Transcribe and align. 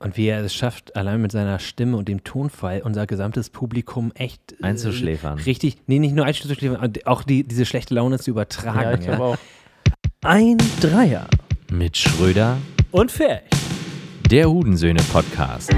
Und 0.00 0.16
wie 0.16 0.28
er 0.28 0.44
es 0.44 0.54
schafft, 0.54 0.94
allein 0.94 1.20
mit 1.20 1.32
seiner 1.32 1.58
Stimme 1.58 1.96
und 1.96 2.06
dem 2.06 2.22
Tonfall 2.22 2.82
unser 2.84 3.04
gesamtes 3.08 3.50
Publikum 3.50 4.12
echt 4.14 4.52
äh, 4.52 4.64
Einzuschläfern. 4.64 5.40
Richtig, 5.40 5.76
nee, 5.88 5.98
nicht 5.98 6.14
nur 6.14 6.24
einzuschläfern, 6.24 6.92
auch 7.04 7.24
die, 7.24 7.42
diese 7.42 7.66
schlechte 7.66 7.94
Laune 7.94 8.20
zu 8.20 8.30
übertragen. 8.30 8.80
Ja, 8.80 8.94
ich 8.94 9.00
glaube 9.00 9.24
auch. 9.24 9.36
Ein 10.20 10.58
Dreier 10.80 11.26
mit 11.72 11.96
Schröder 11.96 12.58
Und 12.92 13.10
Ferch. 13.10 13.42
Der 14.30 14.48
Hudensöhne 14.48 15.00
Podcast. 15.12 15.74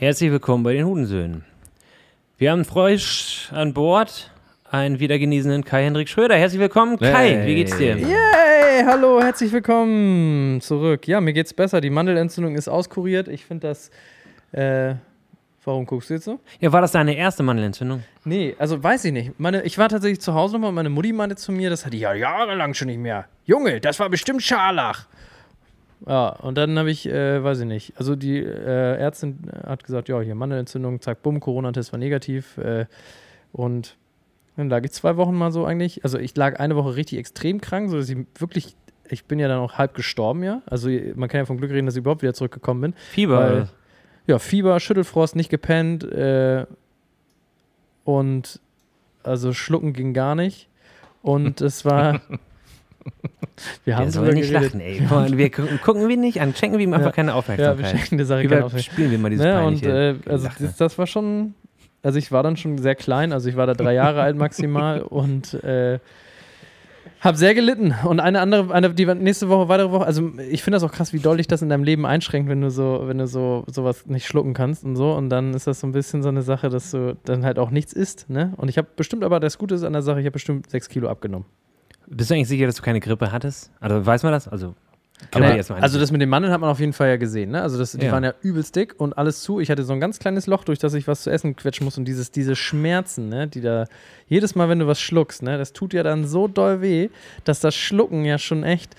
Herzlich 0.00 0.30
willkommen 0.32 0.64
bei 0.64 0.72
den 0.72 0.86
Hudensöhnen. 0.86 1.47
Wir 2.40 2.52
haben 2.52 2.64
frisch 2.64 3.48
an 3.50 3.74
Bord 3.74 4.30
einen 4.70 5.00
wiedergenesenen 5.00 5.64
Kai-Hendrik 5.64 6.08
Schröder. 6.08 6.36
Herzlich 6.36 6.60
willkommen, 6.60 6.96
Kai. 6.96 7.30
Hey. 7.30 7.46
Wie 7.48 7.56
geht's 7.56 7.76
dir? 7.76 7.96
Yay, 7.96 8.84
hallo, 8.86 9.20
herzlich 9.20 9.50
willkommen 9.50 10.60
zurück. 10.60 11.08
Ja, 11.08 11.20
mir 11.20 11.32
geht's 11.32 11.52
besser. 11.52 11.80
Die 11.80 11.90
Mandelentzündung 11.90 12.54
ist 12.54 12.68
auskuriert. 12.68 13.26
Ich 13.26 13.44
finde 13.44 13.66
das. 13.66 13.90
Äh, 14.52 14.94
warum 15.64 15.84
guckst 15.84 16.10
du 16.10 16.14
jetzt 16.14 16.26
so? 16.26 16.38
Ja, 16.60 16.70
war 16.70 16.80
das 16.80 16.92
deine 16.92 17.16
erste 17.16 17.42
Mandelentzündung? 17.42 18.04
Nee, 18.24 18.54
also 18.56 18.80
weiß 18.80 19.06
ich 19.06 19.12
nicht. 19.12 19.40
Meine, 19.40 19.62
ich 19.64 19.76
war 19.76 19.88
tatsächlich 19.88 20.20
zu 20.20 20.32
Hause 20.32 20.54
nochmal 20.54 20.68
und 20.68 20.76
meine 20.76 20.90
Mutti 20.90 21.12
meinte 21.12 21.34
zu 21.34 21.50
mir, 21.50 21.70
das 21.70 21.84
hatte 21.84 21.96
ich 21.96 22.02
ja 22.02 22.14
jahrelang 22.14 22.72
schon 22.72 22.86
nicht 22.86 23.00
mehr. 23.00 23.24
Junge, 23.46 23.80
das 23.80 23.98
war 23.98 24.08
bestimmt 24.10 24.44
Scharlach. 24.44 25.08
Ja, 26.06 26.28
und 26.28 26.56
dann 26.56 26.78
habe 26.78 26.90
ich, 26.90 27.08
äh, 27.08 27.42
weiß 27.42 27.60
ich 27.60 27.66
nicht. 27.66 27.92
Also 27.96 28.14
die 28.14 28.38
äh, 28.38 28.96
Ärztin 28.96 29.38
hat 29.66 29.84
gesagt, 29.84 30.08
ja, 30.08 30.20
hier 30.20 30.34
Mandelentzündung, 30.34 31.00
zack, 31.00 31.22
bumm, 31.22 31.40
Corona-Test 31.40 31.92
war 31.92 31.98
negativ. 31.98 32.56
Äh, 32.58 32.86
und 33.52 33.96
dann 34.56 34.68
lag 34.68 34.84
ich 34.84 34.92
zwei 34.92 35.16
Wochen 35.16 35.34
mal 35.34 35.50
so 35.50 35.64
eigentlich. 35.64 36.04
Also 36.04 36.18
ich 36.18 36.36
lag 36.36 36.60
eine 36.60 36.76
Woche 36.76 36.96
richtig 36.96 37.18
extrem 37.18 37.60
krank, 37.60 37.90
sodass 37.90 38.08
ich 38.08 38.18
wirklich, 38.38 38.76
ich 39.08 39.24
bin 39.24 39.38
ja 39.38 39.48
dann 39.48 39.58
auch 39.58 39.74
halb 39.74 39.94
gestorben, 39.94 40.42
ja. 40.42 40.62
Also 40.66 40.88
man 41.16 41.28
kann 41.28 41.38
ja 41.38 41.44
vom 41.46 41.58
Glück 41.58 41.70
reden, 41.70 41.86
dass 41.86 41.96
ich 41.96 42.00
überhaupt 42.00 42.22
wieder 42.22 42.34
zurückgekommen 42.34 42.80
bin. 42.80 42.94
Fieber? 43.10 43.38
Weil-? 43.38 43.68
Ja, 44.26 44.38
Fieber, 44.38 44.78
Schüttelfrost, 44.78 45.36
nicht 45.36 45.48
gepennt 45.48 46.04
äh, 46.04 46.66
und 48.04 48.60
also 49.22 49.52
schlucken 49.52 49.94
ging 49.94 50.12
gar 50.12 50.34
nicht. 50.34 50.68
Und 51.22 51.60
es 51.60 51.84
war. 51.84 52.20
wir 53.84 53.96
haben 53.96 54.10
drüber 54.12 54.32
nicht 54.32 54.50
geredet. 54.50 54.74
lachen, 54.74 54.80
ey. 54.80 55.36
Wir 55.38 55.50
gucken, 55.50 56.08
wir 56.08 56.16
nicht 56.16 56.40
an, 56.40 56.54
schenken 56.54 56.78
wir 56.78 56.84
ihm 56.84 56.92
einfach 56.92 57.06
Ja. 57.06 57.12
keine 57.12 57.30
Ja, 57.30 57.34
wir 57.34 57.38
Aufmerksamkeit. 57.38 57.90
schenken 57.90 58.16
der 58.18 58.26
Sache 58.26 58.42
keine 58.46 58.64
Aufmerksamkeit. 58.64 58.86
Überspielen 58.86 59.10
wir 59.10 59.18
mal 59.18 59.30
dieses 59.30 59.44
Ne, 59.46 59.66
und 59.66 59.82
äh, 59.84 60.14
also 60.30 60.48
das, 60.58 60.76
das 60.76 60.98
war 60.98 61.06
schon, 61.06 61.54
also 62.02 62.18
ich 62.18 62.30
war 62.32 62.42
dann 62.42 62.56
schon 62.56 62.78
sehr 62.78 62.94
klein, 62.94 63.32
also 63.32 63.48
ich 63.48 63.56
war 63.56 63.66
da 63.66 63.74
drei 63.74 63.94
Jahre 63.94 64.22
alt 64.22 64.36
maximal 64.36 65.00
und 65.02 65.54
äh, 65.64 65.98
habe 67.20 67.36
sehr 67.36 67.52
gelitten. 67.54 67.94
Und 68.04 68.20
eine 68.20 68.40
andere, 68.40 68.72
eine, 68.72 68.90
die 68.94 69.04
nächste 69.06 69.48
Woche, 69.48 69.68
weitere 69.68 69.90
Woche, 69.90 70.04
also 70.06 70.30
ich 70.50 70.62
finde 70.62 70.76
das 70.76 70.84
auch 70.84 70.92
krass, 70.92 71.12
wie 71.12 71.18
doll 71.18 71.38
dich 71.38 71.48
das 71.48 71.62
in 71.62 71.68
deinem 71.68 71.82
Leben 71.82 72.06
einschränkt, 72.06 72.48
wenn 72.48 72.60
du 72.60 72.70
so, 72.70 73.02
wenn 73.06 73.18
du 73.18 73.26
so 73.26 73.64
sowas 73.66 74.06
nicht 74.06 74.26
schlucken 74.26 74.54
kannst 74.54 74.84
und 74.84 74.94
so. 74.94 75.12
Und 75.14 75.28
dann 75.28 75.52
ist 75.52 75.66
das 75.66 75.80
so 75.80 75.88
ein 75.88 75.92
bisschen 75.92 76.22
so 76.22 76.28
eine 76.28 76.42
Sache, 76.42 76.68
dass 76.68 76.92
du 76.92 77.16
dann 77.24 77.44
halt 77.44 77.58
auch 77.58 77.70
nichts 77.70 77.92
isst, 77.92 78.30
ne? 78.30 78.52
Und 78.56 78.68
ich 78.68 78.78
habe 78.78 78.86
bestimmt 78.94 79.24
aber 79.24 79.40
das 79.40 79.58
Gute 79.58 79.74
ist 79.74 79.82
an 79.82 79.94
der 79.94 80.02
Sache, 80.02 80.20
ich 80.20 80.26
habe 80.26 80.32
bestimmt 80.34 80.70
sechs 80.70 80.88
Kilo 80.88 81.08
abgenommen. 81.08 81.46
Bist 82.10 82.30
du 82.30 82.34
eigentlich 82.34 82.48
sicher, 82.48 82.66
dass 82.66 82.76
du 82.76 82.82
keine 82.82 83.00
Grippe 83.00 83.30
hattest? 83.32 83.70
Also 83.80 84.04
weiß 84.04 84.22
man 84.22 84.32
das? 84.32 84.48
Also, 84.48 84.74
Aber, 85.32 85.46
man 85.46 85.56
jetzt 85.56 85.68
mal 85.70 85.80
also 85.80 85.98
das 85.98 86.10
mit 86.10 86.20
den 86.20 86.28
Mandeln 86.28 86.52
hat 86.52 86.60
man 86.60 86.70
auf 86.70 86.80
jeden 86.80 86.92
Fall 86.92 87.08
ja 87.08 87.16
gesehen, 87.16 87.50
ne? 87.50 87.60
Also 87.62 87.76
das, 87.78 87.92
die 87.92 88.06
Ja. 88.06 88.12
waren 88.12 88.24
ja 88.24 88.32
übelst 88.40 88.74
dick 88.76 88.94
und 88.98 89.18
alles 89.18 89.42
zu. 89.42 89.60
Ich 89.60 89.70
hatte 89.70 89.84
so 89.84 89.92
ein 89.92 90.00
ganz 90.00 90.18
kleines 90.18 90.46
Loch, 90.46 90.64
durch 90.64 90.78
das 90.78 90.94
ich 90.94 91.06
was 91.06 91.22
zu 91.22 91.30
essen 91.30 91.54
quetschen 91.56 91.84
muss 91.84 91.98
und 91.98 92.04
dieses, 92.06 92.30
diese 92.30 92.56
Schmerzen, 92.56 93.28
ne? 93.28 93.46
Die 93.46 93.60
da 93.60 93.84
jedes 94.26 94.54
Mal, 94.54 94.68
wenn 94.68 94.78
du 94.78 94.86
was 94.86 95.00
schluckst, 95.00 95.42
ne? 95.42 95.58
Das 95.58 95.72
tut 95.72 95.92
ja 95.92 96.02
dann 96.02 96.26
so 96.26 96.48
doll 96.48 96.80
weh, 96.80 97.10
dass 97.44 97.60
das 97.60 97.74
Schlucken 97.74 98.24
ja 98.24 98.38
schon 98.38 98.62
echt, 98.64 98.94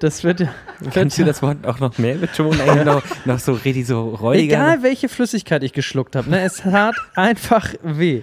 das 0.00 0.24
wird 0.24 0.40
ja, 0.40 0.48
Kannst 0.94 1.18
du 1.18 1.24
das 1.24 1.42
Wort 1.42 1.64
auch 1.66 1.80
noch 1.80 1.98
mehr 1.98 2.14
betonen? 2.16 2.60
Eigentlich 2.60 2.84
noch, 2.84 3.02
noch 3.26 3.38
so 3.38 3.52
richtig 3.52 3.86
so 3.86 4.08
räudiger? 4.10 4.54
egal 4.56 4.82
welche 4.82 5.08
Flüssigkeit 5.08 5.62
ich 5.62 5.72
geschluckt 5.72 6.16
habe, 6.16 6.28
ne? 6.30 6.40
Es 6.40 6.56
tat 6.58 6.94
einfach 7.14 7.74
weh. 7.82 8.22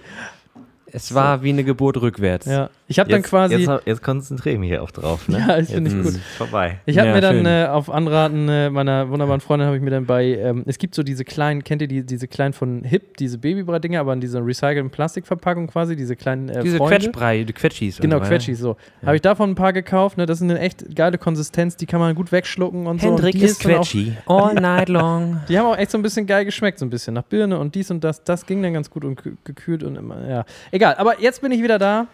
Es 0.87 1.13
war 1.13 1.43
wie 1.43 1.49
eine 1.49 1.65
Geburt 1.65 1.97
rückwärts. 1.97 2.45
Ja, 2.45 2.69
ich 2.87 2.99
habe 2.99 3.09
dann 3.09 3.21
Jetzt, 3.21 3.29
quasi, 3.29 3.55
jetzt, 3.55 3.87
jetzt 3.87 4.03
konzentriere 4.03 4.53
ich 4.55 4.59
mich 4.59 4.77
auch 4.77 4.91
drauf. 4.91 5.27
Ne? 5.27 5.39
ja, 5.39 5.57
ich 5.57 5.69
finde 5.69 5.89
ich 5.91 6.03
gut. 6.03 6.19
vorbei. 6.37 6.79
Ich 6.85 6.97
habe 6.99 7.07
Ja, 7.09 7.15
mir 7.15 7.21
dann 7.21 7.45
äh, 7.45 7.67
auf 7.69 7.89
Anraten 7.89 8.47
äh, 8.47 8.69
meiner 8.69 9.09
wunderbaren 9.09 9.41
Freundin 9.41 9.65
habe 9.67 9.77
ich 9.77 9.83
mir 9.83 9.89
dann 9.89 10.05
bei, 10.05 10.25
ähm, 10.37 10.63
es 10.67 10.77
gibt 10.77 10.93
so 10.93 11.01
diese 11.01 11.25
kleinen, 11.25 11.63
kennt 11.63 11.81
ihr 11.81 11.87
die, 11.87 12.05
diese 12.05 12.27
kleinen 12.27 12.53
von 12.53 12.83
Hip, 12.83 13.17
diese 13.17 13.37
Babybrei-Dinger, 13.39 13.99
aber 13.99 14.13
in 14.13 14.21
dieser 14.21 14.45
recycelten 14.45 14.91
Plastikverpackung 14.91 15.67
quasi, 15.67 15.95
diese 15.95 16.15
kleinen 16.15 16.49
äh, 16.49 16.61
Diese 16.61 16.77
Freunde. 16.77 16.97
Quetschbrei, 16.97 17.43
die 17.43 17.53
Quetschis. 17.53 17.95
und 17.97 18.01
Genau, 18.03 18.17
so, 18.17 18.23
ja. 18.23 18.29
Quetschis, 18.29 18.59
so. 18.59 18.77
Habe 19.05 19.15
ich 19.15 19.21
davon 19.23 19.49
ein 19.51 19.55
paar 19.55 19.73
gekauft, 19.73 20.17
ne? 20.17 20.25
Das 20.25 20.37
ist 20.37 20.43
eine 20.43 20.59
echt 20.59 20.95
geile 20.95 21.17
Konsistenz, 21.17 21.75
die 21.77 21.87
kann 21.87 21.99
man 21.99 22.13
gut 22.13 22.31
wegschlucken 22.31 22.85
und 22.87 23.01
so. 23.01 23.07
Hendrik 23.07 23.33
und 23.33 23.41
die 23.41 23.45
ist 23.45 23.59
Quetschi. 23.61 24.13
All 24.27 24.53
night 24.53 24.89
long. 24.89 25.41
Die 25.49 25.57
haben 25.57 25.65
auch 25.65 25.77
echt 25.77 25.91
so 25.91 25.97
ein 25.97 26.01
bisschen 26.01 26.25
geil 26.27 26.45
geschmeckt, 26.45 26.77
so 26.79 26.85
ein 26.85 26.89
bisschen 26.89 27.13
nach 27.15 27.23
Birne 27.23 27.57
und 27.57 27.73
dies 27.75 27.89
und 27.89 28.03
das. 28.03 28.23
Das 28.23 28.45
ging 28.45 28.61
dann 28.61 28.73
ganz 28.73 28.89
gut 28.89 29.03
und 29.05 29.19
kü- 29.19 29.35
gekühlt 29.43 29.83
und 29.83 29.95
immer, 29.95 30.27
ja. 30.29 30.45
Egal, 30.71 30.95
aber 30.97 31.19
jetzt 31.19 31.41
bin 31.41 31.51
ich 31.51 31.61
wieder 31.63 31.79
da. 31.79 32.07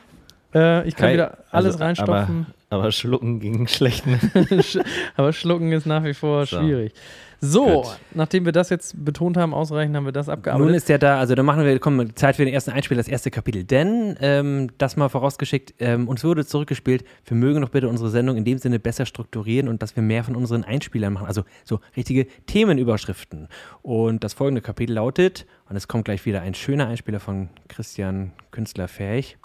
Äh, 0.54 0.88
ich 0.88 0.96
kann 0.96 1.08
Kai, 1.10 1.14
wieder 1.14 1.38
alles 1.52 1.74
also, 1.74 1.80
reinstopfen. 1.80 2.48
Aber 2.70 2.92
Schlucken 2.92 3.40
ging 3.40 3.68
schlecht. 3.68 4.06
Ne? 4.08 4.20
Aber 5.18 5.34
schlucken 5.34 5.72
ist 5.72 5.86
nach 5.86 6.04
wie 6.04 6.14
vor 6.14 6.46
So. 6.46 6.60
schwierig. 6.60 6.94
So, 7.44 7.82
Gut. 7.82 7.98
nachdem 8.14 8.46
wir 8.46 8.52
das 8.52 8.70
jetzt 8.70 9.04
betont 9.04 9.36
haben, 9.36 9.56
ausreichend 9.56 9.96
haben 9.96 10.06
wir 10.06 10.12
das 10.12 10.28
Nun 10.28 10.36
abgearbeitet. 10.36 10.76
ist 10.76 10.90
ja 10.90 11.00
da, 11.00 11.18
also 11.18 11.34
da 11.34 11.42
machen 11.42 11.66
wir, 11.66 11.80
komm, 11.80 12.16
Zeit 12.16 12.36
für 12.36 12.46
den 12.46 12.54
ersten 12.54 12.70
Einspiel, 12.70 12.98
das 12.98 13.08
erste 13.08 13.32
Kapitel. 13.32 13.64
Denn, 13.64 14.16
ähm, 14.22 14.70
das 14.78 14.96
mal 14.96 15.10
vorausgeschickt, 15.10 15.74
ähm, 15.80 16.08
uns 16.08 16.24
wurde 16.24 16.46
zurückgespielt, 16.46 17.04
wir 17.26 17.36
mögen 17.36 17.62
doch 17.62 17.70
bitte 17.70 17.90
unsere 17.90 18.12
Sendung 18.12 18.38
in 18.38 18.46
dem 18.46 18.60
Sinne 18.60 18.78
besser 18.80 19.08
strukturieren 19.08 19.70
und 19.70 19.82
dass 19.82 19.96
wir 19.96 20.04
mehr 20.04 20.24
von 20.24 20.36
unseren 20.36 20.64
Einspielern 20.64 21.14
machen, 21.14 21.26
also 21.26 21.44
so 21.66 21.80
richtige 21.98 22.28
Themenüberschriften. 22.46 23.48
Und 23.82 24.24
das 24.24 24.36
folgende 24.36 24.62
Kapitel 24.62 24.94
lautet, 24.94 25.48
und 25.68 25.76
es 25.76 25.88
kommt 25.88 26.06
gleich 26.06 26.24
wieder 26.28 26.42
ein 26.42 26.54
schöner 26.54 26.88
Einspieler 26.90 27.20
von 27.20 27.50
Christian 27.70 28.34
Künstler 28.52 28.88
Fähig. 28.88 29.38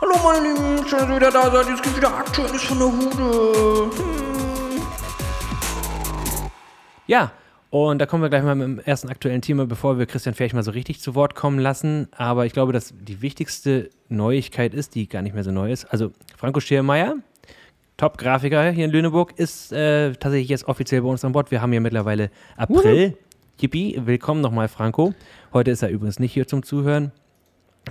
Hallo 0.00 0.14
meine 0.22 0.54
Lieben, 0.54 0.86
schön, 0.86 0.98
dass 1.00 1.08
ihr 1.08 1.16
wieder 1.16 1.32
da 1.32 1.50
seid. 1.50 1.68
Jetzt 1.68 1.82
gibt 1.82 1.96
wieder 1.96 2.16
Aktuelles 2.16 2.62
von 2.62 2.78
der 2.78 2.86
Hude. 2.86 3.90
Ja, 7.08 7.32
und 7.70 7.98
da 7.98 8.06
kommen 8.06 8.22
wir 8.22 8.30
gleich 8.30 8.44
mal 8.44 8.54
mit 8.54 8.68
dem 8.68 8.78
ersten 8.78 9.08
aktuellen 9.08 9.42
Thema, 9.42 9.66
bevor 9.66 9.98
wir 9.98 10.06
Christian 10.06 10.36
Ferch 10.36 10.54
mal 10.54 10.62
so 10.62 10.70
richtig 10.70 11.00
zu 11.00 11.16
Wort 11.16 11.34
kommen 11.34 11.58
lassen. 11.58 12.06
Aber 12.16 12.46
ich 12.46 12.52
glaube, 12.52 12.72
dass 12.72 12.94
die 12.96 13.22
wichtigste 13.22 13.90
Neuigkeit 14.08 14.72
ist, 14.72 14.94
die 14.94 15.08
gar 15.08 15.22
nicht 15.22 15.34
mehr 15.34 15.42
so 15.42 15.50
neu 15.50 15.72
ist. 15.72 15.86
Also 15.86 16.12
Franco 16.36 16.60
Schiermeier, 16.60 17.16
Top-Grafiker 17.96 18.70
hier 18.70 18.84
in 18.84 18.92
Lüneburg, 18.92 19.32
ist 19.36 19.72
äh, 19.72 20.12
tatsächlich 20.12 20.48
jetzt 20.48 20.68
offiziell 20.68 21.02
bei 21.02 21.08
uns 21.08 21.24
an 21.24 21.32
Bord. 21.32 21.50
Wir 21.50 21.60
haben 21.60 21.72
ja 21.72 21.80
mittlerweile 21.80 22.30
April. 22.56 23.18
Yippie, 23.60 24.00
willkommen 24.04 24.42
nochmal, 24.42 24.68
Franco. 24.68 25.12
Heute 25.52 25.72
ist 25.72 25.82
er 25.82 25.88
übrigens 25.88 26.20
nicht 26.20 26.32
hier 26.32 26.46
zum 26.46 26.62
Zuhören. 26.62 27.10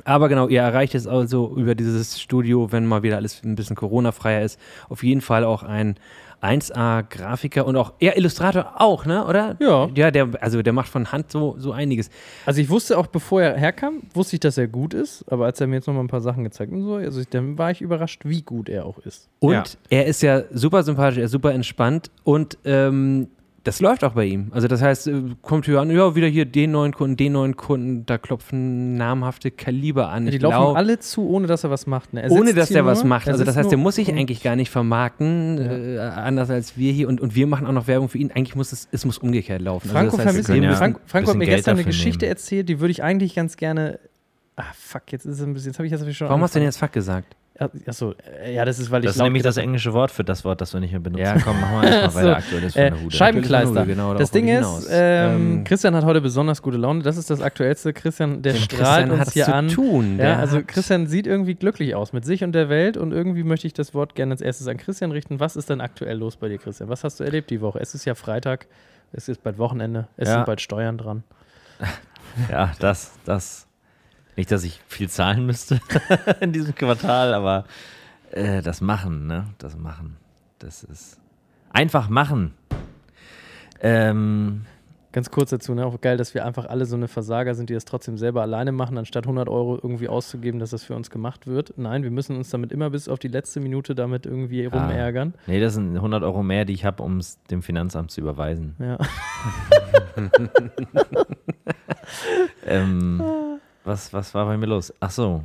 Aber 0.05 0.29
genau, 0.29 0.47
ihr 0.47 0.61
erreicht 0.61 0.95
es 0.95 1.07
also 1.07 1.53
über 1.55 1.75
dieses 1.75 2.19
Studio, 2.21 2.71
wenn 2.71 2.85
mal 2.85 3.03
wieder 3.03 3.15
alles 3.17 3.43
ein 3.43 3.55
bisschen 3.55 3.75
Corona-freier 3.75 4.43
ist. 4.43 4.59
Auf 4.89 5.03
jeden 5.03 5.21
Fall 5.21 5.43
auch 5.43 5.63
ein 5.63 5.95
1A-Grafiker 6.41 7.65
und 7.65 7.75
auch 7.75 7.93
eher 7.99 8.15
Illustrator 8.17 8.73
auch, 8.79 9.05
ne? 9.05 9.25
Oder? 9.25 9.55
Ja. 9.59 9.89
Ja, 9.95 10.11
der, 10.11 10.29
also 10.39 10.61
der 10.61 10.73
macht 10.73 10.89
von 10.89 11.11
Hand 11.11 11.31
so, 11.31 11.55
so 11.57 11.71
einiges. 11.71 12.09
Also 12.45 12.61
ich 12.61 12.69
wusste 12.69 12.97
auch, 12.97 13.07
bevor 13.07 13.41
er 13.41 13.57
herkam, 13.57 14.01
wusste 14.13 14.35
ich, 14.35 14.39
dass 14.39 14.57
er 14.57 14.67
gut 14.67 14.93
ist. 14.93 15.25
Aber 15.31 15.45
als 15.45 15.59
er 15.61 15.67
mir 15.67 15.75
jetzt 15.75 15.87
noch 15.87 15.93
mal 15.93 16.01
ein 16.01 16.07
paar 16.07 16.21
Sachen 16.21 16.43
gezeigt 16.43 16.71
und 16.71 16.83
so, 16.83 16.95
also 16.95 17.19
ich, 17.21 17.29
dann 17.29 17.57
war 17.57 17.71
ich 17.71 17.81
überrascht, 17.81 18.21
wie 18.25 18.41
gut 18.41 18.69
er 18.69 18.85
auch 18.85 18.99
ist. 18.99 19.29
Und 19.39 19.51
Ja. 19.53 19.63
er 19.89 20.05
ist 20.05 20.21
ja 20.21 20.43
super 20.51 20.83
sympathisch, 20.83 21.17
er 21.17 21.25
ist 21.25 21.31
super 21.31 21.53
entspannt 21.53 22.11
und 22.23 22.57
ähm, 22.65 23.29
das 23.67 23.81
läuft 23.81 24.03
auch 24.03 24.13
bei 24.13 24.25
ihm. 24.25 24.47
Also 24.51 24.67
das 24.67 24.81
heißt, 24.81 25.07
äh, 25.07 25.21
kommt 25.41 25.65
hier 25.65 25.79
an, 25.81 25.91
ja, 25.91 26.15
wieder 26.15 26.27
hier 26.27 26.45
den 26.45 26.71
neuen 26.71 26.93
Kunden, 26.93 27.17
den 27.17 27.33
neuen 27.33 27.55
Kunden, 27.57 28.05
da 28.05 28.17
klopfen 28.17 28.95
namhafte 28.95 29.51
Kaliber 29.51 30.09
an. 30.09 30.25
Die 30.25 30.35
Ich 30.37 30.41
laufen 30.41 30.55
glaub- 30.55 30.75
alle 30.77 30.99
zu, 30.99 31.27
ohne 31.29 31.47
dass 31.47 31.63
er 31.63 31.69
was 31.69 31.85
macht. 31.85 32.13
Ne? 32.13 32.23
Er 32.23 32.31
ohne 32.31 32.53
dass 32.53 32.69
hier 32.69 32.75
der 32.77 32.85
was 32.85 32.99
nur, 32.99 33.09
macht. 33.09 33.27
er 33.27 33.33
Also 33.33 33.43
das 33.43 33.57
heißt, 33.57 33.69
der 33.69 33.77
nur 33.77 33.83
muss 33.83 33.95
sich 33.95 34.09
eigentlich 34.11 34.41
gar 34.41 34.55
nicht 34.55 34.69
vermarkten, 34.69 35.57
äh, 35.59 35.99
anders 35.99 36.49
als 36.49 36.77
wir 36.77 36.91
hier. 36.93 37.07
Und, 37.09 37.19
und 37.21 37.35
wir 37.35 37.45
machen 37.47 37.67
auch 37.67 37.71
noch 37.73 37.87
Werbung 37.87 38.09
für 38.09 38.17
ihn. 38.17 38.31
Eigentlich 38.31 38.55
muss 38.55 38.71
es, 38.71 38.87
es 38.91 39.05
muss 39.05 39.17
umgekehrt 39.17 39.61
laufen. 39.61 39.89
Franco 39.89 40.15
also 40.15 40.17
das 40.17 40.25
heißt, 40.37 40.49
müssen- 40.49 40.63
ja- 40.63 40.75
Frank, 40.75 40.99
Franco 41.05 41.27
hat 41.31 41.33
bisschen 41.33 41.39
mir 41.39 41.45
Geld 41.45 41.57
gestern 41.57 41.75
eine 41.75 41.83
Geschichte 41.83 42.25
nehmen. 42.25 42.31
erzählt, 42.31 42.69
die 42.69 42.79
würde 42.79 42.91
ich 42.91 43.03
eigentlich 43.03 43.35
ganz 43.35 43.57
gerne. 43.57 43.99
Ah, 44.55 44.63
fuck, 44.73 45.11
jetzt 45.11 45.25
ist 45.25 45.39
es 45.39 45.45
ein 45.45 45.53
bisschen. 45.53 45.71
Jetzt 45.71 45.77
habe 45.79 45.85
ich 45.85 45.91
das 45.91 46.15
schon. 46.15 46.29
Warum 46.29 46.41
hast 46.41 46.55
du 46.55 46.59
denn 46.59 46.65
angefangen. 46.67 46.67
jetzt 46.67 46.77
Fuck 46.79 46.93
gesagt? 46.93 47.35
Ja, 47.59 47.69
Achso, 47.87 48.13
äh, 48.43 48.53
ja, 48.53 48.65
das 48.65 48.77
ist, 48.77 48.91
weil 48.91 49.01
ich 49.01 49.07
Das 49.07 49.15
ist 49.15 49.21
nämlich 49.23 49.41
das 49.41 49.57
englische 49.57 49.91
Wort 49.93 50.11
für 50.11 50.23
das 50.23 50.45
Wort, 50.45 50.61
das 50.61 50.73
wir 50.73 50.79
nicht 50.79 50.91
mehr 50.91 50.99
benutzen. 50.99 51.23
Ja, 51.23 51.39
komm, 51.39 51.59
machen 51.59 51.81
wir 51.81 51.89
erstmal 51.89 52.11
So, 52.11 52.29
weiter. 52.29 52.37
Aktuelles 52.37 52.73
von 52.73 52.81
Äh, 52.83 52.91
der 52.91 53.01
Hude. 53.01 53.15
Scheibenkleister. 53.15 53.85
Genau, 53.87 54.13
das 54.13 54.29
Ding 54.29 54.47
ist, 54.47 54.87
ähm, 54.91 55.57
Ähm, 55.57 55.63
Christian 55.63 55.95
hat 55.95 56.05
heute 56.05 56.21
besonders 56.21 56.61
gute 56.61 56.77
Laune. 56.77 57.01
Das 57.01 57.17
ist 57.17 57.29
das 57.31 57.41
Aktuellste. 57.41 57.93
Christian, 57.93 58.43
der 58.43 58.53
strahlt 58.53 59.07
Christian 59.09 59.11
uns 59.19 59.33
hier 59.33 59.45
zu 59.45 59.53
an. 59.55 59.67
tun. 59.69 60.19
Ja, 60.19 60.37
also 60.37 60.61
Christian 60.65 61.07
sieht 61.07 61.25
irgendwie 61.25 61.55
glücklich 61.55 61.95
aus 61.95 62.13
mit 62.13 62.25
sich 62.25 62.43
und 62.43 62.51
der 62.51 62.69
Welt 62.69 62.95
und 62.95 63.11
irgendwie 63.11 63.43
möchte 63.43 63.65
ich 63.65 63.73
das 63.73 63.93
Wort 63.95 64.13
gerne 64.13 64.33
als 64.33 64.41
erstes 64.41 64.67
an 64.67 64.77
Christian 64.77 65.11
richten. 65.11 65.39
Was 65.39 65.55
ist 65.55 65.69
denn 65.71 65.81
aktuell 65.81 66.17
los 66.17 66.35
bei 66.37 66.49
dir, 66.49 66.59
Christian? 66.59 66.89
Was 66.89 67.03
hast 67.03 67.19
du 67.19 67.23
erlebt 67.23 67.49
die 67.49 67.61
Woche? 67.61 67.79
Es 67.79 67.95
ist 67.95 68.05
ja 68.05 68.13
Freitag, 68.13 68.67
es 69.13 69.27
ist 69.29 69.41
bald 69.41 69.57
Wochenende, 69.57 70.07
es 70.17 70.27
Ja. 70.27 70.35
sind 70.35 70.45
bald 70.45 70.61
Steuern 70.61 70.97
dran. 70.97 71.23
Ja, 72.51 72.71
das, 72.79 73.13
das. 73.25 73.66
Nicht, 74.37 74.51
dass 74.51 74.63
ich 74.63 74.79
viel 74.87 75.09
zahlen 75.09 75.45
müsste 75.45 75.81
in 76.39 76.53
diesem 76.53 76.75
Quartal, 76.75 77.33
aber 77.33 77.65
äh, 78.31 78.61
das 78.61 78.81
Machen, 78.81 79.27
ne? 79.27 79.47
Das 79.57 79.75
Machen. 79.75 80.15
Das 80.59 80.83
ist 80.83 81.19
einfach 81.71 82.07
machen. 82.07 82.53
Ähm, 83.81 84.65
Ganz 85.11 85.31
kurz 85.31 85.49
dazu, 85.49 85.73
ne? 85.73 85.85
auch 85.85 85.99
geil, 86.01 86.17
dass 86.17 86.35
wir 86.35 86.45
einfach 86.45 86.65
alle 86.67 86.85
so 86.85 86.95
eine 86.95 87.07
Versager 87.07 87.55
sind, 87.55 87.71
die 87.71 87.73
das 87.73 87.85
trotzdem 87.85 88.17
selber 88.17 88.43
alleine 88.43 88.71
machen, 88.71 88.97
anstatt 88.99 89.25
100 89.25 89.49
Euro 89.49 89.75
irgendwie 89.75 90.07
auszugeben, 90.07 90.59
dass 90.59 90.69
das 90.69 90.83
für 90.83 90.95
uns 90.95 91.09
gemacht 91.09 91.47
wird. 91.47 91.73
Nein, 91.77 92.03
wir 92.03 92.11
müssen 92.11 92.37
uns 92.37 92.51
damit 92.51 92.71
immer 92.71 92.91
bis 92.91 93.09
auf 93.09 93.17
die 93.17 93.29
letzte 93.29 93.59
Minute 93.59 93.95
damit 93.95 94.27
irgendwie 94.27 94.65
rumärgern. 94.65 95.33
nee, 95.47 95.59
das 95.59 95.73
sind 95.73 95.95
100 95.95 96.21
Euro 96.23 96.43
mehr, 96.43 96.65
die 96.65 96.73
ich 96.73 96.85
habe, 96.85 97.01
um 97.01 97.17
es 97.17 97.41
dem 97.45 97.63
Finanzamt 97.63 98.11
zu 98.11 98.21
überweisen. 98.21 98.75
Ja. 98.77 98.97
Ähm, 102.65 103.21
was, 103.87 104.13
was 104.13 104.33
war 104.33 104.45
bei 104.45 104.57
mir 104.57 104.67
los? 104.67 104.93
Ach 104.99 105.11
so. 105.11 105.43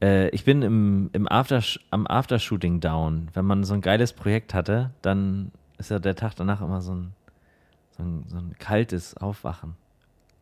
Äh, 0.00 0.28
ich 0.30 0.44
bin 0.44 0.62
im, 0.62 1.10
im 1.12 1.28
After, 1.28 1.62
am 1.90 2.06
Aftershooting 2.06 2.80
down. 2.80 3.28
Wenn 3.34 3.44
man 3.44 3.64
so 3.64 3.74
ein 3.74 3.80
geiles 3.80 4.12
Projekt 4.12 4.54
hatte, 4.54 4.90
dann 5.02 5.52
ist 5.78 5.90
ja 5.90 5.98
der 5.98 6.14
Tag 6.14 6.34
danach 6.36 6.60
immer 6.60 6.80
so 6.80 6.94
ein, 6.94 7.12
so 7.96 8.02
ein, 8.02 8.24
so 8.28 8.36
ein 8.36 8.54
kaltes 8.58 9.16
Aufwachen. 9.16 9.74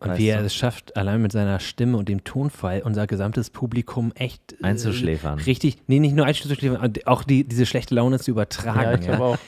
Und 0.01 0.17
wie 0.17 0.29
er 0.29 0.43
es 0.43 0.55
schafft, 0.55 0.97
allein 0.97 1.21
mit 1.21 1.31
seiner 1.31 1.61
Stimme 1.61 1.99
und 1.99 2.09
dem 2.09 2.25
Tonfall 2.25 2.81
unser 2.83 3.07
gesamtes 3.07 3.51
Publikum 3.51 4.13
echt 4.15 4.55
äh, 4.55 4.65
Einzuschläfern. 4.65 5.39
Richtig, 5.41 5.77
nee, 5.89 5.99
nicht 5.99 6.17
nur 6.17 6.25
einzuschläfern, 6.25 6.95
auch 7.05 7.23
die, 7.23 7.45
diese 7.45 7.67
schlechte 7.67 7.95
Laune 7.95 8.19
zu 8.19 8.31
übertragen. 8.31 8.81
ja, 8.81 8.95
ich 8.95 9.01
glaube 9.03 9.25
auch. 9.25 9.39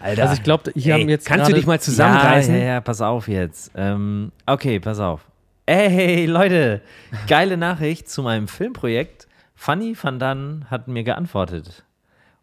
Alter, 0.00 0.22
Also 0.22 0.34
ich 0.34 0.42
glaube, 0.42 0.70
hier 0.74 0.94
haben 0.94 1.08
jetzt 1.08 1.26
kannst 1.26 1.50
du 1.50 1.54
dich 1.54 1.66
mal 1.66 1.80
zusammenreißen? 1.80 2.54
Ja, 2.54 2.60
ja, 2.60 2.66
ja, 2.66 2.80
pass 2.80 3.00
auf 3.02 3.28
jetzt. 3.28 3.72
Ähm, 3.74 4.32
okay, 4.46 4.80
pass 4.80 4.98
auf. 5.00 5.27
Ey, 5.68 6.24
Leute, 6.24 6.80
geile 7.26 7.58
Nachricht 7.58 8.08
zu 8.08 8.22
meinem 8.22 8.48
Filmprojekt. 8.48 9.28
Fanny 9.54 9.94
van 10.00 10.18
Dan 10.18 10.64
hat 10.70 10.88
mir 10.88 11.04
geantwortet. 11.04 11.84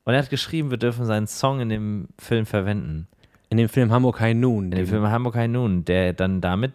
Und 0.03 0.13
er 0.13 0.19
hat 0.21 0.29
geschrieben, 0.29 0.69
wir 0.69 0.77
dürfen 0.77 1.05
seinen 1.07 1.25
Song 1.25 1.59
in 1.59 1.69
dem 1.69 2.07
Film 2.19 2.45
verwenden. 2.45 3.07
In 3.49 3.57
dem 3.57 3.67
Film 3.67 3.91
Hamburg 3.91 4.19
High 4.19 4.35
Noon. 4.35 4.65
In 4.65 4.77
dem 4.77 4.85
Film 4.85 5.07
Hamburg 5.09 5.33
High 5.33 5.49
Noon, 5.49 5.85
der 5.85 6.13
dann 6.13 6.39
damit 6.39 6.73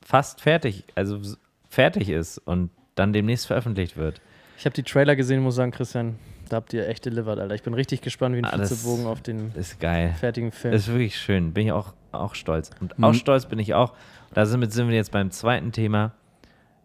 fast 0.00 0.40
fertig, 0.40 0.84
also 0.94 1.20
fertig 1.68 2.08
ist 2.08 2.38
und 2.38 2.70
dann 2.94 3.12
demnächst 3.12 3.46
veröffentlicht 3.46 3.98
wird. 3.98 4.22
Ich 4.56 4.64
habe 4.64 4.72
die 4.74 4.82
Trailer 4.82 5.14
gesehen, 5.14 5.42
muss 5.42 5.56
sagen, 5.56 5.72
Christian, 5.72 6.16
da 6.48 6.56
habt 6.56 6.72
ihr 6.72 6.88
echt 6.88 7.04
delivered, 7.04 7.38
Alter. 7.38 7.54
Ich 7.54 7.62
bin 7.62 7.74
richtig 7.74 8.00
gespannt 8.00 8.34
wie 8.34 8.38
ein 8.38 8.46
Ah, 8.46 9.10
auf 9.10 9.20
den 9.20 9.52
Ist 9.54 9.78
geil. 9.78 10.14
fertigen 10.18 10.52
Film. 10.52 10.72
Das 10.72 10.82
ist 10.82 10.88
wirklich 10.88 11.18
schön. 11.18 11.52
Bin 11.52 11.66
ich 11.66 11.72
auch, 11.72 11.92
auch 12.12 12.34
stolz. 12.34 12.70
Und 12.80 12.98
Mhm. 12.98 13.04
auch 13.04 13.12
stolz 13.12 13.44
bin 13.44 13.58
ich 13.58 13.74
auch. 13.74 13.92
Da 14.34 14.46
sind, 14.46 14.60
wir 14.60 14.96
jetzt 14.96 15.12
beim 15.12 15.30
zweiten 15.30 15.72
Thema 15.72 16.12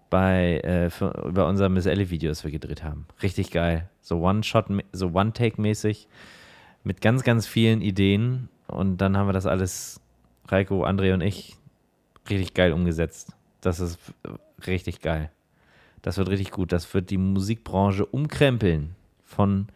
bei, 0.10 0.60
äh, 0.60 0.90
für, 0.90 1.28
über 1.28 1.48
unser 1.48 1.70
Miss 1.70 1.86
Ellie-Video, 1.86 2.30
das 2.30 2.44
wir 2.44 2.52
gedreht 2.52 2.84
haben. 2.84 3.08
Richtig 3.24 3.52
geil. 3.52 3.90
So 4.02 4.20
One-Shot, 4.22 4.66
so 4.92 5.08
One-Take-mäßig 5.14 6.08
mit 6.84 7.02
ganz, 7.02 7.24
ganz 7.24 7.48
vielen 7.48 7.82
Ideen. 7.82 8.50
Und 8.68 8.98
dann 8.98 9.18
haben 9.18 9.28
wir 9.28 9.34
das 9.34 9.46
alles, 9.46 10.02
Reiko, 10.48 10.86
André 10.86 11.14
und 11.14 11.22
ich, 11.22 11.58
richtig 12.30 12.54
geil 12.54 12.74
umgesetzt. 12.74 13.34
Das 13.62 13.80
ist 13.80 14.00
richtig 14.66 15.02
geil. 15.02 15.32
Das 16.02 16.18
wird 16.18 16.30
richtig 16.30 16.52
gut. 16.52 16.72
Das 16.72 16.94
wird 16.94 17.10
die 17.10 17.18
Musikbranche 17.18 18.06
umkrempeln. 18.06 18.96
Von 19.24 19.68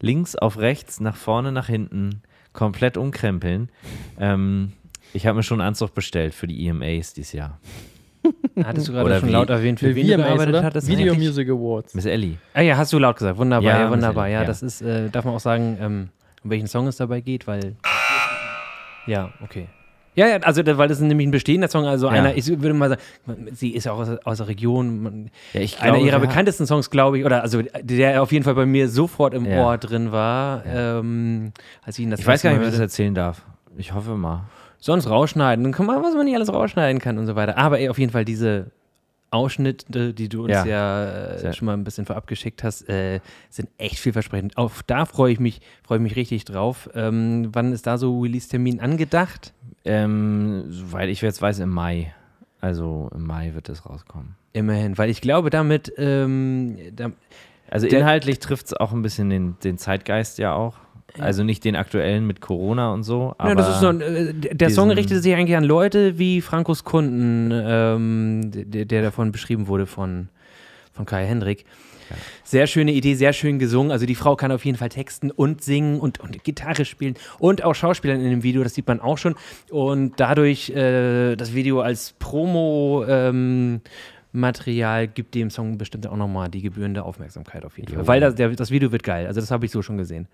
links 0.00 0.34
auf 0.34 0.58
rechts, 0.58 1.00
nach 1.00 1.16
vorne, 1.16 1.52
nach 1.52 1.66
hinten, 1.66 2.22
komplett 2.52 2.96
umkrempeln. 2.96 3.70
Ähm, 4.18 4.72
ich 5.14 5.26
habe 5.26 5.36
mir 5.36 5.42
schon 5.42 5.60
einen 5.60 5.68
Anzug 5.68 5.94
bestellt 5.94 6.34
für 6.34 6.46
die 6.46 6.66
EMAs 6.66 7.14
dieses 7.14 7.32
Jahr. 7.32 7.58
Hattest 8.64 8.88
du 8.88 8.92
gerade 8.92 9.06
Oder 9.06 9.20
schon 9.20 9.28
wie- 9.28 9.32
laut 9.32 9.50
erwähnt, 9.50 9.80
für 9.80 9.94
wen 9.94 10.06
gearbeitet 10.06 10.48
oder? 10.48 10.62
hattest? 10.64 10.88
Video 10.88 11.12
eigentlich? 11.12 11.28
Music 11.28 11.48
Awards. 11.48 11.94
Miss 11.94 12.04
Ellie. 12.06 12.36
Ah 12.54 12.60
ja, 12.62 12.76
hast 12.76 12.92
du 12.92 12.98
laut 12.98 13.16
gesagt. 13.16 13.36
Wunderbar, 13.38 13.70
Ja, 13.72 13.80
ja, 13.80 13.90
wunderbar. 13.90 14.28
Ja, 14.28 14.40
ja. 14.40 14.44
das 14.46 14.62
ist, 14.62 14.82
äh, 14.82 15.08
darf 15.10 15.24
man 15.24 15.34
auch 15.34 15.40
sagen, 15.40 15.76
ähm, 15.80 16.08
um 16.42 16.50
welchen 16.50 16.66
Song 16.66 16.86
es 16.86 16.96
dabei 16.96 17.20
geht, 17.20 17.46
weil. 17.46 17.76
Ja, 19.06 19.30
okay. 19.42 19.68
Ja, 20.16 20.28
ja, 20.28 20.36
also 20.38 20.64
weil 20.64 20.86
das 20.88 20.98
ist 20.98 21.02
nämlich 21.04 21.26
ein 21.26 21.32
bestehender 21.32 21.66
Song, 21.68 21.86
also 21.86 22.06
Ja. 22.06 22.12
einer, 22.12 22.36
ich 22.36 22.46
würde 22.46 22.72
mal 22.72 22.88
sagen, 22.90 23.48
sie 23.52 23.70
ist 23.70 23.84
ja 23.84 23.92
auch 23.92 23.98
aus, 23.98 24.08
aus 24.24 24.36
der 24.38 24.46
Region, 24.46 25.02
man, 25.02 25.30
Ja, 25.52 25.60
ich 25.60 25.80
einer 25.80 25.92
glaube, 25.94 26.06
ihrer 26.06 26.22
wir- 26.22 26.28
bekanntesten 26.28 26.66
Songs, 26.66 26.88
glaube 26.88 27.18
ich, 27.18 27.24
oder 27.24 27.42
also 27.42 27.62
der 27.82 28.22
auf 28.22 28.30
jeden 28.30 28.44
Fall 28.44 28.54
bei 28.54 28.64
mir 28.64 28.88
sofort 28.88 29.34
im 29.34 29.44
Ja. 29.44 29.64
Ohr 29.66 29.76
drin 29.76 30.12
war, 30.12 30.64
ähm, 30.64 31.52
als 31.82 31.98
ich 31.98 32.04
ihn 32.04 32.10
das 32.10 32.20
Ich 32.20 32.26
weiß 32.26 32.42
gar 32.42 32.50
nicht, 32.50 32.60
ob 32.60 32.64
ich 32.66 32.70
das 32.70 32.78
erzählen 32.80 33.14
darf. 33.14 33.42
Ich 33.76 33.92
hoffe 33.92 34.12
mal. 34.16 34.44
Sonst 34.84 35.08
rausschneiden, 35.08 35.64
dann 35.64 35.72
kann 35.72 35.86
man, 35.86 36.02
was 36.02 36.14
man 36.14 36.26
nicht 36.26 36.36
alles 36.36 36.52
rausschneiden 36.52 37.00
kann 37.00 37.16
und 37.16 37.24
so 37.24 37.34
weiter. 37.34 37.56
Aber 37.56 37.78
ey, 37.78 37.88
auf 37.88 37.98
jeden 37.98 38.12
Fall 38.12 38.26
diese 38.26 38.66
Ausschnitte, 39.30 40.12
die 40.12 40.28
du 40.28 40.42
uns 40.42 40.52
Ja. 40.52 40.66
ja, 40.66 41.04
äh, 41.36 41.54
schon 41.54 41.64
mal 41.64 41.72
ein 41.72 41.84
bisschen 41.84 42.04
vorab 42.04 42.26
geschickt 42.26 42.62
hast, 42.62 42.86
äh, 42.90 43.20
sind 43.48 43.70
echt 43.78 43.98
vielversprechend. 43.98 44.58
Auf 44.58 44.82
da 44.82 45.06
freue 45.06 45.32
ich 45.32 45.40
mich, 45.40 45.62
freue 45.84 45.96
ich 45.96 46.02
mich 46.02 46.16
richtig 46.16 46.44
drauf. 46.44 46.90
Ähm, 46.94 47.48
wann 47.54 47.72
ist 47.72 47.86
da 47.86 47.96
so 47.96 48.20
Release-Termin 48.20 48.78
angedacht? 48.80 49.54
Ähm, 49.86 50.66
soweit 50.68 51.08
ich 51.08 51.22
jetzt 51.22 51.40
weiß, 51.40 51.60
im 51.60 51.70
Mai. 51.70 52.14
Also 52.60 53.08
im 53.14 53.26
Mai 53.26 53.54
wird 53.54 53.70
es 53.70 53.86
rauskommen. 53.86 54.36
Immerhin, 54.52 54.98
weil 54.98 55.08
ich 55.08 55.22
glaube, 55.22 55.48
damit, 55.48 55.94
ähm, 55.96 56.76
da, 56.92 57.10
Also 57.70 57.86
inhaltlich 57.86 58.38
trifft 58.38 58.66
es 58.66 58.74
auch 58.74 58.92
ein 58.92 59.00
bisschen 59.00 59.30
den, 59.30 59.56
den 59.64 59.78
Zeitgeist 59.78 60.36
ja 60.36 60.52
auch. 60.52 60.76
Also 61.18 61.44
nicht 61.44 61.64
den 61.64 61.76
aktuellen 61.76 62.26
mit 62.26 62.40
Corona 62.40 62.92
und 62.92 63.04
so, 63.04 63.34
aber 63.38 63.50
ja, 63.50 63.54
das 63.54 63.68
ist 63.68 63.80
so 63.80 63.88
ein, 63.88 63.98
der 64.00 64.70
Song 64.70 64.88
diesen- 64.88 64.98
richtet 64.98 65.22
sich 65.22 65.34
eigentlich 65.34 65.56
an 65.56 65.64
Leute 65.64 66.18
wie 66.18 66.40
Frankos 66.40 66.82
Kunden, 66.84 67.50
ähm, 67.52 68.50
der, 68.52 68.84
der 68.84 69.02
davon 69.02 69.30
beschrieben 69.30 69.68
wurde 69.68 69.86
von, 69.86 70.28
von 70.92 71.06
Kai 71.06 71.24
Hendrik. 71.26 71.64
Sehr 72.42 72.66
schöne 72.66 72.92
Idee, 72.92 73.14
sehr 73.14 73.32
schön 73.32 73.58
gesungen. 73.58 73.90
Also 73.90 74.04
die 74.06 74.14
Frau 74.14 74.36
kann 74.36 74.52
auf 74.52 74.64
jeden 74.64 74.76
Fall 74.76 74.90
texten 74.90 75.30
und 75.30 75.62
singen 75.62 75.98
und, 76.00 76.20
und 76.20 76.44
Gitarre 76.44 76.84
spielen 76.84 77.14
und 77.38 77.64
auch 77.64 77.74
Schauspielern 77.74 78.20
in 78.20 78.28
dem 78.30 78.42
Video, 78.42 78.62
das 78.62 78.74
sieht 78.74 78.86
man 78.86 79.00
auch 79.00 79.16
schon. 79.16 79.36
Und 79.70 80.14
dadurch 80.18 80.68
äh, 80.70 81.34
das 81.36 81.54
Video 81.54 81.80
als 81.80 82.12
Promo 82.18 83.04
ähm, 83.08 83.80
Material 84.32 85.06
gibt 85.08 85.34
dem 85.34 85.48
Song 85.48 85.78
bestimmt 85.78 86.06
auch 86.06 86.16
nochmal 86.16 86.50
die 86.50 86.60
gebührende 86.60 87.04
Aufmerksamkeit 87.04 87.64
auf 87.64 87.78
jeden 87.78 87.90
Jo. 87.92 87.98
Fall. 87.98 88.06
Weil 88.08 88.20
das, 88.20 88.34
der, 88.34 88.50
das 88.50 88.70
Video 88.70 88.90
wird 88.92 89.02
geil. 89.04 89.26
Also 89.26 89.40
das 89.40 89.50
habe 89.50 89.64
ich 89.64 89.70
so 89.72 89.80
schon 89.80 89.96
gesehen. 89.96 90.26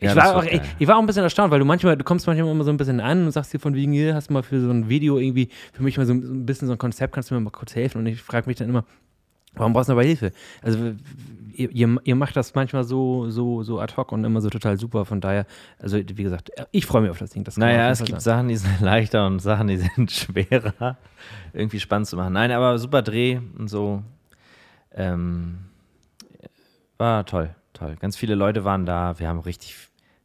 Ja, 0.00 0.10
ich, 0.10 0.16
war 0.16 0.36
auch, 0.36 0.44
ich, 0.44 0.60
ich 0.80 0.88
war 0.88 0.96
auch 0.96 1.00
ein 1.00 1.06
bisschen 1.06 1.22
erstaunt, 1.22 1.52
weil 1.52 1.60
du 1.60 1.64
manchmal, 1.64 1.96
du 1.96 2.02
kommst 2.02 2.26
manchmal 2.26 2.50
immer 2.50 2.64
so 2.64 2.70
ein 2.70 2.76
bisschen 2.76 3.00
an 3.00 3.26
und 3.26 3.30
sagst 3.30 3.52
dir 3.52 3.60
von 3.60 3.74
wegen, 3.74 3.92
hier 3.92 4.14
hast 4.14 4.28
du 4.28 4.32
mal 4.32 4.42
für 4.42 4.60
so 4.60 4.70
ein 4.70 4.88
Video 4.88 5.18
irgendwie, 5.18 5.50
für 5.72 5.84
mich 5.84 5.96
mal 5.96 6.06
so 6.06 6.12
ein, 6.12 6.44
bisschen 6.44 6.66
so 6.66 6.74
ein 6.74 6.78
Konzept, 6.78 7.14
kannst 7.14 7.30
du 7.30 7.34
mir 7.34 7.40
mal 7.40 7.50
kurz 7.50 7.76
helfen? 7.76 7.98
Und 7.98 8.06
ich 8.06 8.20
frage 8.20 8.48
mich 8.48 8.56
dann 8.56 8.68
immer, 8.68 8.84
warum 9.54 9.72
brauchst 9.72 9.88
du 9.88 9.92
dabei 9.92 10.06
Hilfe? 10.06 10.32
Also 10.62 10.94
ihr, 11.54 11.70
ihr, 11.70 11.96
ihr 12.02 12.16
macht 12.16 12.36
das 12.36 12.54
manchmal 12.54 12.82
so, 12.82 13.30
so, 13.30 13.62
so 13.62 13.80
ad 13.80 13.94
hoc 13.96 14.12
und 14.12 14.24
immer 14.24 14.40
so 14.40 14.50
total 14.50 14.78
super, 14.78 15.04
von 15.04 15.20
daher, 15.20 15.46
also 15.78 15.96
wie 15.96 16.22
gesagt, 16.22 16.50
ich 16.72 16.86
freue 16.86 17.02
mich 17.02 17.10
auf 17.10 17.18
das 17.18 17.30
Ding. 17.30 17.44
Das 17.44 17.56
Naja, 17.56 17.90
es 17.90 18.02
gibt. 18.02 18.20
Sachen, 18.20 18.48
die 18.48 18.56
sind 18.56 18.80
leichter 18.80 19.26
und 19.26 19.40
Sachen, 19.40 19.68
die 19.68 19.76
sind 19.76 20.10
schwerer, 20.10 20.96
irgendwie 21.52 21.80
spannend 21.80 22.08
zu 22.08 22.16
machen. 22.16 22.32
Nein, 22.32 22.50
aber 22.50 22.78
super 22.78 23.02
Dreh 23.02 23.38
und 23.56 23.68
so. 23.68 24.02
Ähm, 24.92 25.58
war 26.98 27.26
toll, 27.26 27.54
toll. 27.72 27.96
Ganz 28.00 28.16
viele 28.16 28.34
Leute 28.34 28.64
waren 28.64 28.86
da. 28.86 29.18
Wir 29.18 29.28
haben 29.28 29.40
richtig 29.40 29.76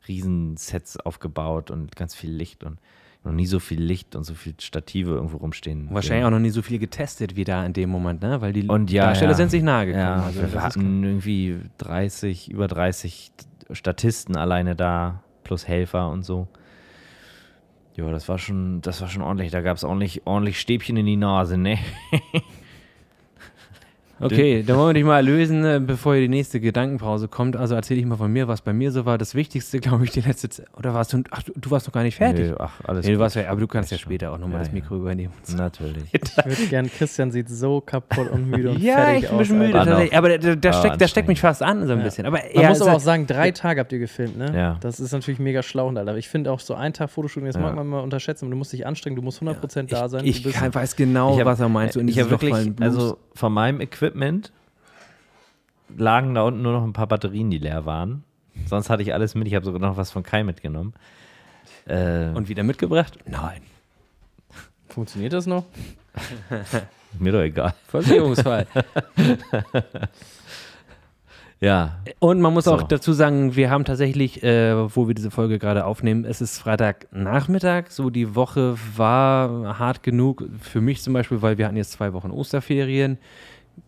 riesen 0.07 0.57
Sets 0.57 0.97
aufgebaut 0.97 1.71
und 1.71 1.95
ganz 1.95 2.15
viel 2.15 2.31
Licht 2.31 2.63
und 2.63 2.79
noch 3.23 3.33
nie 3.33 3.45
so 3.45 3.59
viel 3.59 3.81
Licht 3.81 4.15
und 4.15 4.23
so 4.23 4.33
viel 4.33 4.53
Stative 4.59 5.11
irgendwo 5.11 5.37
rumstehen. 5.37 5.89
Wahrscheinlich 5.91 6.25
auch 6.25 6.29
noch 6.29 6.39
nie 6.39 6.51
so 6.51 6.61
viel 6.61 6.79
getestet 6.79 7.35
wie 7.35 7.43
da 7.43 7.65
in 7.65 7.73
dem 7.73 7.89
Moment, 7.89 8.21
ne? 8.21 8.39
Weil 8.39 8.53
die 8.53 8.67
Und 8.67 8.91
ja, 8.91 9.07
Darsteller 9.07 9.31
ja. 9.31 9.37
sind 9.37 9.51
sich 9.51 9.61
nahe 9.61 9.87
gekommen. 9.87 10.03
Ja, 10.03 10.23
also 10.23 10.41
wir 10.41 10.63
hatten 10.63 11.03
irgendwie 11.03 11.57
30, 11.79 12.49
über 12.49 12.67
30 12.67 13.31
Statisten 13.71 14.37
alleine 14.37 14.75
da, 14.75 15.21
plus 15.43 15.67
Helfer 15.67 16.09
und 16.09 16.23
so. 16.23 16.47
Ja, 17.95 18.09
das 18.09 18.29
war 18.29 18.37
schon, 18.37 18.79
das 18.81 19.01
war 19.01 19.09
schon 19.09 19.21
ordentlich. 19.21 19.51
Da 19.51 19.59
gab 19.59 19.75
es 19.75 19.83
ordentlich, 19.83 20.25
ordentlich 20.25 20.59
Stäbchen 20.59 20.95
in 20.95 21.05
die 21.05 21.17
Nase, 21.17 21.57
ne? 21.57 21.77
Okay, 24.21 24.63
dann 24.63 24.77
wollen 24.77 24.89
wir 24.89 24.93
dich 24.95 25.03
mal 25.03 25.17
erlösen, 25.17 25.63
äh, 25.65 25.79
bevor 25.83 26.13
hier 26.13 26.23
die 26.23 26.27
nächste 26.29 26.59
Gedankenpause 26.59 27.27
kommt. 27.27 27.55
Also 27.55 27.75
erzähle 27.75 27.99
ich 27.99 28.05
mal 28.05 28.17
von 28.17 28.31
mir, 28.31 28.47
was 28.47 28.61
bei 28.61 28.73
mir 28.73 28.91
so 28.91 29.05
war. 29.05 29.17
Das 29.17 29.35
Wichtigste, 29.35 29.79
glaube 29.81 30.03
ich, 30.03 30.11
die 30.11 30.21
letzte 30.21 30.49
Zeit. 30.49 30.67
Oder 30.77 30.93
warst 30.93 31.13
du. 31.13 31.23
Ach, 31.31 31.41
du, 31.55 31.71
warst 31.71 31.87
noch 31.87 31.93
gar 31.93 32.03
nicht 32.03 32.15
fertig. 32.15 32.49
Nö, 32.49 32.55
ach, 32.59 32.73
alles 32.85 33.05
Nee, 33.05 33.13
du 33.13 33.19
warst 33.19 33.35
ja, 33.35 33.49
aber 33.49 33.59
du 33.59 33.67
kannst 33.67 33.91
ja 33.91 33.97
später 33.97 34.31
auch 34.31 34.37
nochmal 34.37 34.53
Ja, 34.53 34.59
das 34.59 34.67
ja. 34.69 34.73
Mikro 34.73 34.95
übernehmen. 34.97 35.33
Natürlich. 35.55 36.03
Ich 36.13 36.45
würde 36.45 36.67
gern, 36.69 36.89
Christian 36.89 37.31
sieht 37.31 37.49
so 37.49 37.81
kaputt 37.81 38.29
und 38.31 38.49
müde 38.49 38.71
und 38.71 38.79
Ja, 38.81 38.95
fertig 38.95 39.23
ich 39.23 39.29
bin 39.29 39.31
ein 39.31 39.37
bisschen 39.39 39.55
aus. 39.61 39.67
müde. 39.67 39.73
Tatsächlich. 39.73 40.17
Aber 40.17 40.37
der, 40.37 40.55
der, 40.55 40.71
Ah, 40.71 40.79
steckt, 40.79 41.01
der 41.01 41.07
steckt 41.07 41.27
mich 41.27 41.39
fast 41.41 41.61
an, 41.63 41.85
so 41.87 41.93
ein 41.93 41.99
Ja. 41.99 42.03
bisschen. 42.05 42.25
Aber 42.25 42.39
Man 42.55 42.65
muss 42.67 42.81
aber 42.81 42.93
auch 42.93 42.99
sagen, 42.99 43.27
drei 43.27 43.51
Tage 43.51 43.79
habt 43.79 43.91
ihr 43.91 43.99
gefilmt, 43.99 44.37
ne? 44.37 44.51
Ja. 44.55 44.77
Das 44.81 44.99
ist 44.99 45.11
natürlich 45.11 45.39
mega 45.39 45.63
schlau, 45.63 45.89
Alter. 45.89 46.17
Ich 46.17 46.27
finde 46.29 46.51
auch 46.51 46.59
so 46.59 46.73
ein 46.75 46.93
Tag 46.93 47.09
Fotoshooting, 47.09 47.45
das 47.47 47.55
Ja. 47.55 47.61
mag 47.61 47.75
man 47.75 47.87
mal 47.87 47.99
unterschätzen, 48.01 48.45
aber 48.45 48.51
du 48.51 48.57
musst 48.57 48.73
dich 48.73 48.85
anstrengen, 48.85 49.15
du 49.15 49.21
musst 49.21 49.41
100% 49.41 49.89
da 49.89 50.09
sein. 50.09 50.25
Ich, 50.25 50.45
ich 50.45 50.53
kann, 50.53 50.73
weiß 50.73 50.95
genau, 50.95 51.33
Ich 51.33 51.39
hab- 51.39 51.45
was 51.45 51.59
er 51.59 51.69
meint. 51.69 51.95
In 51.95 52.07
ich 52.07 52.19
habe 52.19 52.29
wirklich, 52.31 52.53
also 52.79 53.17
von 53.39 53.53
meinem 53.53 53.79
Equipment 53.79 54.51
lagen 55.97 56.35
da 56.35 56.41
unten 56.43 56.61
nur 56.61 56.73
noch 56.73 56.83
ein 56.83 56.91
paar 56.93 57.07
Batterien, 57.07 57.49
die 57.49 57.57
leer 57.57 57.85
waren. 57.85 58.23
Sonst 58.65 58.89
hatte 58.89 59.01
ich 59.01 59.13
alles 59.13 59.33
mit. 59.33 59.47
Ich 59.47 59.55
habe 59.55 59.63
sogar 59.65 59.79
noch 59.79 59.95
was 59.95 60.11
von 60.11 60.23
Kai 60.23 60.43
mitgenommen. 60.43 60.93
Äh, 61.85 62.27
Und 62.33 62.49
wieder 62.49 62.63
mitgebracht? 62.63 63.17
Nein. 63.25 63.61
Funktioniert 64.89 65.31
das 65.31 65.45
noch? 65.47 65.63
Mir 67.19 67.31
doch 67.31 67.39
egal. 67.41 67.73
Versicherungsfall. 67.87 68.67
Ja. 71.61 71.97
Und 72.19 72.39
man 72.39 72.53
muss 72.53 72.65
So. 72.65 72.73
auch 72.73 72.83
dazu 72.83 73.11
sagen, 73.11 73.55
wir 73.55 73.69
haben 73.69 73.83
tatsächlich, 73.83 74.43
äh, 74.43 74.95
wo 74.95 75.07
wir 75.07 75.15
diese 75.15 75.29
Folge 75.29 75.59
gerade 75.59 75.85
aufnehmen, 75.85 76.23
es 76.23 76.39
ist 76.41 76.59
Freitagnachmittag. 76.59 77.89
So 77.89 78.09
die 78.09 78.35
Woche 78.35 78.75
war 78.95 79.77
hart 79.77 80.03
genug 80.03 80.45
für 80.61 80.79
mich 80.79 81.01
zum 81.01 81.13
Beispiel, 81.13 81.41
weil 81.41 81.57
wir 81.57 81.65
hatten 81.65 81.75
jetzt 81.77 81.91
zwei 81.91 82.13
Wochen 82.13 82.31
Osterferien. 82.31 83.17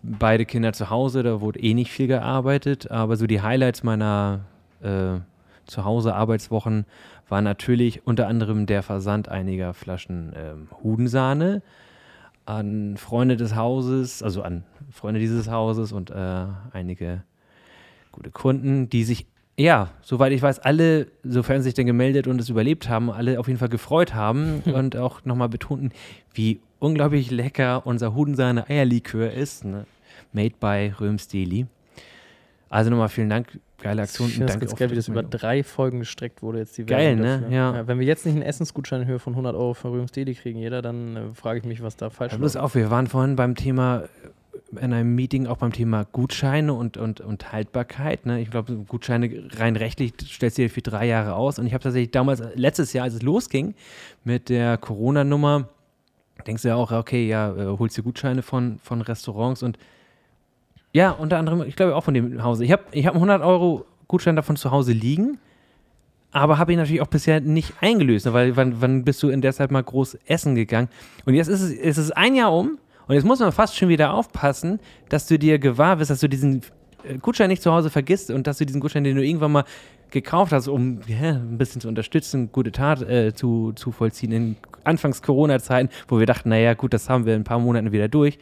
Beide 0.04 0.46
Kinder 0.46 0.74
zu 0.74 0.90
Hause, 0.90 1.24
da 1.24 1.42
wurde 1.42 1.60
eh 1.60 1.74
nicht 1.74 1.92
viel 1.92 2.08
gearbeitet. 2.08 2.92
Aber 2.92 3.16
so 3.16 3.25
die 3.25 3.42
Highlights 3.42 3.84
meiner 3.84 4.42
äh, 4.82 5.20
Zuhause-Arbeitswochen 5.68 6.86
waren 7.30 7.44
natürlich 7.46 8.06
unter 8.06 8.28
anderem 8.28 8.66
der 8.66 8.84
Versand 8.84 9.30
einiger 9.30 9.74
Flaschen 9.74 10.34
ähm, 10.36 10.68
Hudensahne 10.84 11.62
an 12.46 12.98
Freunde 12.98 13.38
des 13.38 13.56
Hauses, 13.56 14.22
also 14.22 14.42
an 14.42 14.63
Freunde 14.92 15.20
dieses 15.22 15.50
Hauses 15.50 15.94
und 15.94 16.10
äh, 16.10 16.46
einige 16.74 17.24
gute 18.12 18.32
Kunden, 18.32 18.89
die 18.89 19.03
sich, 19.03 19.25
ja, 19.58 19.89
soweit 20.01 20.32
ich 20.32 20.41
weiß, 20.41 20.60
alle, 20.60 21.08
sofern 21.24 21.62
sie 21.62 21.65
sich 21.65 21.74
denn 21.74 21.88
gemeldet 21.88 22.27
und 22.27 22.39
es 22.39 22.50
überlebt 22.50 22.89
haben, 22.89 23.12
alle 23.12 23.39
auf 23.39 23.48
jeden 23.48 23.60
Fall 23.60 23.70
gefreut 23.70 24.13
haben 24.13 24.62
und 24.74 24.96
auch 24.96 25.25
nochmal 25.25 25.50
betonten, 25.50 25.91
wie 26.34 26.60
unglaublich 26.80 27.32
lecker 27.32 27.86
unser 27.86 28.15
Hudensahne 28.15 28.70
Eierlikör 28.70 29.32
ist, 29.32 29.65
ne? 29.65 29.86
made 30.34 30.56
by 30.60 30.94
Röms 31.00 31.27
Deli. 31.27 31.68
Also 32.70 32.89
nochmal 32.89 33.10
vielen 33.10 33.30
Dank, 33.30 33.60
geile 33.82 34.03
Aktion. 34.03 34.30
Ich 34.30 34.36
finde 34.36 34.58
ganz 34.58 34.75
geil, 34.75 34.91
wie 34.91 34.96
das 34.96 35.10
über 35.10 35.24
drei 35.24 35.62
Folgen 35.62 36.00
gestreckt 36.00 36.41
wurde 36.41 36.60
jetzt 36.60 36.77
die 36.77 36.86
Geil, 36.86 37.18
ne? 37.18 37.41
dafür. 37.41 37.56
Ja. 37.56 37.88
Wenn 37.88 38.00
wir 38.00 38.08
jetzt 38.08 38.25
nicht 38.25 38.36
einen 38.36 38.44
Essensgutschein 38.44 39.01
in 39.01 39.08
Höhe 39.08 39.20
von 39.20 39.34
100 39.34 39.56
Euro 39.56 39.74
von 39.74 39.91
Rührungs 39.91 40.13
Deli 40.13 40.34
kriegen, 40.36 40.58
jeder, 40.58 40.82
dann 40.82 41.18
äh, 41.18 41.34
frage 41.34 41.60
ich 41.60 41.65
mich, 41.65 41.84
was 41.84 41.98
da 41.98 42.10
falsch 42.10 42.32
Ja, 42.32 42.38
bloß 42.38 42.56
auf, 42.56 42.75
wir 42.75 42.89
waren 42.89 43.08
vorhin 43.08 43.36
beim 43.36 43.56
Thema, 43.56 44.03
äh, 44.03 44.30
in 44.80 44.94
einem 44.94 45.16
Meeting 45.16 45.48
auch 45.48 45.58
beim 45.58 45.74
Thema 45.74 46.06
Gutscheine 46.06 46.74
und, 46.74 46.98
und, 46.98 47.22
und 47.22 47.51
Haltbarkeit. 47.51 48.25
Ne? 48.25 48.42
Ich 48.42 48.51
glaube, 48.51 48.74
Gutscheine 48.88 49.50
rein 49.58 49.75
rechtlich 49.75 50.13
stellst 50.24 50.58
du 50.58 50.63
dir 50.63 50.70
für 50.70 50.82
drei 50.82 51.08
Jahre 51.08 51.36
aus. 51.36 51.60
Und 51.60 51.68
ich 51.68 51.74
habe 51.74 51.84
tatsächlich 51.84 52.12
damals, 52.12 52.40
äh, 52.40 52.50
letztes 52.56 52.94
Jahr, 52.94 53.06
als 53.06 53.16
es 53.16 53.22
losging 53.22 53.75
mit 54.24 54.50
der 54.50 54.78
Corona-Nummer, 54.78 55.68
denkst 56.48 56.63
du 56.63 56.70
ja 56.70 56.75
auch, 56.75 56.92
okay, 56.92 57.28
ja, 57.28 57.54
äh, 57.56 57.78
holst 57.78 57.98
dir 57.98 58.04
Gutscheine 58.04 58.42
von, 58.42 58.80
von 58.84 59.01
Restaurants 59.01 59.63
und 59.63 59.78
ja, 60.94 61.12
unter 61.12 61.38
anderem, 61.38 61.62
ich 61.62 61.75
glaube 61.75 61.96
auch 61.96 62.04
von 62.04 62.13
dem 62.13 62.44
Hause. 62.44 62.66
Ich 62.66 62.72
habe 62.72 62.84
ich 62.92 63.06
hab 63.06 63.13
einen 63.13 63.24
100 63.24 63.42
Euro 63.42 63.86
Gutschein 64.08 64.36
davon 64.36 64.58
zu 64.58 64.72
Hause 64.72 64.92
liegen, 64.92 65.38
aber 66.32 66.58
habe 66.58 66.74
ihn 66.74 66.80
natürlich 66.80 67.01
auch 67.01 67.08
bisher 67.08 67.40
nicht 67.40 67.74
eingelöst, 67.82 68.25
ne? 68.25 68.34
weil 68.34 68.56
wann, 68.58 68.82
wann 68.82 69.04
bist 69.04 69.24
du 69.24 69.30
in 69.30 69.42
der 69.42 69.54
Zeit 69.54 69.72
mal 69.72 69.84
groß 69.84 70.18
essen 70.25 70.56
gegangen? 70.56 70.90
Und 71.25 71.34
jetzt 71.34 71.48
ist 71.48 71.62
es, 71.62 71.72
es 71.72 71.98
ist 71.98 72.12
ein 72.12 72.36
Jahr 72.36 72.54
um 72.54 72.78
und 73.08 73.15
jetzt 73.15 73.25
muss 73.25 73.39
man 73.39 73.51
fast 73.51 73.75
schon 73.75 73.89
wieder 73.89 74.13
aufpassen, 74.13 74.79
dass 75.10 75.27
du 75.27 75.38
dir 75.38 75.60
gewahr 75.60 76.00
wirst, 76.00 76.12
dass 76.12 76.20
du 76.20 76.29
diesen 76.29 76.62
äh, 77.03 77.17
Gutschein 77.17 77.50
nicht 77.50 77.62
zu 77.62 77.72
Hause 77.72 77.89
vergisst 77.89 78.31
und 78.31 78.48
dass 78.48 78.58
du 78.58 78.65
diesen 78.65 78.81
Gutschein, 78.81 79.03
den 79.03 79.15
du 79.15 79.24
irgendwann 79.24 79.51
mal 79.51 79.65
gekauft 80.12 80.51
hast, 80.51 80.67
um 80.67 81.00
ja, 81.08 81.31
ein 81.31 81.58
bisschen 81.58 81.81
zu 81.81 81.88
unterstützen, 81.88 82.51
gute 82.51 82.72
Tat 82.72 83.01
äh, 83.01 83.34
zu, 83.34 83.72
zu 83.74 83.91
vollziehen 83.91 84.31
in 84.31 84.55
Anfangs 84.84 85.22
Corona-Zeiten, 85.22 85.89
wo 86.08 86.20
wir 86.20 86.25
dachten, 86.25 86.50
naja, 86.50 86.74
gut, 86.74 86.93
das 86.93 87.10
haben 87.10 87.25
wir 87.25 87.36
in 87.36 87.41
ein 87.41 87.46
paar 87.46 87.60
Monaten 87.60 87.91
wieder 87.91 88.08
durch, 88.08 88.39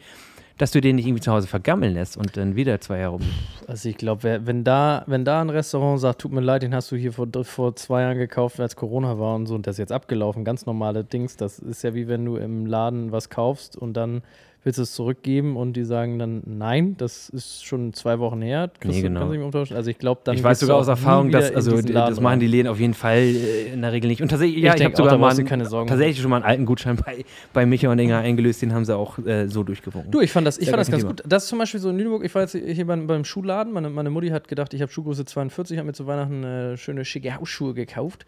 dass 0.58 0.72
du 0.72 0.80
den 0.80 0.96
nicht 0.96 1.06
irgendwie 1.06 1.22
zu 1.22 1.32
Hause 1.32 1.46
vergammeln 1.46 1.94
lässt 1.94 2.16
und 2.16 2.36
dann 2.36 2.56
wieder 2.56 2.80
zwei 2.80 2.98
Jahre 2.98 3.16
um. 3.16 3.22
Also 3.66 3.88
ich 3.88 3.96
glaube, 3.96 4.40
wenn 4.44 4.64
da, 4.64 5.04
wenn 5.06 5.24
da 5.24 5.40
ein 5.40 5.50
Restaurant 5.50 6.00
sagt, 6.00 6.22
tut 6.22 6.32
mir 6.32 6.40
leid, 6.40 6.62
den 6.62 6.74
hast 6.74 6.90
du 6.92 6.96
hier 6.96 7.12
vor, 7.12 7.28
vor 7.44 7.76
zwei 7.76 8.02
Jahren 8.02 8.18
gekauft, 8.18 8.58
als 8.58 8.74
Corona 8.74 9.18
war 9.18 9.36
und 9.36 9.46
so 9.46 9.54
und 9.54 9.66
das 9.66 9.76
ist 9.76 9.78
jetzt 9.78 9.92
abgelaufen, 9.92 10.44
ganz 10.44 10.66
normale 10.66 11.04
Dings, 11.04 11.36
das 11.36 11.58
ist 11.58 11.82
ja 11.82 11.94
wie 11.94 12.08
wenn 12.08 12.24
du 12.24 12.36
im 12.36 12.66
Laden 12.66 13.12
was 13.12 13.30
kaufst 13.30 13.76
und 13.76 13.94
dann 13.94 14.22
willst 14.62 14.78
du 14.78 14.82
es 14.82 14.92
zurückgeben 14.92 15.56
und 15.56 15.72
die 15.72 15.84
sagen 15.84 16.18
dann, 16.18 16.42
nein, 16.44 16.94
das 16.98 17.28
ist 17.30 17.64
schon 17.64 17.92
zwei 17.94 18.18
Wochen 18.18 18.42
her, 18.42 18.70
Nee, 18.84 18.96
du- 18.96 19.02
genau. 19.02 19.20
kannst 19.20 19.32
du 19.32 19.36
nicht 19.36 19.44
umtauschen. 19.44 19.76
Also 19.76 19.90
ich 19.90 19.98
glaube, 19.98 20.20
dann 20.24 20.36
ich 20.36 20.42
weiß 20.42 20.60
sogar 20.60 20.76
aus 20.76 20.88
Erfahrung, 20.88 21.30
dass 21.30 21.50
also 21.54 21.80
das 21.80 22.20
machen 22.20 22.40
die 22.40 22.46
Läden 22.46 22.68
auf 22.68 22.78
jeden 22.78 22.92
Fall 22.94 23.18
äh, 23.18 23.72
in 23.72 23.80
der 23.82 23.92
Regel 23.92 24.08
nicht. 24.08 24.20
Und 24.20 24.28
tatsächlich, 24.28 24.58
Ich 24.58 24.64
ja, 24.64 24.72
ich, 24.72 24.76
denk 24.78 24.92
habe 24.92 24.96
sogar 25.02 25.16
mal 25.18 25.30
einen, 25.34 25.46
keine 25.46 25.64
Sorgen 25.66 25.88
tatsächlich 25.88 26.20
schon 26.20 26.30
mal 26.30 26.36
einen 26.36 26.44
alten 26.44 26.66
Gutschein 26.66 26.96
bei, 26.96 27.24
bei 27.52 27.64
Micha 27.64 27.90
und 27.90 27.98
Inga 27.98 28.18
eingelöst, 28.20 28.60
den 28.62 28.74
haben 28.74 28.84
sie 28.84 28.94
auch 28.94 29.18
äh, 29.18 29.48
so 29.48 29.62
durchgewunken. 29.62 30.10
Du, 30.10 30.20
ich 30.20 30.30
fand 30.30 30.46
das, 30.46 30.58
ich 30.58 30.64
Sehr 30.66 30.72
fand 30.72 30.80
das 30.82 30.90
ganz 30.90 31.02
kein 31.04 31.16
gut. 31.16 31.22
Das 31.26 31.44
ist 31.44 31.48
zum 31.48 31.58
Beispiel 31.58 31.80
so 31.80 31.88
in 31.90 31.96
Lüneburg, 31.98 32.24
ich 32.24 32.34
war 32.34 32.42
jetzt 32.42 32.52
hier 32.54 32.86
beim, 32.86 33.06
beim 33.06 33.24
Schuhladen, 33.24 33.72
meine, 33.72 33.88
meine 33.90 34.10
Mutti 34.10 34.28
hat 34.28 34.46
gedacht, 34.48 34.74
ich 34.74 34.82
habe 34.82 34.92
Schuhgröße 34.92 35.24
42, 35.24 35.78
habe 35.78 35.86
mir 35.86 35.92
zu 35.94 36.06
Weihnachten 36.06 36.44
äh, 36.44 36.76
schöne 36.76 37.04
schicke 37.04 37.34
Hausschuhe 37.34 37.72
gekauft. 37.74 38.26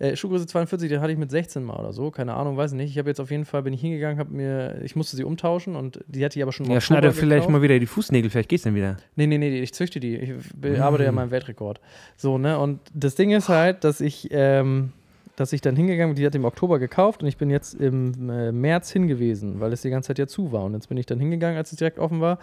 Äh, 0.00 0.14
Schuhgröße 0.14 0.46
42, 0.46 0.88
die 0.88 0.98
hatte 1.00 1.10
ich 1.12 1.18
mit 1.18 1.30
16 1.30 1.64
mal 1.64 1.76
oder 1.76 1.92
so, 1.92 2.10
keine 2.12 2.34
Ahnung, 2.34 2.56
weiß 2.56 2.72
nicht. 2.72 2.90
Ich 2.90 2.98
habe 2.98 3.08
jetzt 3.10 3.18
auf 3.20 3.30
jeden 3.32 3.44
Fall, 3.44 3.62
bin 3.64 3.72
ich 3.72 3.80
hingegangen, 3.80 4.18
habe 4.18 4.32
mir, 4.32 4.80
ich 4.84 4.94
musste 4.94 5.16
sie 5.16 5.24
umtauschen 5.24 5.74
und 5.74 6.00
die 6.06 6.24
hatte 6.24 6.38
ich 6.38 6.42
aber 6.42 6.52
schon 6.52 6.66
im 6.66 6.72
ja, 6.72 6.80
schneide 6.80 7.10
vielleicht 7.12 7.40
gekauft. 7.46 7.50
mal 7.50 7.62
wieder 7.62 7.78
die 7.78 7.86
Fußnägel, 7.86 8.30
vielleicht 8.30 8.48
geht's 8.48 8.62
dann 8.64 8.74
wieder. 8.76 8.96
Nee, 9.16 9.26
nee, 9.26 9.38
nee, 9.38 9.58
ich 9.60 9.74
züchte 9.74 9.98
die. 9.98 10.16
Ich 10.16 10.32
be- 10.54 10.82
arbeite 10.82 11.02
ja 11.02 11.08
an 11.08 11.16
meinem 11.16 11.30
Weltrekord. 11.32 11.80
So, 12.16 12.38
ne? 12.38 12.58
Und 12.58 12.78
das 12.94 13.16
Ding 13.16 13.30
ist 13.32 13.48
halt, 13.48 13.82
dass 13.82 14.00
ich, 14.00 14.28
ähm, 14.30 14.92
dass 15.34 15.52
ich 15.52 15.60
dann 15.62 15.74
hingegangen 15.74 16.14
bin, 16.14 16.20
die 16.20 16.26
hat 16.26 16.34
im 16.36 16.44
Oktober 16.44 16.78
gekauft 16.78 17.22
und 17.22 17.28
ich 17.28 17.36
bin 17.36 17.50
jetzt 17.50 17.74
im 17.74 18.30
äh, 18.30 18.52
März 18.52 18.90
hingewiesen, 18.92 19.58
weil 19.60 19.72
es 19.72 19.82
die 19.82 19.90
ganze 19.90 20.08
Zeit 20.08 20.18
ja 20.18 20.26
zu 20.28 20.52
war. 20.52 20.64
Und 20.64 20.74
jetzt 20.74 20.88
bin 20.88 20.96
ich 20.96 21.06
dann 21.06 21.18
hingegangen, 21.18 21.56
als 21.56 21.72
es 21.72 21.78
direkt 21.78 21.98
offen 21.98 22.20
war. 22.20 22.38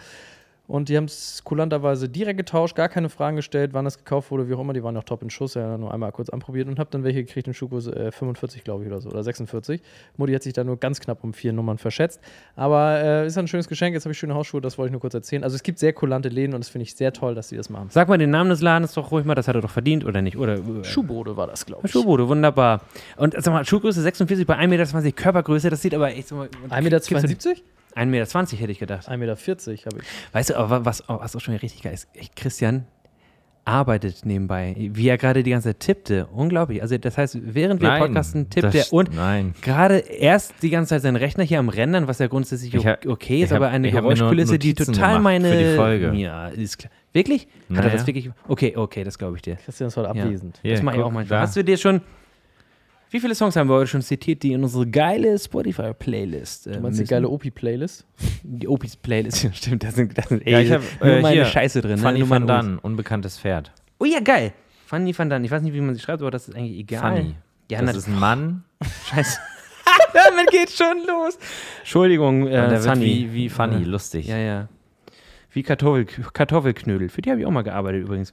Und 0.68 0.88
die 0.88 0.96
haben 0.96 1.04
es 1.04 1.42
kulanterweise 1.44 2.08
direkt 2.08 2.38
getauscht, 2.38 2.74
gar 2.74 2.88
keine 2.88 3.08
Fragen 3.08 3.36
gestellt, 3.36 3.72
wann 3.72 3.84
das 3.84 3.98
gekauft 3.98 4.30
wurde, 4.30 4.48
wie 4.48 4.54
auch 4.54 4.60
immer. 4.60 4.72
Die 4.72 4.82
waren 4.82 4.94
noch 4.94 5.04
top 5.04 5.22
in 5.22 5.30
Schuss, 5.30 5.54
ja, 5.54 5.78
nur 5.78 5.94
einmal 5.94 6.10
kurz 6.12 6.28
anprobiert 6.28 6.66
und 6.66 6.78
habe 6.78 6.90
dann 6.90 7.04
welche 7.04 7.24
gekriegt 7.24 7.46
in 7.46 7.54
Schuhgröße 7.54 7.94
äh, 7.94 8.12
45, 8.12 8.64
glaube 8.64 8.82
ich, 8.82 8.90
oder 8.90 9.00
so, 9.00 9.10
oder 9.10 9.22
46. 9.22 9.80
Mutti 10.16 10.32
hat 10.32 10.42
sich 10.42 10.52
da 10.52 10.64
nur 10.64 10.76
ganz 10.78 10.98
knapp 11.00 11.22
um 11.22 11.32
vier 11.32 11.52
Nummern 11.52 11.78
verschätzt. 11.78 12.20
Aber 12.56 12.98
äh, 12.98 13.26
ist 13.26 13.38
ein 13.38 13.46
schönes 13.46 13.68
Geschenk, 13.68 13.94
jetzt 13.94 14.04
habe 14.04 14.12
ich 14.12 14.18
schöne 14.18 14.34
Hausschuhe, 14.34 14.60
das 14.60 14.76
wollte 14.76 14.88
ich 14.88 14.92
nur 14.92 15.00
kurz 15.00 15.14
erzählen. 15.14 15.44
Also 15.44 15.54
es 15.54 15.62
gibt 15.62 15.78
sehr 15.78 15.92
kulante 15.92 16.28
Läden 16.28 16.54
und 16.54 16.60
das 16.60 16.68
finde 16.68 16.82
ich 16.82 16.94
sehr 16.94 17.12
toll, 17.12 17.34
dass 17.34 17.48
sie 17.48 17.56
das 17.56 17.70
machen. 17.70 17.88
Sag 17.90 18.08
mal 18.08 18.18
den 18.18 18.30
Namen 18.30 18.50
des 18.50 18.60
Ladens 18.60 18.92
doch 18.94 19.12
ruhig 19.12 19.24
mal, 19.24 19.34
das 19.36 19.46
hat 19.46 19.54
er 19.54 19.60
doch 19.60 19.70
verdient, 19.70 20.04
oder 20.04 20.20
nicht? 20.20 20.36
Oder, 20.36 20.54
äh, 20.54 20.84
Schuhbode 20.84 21.36
war 21.36 21.46
das, 21.46 21.64
glaube 21.64 21.86
ich. 21.86 21.92
Schuhbude, 21.92 22.28
wunderbar. 22.28 22.80
Und 23.16 23.34
sag 23.38 23.52
mal, 23.52 23.64
Schuhgröße 23.64 24.02
46 24.02 24.46
bei 24.46 24.56
1,20 24.58 24.66
Meter 24.68 25.12
Körpergröße, 25.12 25.70
das 25.70 25.82
sieht 25.82 25.94
aber 25.94 26.08
echt 26.10 26.28
so 26.28 26.36
mal. 26.36 26.48
1,72 26.70 27.28
Meter? 27.28 27.62
1,20 27.96 28.06
Meter 28.06 28.56
hätte 28.58 28.72
ich 28.72 28.78
gedacht. 28.78 29.08
1,40 29.08 29.16
Meter 29.16 29.32
habe 29.36 30.00
ich. 30.02 30.06
Weißt 30.34 30.50
du, 30.50 30.56
aber 30.56 30.84
was, 30.84 31.02
was 31.08 31.34
auch 31.36 31.40
schon 31.40 31.54
richtig 31.56 31.82
geil 31.82 31.94
ist, 31.94 32.08
echt, 32.14 32.36
Christian 32.36 32.84
arbeitet 33.64 34.24
nebenbei, 34.24 34.76
wie 34.92 35.08
er 35.08 35.18
gerade 35.18 35.42
die 35.42 35.50
ganze 35.50 35.70
Zeit 35.70 35.80
tippte. 35.80 36.26
Unglaublich. 36.26 36.82
Also 36.82 36.96
das 36.98 37.18
heißt, 37.18 37.36
während 37.42 37.80
wir 37.82 37.90
podcasten, 37.98 38.48
tippt 38.48 38.72
er 38.76 38.92
und 38.92 39.12
Nein. 39.12 39.54
gerade 39.60 39.96
erst 39.98 40.54
die 40.62 40.70
ganze 40.70 40.90
Zeit 40.90 41.02
seinen 41.02 41.16
Rechner 41.16 41.42
hier 41.42 41.58
am 41.58 41.68
Rendern, 41.68 42.06
was 42.06 42.20
ja 42.20 42.28
grundsätzlich 42.28 42.72
Ich 42.72 42.86
hab- 42.86 43.04
okay 43.06 43.38
ist, 43.40 43.46
ich 43.46 43.50
hab- 43.50 43.56
aber 43.56 43.68
eine 43.70 43.88
ich 43.88 43.94
Geräuschkulisse, 43.94 44.60
die 44.60 44.74
total 44.74 45.18
meine. 45.18 45.50
für 45.50 45.58
die 45.58 45.74
Folge. 45.74 46.12
Ja, 46.14 46.46
ist 46.48 46.78
klar. 46.78 46.92
Wirklich? 47.12 47.48
Hat 47.74 47.84
er 47.84 47.90
das 47.90 48.06
wirklich? 48.06 48.30
Okay, 48.46 48.74
okay, 48.76 49.02
das 49.02 49.18
glaube 49.18 49.34
ich 49.36 49.42
dir. 49.42 49.56
Christian 49.56 49.88
ist 49.88 49.96
heute 49.96 50.16
Ja. 50.16 50.22
abwesend. 50.24 50.60
Hier, 50.62 50.72
das 50.74 50.82
mache 50.82 50.98
ich 50.98 51.02
auch 51.02 51.10
manchmal. 51.10 51.38
da. 51.40 51.42
Hast 51.42 51.56
du 51.56 51.64
dir 51.64 51.76
schon. 51.76 52.02
Wie 53.10 53.20
viele 53.20 53.34
Songs 53.34 53.54
haben 53.56 53.68
wir 53.68 53.74
heute 53.76 53.86
schon 53.86 54.02
zitiert, 54.02 54.42
die 54.42 54.52
in 54.52 54.62
unsere 54.62 54.86
geile 54.86 55.38
Spotify-Playlist? 55.38 56.66
Äh, 56.66 56.72
Du 56.72 56.80
meinst 56.80 56.98
die 56.98 57.04
geile 57.04 57.28
Opi-Playlist? 57.28 58.04
Die 58.42 58.66
Opis 58.66 58.96
Playlist, 58.96 59.42
ja, 59.44 59.52
stimmt. 59.52 59.84
Da 59.84 59.90
sind, 59.92 60.18
da 60.18 60.22
sind 60.22 60.44
Ja, 60.46 60.58
ey, 60.58 60.64
ich 60.64 60.72
habe 60.72 60.84
nur 61.00 61.08
äh, 61.08 61.20
meine 61.22 61.34
hier, 61.36 61.44
Scheiße 61.46 61.80
drin. 61.82 61.98
Fanny 61.98 62.20
ne? 62.20 62.28
Van. 62.30 62.46
Dann, 62.46 62.78
unbekanntes 62.78 63.38
Pferd. 63.38 63.70
Oh 63.98 64.04
ja, 64.04 64.20
geil. 64.20 64.52
Fanny 64.86 65.16
van 65.16 65.30
Dann. 65.30 65.44
Ich 65.44 65.50
weiß 65.50 65.62
nicht, 65.62 65.72
wie 65.72 65.80
man 65.80 65.94
sie 65.94 66.00
schreibt, 66.00 66.20
aber 66.22 66.30
das 66.30 66.48
ist 66.48 66.54
eigentlich 66.56 66.78
egal. 66.78 67.00
Fanny. 67.00 67.34
Ja, 67.70 67.80
das 67.80 67.92
na, 67.92 67.98
ist 67.98 68.08
ein 68.08 68.18
Mann. 68.18 68.64
scheiße. 69.06 69.38
Damit 70.12 70.50
geht's 70.50 70.76
schon 70.76 70.98
los. 71.06 71.38
Entschuldigung, 71.80 72.46
der 72.46 72.72
äh, 72.72 72.80
Sunny. 72.80 73.04
wie, 73.04 73.32
wie 73.32 73.48
Fanny, 73.48 73.82
Ja. 73.82 73.86
lustig. 73.88 74.26
Ja, 74.26 74.36
ja. 74.38 74.68
Wie 75.52 75.62
Kartoffel, 75.62 76.04
Kartoffelknödel. 76.04 77.08
Für 77.08 77.22
die 77.22 77.30
habe 77.30 77.40
ich 77.40 77.46
auch 77.46 77.50
mal 77.50 77.62
gearbeitet 77.62 78.02
übrigens. 78.02 78.32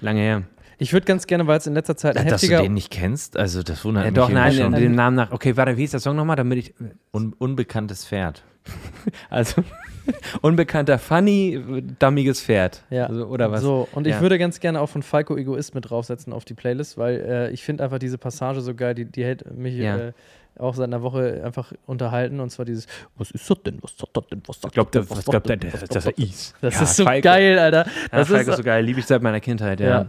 Lange 0.00 0.20
her. 0.20 0.42
Ich 0.80 0.92
würde 0.92 1.04
ganz 1.06 1.26
gerne, 1.26 1.46
weil 1.46 1.58
es 1.58 1.66
in 1.66 1.74
letzter 1.74 1.96
Zeit 1.96 2.16
ein 2.16 2.26
Dass 2.26 2.40
du 2.40 2.46
heftiger. 2.48 2.62
den 2.62 2.74
nicht 2.74 2.90
kennst, 2.90 3.36
also 3.36 3.62
das 3.62 3.84
wundert 3.84 4.04
Ja, 4.04 4.10
mich 4.10 4.16
doch, 4.18 4.30
nein, 4.30 4.52
schon. 4.52 4.72
dem 4.72 4.94
Namen 4.94 5.14
nach. 5.16 5.30
Okay, 5.30 5.56
warte, 5.56 5.76
wie 5.76 5.84
ist 5.84 5.92
der 5.92 6.00
Song 6.00 6.16
nochmal, 6.16 6.36
damit 6.36 6.58
ich. 6.58 6.74
Un 7.12 7.34
unbekanntes 7.38 8.04
Pferd. 8.06 8.42
Also, 9.30 9.62
unbekannter 10.42 10.98
Funny, 10.98 11.82
dummiges 11.98 12.42
Pferd. 12.42 12.82
Ja. 12.90 13.06
Also, 13.06 13.26
oder 13.26 13.50
was? 13.50 13.60
So, 13.62 13.88
und 13.92 14.06
ich 14.06 14.14
Ja. 14.14 14.20
würde 14.20 14.38
ganz 14.38 14.60
gerne 14.60 14.80
auch 14.80 14.88
von 14.88 15.02
Falco 15.02 15.36
Egoist 15.36 15.74
mit 15.74 15.88
draufsetzen 15.90 16.32
auf 16.32 16.44
die 16.44 16.54
Playlist, 16.54 16.98
weil 16.98 17.20
äh, 17.20 17.50
ich 17.50 17.62
finde 17.62 17.84
einfach 17.84 17.98
diese 17.98 18.18
Passage 18.18 18.60
so 18.60 18.74
geil, 18.74 18.94
die, 18.94 19.04
die 19.04 19.24
hält 19.24 19.50
mich 19.56 19.74
Ja. 19.74 19.96
äh, 19.98 20.12
auch 20.58 20.74
seit 20.74 20.84
einer 20.88 21.00
Woche 21.02 21.40
einfach 21.44 21.72
unterhalten 21.86 22.40
und 22.40 22.50
zwar 22.50 22.64
dieses 22.66 22.86
Was 23.16 23.30
ist 23.30 23.48
das 23.48 23.62
denn? 23.62 23.78
Was 23.82 23.96
sagt 23.96 24.16
das 24.16 24.26
denn? 24.26 24.42
Was 24.46 24.60
sagt 24.60 24.66
Ich 24.72 24.74
glaube, 24.74 24.90
das 24.92 25.10
Was 25.10 25.24
glaub, 25.24 25.46
sagt 25.46 25.64
das, 25.64 25.72
das? 25.80 26.04
das, 26.04 26.06
ist 26.18 26.54
Ja, 26.80 26.86
so 26.86 27.04
Falco. 27.04 27.22
geil, 27.22 27.58
Alter. 27.58 27.86
Ja, 27.86 27.92
Das 28.18 28.28
Falco 28.28 28.42
ist 28.42 28.48
ist 28.48 28.56
so 28.56 28.62
geil, 28.62 28.84
liebe 28.84 29.00
ich 29.00 29.06
seit 29.06 29.22
meiner 29.22 29.40
Kindheit, 29.40 29.80
ja. 29.80 30.06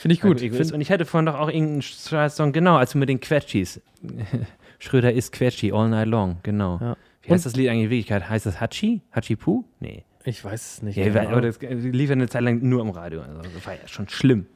Finde 0.00 0.14
ich 0.14 0.22
gut. 0.22 0.40
Find, 0.40 0.72
und 0.72 0.80
ich 0.80 0.88
hätte 0.88 1.04
vorhin 1.04 1.26
doch 1.26 1.34
auch 1.34 1.48
irgendeinen 1.48 1.82
Scheiß-Song, 1.82 2.52
genau, 2.52 2.76
also 2.76 2.98
mit 2.98 3.10
den 3.10 3.20
Quetschis. 3.20 3.82
Schröder 4.78 5.12
ist 5.12 5.32
Quetschi, 5.32 5.72
all 5.72 5.90
night 5.90 6.08
long, 6.08 6.38
genau. 6.42 6.78
Ja. 6.80 6.96
Wie 7.22 7.32
heißt 7.32 7.44
das 7.44 7.54
Lied 7.54 7.68
eigentlich 7.68 7.84
in 7.84 7.90
Wirklichkeit? 7.90 8.30
Heißt 8.30 8.46
das 8.46 8.62
Hachi? 8.62 9.02
Hachi 9.12 9.36
Pu? 9.36 9.64
Nee. 9.78 10.04
ich 10.24 10.42
weiß 10.42 10.72
es 10.76 10.82
nicht. 10.82 10.96
Ja, 10.96 11.10
keine 11.10 11.28
aber 11.28 11.42
das 11.42 11.60
lief 11.60 12.08
ja 12.08 12.14
eine 12.14 12.30
Zeit 12.30 12.40
lang 12.40 12.60
nur 12.66 12.80
im 12.80 12.88
Radio. 12.88 13.20
Also 13.20 13.42
das 13.42 13.66
war 13.66 13.74
ja 13.74 13.86
schon 13.86 14.08
schlimm. 14.08 14.46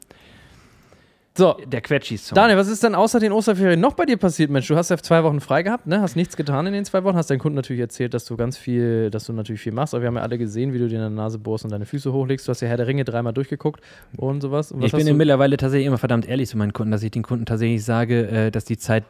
So, 1.37 1.57
Der 1.67 1.81
Quetschis-Song. 1.81 2.33
Daniel, 2.33 2.57
was 2.57 2.69
ist 2.69 2.81
denn 2.81 2.95
außer 2.95 3.19
den 3.19 3.33
Osterferien 3.33 3.81
noch 3.81 3.93
bei 3.93 4.05
dir 4.05 4.15
passiert, 4.15 4.49
Mensch? 4.49 4.69
Du 4.69 4.77
hast 4.77 4.89
ja 4.89 4.95
zwei 4.95 5.21
Wochen 5.25 5.41
frei 5.41 5.63
gehabt, 5.63 5.85
ne? 5.85 5.99
Hast 5.99 6.15
nichts 6.15 6.37
getan 6.37 6.65
in 6.65 6.71
den 6.71 6.85
zwei 6.85 7.03
Wochen, 7.03 7.17
hast 7.17 7.29
deinen 7.29 7.39
Kunden 7.39 7.57
natürlich 7.57 7.81
erzählt, 7.81 8.13
dass 8.13 8.23
du 8.23 8.37
ganz 8.37 8.57
viel, 8.57 9.09
dass 9.09 9.25
du 9.25 9.33
natürlich 9.33 9.61
viel 9.61 9.73
machst, 9.73 9.93
aber 9.93 10.03
wir 10.03 10.07
haben 10.07 10.15
ja 10.15 10.21
alle 10.21 10.37
gesehen, 10.37 10.73
wie 10.73 10.79
du 10.79 10.87
dir 10.87 10.95
in 10.95 11.01
der 11.01 11.09
Nase 11.09 11.37
bohrst 11.37 11.65
und 11.65 11.71
deine 11.71 11.85
Füße 11.85 12.13
hochlegst. 12.13 12.47
Du 12.47 12.51
hast 12.51 12.61
ja 12.61 12.69
Herr 12.69 12.77
der 12.77 12.87
Ringe 12.87 13.03
dreimal 13.03 13.33
durchgeguckt 13.33 13.81
und 14.15 14.39
sowas. 14.39 14.71
Und 14.71 14.79
was 14.79 14.87
ich 14.87 14.93
bin 14.93 15.07
ja 15.07 15.13
mittlerweile 15.13 15.57
tatsächlich 15.57 15.87
immer 15.87 15.97
verdammt 15.97 16.25
ehrlich 16.25 16.47
zu 16.47 16.57
meinen 16.57 16.71
Kunden, 16.71 16.91
dass 16.91 17.03
ich 17.03 17.11
den 17.11 17.23
Kunden 17.23 17.45
tatsächlich 17.45 17.83
sage, 17.83 18.27
äh, 18.29 18.51
dass 18.51 18.63
die 18.63 18.77
Zeit, 18.77 19.03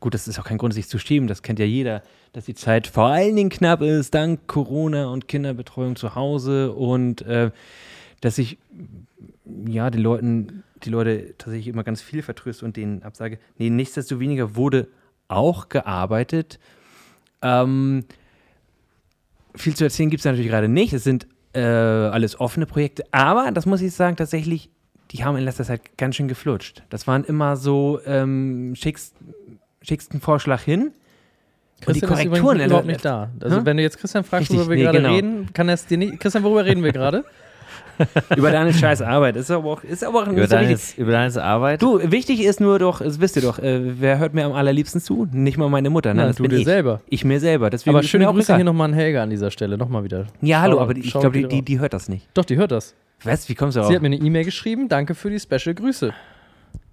gut, 0.00 0.12
das 0.12 0.28
ist 0.28 0.38
auch 0.38 0.44
kein 0.44 0.58
Grund, 0.58 0.74
sich 0.74 0.88
zu 0.88 0.98
schieben, 0.98 1.28
das 1.28 1.42
kennt 1.42 1.58
ja 1.58 1.64
jeder, 1.64 2.02
dass 2.34 2.44
die 2.44 2.54
Zeit 2.54 2.86
vor 2.86 3.06
allen 3.06 3.36
Dingen 3.36 3.48
knapp 3.48 3.80
ist, 3.80 4.14
dank 4.14 4.46
Corona 4.48 5.06
und 5.06 5.28
Kinderbetreuung 5.28 5.96
zu 5.96 6.14
Hause 6.14 6.72
und 6.72 7.22
äh, 7.22 7.52
dass 8.20 8.36
ich 8.36 8.58
ja 9.66 9.88
den 9.88 10.02
Leuten, 10.02 10.63
die 10.84 10.90
Leute 10.90 11.34
tatsächlich 11.38 11.68
immer 11.68 11.84
ganz 11.84 12.02
viel 12.02 12.22
vertröste 12.22 12.64
und 12.64 12.76
denen 12.76 13.02
absage, 13.02 13.38
nee, 13.58 13.70
nichtsdestoweniger 13.70 14.56
wurde 14.56 14.88
auch 15.28 15.68
gearbeitet. 15.68 16.58
Ähm, 17.42 18.04
viel 19.54 19.74
zu 19.74 19.84
erzählen 19.84 20.10
gibt 20.10 20.20
es 20.20 20.24
natürlich 20.24 20.48
gerade 20.48 20.68
nicht. 20.68 20.92
Es 20.92 21.04
sind 21.04 21.26
äh, 21.52 21.60
alles 21.60 22.38
offene 22.40 22.66
Projekte, 22.66 23.04
aber 23.12 23.50
das 23.52 23.66
muss 23.66 23.80
ich 23.80 23.92
sagen, 23.94 24.16
tatsächlich, 24.16 24.70
die 25.10 25.24
haben 25.24 25.36
in 25.36 25.44
letzter 25.44 25.64
Zeit 25.64 25.96
ganz 25.96 26.16
schön 26.16 26.28
geflutscht. 26.28 26.82
Das 26.90 27.06
waren 27.06 27.24
immer 27.24 27.56
so, 27.56 28.00
ähm, 28.06 28.74
schickst, 28.74 29.14
schickst 29.82 30.12
einen 30.12 30.20
Vorschlag 30.20 30.62
hin. 30.62 30.92
und 31.86 31.94
die 31.94 32.00
ist 32.00 32.06
Korrekturen 32.06 32.36
übrigens 32.36 32.66
überhaupt 32.66 32.86
nicht 32.86 33.04
da. 33.04 33.30
Also, 33.40 33.58
Hä? 33.58 33.60
wenn 33.64 33.76
du 33.76 33.82
jetzt 33.82 33.98
Christian 33.98 34.24
fragst, 34.24 34.50
Richtig, 34.50 34.58
worüber 34.58 34.70
wir 34.70 34.76
nee, 34.76 34.82
gerade 34.84 34.98
genau. 34.98 35.14
reden, 35.14 35.52
kann 35.52 35.68
er 35.68 35.74
es 35.74 35.86
dir 35.86 35.98
nicht. 35.98 36.18
Christian, 36.18 36.42
worüber 36.42 36.64
reden 36.64 36.82
wir 36.82 36.92
gerade? 36.92 37.24
über 38.36 38.50
deine 38.50 38.72
scheiß 38.72 39.02
Arbeit. 39.02 39.36
Ist 39.36 39.50
aber 39.50 39.68
auch, 39.70 39.84
ist 39.84 40.04
aber 40.04 40.22
auch 40.22 40.26
Über 40.28 40.46
deine, 40.46 40.76
über 40.96 41.12
deine 41.12 41.42
Arbeit? 41.42 41.82
Du, 41.82 42.00
wichtig 42.10 42.42
ist 42.44 42.60
nur 42.60 42.78
doch, 42.78 43.00
das 43.00 43.20
wisst 43.20 43.36
ihr 43.36 43.42
doch, 43.42 43.58
äh, 43.58 43.80
wer 44.00 44.18
hört 44.18 44.34
mir 44.34 44.44
am 44.44 44.52
allerliebsten 44.52 45.00
zu? 45.00 45.26
Nicht 45.32 45.58
mal 45.58 45.68
meine 45.68 45.90
Mutter, 45.90 46.14
ne? 46.14 46.22
Na, 46.22 46.26
das 46.28 46.36
du 46.36 46.42
bin 46.42 46.50
dir 46.50 46.58
ich. 46.58 46.64
selber. 46.64 47.00
Ich 47.08 47.24
mir 47.24 47.40
selber. 47.40 47.70
Deswegen 47.70 47.96
Aber 47.96 48.02
schöne 48.02 48.26
Grüße 48.26 48.46
egal. 48.46 48.56
hier 48.56 48.64
nochmal 48.64 48.88
an 48.90 48.94
Helga 48.94 49.22
an 49.22 49.30
dieser 49.30 49.50
Stelle. 49.50 49.78
Nochmal 49.78 50.04
wieder. 50.04 50.26
Ja, 50.40 50.60
hallo, 50.60 50.74
Shoutout- 50.76 50.82
aber 50.82 50.94
die, 50.94 51.00
ich 51.00 51.10
glaube, 51.12 51.30
die, 51.32 51.48
die, 51.48 51.62
die 51.62 51.78
hört 51.78 51.92
das 51.92 52.08
nicht. 52.08 52.26
Doch, 52.34 52.44
die 52.44 52.56
hört 52.56 52.70
das. 52.72 52.94
Was? 53.22 53.48
Wie 53.48 53.54
kommst 53.54 53.76
du 53.76 53.80
Sie 53.82 53.86
auf? 53.88 53.94
hat 53.94 54.02
mir 54.02 54.06
eine 54.08 54.16
E-Mail 54.16 54.44
geschrieben, 54.44 54.88
danke 54.88 55.14
für 55.14 55.30
die 55.30 55.38
Special 55.40 55.74
Grüße. 55.74 56.12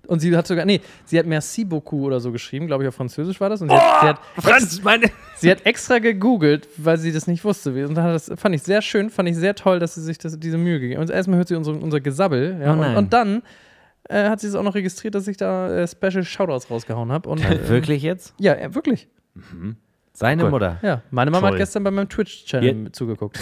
Und 0.07 0.19
sie 0.19 0.35
hat 0.35 0.47
sogar, 0.47 0.65
nee, 0.65 0.81
sie 1.05 1.17
hat 1.19 1.25
merci 1.25 1.63
beaucoup 1.63 2.01
oder 2.03 2.19
so 2.19 2.31
geschrieben, 2.31 2.67
glaube 2.67 2.83
ich, 2.83 2.87
auf 2.89 2.95
Französisch 2.95 3.39
war 3.39 3.49
das. 3.49 3.61
Und 3.61 3.69
sie, 3.69 3.75
hat, 3.75 4.01
sie, 4.01 4.07
hat, 4.07 4.19
Franz, 4.43 4.83
meine. 4.83 5.11
sie 5.37 5.49
hat 5.51 5.65
extra 5.65 5.99
gegoogelt, 5.99 6.67
weil 6.77 6.97
sie 6.97 7.11
das 7.11 7.27
nicht 7.27 7.43
wusste. 7.43 7.87
Und 7.87 7.95
das 7.95 8.31
fand 8.35 8.55
ich 8.55 8.63
sehr 8.63 8.81
schön, 8.81 9.09
fand 9.09 9.29
ich 9.29 9.35
sehr 9.37 9.55
toll, 9.55 9.79
dass 9.79 9.95
sie 9.95 10.01
sich 10.01 10.17
das, 10.17 10.39
diese 10.39 10.57
Mühe 10.57 10.79
gegeben 10.79 10.99
hat. 11.01 11.09
Und 11.09 11.15
erstmal 11.15 11.37
hört 11.37 11.47
sie 11.47 11.55
unser, 11.55 11.71
unser 11.73 12.01
Gesabbel. 12.01 12.59
Ja, 12.61 12.71
Oh 12.75 12.79
und, 12.81 12.95
und 12.97 13.13
dann 13.13 13.41
äh, 14.09 14.27
hat 14.27 14.39
sie 14.41 14.47
es 14.47 14.55
auch 14.55 14.63
noch 14.63 14.75
registriert, 14.75 15.15
dass 15.15 15.27
ich 15.27 15.37
da 15.37 15.69
äh, 15.83 15.87
Special 15.87 16.23
Shoutouts 16.23 16.69
rausgehauen 16.69 17.11
habe. 17.11 17.29
Und 17.29 17.39
Ja, 17.41 17.51
äh, 17.51 17.69
wirklich 17.69 18.01
jetzt? 18.01 18.33
Ja, 18.39 18.57
ja, 18.59 18.73
wirklich. 18.73 19.07
Seine 20.13 20.43
Cool. 20.43 20.49
Mutter. 20.49 20.79
Ja, 20.81 21.01
meine 21.11 21.31
Mama 21.31 21.47
Toll. 21.47 21.51
hat 21.51 21.59
gestern 21.59 21.83
bei 21.83 21.91
meinem 21.91 22.09
Twitch-Channel 22.09 22.91
zugeguckt. 22.91 23.39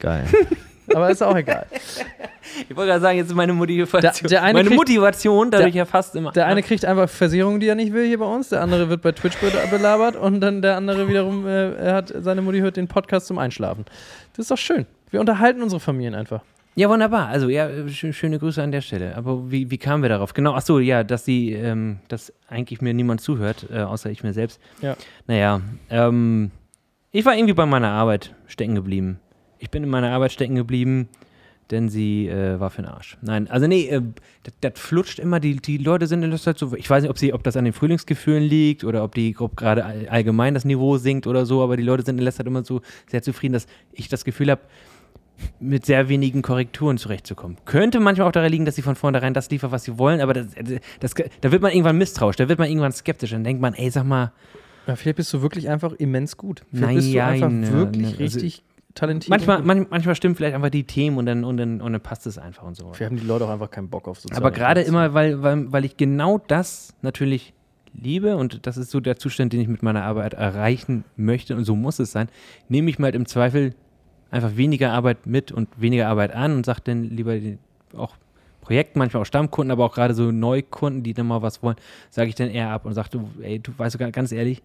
Geil. 0.00 0.24
Aber 0.92 1.10
ist 1.10 1.22
auch 1.22 1.36
egal. 1.36 1.66
Ich 2.68 2.76
wollte 2.76 2.90
gerade 2.90 3.00
sagen, 3.00 3.16
jetzt 3.18 3.28
ist 3.28 3.34
meine 3.34 3.52
Motivation. 3.52 4.00
Der- 4.02 4.12
der 4.28 4.42
eine 4.44 4.52
meine 4.58 4.68
kriegt- 4.68 4.78
Motivation, 4.78 5.50
dadurch 5.50 5.72
der- 5.72 5.78
ja 5.78 5.84
fast 5.86 6.14
immer. 6.14 6.30
Der 6.32 6.46
eine 6.46 6.62
kriegt 6.62 6.84
einfach 6.84 7.08
Versicherungen, 7.08 7.58
die 7.58 7.66
er 7.66 7.74
nicht 7.74 7.92
will 7.92 8.06
hier 8.06 8.18
bei 8.18 8.26
uns. 8.26 8.50
Der 8.50 8.60
andere 8.60 8.88
wird 8.88 9.02
bei 9.02 9.10
Twitch 9.12 9.36
be- 9.38 9.50
belabert 9.70 10.14
und 10.14 10.40
dann 10.40 10.62
der 10.62 10.76
andere 10.76 11.08
wiederum, 11.08 11.46
äh, 11.48 11.72
er 11.72 11.94
hat 11.94 12.12
seine 12.20 12.42
Mutti 12.42 12.60
hört 12.60 12.76
den 12.76 12.86
Podcast 12.86 13.26
zum 13.26 13.38
Einschlafen. 13.38 13.84
Das 14.36 14.44
ist 14.44 14.50
doch 14.52 14.58
schön. 14.58 14.86
Wir 15.10 15.18
unterhalten 15.20 15.62
unsere 15.62 15.80
Familien 15.80 16.14
einfach. 16.14 16.42
Ja, 16.76 16.88
wunderbar. 16.88 17.26
Also, 17.28 17.48
ja, 17.48 17.68
sch 17.88 18.06
schöne 18.12 18.38
Grüße 18.38 18.62
an 18.62 18.70
der 18.70 18.82
Stelle. 18.82 19.16
Aber 19.16 19.50
wie, 19.50 19.70
wie 19.70 19.78
kamen 19.78 20.02
wir 20.02 20.10
darauf? 20.10 20.32
Genau, 20.34 20.54
ach 20.54 20.62
so, 20.62 20.78
ja, 20.78 21.02
dass 21.02 21.24
die, 21.24 21.52
ähm, 21.54 21.98
dass 22.08 22.32
eigentlich 22.48 22.80
mir 22.80 22.94
niemand 22.94 23.20
zuhört, 23.20 23.66
äh, 23.72 23.80
außer 23.80 24.10
ich 24.10 24.22
mir 24.22 24.32
selbst. 24.32 24.60
Ja. 24.80 24.96
Naja, 25.26 25.60
ähm, 25.90 26.50
ich 27.10 27.24
war 27.24 27.34
irgendwie 27.36 27.54
bei 27.54 27.66
meiner 27.66 27.90
Arbeit 27.90 28.34
stecken 28.46 28.74
geblieben. 28.76 29.18
Ich 29.64 29.70
bin 29.70 29.82
in 29.82 29.88
meiner 29.88 30.10
Arbeit 30.10 30.30
stecken 30.30 30.56
geblieben, 30.56 31.08
denn 31.70 31.88
sie 31.88 32.28
äh, 32.28 32.60
war 32.60 32.68
für 32.68 32.82
den 32.82 32.90
Arsch. 32.90 33.16
Nein, 33.22 33.48
also 33.48 33.66
nee, 33.66 33.86
äh, 33.88 34.02
das, 34.60 34.78
flutscht 34.78 35.18
immer, 35.18 35.40
die, 35.40 35.56
die 35.56 35.78
Leute 35.78 36.06
sind 36.06 36.22
in 36.22 36.28
der 36.30 36.38
Zeit 36.38 36.58
so, 36.58 36.74
ich 36.76 36.88
weiß 36.90 37.02
nicht, 37.02 37.10
ob, 37.10 37.16
sie, 37.16 37.32
ob 37.32 37.42
das 37.42 37.56
an 37.56 37.64
den 37.64 37.72
Frühlingsgefühlen 37.72 38.42
liegt 38.42 38.84
oder 38.84 39.02
ob 39.02 39.14
die 39.14 39.32
Gruppe 39.32 39.56
gerade 39.56 39.86
all, 39.86 40.06
allgemein 40.08 40.52
das 40.52 40.66
Niveau 40.66 40.98
sinkt 40.98 41.26
oder 41.26 41.46
so, 41.46 41.62
aber 41.62 41.78
die 41.78 41.82
Leute 41.82 42.04
sind 42.04 42.18
in 42.18 42.24
letzter 42.24 42.40
Zeit 42.44 42.48
immer 42.48 42.62
so 42.62 42.82
sehr 43.10 43.22
zufrieden, 43.22 43.54
dass 43.54 43.66
ich 43.92 44.08
das 44.10 44.26
Gefühl 44.26 44.50
habe, 44.50 44.60
mit 45.58 45.86
sehr 45.86 46.10
wenigen 46.10 46.42
Korrekturen 46.42 46.98
zurechtzukommen. 46.98 47.56
Könnte 47.64 48.00
manchmal 48.00 48.28
auch 48.28 48.32
daran 48.32 48.50
liegen, 48.52 48.66
dass 48.66 48.76
sie 48.76 48.82
von 48.82 48.96
vornherein 48.96 49.32
das 49.32 49.50
liefern, 49.50 49.72
was 49.72 49.84
sie 49.84 49.98
wollen, 49.98 50.20
aber 50.20 50.34
das, 50.34 50.48
das, 51.00 51.14
da 51.40 51.50
wird 51.50 51.62
man 51.62 51.72
irgendwann 51.72 51.96
misstrauisch, 51.96 52.36
da 52.36 52.50
wird 52.50 52.58
man 52.58 52.68
irgendwann 52.68 52.92
skeptisch. 52.92 53.30
Dann 53.30 53.42
denkt 53.42 53.62
man, 53.62 53.72
ey, 53.72 53.90
sag 53.90 54.04
mal, 54.04 54.32
Ja, 54.86 54.94
vielleicht 54.94 55.16
bist 55.16 55.32
du 55.32 55.40
wirklich 55.40 55.70
einfach 55.70 55.92
immens 55.94 56.36
gut. 56.36 56.62
Vielleicht 56.70 56.84
Nein, 56.86 56.94
bist 56.96 57.14
du 57.14 57.24
einfach 57.24 57.50
ja, 57.50 57.72
wirklich 57.72 58.02
ne, 58.02 58.08
also- 58.08 58.38
richtig 58.38 58.62
talentiert. 58.94 59.30
manchmal, 59.30 59.56
und 59.58 59.62
gut. 59.62 59.66
man, 59.66 59.86
manchmal 59.90 60.14
stimmen 60.14 60.34
vielleicht 60.34 60.54
einfach 60.54 60.70
die 60.70 60.84
Themen 60.84 61.18
und 61.18 61.26
dann, 61.26 61.44
und 61.44 61.56
dann, 61.56 61.80
und 61.80 61.92
dann 61.92 62.00
passt 62.00 62.26
es 62.26 62.38
einfach 62.38 62.62
und 62.64 62.76
so. 62.76 62.92
Vielleicht 62.92 63.10
haben 63.10 63.18
die 63.18 63.26
Leute 63.26 63.44
auch 63.46 63.50
einfach 63.50 63.70
keinen 63.70 63.88
Bock 63.88 64.06
auf 64.08 64.20
soziale 64.20 64.40
Aber 64.40 64.50
gerade 64.50 64.82
immer, 64.82 65.14
weil, 65.14 65.42
weil, 65.42 65.72
weil 65.72 65.84
ich 65.84 65.96
genau 65.96 66.38
das 66.38 66.94
natürlich 67.02 67.52
liebe 67.92 68.36
und 68.36 68.66
das 68.66 68.76
ist 68.76 68.90
so 68.90 69.00
der 69.00 69.16
Zustand, 69.16 69.52
den 69.52 69.60
ich 69.60 69.68
mit 69.68 69.82
meiner 69.82 70.02
Arbeit 70.04 70.34
erreichen 70.34 71.04
möchte 71.16 71.56
und 71.56 71.64
so 71.64 71.76
muss 71.76 71.98
es 71.98 72.12
sein, 72.12 72.28
nehme 72.68 72.90
ich 72.90 72.98
mal 72.98 73.06
halt 73.06 73.14
im 73.14 73.26
Zweifel 73.26 73.74
einfach 74.30 74.56
weniger 74.56 74.92
Arbeit 74.92 75.26
mit 75.26 75.52
und 75.52 75.68
weniger 75.80 76.08
Arbeit 76.08 76.34
an 76.34 76.56
und 76.56 76.66
sage 76.66 76.80
dann 76.84 77.04
lieber 77.04 77.36
auch 77.96 78.16
Projekten, 78.60 78.98
manchmal 78.98 79.22
auch 79.22 79.26
Stammkunden, 79.26 79.70
aber 79.70 79.84
auch 79.84 79.94
gerade 79.94 80.14
so 80.14 80.32
Neukunden, 80.32 81.02
die 81.02 81.14
dann 81.14 81.26
mal 81.26 81.42
was 81.42 81.62
wollen, 81.62 81.76
sage 82.10 82.30
ich 82.30 82.34
dann 82.34 82.48
eher 82.48 82.70
ab 82.70 82.86
und 82.86 82.94
sage, 82.94 83.10
du, 83.12 83.28
ey, 83.42 83.58
du 83.60 83.72
weißt 83.76 83.94
du 83.94 83.98
ga- 83.98 84.10
ganz 84.10 84.32
ehrlich, 84.32 84.62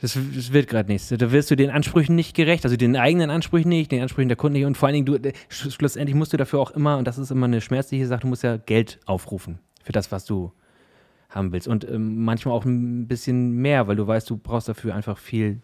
das, 0.00 0.16
das 0.34 0.52
wird 0.52 0.68
gerade 0.68 0.90
nichts. 0.90 1.08
Da 1.08 1.32
wirst 1.32 1.50
du 1.50 1.56
den 1.56 1.70
Ansprüchen 1.70 2.14
nicht 2.14 2.34
gerecht, 2.34 2.64
also 2.64 2.76
den 2.76 2.96
eigenen 2.96 3.30
Ansprüchen 3.30 3.68
nicht, 3.68 3.90
den 3.90 4.02
Ansprüchen 4.02 4.28
der 4.28 4.36
Kunden 4.36 4.54
nicht 4.54 4.64
und 4.66 4.76
vor 4.76 4.86
allen 4.88 4.94
Dingen, 4.94 5.06
du, 5.06 5.14
äh, 5.16 5.32
sch- 5.50 5.70
schlussendlich 5.72 6.14
musst 6.14 6.32
du 6.32 6.36
dafür 6.36 6.60
auch 6.60 6.70
immer, 6.70 6.98
und 6.98 7.06
das 7.06 7.18
ist 7.18 7.30
immer 7.30 7.46
eine 7.46 7.60
schmerzliche 7.60 8.06
Sache, 8.06 8.20
du 8.20 8.28
musst 8.28 8.42
ja 8.42 8.56
Geld 8.56 9.00
aufrufen 9.06 9.58
für 9.82 9.92
das, 9.92 10.12
was 10.12 10.24
du 10.24 10.52
haben 11.30 11.52
willst. 11.52 11.68
Und 11.68 11.88
ähm, 11.88 12.24
manchmal 12.24 12.54
auch 12.54 12.64
ein 12.64 13.06
bisschen 13.08 13.52
mehr, 13.52 13.86
weil 13.88 13.96
du 13.96 14.06
weißt, 14.06 14.30
du 14.30 14.36
brauchst 14.36 14.68
dafür 14.68 14.94
einfach 14.94 15.18
viel 15.18 15.60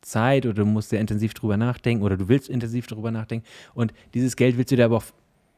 Zeit 0.00 0.46
oder 0.46 0.54
du 0.54 0.64
musst 0.64 0.90
sehr 0.90 1.00
intensiv 1.00 1.34
drüber 1.34 1.56
nachdenken 1.56 2.02
oder 2.02 2.16
du 2.16 2.28
willst 2.28 2.48
intensiv 2.48 2.86
drüber 2.86 3.10
nachdenken. 3.10 3.46
Und 3.74 3.92
dieses 4.14 4.36
Geld 4.36 4.56
willst 4.56 4.72
du 4.72 4.76
dir 4.76 4.86
aber 4.86 4.96
auch 4.96 5.04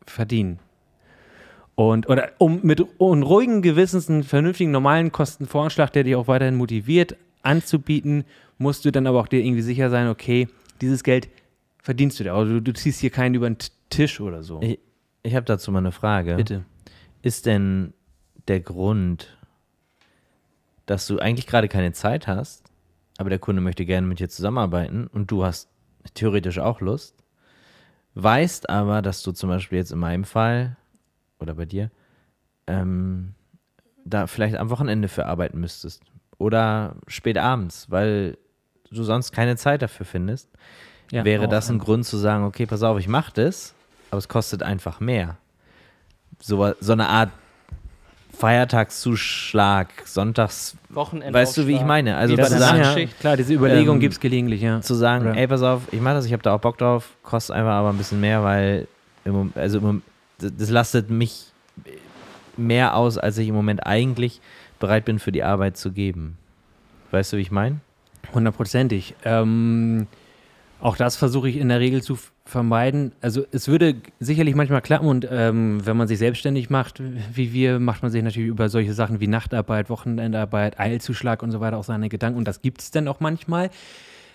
verdienen. 0.07 0.59
Und 1.77 2.09
oder 2.09 2.31
um 2.39 2.61
mit 2.63 2.85
un- 3.01 3.23
ruhigen 3.23 3.63
Gewissens 3.63 4.09
einen 4.09 4.23
vernünftigen, 4.23 4.71
normalen 4.71 5.13
Kostenvoranschlag, 5.13 5.93
der 5.93 6.05
dich 6.05 6.15
auch 6.15 6.29
weiterhin 6.29 6.57
motiviert, 6.57 7.17
anzubieten, 7.45 8.25
musst 8.59 8.85
du 8.85 8.91
dann 8.91 9.07
aber 9.07 9.21
auch 9.21 9.29
dir 9.29 9.41
irgendwie 9.41 9.63
sicher 9.63 9.91
sein, 9.91 10.09
okay, 10.09 10.49
dieses 10.81 11.03
Geld 11.03 11.29
verdienst 11.83 12.19
du 12.19 12.25
dir. 12.25 12.35
Also 12.35 12.55
du, 12.55 12.63
du 12.63 12.73
ziehst 12.73 13.01
hier 13.01 13.11
keinen 13.11 13.35
über 13.35 13.49
den 13.49 13.59
Tisch 13.91 14.21
oder 14.21 14.43
so. 14.43 14.61
Ich, 14.63 14.79
ich 15.23 15.35
habe 15.35 15.45
dazu 15.45 15.71
mal 15.71 15.79
eine 15.79 15.93
Frage. 15.93 16.37
Bitte. 16.37 16.65
Ist 17.23 17.47
denn 17.47 17.95
der 18.49 18.61
Grund, 18.61 19.39
dass 20.87 21.07
du 21.07 21.19
eigentlich 21.19 21.47
gerade 21.47 21.69
keine 21.69 21.93
Zeit 21.93 22.27
hast, 22.27 22.65
aber 23.19 23.31
der 23.31 23.39
Kunde 23.39 23.63
möchte 23.63 23.87
gerne 23.87 24.07
mit 24.07 24.19
dir 24.19 24.29
zusammenarbeiten 24.29 25.07
und 25.07 25.31
du 25.31 25.45
hast 25.45 25.69
theoretisch 26.15 26.59
auch 26.59 26.81
Lust, 26.81 27.17
weißt 28.15 28.69
aber, 28.69 29.03
dass 29.03 29.23
du 29.23 29.33
zum 29.33 29.49
Beispiel 29.49 29.79
jetzt 29.79 29.93
in 29.93 29.99
meinem 29.99 30.25
Fall 30.25 30.77
oder 31.39 31.55
bei 31.55 31.65
dir 31.65 31.91
ähm, 32.67 33.35
da 34.05 34.27
vielleicht 34.27 34.57
am 34.57 34.71
Wochenende 34.71 35.09
für 35.09 35.27
arbeiten 35.27 35.59
müsstest 35.61 36.03
oder 36.39 36.97
spät 37.07 37.39
abends, 37.39 37.87
weil 37.91 38.37
du 38.91 39.03
sonst 39.03 39.33
keine 39.33 39.57
Zeit 39.57 39.83
dafür 39.83 40.07
findest, 40.07 40.49
Ja, 41.11 41.25
wäre 41.25 41.49
das 41.49 41.69
ein 41.71 41.79
Grund 41.79 42.05
zu 42.07 42.17
sagen, 42.17 42.45
okay, 42.45 42.67
pass 42.67 42.83
auf, 42.83 42.99
ich 42.99 43.09
mache 43.09 43.33
das, 43.35 43.75
aber 44.11 44.19
es 44.19 44.29
kostet 44.29 44.63
einfach 44.63 45.01
mehr. 45.01 45.37
So, 46.41 46.73
so 46.81 46.93
eine 46.93 47.09
Art 47.09 47.31
Feiertagszuschlag, 48.65 49.89
Sonntags, 50.05 50.77
Wochenende 50.89 51.33
weißt 51.33 51.57
du, 51.57 51.67
wie 51.67 51.77
ich 51.77 51.85
meine? 51.85 52.17
Also 52.17 52.37
zu 52.37 52.45
sagen, 52.59 52.81
Nachtschicht. 52.81 53.21
klar, 53.21 53.37
diese 53.37 53.53
Überlegung 53.55 53.97
Ähm, 53.97 54.01
gibt 54.01 54.15
es 54.15 54.21
gelegentlich, 54.21 54.61
ja. 54.63 54.81
zu 54.81 54.95
sagen, 54.95 55.27
Oder- 55.31 55.37
ey, 55.37 55.47
pass 55.47 55.63
auf, 55.63 55.83
ich 55.93 56.01
mache 56.01 56.15
das, 56.15 56.27
ich 56.27 56.33
habe 56.33 56.43
da 56.43 56.55
auch 56.55 56.61
Bock 56.61 56.79
drauf, 56.79 57.11
kostet 57.23 57.55
einfach 57.57 57.73
aber 57.73 57.91
ein 57.91 57.97
bisschen 57.99 58.21
mehr, 58.21 58.43
weil 58.43 58.87
im, 59.25 59.53
also 59.55 59.79
im, 59.79 60.03
das 60.39 60.71
lastet 60.71 61.11
mich 61.11 61.47
mehr 62.57 62.95
aus, 62.97 63.19
als 63.19 63.39
ich 63.39 63.49
im 63.49 63.55
Moment 63.55 63.87
eigentlich 63.87 64.41
bereit 64.85 65.05
bin 65.05 65.19
für 65.19 65.33
die 65.33 65.43
Arbeit 65.43 65.77
zu 65.77 65.93
geben. 65.93 66.37
Weißt 67.11 67.33
du, 67.33 67.37
wie 67.39 67.43
ich 67.43 67.51
meine? 67.51 67.81
Hundertprozentig. 68.35 69.15
Ähm, 69.25 70.07
auch 70.81 70.97
das 70.97 71.17
versuche 71.17 71.49
ich 71.49 71.57
in 71.57 71.69
der 71.69 71.81
Regel 71.81 72.03
zu 72.03 72.19
vermeiden. 72.45 73.13
Also 73.23 73.47
es 73.53 73.69
würde 73.69 73.95
sicherlich 74.21 74.55
manchmal 74.55 74.83
klappen 74.83 75.09
und 75.09 75.27
ähm, 75.31 75.81
wenn 75.87 75.97
man 75.97 76.09
sich 76.09 76.19
selbstständig 76.19 76.69
macht, 76.69 77.01
wie 77.33 77.55
wir, 77.55 77.79
macht 77.81 78.03
man 78.03 78.11
sich 78.11 78.23
natürlich 78.23 78.49
über 78.49 78.69
solche 78.69 78.93
Sachen 78.93 79.21
wie 79.21 79.27
Nachtarbeit, 79.27 79.89
Wochenendarbeit, 79.89 80.79
Eilzuschlag 80.79 81.43
und 81.43 81.53
so 81.53 81.61
weiter 81.61 81.79
auch 81.79 81.85
seine 81.85 82.11
Gedanken 82.11 82.37
und 82.37 82.47
das 82.47 82.61
gibt 82.61 82.83
es 82.83 82.91
dann 82.91 83.09
auch 83.09 83.21
manchmal. 83.21 83.71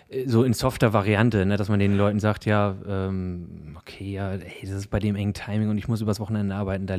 Äh, 0.10 0.28
So 0.28 0.44
in 0.44 0.54
softer 0.54 0.92
Variante, 0.94 1.46
ne, 1.46 1.58
dass 1.58 1.70
man 1.70 1.80
den 1.80 1.96
Leuten 1.96 2.20
sagt, 2.20 2.46
ja, 2.46 2.76
ähm, 2.88 3.78
okay, 3.80 4.14
ja, 4.14 4.32
ey, 4.32 4.62
das 4.64 4.72
ist 4.72 4.88
bei 4.90 5.00
dem 5.00 5.16
engen 5.16 5.36
Timing 5.36 5.70
und 5.70 5.78
ich 5.78 5.88
muss 5.88 6.02
übers 6.02 6.20
Wochenende 6.20 6.56
arbeiten, 6.56 6.88
da 6.88 6.98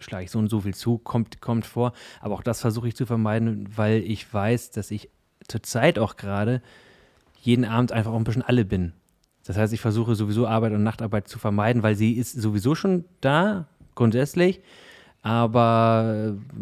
schlage 0.00 0.24
ich 0.24 0.30
so 0.30 0.38
und 0.38 0.48
so 0.48 0.60
viel 0.60 0.74
zu, 0.74 0.98
kommt, 0.98 1.40
kommt 1.40 1.66
vor. 1.66 1.92
Aber 2.20 2.34
auch 2.34 2.42
das 2.42 2.60
versuche 2.60 2.88
ich 2.88 2.96
zu 2.96 3.06
vermeiden, 3.06 3.68
weil 3.76 4.02
ich 4.02 4.32
weiß, 4.32 4.70
dass 4.72 4.90
ich 4.90 5.10
zurzeit 5.46 5.98
auch 5.98 6.16
gerade 6.16 6.62
jeden 7.40 7.64
Abend 7.64 7.92
einfach 7.92 8.12
auch 8.12 8.16
ein 8.16 8.24
bisschen 8.24 8.42
alle 8.42 8.64
bin. 8.64 8.92
Das 9.44 9.56
heißt, 9.56 9.72
ich 9.72 9.80
versuche 9.80 10.14
sowieso 10.14 10.46
Arbeit 10.46 10.72
und 10.72 10.82
Nachtarbeit 10.82 11.28
zu 11.28 11.38
vermeiden, 11.38 11.82
weil 11.82 11.94
sie 11.94 12.12
ist 12.12 12.32
sowieso 12.32 12.74
schon 12.74 13.04
da, 13.20 13.66
grundsätzlich. 13.94 14.60
Aber 15.22 16.34
äh, 16.34 16.60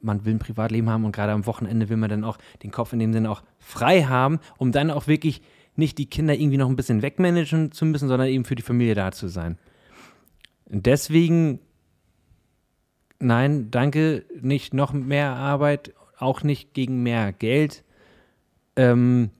man 0.00 0.24
will 0.24 0.34
ein 0.34 0.38
Privatleben 0.38 0.90
haben 0.90 1.04
und 1.04 1.12
gerade 1.12 1.32
am 1.32 1.46
Wochenende 1.46 1.88
will 1.88 1.96
man 1.96 2.10
dann 2.10 2.24
auch 2.24 2.38
den 2.62 2.70
Kopf 2.70 2.92
in 2.92 2.98
dem 2.98 3.12
Sinne 3.12 3.30
auch 3.30 3.42
frei 3.58 4.04
haben, 4.04 4.38
um 4.58 4.72
dann 4.72 4.90
auch 4.90 5.06
wirklich 5.06 5.42
nicht 5.76 5.98
die 5.98 6.06
Kinder 6.06 6.34
irgendwie 6.34 6.58
noch 6.58 6.68
ein 6.68 6.76
bisschen 6.76 7.02
wegmanagen 7.02 7.72
zu 7.72 7.86
müssen, 7.86 8.08
sondern 8.08 8.28
eben 8.28 8.44
für 8.44 8.54
die 8.54 8.62
Familie 8.62 8.94
da 8.94 9.12
zu 9.12 9.28
sein. 9.28 9.58
Und 10.66 10.86
deswegen, 10.86 11.58
nein, 13.24 13.70
danke, 13.70 14.24
nicht 14.40 14.74
noch 14.74 14.92
mehr 14.92 15.30
Arbeit, 15.30 15.92
auch 16.18 16.42
nicht 16.42 16.74
gegen 16.74 17.02
mehr 17.02 17.32
Geld. 17.32 17.82
Ähm, 18.76 19.30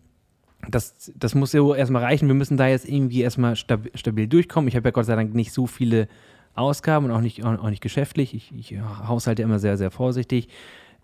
das, 0.68 1.12
das 1.16 1.35
muss 1.35 1.53
ja 1.53 1.75
erstmal 1.75 2.03
reichen. 2.03 2.29
Wir 2.29 2.35
müssen 2.35 2.57
da 2.57 2.66
jetzt 2.66 2.88
irgendwie 2.88 3.23
erstmal 3.23 3.57
stabil, 3.57 3.92
stabil 3.94 4.27
durchkommen. 4.27 4.68
Ich 4.68 4.77
habe 4.77 4.88
ja 4.88 4.92
Gott 4.92 5.07
sei 5.07 5.16
Dank 5.16 5.35
nicht 5.35 5.53
so 5.53 5.66
viele 5.66 6.09
Ausgaben 6.55 7.07
und 7.07 7.12
auch 7.12 7.20
nicht, 7.20 7.44
auch 7.44 7.70
nicht 7.70 7.83
geschäftlich. 7.83 8.35
Ich, 8.35 8.53
ich 8.57 8.81
haushalte 8.81 9.42
immer 9.42 9.59
sehr, 9.59 9.77
sehr 9.77 9.90
vorsichtig. 9.90 10.49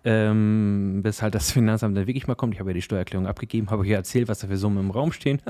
Ähm, 0.02 1.00
bis 1.02 1.20
halt 1.20 1.34
das 1.34 1.50
Finanzamt 1.52 1.96
dann 1.96 2.06
wirklich 2.06 2.26
mal 2.26 2.34
kommt. 2.34 2.54
Ich 2.54 2.60
habe 2.60 2.70
ja 2.70 2.74
die 2.74 2.82
Steuererklärung 2.82 3.26
abgegeben, 3.26 3.70
habe 3.70 3.82
euch 3.82 3.88
ja 3.88 3.96
erzählt, 3.96 4.28
was 4.28 4.38
da 4.38 4.46
für 4.46 4.56
Summen 4.56 4.78
im 4.78 4.90
Raum 4.90 5.12
stehen. 5.12 5.42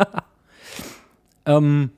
ähm, 1.47 1.91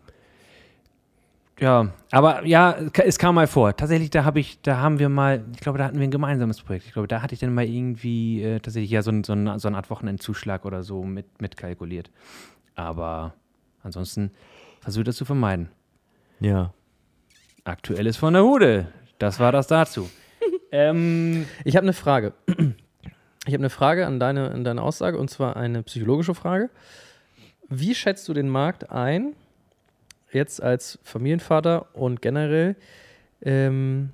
ja, 1.62 1.92
aber 2.10 2.44
ja, 2.44 2.76
es 3.04 3.18
kam 3.18 3.36
mal 3.36 3.46
vor. 3.46 3.76
Tatsächlich, 3.76 4.10
da 4.10 4.24
habe 4.24 4.40
ich, 4.40 4.60
da 4.62 4.78
haben 4.78 4.98
wir 4.98 5.08
mal, 5.08 5.44
ich 5.54 5.60
glaube, 5.60 5.78
da 5.78 5.84
hatten 5.84 5.96
wir 5.96 6.02
ein 6.02 6.10
gemeinsames 6.10 6.60
Projekt. 6.60 6.86
Ich 6.86 6.92
glaube, 6.92 7.06
da 7.06 7.22
hatte 7.22 7.34
ich 7.34 7.40
dann 7.40 7.54
mal 7.54 7.64
irgendwie 7.64 8.42
äh, 8.42 8.58
tatsächlich 8.58 8.90
ja 8.90 9.00
so, 9.02 9.12
so, 9.22 9.34
so 9.58 9.68
eine 9.68 9.76
Art 9.76 9.88
Wochenendzuschlag 9.88 10.64
oder 10.64 10.82
so 10.82 11.04
mit, 11.04 11.40
mitkalkuliert. 11.40 12.10
Aber 12.74 13.34
ansonsten 13.84 14.32
versuche 14.80 15.04
das 15.04 15.14
zu 15.14 15.24
vermeiden. 15.24 15.68
Ja. 16.40 16.74
Aktuelles 17.62 18.16
von 18.16 18.32
der 18.34 18.42
Hude. 18.42 18.88
Das 19.20 19.38
war 19.38 19.52
das 19.52 19.68
dazu. 19.68 20.10
ähm, 20.72 21.46
Ich 21.64 21.76
habe 21.76 21.84
eine 21.84 21.92
Frage. 21.92 22.32
Ich 23.44 23.54
habe 23.54 23.62
eine 23.62 23.70
Frage 23.70 24.06
an 24.06 24.20
deine, 24.20 24.52
an 24.52 24.62
deine 24.62 24.80
Aussage 24.80 25.18
und 25.18 25.28
zwar 25.28 25.56
eine 25.56 25.82
psychologische 25.82 26.32
Frage. 26.32 26.70
Wie 27.68 27.92
schätzt 27.92 28.28
du 28.28 28.34
den 28.34 28.48
Markt 28.48 28.90
ein, 28.90 29.34
jetzt 30.34 30.62
als 30.62 30.98
Familienvater 31.02 31.86
und 31.94 32.22
generell? 32.22 32.76
Ähm, 33.42 34.10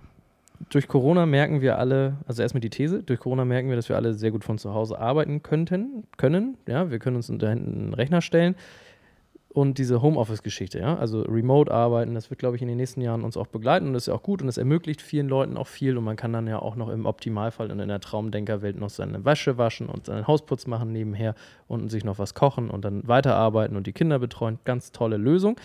durch 0.70 0.88
Corona 0.88 1.26
merken 1.26 1.60
wir 1.60 1.78
alle, 1.78 2.16
also 2.26 2.42
erstmal 2.42 2.60
die 2.60 2.70
These, 2.70 3.02
durch 3.02 3.20
Corona 3.20 3.44
merken 3.44 3.68
wir, 3.68 3.76
dass 3.76 3.88
wir 3.88 3.96
alle 3.96 4.14
sehr 4.14 4.30
gut 4.30 4.44
von 4.44 4.58
zu 4.58 4.74
Hause 4.74 4.98
arbeiten 4.98 5.42
könnten, 5.42 6.04
können. 6.16 6.56
Ja, 6.66 6.90
wir 6.90 6.98
können 6.98 7.16
uns 7.16 7.30
unter 7.30 7.48
einen 7.48 7.94
Rechner 7.94 8.20
stellen. 8.20 8.56
Und 9.50 9.78
diese 9.78 10.02
Homeoffice-Geschichte, 10.02 10.78
ja, 10.78 10.96
also 10.98 11.22
Remote-Arbeiten, 11.22 12.14
das 12.14 12.28
wird, 12.30 12.38
glaube 12.38 12.56
ich, 12.56 12.62
in 12.62 12.68
den 12.68 12.76
nächsten 12.76 13.00
Jahren 13.00 13.24
uns 13.24 13.36
auch 13.36 13.46
begleiten 13.46 13.88
und 13.88 13.94
das 13.94 14.04
ist 14.04 14.06
ja 14.08 14.14
auch 14.14 14.22
gut 14.22 14.42
und 14.42 14.46
das 14.46 14.58
ermöglicht 14.58 15.00
vielen 15.00 15.28
Leuten 15.28 15.56
auch 15.56 15.66
viel 15.66 15.96
und 15.96 16.04
man 16.04 16.16
kann 16.16 16.32
dann 16.32 16.46
ja 16.46 16.60
auch 16.60 16.76
noch 16.76 16.90
im 16.90 17.06
Optimalfall 17.06 17.72
und 17.72 17.80
in 17.80 17.88
der 17.88 17.98
Traumdenkerwelt 17.98 18.78
noch 18.78 18.90
seine 18.90 19.24
Wäsche 19.24 19.56
waschen 19.56 19.88
und 19.88 20.06
seinen 20.06 20.26
Hausputz 20.26 20.66
machen 20.66 20.92
nebenher 20.92 21.34
und 21.66 21.88
sich 21.90 22.04
noch 22.04 22.18
was 22.18 22.34
kochen 22.34 22.68
und 22.68 22.84
dann 22.84 23.08
weiterarbeiten 23.08 23.76
und 23.76 23.86
die 23.86 23.92
Kinder 23.92 24.18
betreuen. 24.18 24.58
Ganz 24.64 24.92
tolle 24.92 25.16
Lösung. 25.16 25.56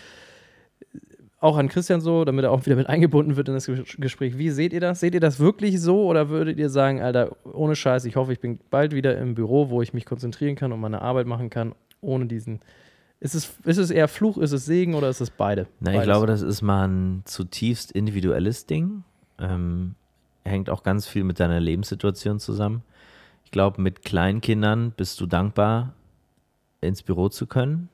Auch 1.40 1.58
an 1.58 1.68
Christian 1.68 2.00
so, 2.00 2.24
damit 2.24 2.44
er 2.44 2.52
auch 2.52 2.64
wieder 2.64 2.76
mit 2.76 2.88
eingebunden 2.88 3.36
wird 3.36 3.48
in 3.48 3.54
das 3.54 3.68
Ges- 3.68 4.00
Gespräch. 4.00 4.38
Wie 4.38 4.50
seht 4.50 4.72
ihr 4.72 4.80
das? 4.80 5.00
Seht 5.00 5.14
ihr 5.14 5.20
das 5.20 5.38
wirklich 5.40 5.80
so 5.80 6.06
oder 6.06 6.30
würdet 6.30 6.58
ihr 6.58 6.70
sagen, 6.70 7.02
Alter, 7.02 7.36
ohne 7.44 7.76
Scheiß, 7.76 8.06
ich 8.06 8.16
hoffe, 8.16 8.32
ich 8.32 8.40
bin 8.40 8.58
bald 8.70 8.94
wieder 8.94 9.18
im 9.18 9.34
Büro, 9.34 9.68
wo 9.68 9.82
ich 9.82 9.92
mich 9.92 10.06
konzentrieren 10.06 10.56
kann 10.56 10.72
und 10.72 10.80
meine 10.80 11.02
Arbeit 11.02 11.26
machen 11.26 11.50
kann, 11.50 11.74
ohne 12.00 12.26
diesen 12.26 12.60
ist 13.20 13.34
es, 13.34 13.56
ist 13.64 13.78
es 13.78 13.90
eher 13.90 14.08
Fluch, 14.08 14.36
ist 14.36 14.52
es 14.52 14.66
Segen 14.66 14.94
oder 14.94 15.08
ist 15.08 15.20
es 15.22 15.30
beide? 15.30 15.66
Na, 15.80 15.94
ich 15.94 16.02
glaube, 16.02 16.26
das 16.26 16.42
ist 16.42 16.60
mal 16.60 16.86
ein 16.86 17.22
zutiefst 17.24 17.90
individuelles 17.92 18.66
Ding. 18.66 19.02
Ähm, 19.38 19.94
hängt 20.44 20.68
auch 20.68 20.82
ganz 20.82 21.06
viel 21.06 21.24
mit 21.24 21.40
deiner 21.40 21.58
Lebenssituation 21.58 22.38
zusammen. 22.38 22.82
Ich 23.44 23.50
glaube, 23.50 23.80
mit 23.80 24.02
Kleinkindern 24.02 24.92
bist 24.94 25.20
du 25.20 25.26
dankbar, 25.26 25.94
ins 26.82 27.02
Büro 27.02 27.30
zu 27.30 27.46
können, 27.46 27.88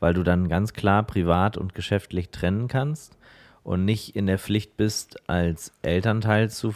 weil 0.00 0.14
du 0.14 0.22
dann 0.22 0.48
ganz 0.48 0.72
klar 0.72 1.02
privat 1.02 1.56
und 1.56 1.74
geschäftlich 1.74 2.30
trennen 2.30 2.68
kannst 2.68 3.18
und 3.62 3.84
nicht 3.84 4.16
in 4.16 4.26
der 4.26 4.38
Pflicht 4.38 4.76
bist, 4.76 5.28
als 5.28 5.72
Elternteil 5.82 6.50
zu 6.50 6.74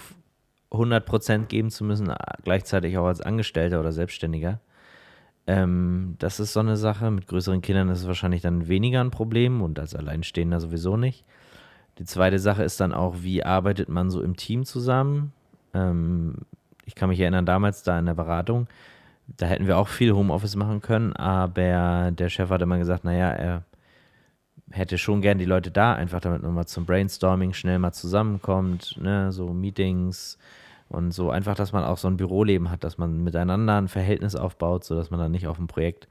100% 0.70 1.46
geben 1.46 1.70
zu 1.70 1.84
müssen, 1.84 2.12
gleichzeitig 2.44 2.96
auch 2.98 3.06
als 3.06 3.20
Angestellter 3.20 3.80
oder 3.80 3.92
Selbstständiger. 3.92 4.60
Ähm, 5.46 6.16
das 6.18 6.40
ist 6.40 6.52
so 6.52 6.60
eine 6.60 6.76
Sache. 6.76 7.10
Mit 7.10 7.26
größeren 7.26 7.62
Kindern 7.62 7.88
ist 7.88 8.00
es 8.00 8.06
wahrscheinlich 8.06 8.42
dann 8.42 8.68
weniger 8.68 9.00
ein 9.00 9.10
Problem 9.10 9.60
und 9.60 9.78
als 9.78 9.94
Alleinstehender 9.94 10.60
sowieso 10.60 10.96
nicht. 10.96 11.24
Die 11.98 12.04
zweite 12.04 12.38
Sache 12.38 12.62
ist 12.62 12.80
dann 12.80 12.92
auch, 12.92 13.16
wie 13.20 13.44
arbeitet 13.44 13.88
man 13.88 14.10
so 14.10 14.22
im 14.22 14.36
Team 14.36 14.64
zusammen? 14.64 15.32
Ähm, 15.74 16.36
ich 16.84 16.94
kann 16.94 17.08
mich 17.08 17.20
erinnern, 17.20 17.46
damals 17.46 17.82
da 17.82 17.98
in 17.98 18.06
der 18.06 18.14
Beratung, 18.14 18.66
da 19.36 19.46
hätten 19.46 19.66
wir 19.66 19.78
auch 19.78 19.88
viel 19.88 20.12
Homeoffice 20.12 20.56
machen 20.56 20.80
können, 20.80 21.14
aber 21.14 22.10
der 22.12 22.28
Chef 22.28 22.50
hat 22.50 22.62
immer 22.62 22.78
gesagt, 22.78 23.04
naja, 23.04 23.30
er 23.30 23.64
hätte 24.70 24.98
schon 24.98 25.20
gern 25.20 25.38
die 25.38 25.44
Leute 25.44 25.70
da, 25.70 25.94
einfach 25.94 26.20
damit 26.20 26.42
man 26.42 26.54
mal 26.54 26.66
zum 26.66 26.86
Brainstorming 26.86 27.52
schnell 27.52 27.78
mal 27.78 27.92
zusammenkommt, 27.92 28.96
ne, 29.00 29.32
so 29.32 29.52
Meetings 29.52 30.38
und 30.88 31.12
so 31.12 31.30
einfach, 31.30 31.54
dass 31.54 31.72
man 31.72 31.84
auch 31.84 31.98
so 31.98 32.08
ein 32.08 32.16
Büroleben 32.16 32.70
hat, 32.70 32.84
dass 32.84 32.98
man 32.98 33.22
miteinander 33.22 33.76
ein 33.76 33.88
Verhältnis 33.88 34.34
aufbaut, 34.34 34.84
sodass 34.84 35.10
man 35.10 35.20
dann 35.20 35.32
nicht 35.32 35.46
auf 35.46 35.56
dem 35.56 35.66
Projekt, 35.66 36.08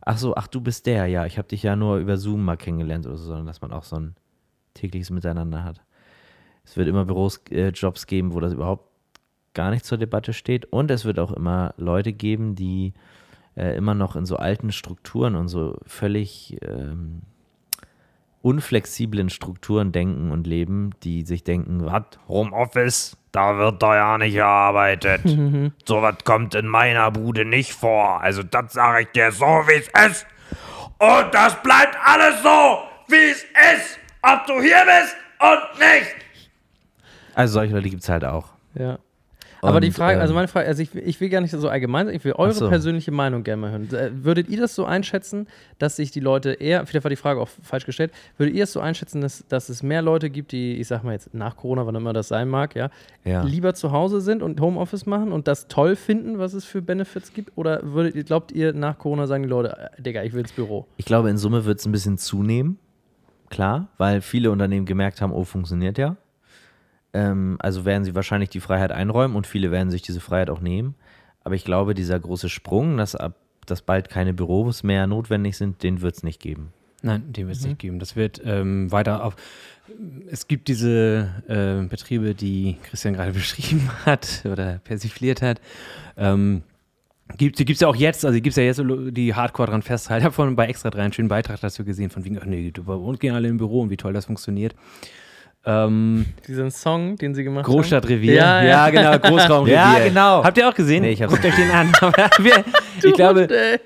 ach 0.00 0.18
so, 0.18 0.34
ach 0.34 0.46
du 0.46 0.60
bist 0.60 0.86
der, 0.86 1.06
ja, 1.06 1.26
ich 1.26 1.38
habe 1.38 1.48
dich 1.48 1.62
ja 1.62 1.76
nur 1.76 1.98
über 1.98 2.16
Zoom 2.16 2.44
mal 2.44 2.56
kennengelernt 2.56 3.06
oder 3.06 3.16
so, 3.16 3.26
sondern 3.26 3.46
dass 3.46 3.60
man 3.60 3.72
auch 3.72 3.84
so 3.84 3.96
ein 3.96 4.14
tägliches 4.74 5.10
Miteinander 5.10 5.64
hat. 5.64 5.80
Es 6.64 6.76
wird 6.76 6.88
immer 6.88 7.04
Büros, 7.04 7.40
äh, 7.50 7.72
geben, 8.06 8.32
wo 8.32 8.40
das 8.40 8.52
überhaupt 8.52 8.91
gar 9.54 9.70
nicht 9.70 9.84
zur 9.84 9.98
Debatte 9.98 10.32
steht 10.32 10.66
und 10.66 10.90
es 10.90 11.04
wird 11.04 11.18
auch 11.18 11.32
immer 11.32 11.74
Leute 11.76 12.12
geben, 12.12 12.54
die 12.54 12.92
äh, 13.56 13.76
immer 13.76 13.94
noch 13.94 14.16
in 14.16 14.24
so 14.26 14.36
alten 14.36 14.72
Strukturen 14.72 15.36
und 15.36 15.48
so 15.48 15.76
völlig 15.86 16.56
ähm, 16.62 17.22
unflexiblen 18.42 19.30
Strukturen 19.30 19.92
denken 19.92 20.30
und 20.30 20.46
leben, 20.46 20.90
die 21.02 21.22
sich 21.22 21.44
denken, 21.44 21.84
was, 21.84 22.02
Homeoffice, 22.28 23.16
da 23.30 23.56
wird 23.56 23.82
da 23.82 23.94
ja 23.94 24.18
nicht 24.18 24.34
gearbeitet. 24.34 25.22
so 25.84 26.02
was 26.02 26.16
kommt 26.24 26.54
in 26.54 26.66
meiner 26.66 27.10
Bude 27.10 27.44
nicht 27.44 27.72
vor. 27.72 28.20
Also 28.20 28.42
das 28.42 28.72
sage 28.72 29.02
ich 29.02 29.08
dir 29.08 29.30
so, 29.32 29.46
wie 29.46 29.74
es 29.74 30.10
ist. 30.10 30.26
Und 30.98 31.32
das 31.32 31.60
bleibt 31.62 31.96
alles 32.04 32.42
so, 32.42 32.78
wie 33.08 33.30
es 33.30 33.42
ist. 33.42 33.98
Ob 34.22 34.46
du 34.46 34.60
hier 34.60 34.82
bist 34.84 35.16
und 35.40 35.78
nicht. 35.78 36.14
Also 37.34 37.54
solche 37.54 37.74
Leute 37.74 37.90
gibt 37.90 38.02
es 38.02 38.08
halt 38.08 38.24
auch. 38.24 38.50
Ja. 38.74 38.98
Aber 39.64 39.80
die 39.80 39.92
Frage, 39.92 40.20
also 40.20 40.32
ähm, 40.32 40.36
meine 40.36 40.48
Frage, 40.48 40.66
also 40.66 40.82
ich, 40.82 40.92
ich 40.94 41.20
will 41.20 41.28
gar 41.28 41.40
nicht 41.40 41.52
so 41.52 41.68
allgemein 41.68 42.06
sein, 42.06 42.16
ich 42.16 42.24
will 42.24 42.32
eure 42.32 42.52
so. 42.52 42.68
persönliche 42.68 43.12
Meinung 43.12 43.44
gerne 43.44 43.62
mal 43.62 43.70
hören. 43.70 43.88
Äh, 43.94 44.10
Würdet 44.24 44.48
ihr 44.48 44.60
das 44.60 44.74
so 44.74 44.84
einschätzen, 44.84 45.46
dass 45.78 45.94
sich 45.96 46.10
die 46.10 46.18
Leute 46.18 46.54
eher, 46.54 46.84
vielleicht 46.84 47.04
war 47.04 47.10
die 47.10 47.16
Frage 47.16 47.40
auch 47.40 47.48
falsch 47.62 47.86
gestellt, 47.86 48.10
würdet 48.38 48.56
ihr 48.56 48.64
es 48.64 48.72
so 48.72 48.80
einschätzen, 48.80 49.20
dass, 49.20 49.46
dass 49.46 49.68
es 49.68 49.84
mehr 49.84 50.02
Leute 50.02 50.30
gibt, 50.30 50.50
die, 50.50 50.74
ich 50.80 50.88
sag 50.88 51.04
mal 51.04 51.12
jetzt 51.12 51.32
nach 51.32 51.56
Corona, 51.56 51.86
wann 51.86 51.94
immer 51.94 52.12
das 52.12 52.26
sein 52.26 52.48
mag, 52.48 52.74
ja, 52.74 52.90
Ja. 53.24 53.44
lieber 53.44 53.72
zu 53.74 53.92
Hause 53.92 54.20
sind 54.20 54.42
und 54.42 54.60
Homeoffice 54.60 55.06
machen 55.06 55.30
und 55.30 55.46
das 55.46 55.68
toll 55.68 55.94
finden, 55.94 56.40
was 56.40 56.54
es 56.54 56.64
für 56.64 56.82
Benefits 56.82 57.32
gibt? 57.32 57.52
Oder 57.56 57.80
würdet 57.84 58.16
ihr, 58.16 58.24
glaubt 58.24 58.50
ihr, 58.50 58.72
nach 58.72 58.98
Corona 58.98 59.28
sagen 59.28 59.44
die 59.44 59.48
Leute, 59.48 59.90
äh, 59.96 60.02
Digga, 60.02 60.24
ich 60.24 60.32
will 60.32 60.40
ins 60.40 60.52
Büro? 60.52 60.86
Ich 60.96 61.04
glaube, 61.04 61.30
in 61.30 61.38
Summe 61.38 61.64
wird 61.64 61.78
es 61.78 61.86
ein 61.86 61.92
bisschen 61.92 62.18
zunehmen. 62.18 62.78
Klar, 63.48 63.88
weil 63.98 64.22
viele 64.22 64.50
Unternehmen 64.50 64.86
gemerkt 64.86 65.20
haben, 65.20 65.30
oh, 65.32 65.44
funktioniert 65.44 65.98
ja. 65.98 66.16
Ähm, 67.14 67.56
also 67.60 67.84
werden 67.84 68.04
sie 68.04 68.14
wahrscheinlich 68.14 68.50
die 68.50 68.60
Freiheit 68.60 68.92
einräumen 68.92 69.36
und 69.36 69.46
viele 69.46 69.70
werden 69.70 69.90
sich 69.90 70.02
diese 70.02 70.20
Freiheit 70.20 70.50
auch 70.50 70.60
nehmen. 70.60 70.94
Aber 71.44 71.54
ich 71.54 71.64
glaube, 71.64 71.94
dieser 71.94 72.18
große 72.18 72.48
Sprung, 72.48 72.96
dass, 72.96 73.14
ab, 73.16 73.36
dass 73.66 73.82
bald 73.82 74.08
keine 74.08 74.32
Büros 74.32 74.82
mehr 74.82 75.06
notwendig 75.06 75.56
sind, 75.56 75.82
den 75.82 76.00
wird 76.00 76.16
es 76.16 76.22
nicht 76.22 76.40
geben. 76.40 76.72
Nein, 77.02 77.32
den 77.32 77.48
wird 77.48 77.56
es 77.56 77.66
nicht 77.66 77.80
geben. 77.80 77.98
Das 77.98 78.14
wird 78.14 78.40
ähm, 78.44 78.90
weiter 78.92 79.24
auf. 79.24 79.34
Es 80.30 80.46
gibt 80.46 80.68
diese 80.68 81.28
äh, 81.48 81.86
Betriebe, 81.88 82.34
die 82.34 82.76
Christian 82.84 83.14
gerade 83.14 83.32
beschrieben 83.32 83.90
hat 84.06 84.44
oder 84.44 84.78
persifliert 84.84 85.42
hat. 85.42 85.60
Ähm, 86.16 86.62
gibt, 87.36 87.58
die 87.58 87.64
gibt 87.64 87.76
es 87.76 87.80
ja 87.80 87.88
auch 87.88 87.96
jetzt, 87.96 88.24
also 88.24 88.34
die 88.34 88.42
gibt 88.42 88.52
es 88.52 88.56
ja 88.56 88.62
jetzt, 88.62 88.80
die 89.16 89.34
hardcore 89.34 89.68
dran 89.68 89.82
festhalten. 89.82 90.22
Ich 90.22 90.24
habe 90.24 90.34
vorhin 90.34 90.54
bei 90.54 90.66
Extra 90.66 90.90
3 90.90 91.02
einen 91.02 91.12
schönen 91.12 91.28
Beitrag 91.28 91.60
dazu 91.60 91.84
gesehen, 91.84 92.10
von 92.10 92.24
wegen, 92.24 92.38
ach 92.38 92.44
nee, 92.44 92.70
du, 92.70 92.84
bei 92.84 92.94
uns 92.94 93.18
gehen 93.18 93.34
alle 93.34 93.48
im 93.48 93.56
Büro 93.56 93.80
und 93.80 93.90
wie 93.90 93.96
toll 93.96 94.12
das 94.12 94.26
funktioniert. 94.26 94.76
Ähm, 95.64 96.26
Diesen 96.46 96.70
Song, 96.70 97.16
den 97.16 97.34
sie 97.34 97.44
gemacht 97.44 97.66
Großstadtrevier. 97.66 98.34
Ja, 98.34 98.62
ja. 98.62 98.90
genau, 98.90 99.18
Großraumrevier. 99.18 99.74
Ja, 99.74 99.98
genau. 100.04 100.42
Habt 100.42 100.58
ihr 100.58 100.68
auch 100.68 100.74
gesehen? 100.74 101.02
Nee, 101.02 101.12
ich 101.12 101.22
hab's 101.22 101.32
Guckt 101.32 101.44
euch 101.44 101.54
den 101.54 101.70
an. 101.70 101.92
Ich 103.04 103.12
glaube, 103.14 103.42
haben. 103.42 103.50
Äh, 103.50 103.78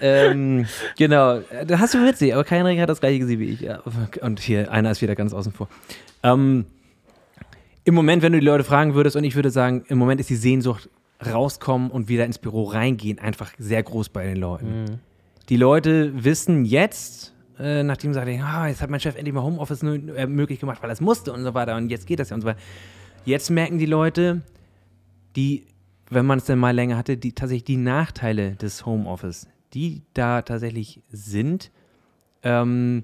ähm, 0.00 0.66
genau, 0.96 1.40
da 1.66 1.78
hast 1.78 1.94
du 1.94 2.04
witzig, 2.04 2.34
aber 2.34 2.44
kein 2.44 2.64
Ring 2.66 2.80
hat 2.80 2.88
das 2.88 3.00
gleiche 3.00 3.20
gesehen 3.20 3.40
wie 3.40 3.50
ich. 3.50 3.60
Ja, 3.60 3.82
Und 4.20 4.40
hier, 4.40 4.72
einer 4.72 4.90
ist 4.90 5.02
wieder 5.02 5.14
ganz 5.14 5.32
außen 5.32 5.52
vor. 5.52 5.68
Ähm, 6.22 6.66
Im 7.84 7.94
Moment, 7.94 8.22
wenn 8.22 8.32
du 8.32 8.40
die 8.40 8.46
Leute 8.46 8.64
fragen 8.64 8.94
würdest, 8.94 9.16
und 9.16 9.24
ich 9.24 9.36
würde 9.36 9.50
sagen, 9.50 9.84
im 9.88 9.98
Moment 9.98 10.20
ist 10.20 10.30
die 10.30 10.36
Sehnsucht 10.36 10.88
rauskommen 11.24 11.90
und 11.90 12.08
wieder 12.08 12.24
ins 12.24 12.38
Büro 12.38 12.64
reingehen 12.64 13.18
einfach 13.18 13.52
sehr 13.58 13.82
groß 13.82 14.08
bei 14.08 14.24
den 14.24 14.36
Leuten. 14.36 15.00
Die 15.48 15.56
Leute 15.56 16.24
wissen 16.24 16.64
jetzt, 16.64 17.32
äh, 17.62 17.82
nachdem 17.84 18.12
sie 18.12 18.18
sagen, 18.18 18.42
ah, 18.42 18.66
jetzt 18.66 18.82
hat 18.82 18.90
mein 18.90 19.00
Chef 19.00 19.16
endlich 19.16 19.34
mal 19.34 19.42
Homeoffice 19.42 19.82
äh, 19.82 20.26
möglich 20.26 20.58
gemacht, 20.58 20.82
weil 20.82 20.90
es 20.90 21.00
musste 21.00 21.32
und 21.32 21.44
so 21.44 21.54
weiter 21.54 21.76
und 21.76 21.90
jetzt 21.90 22.06
geht 22.06 22.18
das 22.18 22.30
ja 22.30 22.34
und 22.34 22.42
so 22.42 22.48
weiter. 22.48 22.58
Jetzt 23.24 23.50
merken 23.50 23.78
die 23.78 23.86
Leute, 23.86 24.42
die, 25.36 25.66
wenn 26.10 26.26
man 26.26 26.38
es 26.38 26.44
denn 26.44 26.58
mal 26.58 26.74
länger 26.74 26.96
hatte, 26.96 27.16
die 27.16 27.32
tatsächlich 27.32 27.64
die 27.64 27.76
Nachteile 27.76 28.56
des 28.56 28.84
Homeoffice, 28.84 29.46
die 29.74 30.02
da 30.12 30.42
tatsächlich 30.42 31.00
sind. 31.08 31.70
Ähm, 32.42 33.02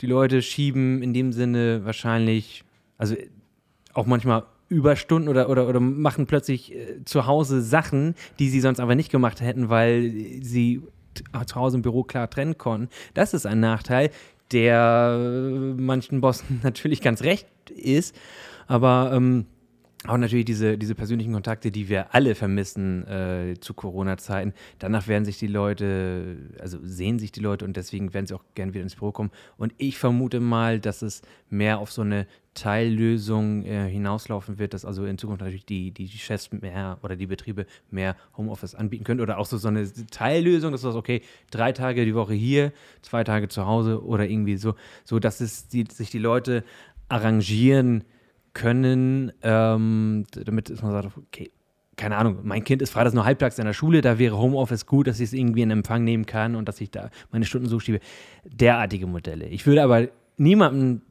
die 0.00 0.06
Leute 0.06 0.42
schieben 0.42 1.02
in 1.02 1.12
dem 1.12 1.32
Sinne 1.32 1.84
wahrscheinlich, 1.84 2.64
also 2.98 3.16
auch 3.94 4.06
manchmal 4.06 4.44
Überstunden 4.68 5.28
oder, 5.28 5.48
oder, 5.48 5.68
oder 5.68 5.80
machen 5.80 6.26
plötzlich 6.26 6.74
äh, 6.74 7.04
zu 7.04 7.26
Hause 7.26 7.62
Sachen, 7.62 8.14
die 8.38 8.48
sie 8.48 8.60
sonst 8.60 8.78
einfach 8.78 8.94
nicht 8.94 9.10
gemacht 9.10 9.40
hätten, 9.40 9.68
weil 9.68 10.12
sie 10.42 10.82
zu 11.46 11.54
Hause 11.56 11.76
im 11.76 11.82
Büro 11.82 12.02
klar 12.02 12.28
trennen 12.30 12.58
konnten. 12.58 12.88
Das 13.14 13.34
ist 13.34 13.46
ein 13.46 13.60
Nachteil, 13.60 14.10
der 14.52 15.18
äh, 15.18 15.80
manchen 15.80 16.20
Bossen 16.20 16.60
natürlich 16.62 17.00
ganz 17.00 17.22
recht 17.22 17.46
ist, 17.70 18.14
aber 18.66 19.10
ähm, 19.14 19.46
auch 20.04 20.18
natürlich 20.18 20.44
diese, 20.44 20.78
diese 20.78 20.94
persönlichen 20.94 21.32
Kontakte, 21.32 21.70
die 21.70 21.88
wir 21.88 22.14
alle 22.14 22.34
vermissen 22.34 23.06
äh, 23.06 23.54
zu 23.60 23.74
Corona-Zeiten. 23.74 24.52
Danach 24.78 25.08
werden 25.08 25.24
sich 25.24 25.38
die 25.38 25.46
Leute, 25.46 26.36
also 26.60 26.78
sehen 26.82 27.18
sich 27.18 27.32
die 27.32 27.40
Leute 27.40 27.64
und 27.64 27.76
deswegen 27.76 28.12
werden 28.14 28.26
sie 28.26 28.34
auch 28.34 28.44
gerne 28.54 28.74
wieder 28.74 28.82
ins 28.82 28.94
Büro 28.94 29.12
kommen. 29.12 29.30
Und 29.56 29.74
ich 29.78 29.98
vermute 29.98 30.38
mal, 30.40 30.80
dass 30.80 31.02
es 31.02 31.22
mehr 31.48 31.78
auf 31.78 31.90
so 31.90 32.02
eine 32.02 32.26
Teillösung 32.54 33.64
äh, 33.64 33.88
hinauslaufen 33.88 34.58
wird, 34.58 34.74
dass 34.74 34.84
also 34.84 35.04
in 35.04 35.18
Zukunft 35.18 35.42
natürlich 35.42 35.66
die, 35.66 35.90
die 35.90 36.08
Chefs 36.08 36.52
mehr 36.52 36.98
oder 37.02 37.16
die 37.16 37.26
Betriebe 37.26 37.66
mehr 37.90 38.16
Homeoffice 38.36 38.74
anbieten 38.74 39.04
können 39.04 39.20
oder 39.20 39.38
auch 39.38 39.46
so, 39.46 39.58
so 39.58 39.68
eine 39.68 39.90
Teillösung, 40.10 40.72
dass 40.72 40.82
sagst, 40.82 40.96
okay, 40.96 41.22
drei 41.50 41.72
Tage 41.72 42.04
die 42.04 42.14
Woche 42.14 42.34
hier, 42.34 42.72
zwei 43.02 43.24
Tage 43.24 43.48
zu 43.48 43.66
Hause 43.66 44.04
oder 44.04 44.28
irgendwie 44.28 44.56
so, 44.56 44.74
so 45.04 45.18
dass 45.18 45.40
es 45.40 45.68
die, 45.68 45.84
sich 45.90 46.10
die 46.10 46.18
Leute 46.18 46.64
arrangieren 47.08 48.04
können, 48.56 49.32
ähm, 49.42 50.24
damit 50.32 50.70
man 50.82 50.92
sagt, 50.92 51.16
okay, 51.16 51.50
keine 51.96 52.16
Ahnung, 52.16 52.38
mein 52.42 52.64
Kind 52.64 52.80
ist 52.80 52.90
freitags 52.90 53.14
nur 53.14 53.26
halbtags 53.26 53.58
in 53.58 53.66
der 53.66 53.74
Schule, 53.74 54.00
da 54.00 54.18
wäre 54.18 54.38
Homeoffice 54.38 54.86
gut, 54.86 55.06
dass 55.06 55.20
ich 55.20 55.26
es 55.26 55.32
irgendwie 55.34 55.62
in 55.62 55.70
Empfang 55.70 56.04
nehmen 56.04 56.24
kann 56.24 56.56
und 56.56 56.66
dass 56.66 56.80
ich 56.80 56.90
da 56.90 57.10
meine 57.30 57.44
Stunden 57.44 57.68
so 57.68 57.78
schiebe. 57.80 58.00
Derartige 58.44 59.06
Modelle. 59.06 59.46
Ich 59.48 59.66
würde 59.66 59.82
aber 59.82 60.08
niemandem 60.38 61.02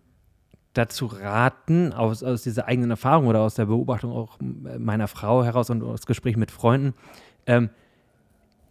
dazu 0.73 1.05
raten, 1.05 1.93
aus, 1.93 2.23
aus 2.23 2.43
dieser 2.43 2.67
eigenen 2.67 2.89
Erfahrung 2.89 3.27
oder 3.27 3.41
aus 3.41 3.55
der 3.55 3.67
Beobachtung 3.67 4.11
auch 4.11 4.37
meiner 4.39 5.07
Frau 5.07 5.43
heraus 5.43 5.69
und 5.69 5.83
aus 5.83 6.05
Gesprächen 6.05 6.39
mit 6.39 6.51
Freunden, 6.51 6.93
ähm, 7.45 7.69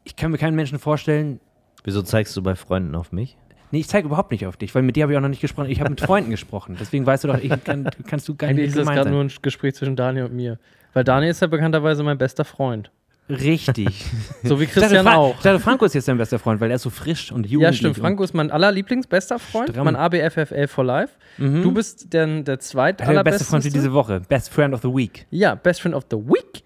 ich 0.07 0.17
kann 0.17 0.31
mir 0.31 0.39
keinen 0.39 0.57
Menschen 0.57 0.79
vorstellen, 0.79 1.41
Wieso 1.85 2.01
zeigst 2.01 2.35
du 2.35 2.43
bei 2.43 2.57
Freunden 2.57 2.95
auf 2.95 3.13
mich? 3.13 3.37
Nee, 3.75 3.81
ich 3.81 3.89
zeige 3.89 4.07
überhaupt 4.07 4.31
nicht 4.31 4.47
auf 4.47 4.57
dich, 4.57 4.75
weil 4.75 4.83
mit 4.83 4.97
dir 4.97 5.03
habe 5.03 5.13
ich 5.13 5.17
auch 5.19 5.23
noch 5.23 5.29
nicht 5.29 5.41
gesprochen. 5.41 5.69
Ich 5.69 5.81
habe 5.81 5.91
mit 5.91 6.01
Freunden 6.01 6.31
gesprochen. 6.39 6.77
Deswegen 6.81 7.05
weißt 7.05 7.25
du 7.25 7.29
doch, 7.29 7.39
ich 7.39 7.53
kann, 7.65 7.89
kannst 8.07 8.29
du 8.29 8.35
gar 8.37 8.49
Eigentlich 8.49 8.69
nicht 8.71 8.77
ist 8.77 8.87
das 8.87 8.95
gerade 8.95 9.11
nur 9.11 9.23
ein 9.23 9.31
Gespräch 9.43 9.75
zwischen 9.75 9.97
Daniel 9.97 10.25
und 10.27 10.35
mir. 10.35 10.59
Weil 10.93 11.05
Daniel 11.05 11.31
ist 11.33 11.41
ja 11.41 11.49
bekannterweise 11.49 12.03
mein 12.03 12.17
bester 12.17 12.45
Freund. 12.45 12.91
Richtig. 13.29 14.05
So 14.43 14.61
wie 14.61 14.67
dachte, 14.67 14.81
Christian 14.81 15.07
Fra- 15.07 15.15
auch. 15.17 15.35
Ich 15.37 15.41
dachte, 15.43 15.59
Franco 15.59 15.87
ist 15.87 15.95
jetzt 15.95 16.07
dein 16.09 16.19
bester 16.19 16.39
Freund, 16.39 16.61
weil 16.61 16.71
er 16.71 16.77
ist 16.77 16.83
so 16.83 16.91
frisch 16.91 17.33
und 17.33 17.47
jugendlich. 17.47 17.63
Ja, 17.63 17.73
stimmt. 17.73 17.97
Franco 17.97 18.23
ist 18.23 18.35
mein 18.35 18.51
allerlieblingsbester 18.51 19.39
Freund, 19.39 19.71
Stramm. 19.71 19.87
mein 19.87 19.97
ABFFL 19.97 20.67
for 20.67 20.85
Life. 20.85 21.15
Du 21.39 21.73
bist 21.73 22.13
der, 22.13 22.27
der 22.27 22.37
und 22.37 22.45
der 22.49 22.61
zweit 22.61 22.99
beste 23.25 23.45
Freund 23.45 23.65
für 23.65 23.71
diese 23.71 23.93
Woche. 23.95 24.21
Best 24.29 24.51
Friend 24.51 24.75
of 24.75 24.83
the 24.83 24.89
Week. 24.89 25.27
Ja, 25.31 25.55
Best 25.55 25.81
Friend 25.81 25.95
of 25.95 26.05
the 26.11 26.19
Week. 26.19 26.63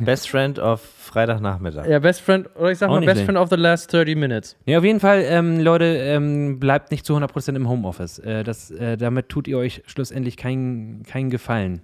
Best 0.00 0.28
Friend 0.28 0.58
of 0.58 0.80
Freitagnachmittag. 0.80 1.86
Ja, 1.86 1.98
Best 1.98 2.20
Friend, 2.20 2.48
oder 2.56 2.70
ich 2.72 2.78
sag 2.78 2.88
Auch 2.88 2.94
mal 2.94 3.00
Best 3.00 3.12
schlecht. 3.12 3.24
Friend 3.26 3.38
of 3.38 3.48
the 3.50 3.56
last 3.56 3.92
30 3.92 4.16
minutes. 4.16 4.56
Ja, 4.66 4.78
auf 4.78 4.84
jeden 4.84 5.00
Fall, 5.00 5.24
ähm, 5.26 5.60
Leute, 5.60 5.84
ähm, 5.84 6.58
bleibt 6.60 6.90
nicht 6.90 7.04
zu 7.06 7.14
100% 7.16 7.54
im 7.56 7.68
Homeoffice. 7.68 8.18
Äh, 8.20 8.44
das, 8.44 8.70
äh, 8.70 8.96
damit 8.96 9.28
tut 9.28 9.46
ihr 9.48 9.58
euch 9.58 9.82
schlussendlich 9.86 10.36
keinen 10.36 11.02
keinen 11.04 11.30
Gefallen. 11.30 11.82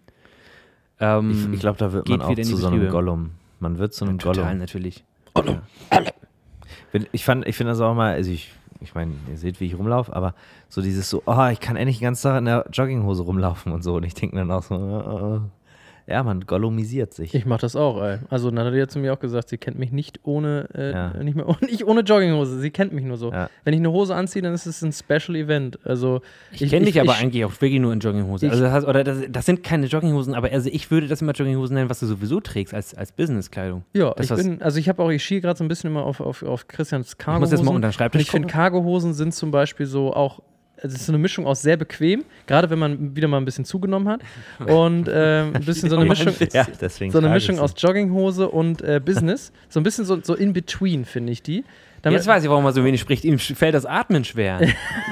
Ähm, 1.00 1.30
Ich, 1.48 1.54
ich 1.54 1.60
glaube, 1.60 1.78
da 1.78 1.92
wird 1.92 2.08
man 2.08 2.22
auch 2.22 2.30
wieder 2.30 2.42
in 2.42 2.48
die 2.48 2.52
zu 2.54 2.56
so 2.58 2.66
einem 2.68 2.76
Betriebe. 2.80 2.92
Gollum. 2.92 3.30
Man 3.58 3.78
wird 3.78 3.94
zu 3.94 4.04
einem 4.04 4.18
total 4.18 4.44
Gollum. 4.44 4.58
natürlich. 4.58 5.04
Bin- 6.92 7.06
Ich, 7.12 7.24
fand- 7.24 7.46
ich 7.46 7.56
finde 7.56 7.72
das 7.72 7.80
auch 7.80 7.94
mal, 7.94 8.14
also 8.14 8.30
ich, 8.30 8.52
ich 8.80 8.94
meine, 8.94 9.12
ihr 9.30 9.36
seht, 9.36 9.60
wie 9.60 9.66
ich 9.66 9.78
rumlaufe, 9.78 10.14
aber 10.14 10.34
so 10.68 10.82
dieses 10.82 11.08
so, 11.08 11.22
oh, 11.26 11.46
ich 11.52 11.60
kann 11.60 11.76
endlich 11.76 11.98
den 11.98 12.04
ganzen 12.04 12.22
Tag 12.28 12.38
in 12.38 12.46
der 12.46 12.66
Jogginghose 12.72 13.22
rumlaufen 13.22 13.72
und 13.72 13.82
so. 13.82 13.94
Und 13.96 14.04
ich 14.04 14.14
denke 14.14 14.36
dann 14.36 14.50
auch 14.50 14.62
so, 14.62 14.74
äh, 14.74 15.36
äh, 15.36 15.40
ja, 16.11 16.23
man 16.23 16.40
gollumisiert 16.46 17.14
sich. 17.14 17.35
Ich 17.35 17.46
mach 17.46 17.59
das 17.59 17.77
auch, 17.77 18.03
ey. 18.03 18.18
Also 18.29 18.51
Natalie 18.51 18.83
hat 18.83 18.90
zu 18.90 18.99
mir 18.99 19.12
auch 19.12 19.18
gesagt, 19.20 19.49
sie 19.49 19.59
kennt 19.59 19.79
mich 19.79 19.92
nicht 19.92 20.20
ohne, 20.25 20.68
äh, 20.75 20.90
Ja. 20.92 21.14
nicht, 21.23 21.37
mehr, 21.37 21.46
nicht 21.61 21.87
ohne 21.87 22.01
Jogginghose. 22.01 22.59
Sie 22.61 22.70
kennt 22.70 22.92
mich 22.92 23.05
nur 23.05 23.16
so. 23.16 23.31
Ja. 23.33 23.49
Wenn 23.64 23.75
ich 23.75 23.81
eine 23.81 23.90
Hose 23.92 24.14
anziehe, 24.14 24.42
dann 24.42 24.53
ist 24.55 24.66
es 24.66 24.83
ein 24.83 24.92
Special 24.92 25.37
Event. 25.37 25.79
Also 25.85 26.20
Ich, 26.53 26.68
kenne 26.68 26.87
dich 26.87 27.01
aber 27.01 27.12
ich- 27.12 27.20
eigentlich 27.23 27.44
auch 27.44 27.53
wirklich 27.61 27.81
nur 27.81 27.92
in 27.92 28.01
Jogginghose. 28.01 28.46
ich- 28.46 28.53
Also 28.53 28.64
das 28.64 28.73
heißt, 28.73 28.87
oder 28.88 29.05
das, 29.05 29.18
das 29.31 29.46
sind 29.46 29.62
keine 29.62 29.87
Jogginghosen, 29.87 30.35
aber 30.35 30.51
also 30.53 30.68
ich 30.73 30.90
würde 30.90 31.07
das 31.09 31.23
immer 31.23 31.33
Jogginghosen 31.33 31.75
nennen, 31.75 31.88
was 31.90 32.01
du 32.01 32.07
sowieso 32.07 32.40
trägst 32.40 32.75
als, 32.75 32.94
als 32.94 33.12
Businesskleidung. 33.12 33.85
Ja, 33.94 34.12
Das 34.16 34.27
ich 34.27 34.31
was- 34.33 34.42
bin, 34.42 34.61
also 34.62 34.79
ich 34.79 34.88
habe 34.88 35.03
auch, 35.03 35.11
ich 35.11 35.23
schiele 35.25 35.40
gerade 35.40 35.57
so 35.59 35.64
ein 35.64 35.68
bisschen 35.68 35.90
immer 35.90 36.05
auf, 36.05 36.20
auf, 36.20 36.42
auf 36.42 36.66
Christians 36.68 37.12
Ich 37.12 37.18
Cargohosen. 37.18 37.40
muss 37.40 37.51
jetzt 37.53 37.64
mal 37.64 37.70
unter 37.75 37.87
den 37.87 37.88
Und 37.90 37.94
Schreibtisch 37.94 38.23
ich 38.23 38.31
finde. 38.31 38.49
Cargohosen 38.49 39.14
sind 39.14 39.33
zum 39.35 39.51
Beispiel 39.51 39.87
so 39.87 40.12
auch, 40.12 40.40
also 40.83 40.95
es 40.95 41.01
ist 41.01 41.07
so 41.07 41.12
eine 41.12 41.19
Mischung 41.19 41.47
aus 41.47 41.62
sehr 41.62 41.77
bequem, 41.77 42.25
gerade 42.47 42.71
wenn 42.71 42.79
man 42.79 43.16
wieder 43.16 43.29
mal 43.29 43.37
ein 43.37 43.45
bisschen 43.45 43.64
zugenommen 43.64 44.09
hat. 44.09 44.23
Und 44.59 45.09
ähm, 45.12 45.55
ein 45.55 45.64
bisschen 45.64 45.90
so 45.90 45.97
eine 45.97 46.05
Mischung, 46.09 46.33
ja, 46.53 46.66
deswegen 46.81 47.11
so 47.11 47.19
eine 47.19 47.29
Mischung 47.29 47.59
aus 47.59 47.75
Jogginghose 47.77 48.49
und 48.49 48.83
äh, 48.83 49.01
Business. 49.05 49.53
So 49.69 49.81
ein 49.81 49.83
bisschen 49.83 50.05
so, 50.05 50.21
so 50.23 50.35
in 50.35 50.53
between, 50.53 51.05
finde 51.05 51.33
ich 51.33 51.43
die. 51.43 51.64
Damit, 52.03 52.19
Jetzt 52.19 52.27
weiß 52.27 52.43
ich, 52.43 52.49
warum 52.49 52.64
er 52.64 52.73
so 52.73 52.85
wenig 52.85 53.01
spricht. 53.01 53.25
Ihm 53.25 53.38
fällt 53.38 53.75
das 53.75 53.85
Atmen 53.85 54.25
schwer. 54.25 54.61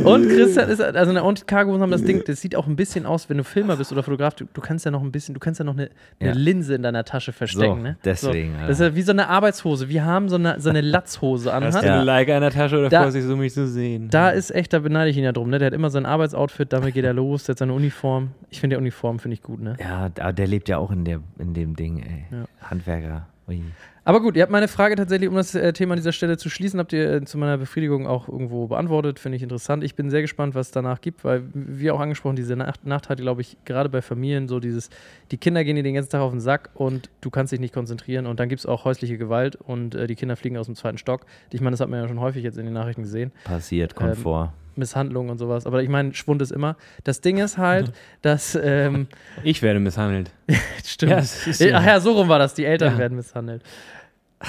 und 0.00 0.28
Christian 0.28 0.68
ist, 0.70 0.80
also 0.80 1.10
eine, 1.10 1.22
und 1.22 1.46
Cargohosen 1.46 1.82
haben 1.82 1.90
das 1.90 2.02
Ding, 2.04 2.22
das 2.26 2.40
sieht 2.40 2.56
auch 2.56 2.66
ein 2.66 2.76
bisschen 2.76 3.06
aus, 3.06 3.28
wenn 3.28 3.36
du 3.38 3.44
Filmer 3.44 3.76
bist 3.76 3.92
oder 3.92 4.02
Fotograf, 4.02 4.34
du, 4.34 4.46
du 4.52 4.60
kannst 4.60 4.84
ja 4.84 4.90
noch 4.90 5.02
ein 5.02 5.12
bisschen, 5.12 5.34
du 5.34 5.40
kannst 5.40 5.58
ja 5.60 5.64
noch 5.64 5.74
eine, 5.74 5.90
eine 6.20 6.30
Ja. 6.30 6.36
Linse 6.36 6.74
in 6.74 6.82
deiner 6.82 7.04
Tasche 7.04 7.32
verstecken. 7.32 7.76
So, 7.76 7.82
ne? 7.82 7.96
deswegen, 8.04 8.52
So. 8.60 8.60
Das 8.66 8.70
ist 8.70 8.80
ja 8.80 8.94
wie 8.94 9.02
so 9.02 9.12
eine 9.12 9.28
Arbeitshose. 9.28 9.88
Wir 9.88 10.04
haben 10.04 10.28
so 10.28 10.36
eine, 10.36 10.60
so 10.60 10.70
eine 10.70 10.80
Latzhose 10.80 11.52
Hast 11.52 11.62
anhat. 11.62 11.84
du 11.84 11.92
eine 11.92 12.04
Like 12.04 12.28
in 12.28 12.40
der 12.40 12.50
Tasche 12.50 12.78
oder 12.78 12.88
Da- 12.88 13.10
dich 13.10 13.22
so, 13.24 13.36
mich 13.36 13.52
zu 13.52 13.66
sehen? 13.68 14.08
Da 14.10 14.30
ist 14.30 14.50
echt, 14.54 14.72
da 14.72 14.78
beneide 14.80 15.10
ich 15.10 15.16
ihn 15.16 15.24
ja 15.24 15.32
drum. 15.32 15.50
Ne? 15.50 15.58
Der 15.58 15.66
hat 15.66 15.74
immer 15.74 15.90
sein 15.90 16.06
Arbeitsoutfit, 16.06 16.72
damit 16.72 16.94
geht 16.94 17.04
er 17.04 17.12
los, 17.14 17.44
der 17.44 17.52
hat 17.54 17.58
seine 17.58 17.72
Uniform. 17.74 18.30
Ich 18.50 18.60
finde 18.60 18.76
die 18.76 18.80
Uniform, 18.80 19.18
finde 19.18 19.34
ich 19.34 19.42
gut. 19.42 19.60
Ne? 19.60 19.76
Ja, 19.80 20.10
aber 20.20 20.32
der 20.32 20.46
lebt 20.46 20.68
ja 20.68 20.78
auch 20.78 20.90
in, 20.90 21.04
der, 21.04 21.20
in 21.38 21.54
dem 21.54 21.76
Ding, 21.76 21.98
ey. 22.00 22.24
Ja. 22.30 22.44
Handwerker. 22.70 23.26
Ui. 23.48 23.62
Aber 24.06 24.20
gut, 24.20 24.36
ihr 24.36 24.42
habt 24.42 24.52
meine 24.52 24.68
Frage 24.68 24.96
tatsächlich, 24.96 25.30
um 25.30 25.34
das 25.36 25.54
äh, 25.54 25.72
Thema 25.72 25.92
an 25.94 25.98
dieser 25.98 26.12
Stelle 26.12 26.36
zu 26.36 26.50
schließen, 26.50 26.78
habt 26.78 26.92
ihr 26.92 27.10
äh, 27.10 27.24
zu 27.24 27.38
meiner 27.38 27.56
Befriedigung 27.56 28.06
auch 28.06 28.28
irgendwo 28.28 28.66
beantwortet. 28.66 29.18
Finde 29.18 29.36
ich 29.36 29.42
interessant. 29.42 29.82
Ich 29.82 29.94
bin 29.94 30.10
sehr 30.10 30.20
gespannt, 30.20 30.54
was 30.54 30.66
es 30.66 30.72
danach 30.72 31.00
gibt, 31.00 31.24
weil, 31.24 31.44
wie 31.54 31.90
auch 31.90 32.00
angesprochen, 32.00 32.36
diese 32.36 32.54
Nach 32.54 32.76
Nachteile, 32.84 33.22
glaube 33.22 33.40
ich, 33.40 33.56
gerade 33.64 33.88
bei 33.88 34.02
Familien, 34.02 34.46
so 34.46 34.60
dieses, 34.60 34.90
die 35.30 35.38
Kinder 35.38 35.64
gehen 35.64 35.76
dir 35.76 35.82
den 35.82 35.94
ganzen 35.94 36.10
Tag 36.10 36.20
auf 36.20 36.32
den 36.32 36.40
Sack 36.40 36.68
und 36.74 37.08
du 37.22 37.30
kannst 37.30 37.52
dich 37.52 37.60
nicht 37.60 37.72
konzentrieren 37.72 38.26
und 38.26 38.38
dann 38.40 38.50
gibt 38.50 38.60
es 38.60 38.66
auch 38.66 38.84
häusliche 38.84 39.16
Gewalt 39.16 39.56
und 39.56 39.94
äh, 39.94 40.06
die 40.06 40.16
Kinder 40.16 40.36
fliegen 40.36 40.58
aus 40.58 40.66
dem 40.66 40.74
zweiten 40.74 40.98
Stock. 40.98 41.24
Ich 41.50 41.60
meine, 41.62 41.70
das 41.72 41.80
hat 41.80 41.88
man 41.88 42.00
ja 42.02 42.06
schon 42.08 42.20
häufig 42.20 42.44
jetzt 42.44 42.58
in 42.58 42.66
den 42.66 42.74
Nachrichten 42.74 43.02
gesehen. 43.04 43.32
Passiert, 43.44 43.94
kommt 43.94 44.16
Ähm, 44.16 44.22
vor. 44.22 44.52
Misshandlung 44.76 45.28
und 45.28 45.38
sowas. 45.38 45.66
Aber 45.66 45.84
ich 45.84 45.88
meine, 45.88 46.14
Schwund 46.14 46.42
ist 46.42 46.50
immer. 46.50 46.76
Das 47.04 47.20
Ding 47.20 47.38
ist 47.38 47.58
halt, 47.58 47.92
dass, 48.22 48.58
ähm, 48.60 49.06
Ich 49.44 49.62
werde 49.62 49.78
misshandelt. 49.78 50.32
stimmt. 50.84 51.12
Ja, 51.12 51.22
so. 51.22 51.64
Ach 51.72 51.86
ja, 51.86 52.00
so 52.00 52.12
rum 52.12 52.28
war 52.28 52.40
das. 52.40 52.54
Die 52.54 52.64
Eltern 52.64 52.94
Ja. 52.94 52.98
werden 52.98 53.16
misshandelt. 53.16 53.62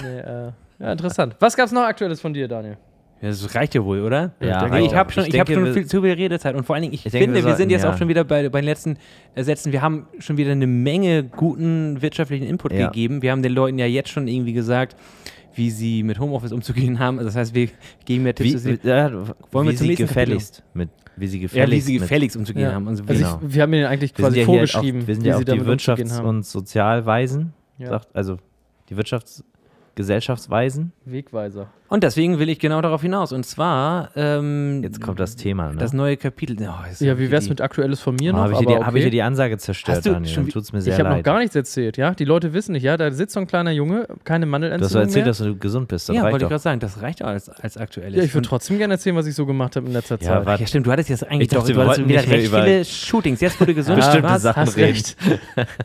Nee, 0.04 0.20
äh, 0.20 0.52
ja, 0.80 0.92
interessant. 0.92 1.36
Was 1.40 1.56
gab's 1.56 1.72
noch 1.72 1.84
Aktuelles 1.84 2.20
von 2.22 2.34
dir, 2.34 2.48
Daniel? 2.48 2.78
Ja, 3.22 3.30
das 3.30 3.56
reicht 3.56 3.74
ja 3.76 3.84
wohl, 3.84 4.02
oder? 4.02 4.34
Ja, 4.42 4.66
ich 4.66 4.72
reicht 4.72 4.94
habe 4.94 5.12
schon, 5.12 5.24
Ich 5.26 5.34
ich 5.34 5.40
hab 5.40 5.48
denke, 5.48 5.62
schon 5.62 5.66
wir- 5.68 5.74
viel, 5.74 5.86
zu 5.88 6.02
viel 6.02 6.12
Redezeit. 6.12 6.54
Und 6.54 6.66
vor 6.66 6.76
allen 6.76 6.84
Dingen, 6.84 6.94
ich, 6.94 7.06
Ich 7.06 7.12
denke, 7.12 7.26
finde, 7.28 7.40
wir 7.44 7.52
wir, 7.52 7.56
sind 7.56 7.70
jetzt 7.70 7.84
ja. 7.84 7.92
auch 7.94 7.98
schon 7.98 8.08
wieder 8.10 8.24
bei, 8.26 8.50
bei 8.50 8.60
den 8.60 8.66
letzten 8.66 8.98
Sätzen. 9.36 9.72
Wir 9.72 9.82
haben 9.82 10.08
schon 10.20 10.36
wieder 10.38 10.52
eine 10.52 10.68
Menge 10.68 11.24
guten 11.24 12.02
wirtschaftlichen 12.02 12.46
Input 12.46 12.74
Ja. 12.74 12.88
gegeben. 12.88 13.22
Wir 13.22 13.32
haben 13.32 13.42
den 13.42 13.54
Leuten 13.54 13.80
ja 13.80 13.86
jetzt 13.86 14.10
schon 14.10 14.28
irgendwie 14.28 14.52
gesagt, 14.54 14.96
wie 15.56 15.72
sie 15.72 16.04
mit 16.04 16.20
Homeoffice 16.20 16.52
umzugehen 16.52 17.00
haben. 17.00 17.18
Also 17.18 17.30
das 17.30 17.36
heißt, 17.38 17.56
wir 17.56 17.70
geben 18.04 18.26
ja 18.26 18.34
Tipps, 18.34 18.66
Wie, 18.66 18.84
wie, 18.84 18.88
ja, 18.88 19.10
Wollen 19.52 19.68
wir 19.68 19.72
wie 19.72 19.76
zum 19.78 19.88
sie 19.88 19.96
gefälligst 19.96 20.64
mit, 20.74 20.90
wie 21.16 21.28
sie 21.28 21.38
ja, 21.38 21.40
wie 21.40 21.44
gefälligst 21.46 21.88
sie 21.88 21.94
mit- 21.94 22.02
gefälligst 22.02 22.36
umzugehen 22.38 22.74
haben. 22.74 22.88
Also, 22.90 23.04
Genau. 23.06 23.40
ich, 23.48 23.56
wir 23.56 23.62
haben 23.64 23.74
ihnen 23.74 23.86
eigentlich 23.86 24.12
Wir 24.12 24.26
sind 24.26 24.26
quasi 24.26 24.40
ja 24.42 24.46
hier 24.46 24.54
vorgeschrieben, 24.54 25.02
auch, 25.04 25.08
wir 25.08 25.16
sind 25.16 25.24
wie 25.24 25.28
ja 25.30 25.38
sie 25.38 25.44
auch 25.44 25.56
die 25.56 25.62
Wirtschafts- 25.62 26.22
und 26.22 26.46
Sozialweisen, 26.46 27.54
Ja. 27.78 27.88
sagt, 27.92 28.10
also 28.14 28.38
die 28.90 28.98
Wirtschafts... 28.98 29.44
Gesellschaftsweisen. 29.96 30.92
Wegweiser. 31.06 31.68
Und 31.88 32.04
deswegen 32.04 32.40
will 32.40 32.50
ich 32.50 32.58
genau 32.60 32.82
darauf 32.82 33.04
hinaus. 33.04 33.32
Und 33.32 33.46
zwar 33.46 34.10
ähm, 34.16 34.82
Jetzt 34.84 35.00
kommt 35.02 35.20
das 35.20 35.36
Thema. 35.36 35.72
Ne? 35.72 35.78
das 35.78 35.94
neue 35.94 36.18
Kapitel. 36.18 36.58
Oh, 36.60 37.04
Ja, 37.04 37.20
wie 37.20 37.30
wär's 37.30 37.44
die- 37.44 37.52
mit 37.52 37.62
Aktuelles 37.62 38.02
von 38.02 38.16
mir 38.16 38.34
oh, 38.34 38.38
noch? 38.38 38.44
habe 38.44 38.54
ich, 38.54 38.60
die- 38.60 38.66
hab 38.74 38.80
ich 38.82 38.88
okay. 38.88 39.04
dir 39.04 39.10
die 39.12 39.22
Ansage 39.22 39.58
zerstört, 39.60 39.98
Hast 39.98 40.06
du 40.08 40.12
Daniel. 40.14 40.34
schon 40.34 40.50
tut's 40.50 40.74
mir 40.74 40.82
sehr 40.82 40.94
Ich 40.94 41.00
habe 41.00 41.16
noch 41.16 41.22
gar 41.24 41.38
nichts 41.40 41.56
erzählt, 41.56 41.98
ja? 41.98 42.12
Die 42.16 42.26
Leute 42.26 42.54
wissen 42.54 42.72
nicht, 42.72 42.82
ja? 42.84 42.98
Da 42.98 43.12
sitzt 43.12 43.34
so 43.36 43.40
ein 43.40 43.46
kleiner 43.48 43.70
Junge, 43.72 44.08
keine 44.24 44.46
du 44.46 44.52
Mandelentzündung 44.52 44.86
hast 44.88 44.96
doch 44.96 45.00
erzählt, 45.02 45.26
mehr. 45.26 45.32
dass 45.32 45.38
du 45.38 45.58
gesund 45.58 45.88
bist. 45.88 46.10
Das 46.10 46.16
Ja, 46.16 46.24
reicht 46.24 46.32
wollte 46.34 46.46
ich 46.46 46.50
gerade 46.50 46.62
sagen, 46.62 46.80
das 46.80 47.02
reicht 47.04 47.24
auch 47.24 47.28
als, 47.28 47.50
als 47.50 47.78
aktuelles. 47.78 48.18
ja, 48.18 48.24
ich 48.24 48.34
würde 48.34 48.48
trotzdem 48.48 48.80
gerne 48.80 48.96
erzählen, 48.96 49.16
was 49.16 49.28
ich 49.28 49.36
so 49.36 49.46
gemacht 49.46 49.76
habe 49.76 49.86
in 49.86 49.94
letzter 49.94 50.16
Ja, 50.20 50.28
Zeit. 50.38 50.46
warte. 50.48 50.64
Ja, 50.64 50.68
stimmt, 50.68 50.88
du 50.88 50.92
hattest 50.92 51.10
jetzt 51.10 51.24
eigentlich 51.28 51.44
Ich 51.44 51.48
dachte, 51.50 51.72
doch, 51.72 51.78
wir 51.78 51.84
du 51.84 51.88
wollten 51.88 52.10
wieder 52.10 52.28
recht 52.28 52.48
über- 52.48 52.64
viele 52.64 52.84
Shootings. 52.84 53.42
Jetzt 53.42 53.62
wurde 53.62 53.74
gesund. 53.76 53.98
Bestimmte? 53.98 54.40
Sachen 54.40 54.60
hast 54.64 54.76
recht. 54.78 55.16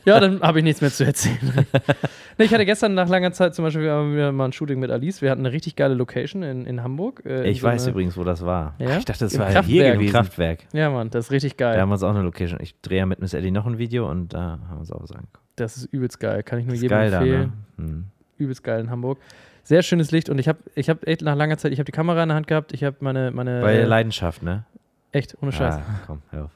ja, 0.06 0.18
dann 0.18 0.40
habe 0.40 0.58
ich 0.60 0.64
nichts 0.64 0.80
mehr 0.80 0.90
zu 0.90 1.04
erzählen. 1.04 1.36
ich 2.40 2.52
hatte 2.54 2.64
gestern 2.66 2.94
nach 2.94 3.08
langer 3.08 3.32
Zeit 3.32 3.54
zum 3.54 3.64
Beispiel 3.64 3.82
wieder 3.82 4.32
mal 4.32 4.46
ein 4.46 4.52
Shooting 4.52 4.78
mit 4.78 4.90
Alice. 4.90 5.22
Wir 5.22 5.30
hatten 5.30 5.40
eine 5.40 5.52
richtig 5.52 5.76
geile 5.76 5.94
Location 5.94 6.42
in, 6.42 6.66
in 6.66 6.82
Hamburg. 6.82 7.22
äh, 7.24 7.40
in 7.40 7.44
Ich 7.46 7.60
so 7.60 7.66
weiß 7.66 7.82
eine, 7.82 7.90
übrigens, 7.92 8.16
wo 8.16 8.24
das 8.24 8.44
war. 8.44 8.74
Ja? 8.78 8.98
Ich 8.98 9.04
dachte, 9.04 9.24
das 9.24 9.34
Im 9.34 9.40
war 9.40 9.46
hier 9.48 9.54
Kraftwerk. 9.54 9.92
Im 9.94 9.98
gewesen. 10.00 10.12
Kraftwerk. 10.12 10.58
Ja, 10.72 10.90
Mann, 10.90 11.10
das 11.10 11.26
ist 11.26 11.30
richtig 11.32 11.56
Da 11.56 11.70
geil. 11.72 11.80
haben 11.80 11.88
wir 11.88 11.94
uns 11.94 12.02
auch 12.02 12.10
eine 12.10 12.22
Location. 12.22 12.58
Ich 12.62 12.80
drehe 12.80 12.98
ja 12.98 13.06
mit 13.06 13.20
Miss 13.20 13.34
Ellie 13.34 13.52
noch 13.52 13.66
ein 13.66 13.78
Video 13.78 14.10
und 14.10 14.32
da 14.34 14.58
haben 14.68 14.68
wir 14.76 14.78
uns 14.80 14.90
auch 14.92 15.02
was 15.02 15.12
angeguckt. 15.12 15.38
Das 15.56 15.76
ist 15.76 15.86
übelst 15.92 16.20
geil. 16.20 16.42
Kann 16.42 16.58
ich 16.58 16.66
nur 16.66 16.74
jedem 16.74 16.88
geil 16.90 17.10
da, 17.10 17.18
empfehlen. 17.18 17.52
ne? 17.76 17.84
Hm. 17.84 18.04
Übelst 18.38 18.64
geil 18.64 18.80
in 18.80 18.90
Hamburg. 18.90 19.18
Sehr 19.62 19.82
schönes 19.82 20.10
Licht 20.10 20.28
und 20.30 20.38
ich 20.38 20.48
habe 20.48 20.58
ich 20.74 20.88
hab 20.88 21.06
echt 21.06 21.22
nach 21.22 21.36
langer 21.36 21.58
Zeit, 21.58 21.72
ich 21.72 21.78
habe 21.78 21.84
die 21.84 21.92
Kamera 21.92 22.22
in 22.22 22.30
der 22.30 22.36
Hand 22.36 22.46
gehabt, 22.46 22.72
ich 22.72 22.82
habe 22.82 22.96
meine, 23.00 23.30
meine 23.30 23.60
Bei 23.60 23.82
Leidenschaft, 23.82 24.42
ne? 24.42 24.64
echt, 25.12 25.36
ohne 25.42 25.52
Scheiß. 25.52 25.74
Ah, 25.74 25.82
komm, 26.06 26.22
hör 26.30 26.44
auf. 26.46 26.50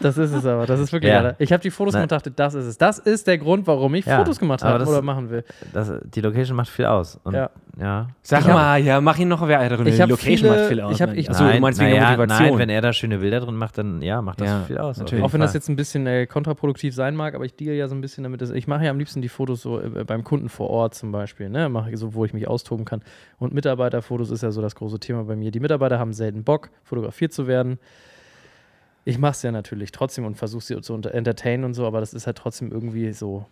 Das 0.00 0.18
ist 0.18 0.32
es 0.32 0.46
aber, 0.46 0.66
das 0.66 0.80
ist 0.80 0.92
wirklich 0.92 1.12
Ja. 1.12 1.34
Ich 1.38 1.52
habe 1.52 1.62
die 1.62 1.70
Fotos 1.70 1.94
Nein. 1.94 2.02
gemacht 2.08 2.12
und 2.12 2.16
dachte, 2.16 2.30
das 2.30 2.54
ist 2.54 2.66
es. 2.66 2.78
Das 2.78 2.98
ist 2.98 3.26
der 3.26 3.38
Grund, 3.38 3.66
warum 3.66 3.94
ich 3.94 4.06
Ja, 4.06 4.18
Fotos 4.18 4.38
gemacht 4.38 4.62
habe 4.62 4.84
oder 4.86 5.02
machen 5.02 5.30
will. 5.30 5.44
Das, 5.72 5.92
die 6.04 6.20
Location 6.20 6.56
macht 6.56 6.68
viel 6.68 6.86
aus. 6.86 7.18
Und, 7.24 7.34
Ja. 7.34 7.50
ja. 7.78 8.08
Sag 8.22 8.46
mal, 8.46 8.80
ja, 8.82 9.00
mach 9.00 9.18
ihn 9.18 9.28
noch 9.28 9.40
weiter. 9.42 9.78
Ich 9.86 9.94
Die 9.96 10.02
Location 10.02 10.18
viele- 10.20 10.48
macht 10.50 10.68
viel 10.68 10.80
aus. 10.80 10.94
ich 10.94 11.02
hab- 11.02 11.10
ne? 11.10 11.16
ich- 11.16 11.30
Achso, 11.30 11.48
du 11.48 11.60
meinst 11.60 11.80
wegen 11.80 11.90
der 11.90 12.00
naja, 12.02 12.16
Motivation. 12.16 12.48
Nein, 12.50 12.58
wenn 12.58 12.68
er 12.70 12.80
da 12.80 12.92
schöne 12.92 13.18
Bilder 13.18 13.40
drin 13.40 13.56
macht, 13.56 13.78
dann 13.78 14.00
ja, 14.02 14.22
macht 14.22 14.40
das 14.40 14.48
Ja, 14.48 14.60
viel 14.66 14.78
aus. 14.78 14.98
natürlich. 14.98 15.24
Auch 15.24 15.32
wenn 15.32 15.40
das 15.40 15.54
jetzt 15.54 15.68
ein 15.68 15.76
bisschen 15.76 16.06
äh, 16.06 16.26
kontraproduktiv 16.26 16.94
sein 16.94 17.14
mag, 17.16 17.34
aber 17.34 17.44
ich 17.44 17.54
deal 17.56 17.74
ja 17.74 17.88
so 17.88 17.94
ein 17.94 18.00
bisschen 18.00 18.24
damit. 18.24 18.40
Dass, 18.40 18.50
ich 18.50 18.66
mache 18.66 18.84
ja 18.84 18.90
am 18.90 18.98
liebsten 18.98 19.22
die 19.22 19.28
Fotos 19.28 19.62
so 19.62 19.80
äh, 19.80 20.04
beim 20.04 20.24
Kunden 20.24 20.48
vor 20.48 20.70
Ort 20.70 20.94
zum 20.94 21.12
Beispiel, 21.12 21.48
ne? 21.48 21.68
Mache 21.68 21.90
ich 21.90 21.98
so, 21.98 22.14
wo 22.14 22.24
ich 22.24 22.32
mich 22.34 22.48
austoben 22.48 22.84
kann. 22.84 23.02
Und 23.38 23.52
Mitarbeiterfotos 23.54 24.30
ist 24.30 24.42
ja 24.42 24.50
so 24.50 24.62
das 24.62 24.74
große 24.74 24.98
Thema 25.00 25.24
bei 25.24 25.36
mir. 25.36 25.50
Die 25.50 25.60
Mitarbeiter 25.60 25.98
haben 25.98 26.12
selten 26.12 26.44
Bock, 26.44 26.70
fotografiert 26.84 27.32
zu 27.32 27.46
werden. 27.46 27.78
Ich 29.04 29.18
mache 29.18 29.32
es 29.32 29.42
ja 29.42 29.50
natürlich 29.52 29.90
trotzdem 29.92 30.24
und 30.24 30.36
versuche 30.36 30.62
sie 30.62 30.80
zu 30.80 30.94
entertainen 30.94 31.64
und 31.64 31.74
so, 31.74 31.86
aber 31.86 32.00
das 32.00 32.14
ist 32.14 32.26
halt 32.26 32.36
trotzdem 32.38 32.70
irgendwie 32.70 33.12
so. 33.12 33.46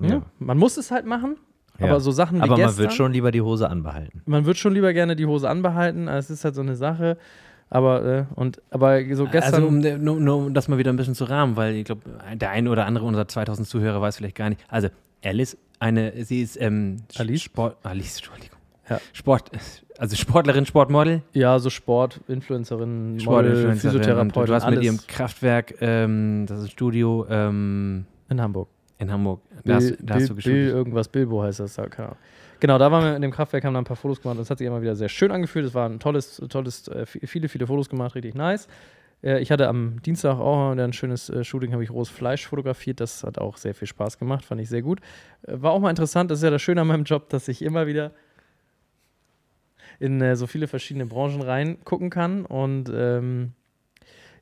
Ja. 0.00 0.08
Ja. 0.08 0.22
Man 0.38 0.58
muss 0.58 0.76
es 0.76 0.90
halt 0.90 1.06
machen, 1.06 1.36
Ja. 1.78 1.86
aber 1.86 2.00
so 2.00 2.10
Sachen 2.10 2.38
wie 2.38 2.42
Aber 2.42 2.52
man 2.56 2.60
gestern, 2.60 2.78
wird 2.78 2.92
schon 2.92 3.12
lieber 3.12 3.30
die 3.30 3.40
Hose 3.42 3.68
anbehalten. 3.70 4.22
man 4.26 4.44
wird 4.44 4.58
schon 4.58 4.74
lieber 4.74 4.92
gerne 4.92 5.14
die 5.14 5.26
Hose 5.26 5.48
anbehalten. 5.48 6.08
Es 6.08 6.30
ist 6.30 6.44
halt 6.44 6.54
so 6.56 6.62
eine 6.62 6.74
Sache. 6.74 7.16
Aber, 7.70 8.04
äh, 8.04 8.24
und, 8.34 8.60
aber 8.70 9.00
so 9.14 9.24
gestern. 9.26 9.54
Also, 9.54 9.66
um, 9.66 9.78
nur, 9.78 10.20
nur 10.20 10.36
um 10.36 10.52
das 10.54 10.68
mal 10.68 10.76
wieder 10.76 10.92
ein 10.92 10.96
bisschen 10.96 11.14
zu 11.14 11.24
rahmen, 11.24 11.56
weil 11.56 11.74
ich 11.76 11.84
glaube, 11.86 12.02
der 12.34 12.50
ein 12.50 12.68
oder 12.68 12.84
andere 12.84 13.06
unserer 13.06 13.26
2000 13.28 13.66
Zuhörer 13.66 14.00
weiß 14.00 14.16
vielleicht 14.18 14.36
gar 14.36 14.50
nicht. 14.50 14.60
Also, 14.68 14.88
Alice, 15.24 15.56
eine, 15.78 16.24
sie 16.24 16.42
ist 16.42 16.60
ähm, 16.60 16.96
Alice? 17.16 17.40
Sport, 17.42 17.76
Alice, 17.82 18.16
Entschuldigung. 18.16 18.58
Ja. 18.90 19.00
Sport, 19.14 19.50
also 20.02 20.16
Sportlerin, 20.16 20.66
Sportmodel, 20.66 21.22
Ja, 21.32 21.58
so 21.58 21.70
Sport, 21.70 22.20
Influencerin, 22.28 23.12
Model, 23.12 23.20
Sportinfluencerin. 23.20 23.76
Physiotherapeutin, 23.78 24.46
Du 24.46 24.54
hast 24.54 24.64
alles 24.64 24.76
mit 24.78 24.84
ihrem 24.84 24.98
Kraftwerk, 25.06 25.74
ähm, 25.80 26.44
das 26.48 26.58
ist 26.58 26.64
ein 26.64 26.70
Studio 26.70 27.24
ähm, 27.30 28.04
in 28.28 28.40
Hamburg. 28.40 28.68
in 28.98 29.10
Hamburg. 29.12 29.40
Da 29.56 29.60
Bill, 29.62 29.74
hast, 29.76 29.96
da 30.02 30.14
hast 30.14 30.22
du 30.28 30.34
Bill 30.34 30.36
geschult. 30.36 30.68
irgendwas, 30.74 31.08
Bilbo 31.08 31.42
heißt 31.42 31.60
das, 31.60 31.76
keine 31.76 32.08
Ahnung. 32.08 32.16
Genau, 32.58 32.78
da 32.78 32.90
waren 32.92 33.04
wir 33.04 33.16
in 33.16 33.22
dem 33.22 33.30
Kraftwerk, 33.30 33.64
haben 33.64 33.74
da 33.74 33.80
ein 33.80 33.84
paar 33.84 33.96
Fotos 33.96 34.20
gemacht 34.20 34.36
und 34.36 34.42
es 34.42 34.50
hat 34.50 34.58
sich 34.58 34.66
immer 34.66 34.82
wieder 34.82 34.94
sehr 34.96 35.08
schön 35.08 35.30
angefühlt. 35.32 35.66
Es 35.66 35.74
war 35.74 35.88
ein 35.88 35.98
tolles, 36.00 36.42
tolles, 36.48 36.86
äh, 36.88 37.06
viele, 37.06 37.48
viele 37.48 37.66
Fotos 37.66 37.88
gemacht, 37.88 38.14
richtig 38.16 38.34
nice. 38.34 38.68
Äh, 39.22 39.40
Ich 39.40 39.50
hatte 39.52 39.68
am 39.68 40.02
Dienstag 40.02 40.38
auch 40.38 40.70
ein 40.72 40.92
schönes 40.92 41.28
äh, 41.30 41.42
Shooting, 41.44 41.72
habe 41.72 41.82
ich 41.84 41.90
rohes 41.90 42.08
Fleisch 42.08 42.46
fotografiert. 42.46 42.98
Das 43.00 43.22
hat 43.24 43.38
auch 43.38 43.56
sehr 43.56 43.74
viel 43.74 43.86
Spaß 43.88 44.18
gemacht, 44.18 44.44
fand 44.44 44.60
ich 44.60 44.68
sehr 44.68 44.82
gut. 44.82 45.00
War 45.46 45.70
auch 45.72 45.80
mal 45.80 45.90
interessant, 45.90 46.30
das 46.30 46.38
ist 46.40 46.44
ja 46.44 46.50
das 46.50 46.62
Schöne 46.62 46.80
an 46.80 46.86
meinem 46.88 47.04
Job, 47.04 47.28
dass 47.30 47.46
ich 47.48 47.62
immer 47.62 47.86
wieder 47.88 48.10
in 50.02 50.20
äh, 50.20 50.36
so 50.36 50.46
viele 50.46 50.66
verschiedene 50.66 51.06
Branchen 51.06 51.40
reingucken 51.40 52.10
kann 52.10 52.44
und 52.44 52.90
ähm, 52.94 53.52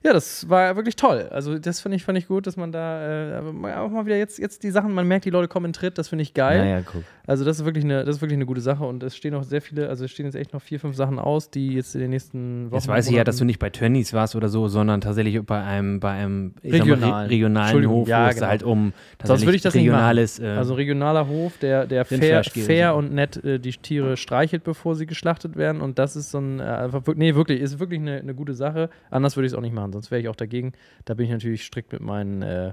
ja, 0.02 0.14
das 0.14 0.48
war 0.48 0.76
wirklich 0.76 0.96
toll. 0.96 1.28
Also 1.30 1.58
das 1.58 1.80
finde 1.80 1.96
ich, 1.96 2.04
fand 2.04 2.16
ich 2.16 2.26
gut, 2.26 2.46
dass 2.46 2.56
man 2.56 2.72
da 2.72 3.38
äh, 3.38 3.74
auch 3.74 3.90
mal 3.90 4.06
wieder 4.06 4.16
jetzt, 4.16 4.38
jetzt 4.38 4.62
die 4.62 4.70
Sachen, 4.70 4.94
man 4.94 5.06
merkt, 5.06 5.26
die 5.26 5.30
Leute 5.30 5.46
kommen 5.46 5.66
in 5.66 5.72
Tritt, 5.74 5.98
das 5.98 6.08
finde 6.08 6.22
ich 6.22 6.32
geil. 6.32 6.58
Naja, 6.58 6.80
guck. 6.80 7.04
Also 7.30 7.44
das 7.44 7.60
ist 7.60 7.64
wirklich 7.64 7.84
eine, 7.84 8.04
das 8.04 8.16
ist 8.16 8.22
wirklich 8.22 8.38
eine 8.38 8.44
gute 8.44 8.60
Sache 8.60 8.82
und 8.82 9.04
es 9.04 9.16
stehen 9.16 9.34
noch 9.34 9.44
sehr 9.44 9.62
viele, 9.62 9.88
also 9.88 10.04
es 10.04 10.10
stehen 10.10 10.26
jetzt 10.26 10.34
echt 10.34 10.52
noch 10.52 10.60
vier, 10.60 10.80
fünf 10.80 10.96
Sachen 10.96 11.20
aus, 11.20 11.48
die 11.48 11.74
jetzt 11.74 11.94
in 11.94 12.00
den 12.00 12.10
nächsten 12.10 12.66
Wochen. 12.72 12.74
Jetzt 12.74 12.88
weiß 12.88 13.06
ich 13.06 13.14
ja, 13.14 13.22
dass 13.22 13.36
du 13.36 13.44
nicht 13.44 13.60
bei 13.60 13.70
Tönnies 13.70 14.12
warst 14.12 14.34
oder 14.34 14.48
so, 14.48 14.66
sondern 14.66 15.00
tatsächlich 15.00 15.40
bei 15.46 15.62
einem, 15.62 16.00
bei 16.00 16.10
einem 16.10 16.54
Regionalen. 16.64 17.26
re 17.26 17.30
regionalen 17.30 17.88
Hof, 17.88 18.08
ja, 18.08 18.24
wo 18.24 18.30
es 18.30 18.34
genau. 18.34 18.48
halt 18.48 18.62
um 18.64 18.92
Sonst 19.22 19.44
würde 19.44 19.54
ich 19.54 19.62
das 19.62 19.76
nicht 19.76 19.84
machen. 19.84 19.94
regionales, 19.94 20.40
äh, 20.40 20.46
Also 20.48 20.72
ein 20.72 20.78
regionaler 20.78 21.28
Hof, 21.28 21.56
der, 21.58 21.86
der 21.86 22.04
fair, 22.04 22.42
fair 22.42 22.96
und 22.96 23.14
nett 23.14 23.36
äh, 23.44 23.60
die 23.60 23.74
Tiere 23.74 24.16
streichelt, 24.16 24.64
bevor 24.64 24.96
sie 24.96 25.06
geschlachtet 25.06 25.54
werden. 25.54 25.82
Und 25.82 26.00
das 26.00 26.16
ist 26.16 26.32
so 26.32 26.38
ein, 26.38 26.58
äh, 26.58 26.64
einfach, 26.64 27.02
nee, 27.14 27.36
wirklich, 27.36 27.60
ist 27.60 27.78
wirklich 27.78 28.00
eine, 28.00 28.18
eine 28.18 28.34
gute 28.34 28.54
Sache. 28.54 28.90
Anders 29.08 29.36
würde 29.36 29.46
ich 29.46 29.52
es 29.52 29.56
auch 29.56 29.62
nicht 29.62 29.72
machen, 29.72 29.92
sonst 29.92 30.10
wäre 30.10 30.20
ich 30.20 30.26
auch 30.26 30.34
dagegen. 30.34 30.72
Da 31.04 31.14
bin 31.14 31.26
ich 31.26 31.30
natürlich 31.30 31.62
strikt 31.62 31.92
mit 31.92 32.02
meinen 32.02 32.42
äh, 32.42 32.72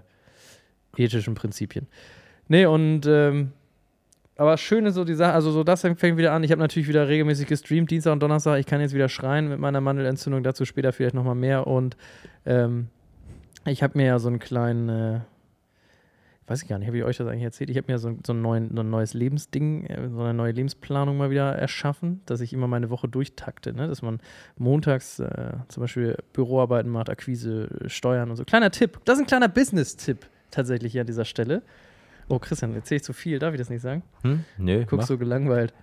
ethischen 0.97 1.35
Prinzipien. 1.35 1.85
Nee, 2.47 2.65
und 2.65 3.05
ähm, 3.05 3.51
aber 4.37 4.57
schön 4.57 4.85
ist 4.85 4.95
so 4.95 5.03
die 5.03 5.15
Sache, 5.15 5.33
also 5.33 5.51
so 5.51 5.63
das 5.63 5.81
fängt 5.81 6.17
wieder 6.17 6.31
an. 6.31 6.43
Ich 6.43 6.51
habe 6.51 6.61
natürlich 6.61 6.87
wieder 6.87 7.07
regelmäßig 7.07 7.47
gestreamt, 7.47 7.89
Dienstag 7.89 8.13
und 8.13 8.21
Donnerstag. 8.21 8.59
Ich 8.59 8.65
kann 8.65 8.79
jetzt 8.81 8.93
wieder 8.93 9.09
schreien 9.09 9.49
mit 9.49 9.59
meiner 9.59 9.81
Mandelentzündung, 9.81 10.43
dazu 10.43 10.65
später 10.65 10.93
vielleicht 10.93 11.15
nochmal 11.15 11.35
mehr. 11.35 11.65
Und 11.65 11.97
ähm, 12.45 12.87
ich 13.65 13.81
habe 13.81 13.97
mir 13.97 14.05
ja 14.05 14.19
so 14.19 14.27
einen 14.27 14.39
kleinen, 14.39 14.89
äh, 14.89 15.19
weiß 16.45 16.61
ich 16.61 16.69
gar 16.69 16.77
nicht, 16.77 16.87
habe 16.87 16.97
ich 16.97 17.03
euch 17.03 17.17
das 17.17 17.27
eigentlich 17.27 17.43
erzählt? 17.43 17.71
Ich 17.71 17.77
habe 17.77 17.91
mir 17.91 17.97
so, 17.97 18.15
so, 18.25 18.33
ein 18.33 18.41
neuen, 18.41 18.75
so 18.75 18.81
ein 18.81 18.89
neues 18.89 19.15
Lebensding, 19.15 19.85
äh, 19.87 20.09
so 20.09 20.21
eine 20.21 20.35
neue 20.35 20.51
Lebensplanung 20.51 21.17
mal 21.17 21.31
wieder 21.31 21.53
erschaffen, 21.53 22.21
dass 22.27 22.39
ich 22.39 22.53
immer 22.53 22.67
meine 22.67 22.91
Woche 22.91 23.07
durchtakte, 23.07 23.73
ne? 23.73 23.87
dass 23.87 24.03
man 24.03 24.19
montags 24.57 25.19
äh, 25.19 25.53
zum 25.67 25.81
Beispiel 25.81 26.15
Büroarbeiten 26.33 26.91
macht, 26.91 27.09
Akquise, 27.09 27.69
Steuern 27.87 28.29
und 28.29 28.35
so. 28.35 28.45
Kleiner 28.45 28.69
Tipp, 28.69 28.99
das 29.05 29.17
ist 29.17 29.23
ein 29.23 29.27
kleiner 29.27 29.49
Business-Tipp 29.49 30.27
tatsächlich 30.51 30.91
hier 30.91 31.01
an 31.01 31.07
dieser 31.07 31.25
Stelle. 31.25 31.63
Oh, 32.29 32.39
Christian, 32.39 32.75
erzähle 32.75 32.97
ich 32.97 33.03
zu 33.03 33.13
viel, 33.13 33.39
darf 33.39 33.53
ich 33.53 33.59
das 33.59 33.69
nicht 33.69 33.81
sagen? 33.81 34.03
Hm? 34.23 34.43
Nö, 34.57 34.79
Guckst 34.81 34.93
mach. 34.95 35.03
so 35.07 35.17
gelangweilt. 35.17 35.73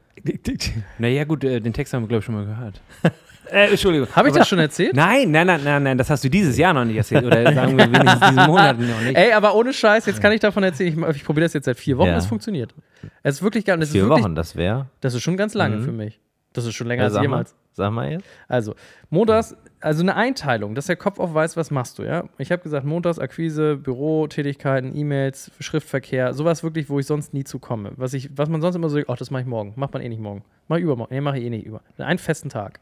naja, 0.99 1.25
gut, 1.25 1.45
äh, 1.45 1.61
den 1.61 1.73
Text 1.73 1.93
haben 1.93 2.03
wir, 2.05 2.09
glaube 2.09 2.19
ich, 2.21 2.25
schon 2.25 2.35
mal 2.35 2.45
gehört. 2.45 2.81
äh, 3.51 3.71
Entschuldigung. 3.71 4.09
Habe 4.15 4.29
ich 4.29 4.35
das 4.35 4.47
schon 4.49 4.59
erzählt? 4.59 4.95
Nein, 4.95 5.31
nein, 5.31 5.47
nein, 5.47 5.61
nein, 5.65 5.83
nein, 5.83 5.99
das 5.99 6.11
hast 6.11 6.23
du 6.25 6.29
dieses 6.29 6.57
Jahr 6.57 6.73
noch 6.75 6.85
nicht 6.85 6.97
erzählt. 6.97 7.25
Oder 7.25 7.53
sagen 7.53 7.77
wir 7.77 7.87
wenigstens 7.91 8.21
diesen 8.21 8.35
Monat 8.47 8.79
noch 8.79 9.01
nicht. 9.01 9.17
Ey, 9.17 9.33
aber 9.33 9.55
ohne 9.55 9.73
Scheiß, 9.73 10.07
jetzt 10.07 10.21
kann 10.21 10.33
ich 10.33 10.41
davon 10.41 10.63
erzählen, 10.63 10.97
ich, 11.11 11.17
ich 11.17 11.25
probiere 11.25 11.47
das 11.47 11.53
jetzt 11.55 11.65
seit 11.65 11.79
vier 11.79 11.99
Wochen, 11.99 12.09
Ja. 12.09 12.17
es 12.17 12.27
funktioniert. 12.27 12.75
Es 13.23 13.37
ist 13.37 13.43
wirklich 13.43 13.65
geil. 13.65 13.77
und 13.77 13.83
Es 13.83 13.91
Vier 13.93 14.03
wirklich, 14.03 14.23
Wochen, 14.25 14.35
das 14.35 14.55
wäre. 14.57 14.87
Das 15.01 15.15
ist 15.15 15.23
schon 15.23 15.37
ganz 15.37 15.55
lange 15.55 15.77
Mhm. 15.77 15.85
für 15.85 15.93
mich. 15.93 16.21
Das 16.53 16.65
ist 16.67 16.75
schon 16.75 16.87
länger 16.87 17.03
Ja, 17.03 17.07
als 17.07 17.15
sag, 17.15 17.21
mal, 17.23 17.25
jemals. 17.25 17.55
sag 17.73 17.93
mal 17.93 18.11
jetzt. 18.13 18.25
Also, 18.49 18.75
montags, 19.11 19.57
also 19.85 20.03
eine 20.03 20.17
Einteilung, 20.17 20.75
dass 20.75 20.87
der 20.87 20.97
Kopf 20.97 21.21
auch 21.21 21.35
weiß, 21.35 21.59
was 21.59 21.71
machst 21.71 21.99
du, 21.99 22.05
ja? 22.05 22.25
Ich 22.39 22.51
habe 22.51 22.63
gesagt, 22.63 22.87
montags 22.87 23.19
Akquise, 23.19 23.77
Bürotätigkeiten, 23.77 24.97
E-Mails, 24.97 25.51
Schriftverkehr, 25.61 26.33
sowas 26.33 26.63
wirklich, 26.63 26.89
wo 26.89 26.99
ich 26.99 27.05
sonst 27.07 27.35
nie 27.35 27.45
zu 27.45 27.59
komme. 27.59 27.93
Was, 27.97 28.15
ich, 28.15 28.31
was 28.35 28.49
man 28.49 28.63
sonst 28.63 28.77
immer 28.77 28.89
so, 28.89 28.99
ach, 29.07 29.19
das 29.19 29.31
mache 29.31 29.43
ich 29.43 29.47
morgen. 29.47 29.75
Macht 29.77 29.93
man 29.93 30.03
eh 30.03 30.09
nicht 30.09 30.23
morgen. 30.23 30.43
Mach 30.69 30.79
ich 30.79 30.85
übermorgen. 30.85 31.15
Nee, 31.15 31.21
mache 31.21 31.39
ich 31.39 31.45
eh 31.45 31.51
nicht 31.51 31.67
über. 31.67 31.83
Einen 31.99 32.19
festen 32.19 32.49
Tag. 32.49 32.81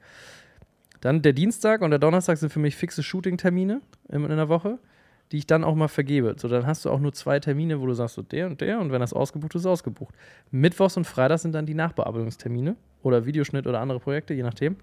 Dann 1.01 1.23
der 1.23 1.33
Dienstag 1.33 1.83
und 1.83 1.91
der 1.91 1.99
Donnerstag 1.99 2.39
sind 2.39 2.53
für 2.53 2.61
mich 2.61 2.77
fixe 2.77 3.03
Shooting-Termine 3.03 3.81
in, 4.09 4.25
in 4.25 4.37
der 4.37 4.49
Woche, 4.49 4.79
die 5.33 5.39
ich 5.39 5.47
dann 5.49 5.65
auch 5.65 5.75
mal 5.75 5.89
vergebe. 5.89 6.37
So, 6.39 6.47
dann 6.47 6.69
hast 6.69 6.85
du 6.85 6.91
auch 6.91 7.01
nur 7.01 7.13
zwei 7.13 7.41
Termine, 7.41 7.81
wo 7.81 7.87
du 7.87 7.95
sagst, 7.95 8.15
so 8.15 8.23
der 8.23 8.47
und 8.47 8.61
der 8.61 8.79
und 8.79 8.93
wenn 8.93 9.01
das 9.01 9.13
ausgebucht 9.13 9.57
ist, 9.57 9.63
ist 9.63 9.67
ausgebucht. 9.67 10.15
Mittwochs 10.53 10.97
und 10.97 11.05
Freitags 11.05 11.43
sind 11.43 11.53
dann 11.53 11.67
die 11.67 11.75
Nachbearbeitungstermine 11.75 12.77
oder 13.03 13.27
Videoschnitt 13.27 13.67
oder 13.67 13.81
andere 13.81 13.99
Projekte, 13.99 14.35
je 14.35 14.45
nachdem. 14.45 14.77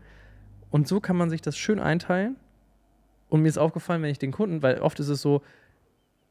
Und 0.72 0.88
so 0.88 1.00
kann 1.00 1.18
man 1.18 1.30
sich 1.30 1.42
das 1.42 1.58
schön 1.58 1.80
einteilen. 1.80 2.36
Und 3.30 3.42
mir 3.42 3.48
ist 3.48 3.58
aufgefallen, 3.58 4.02
wenn 4.02 4.10
ich 4.10 4.20
den 4.20 4.32
Kunden, 4.32 4.62
weil 4.62 4.80
oft 4.80 5.00
ist 5.00 5.10
es 5.10 5.22
so, 5.22 5.42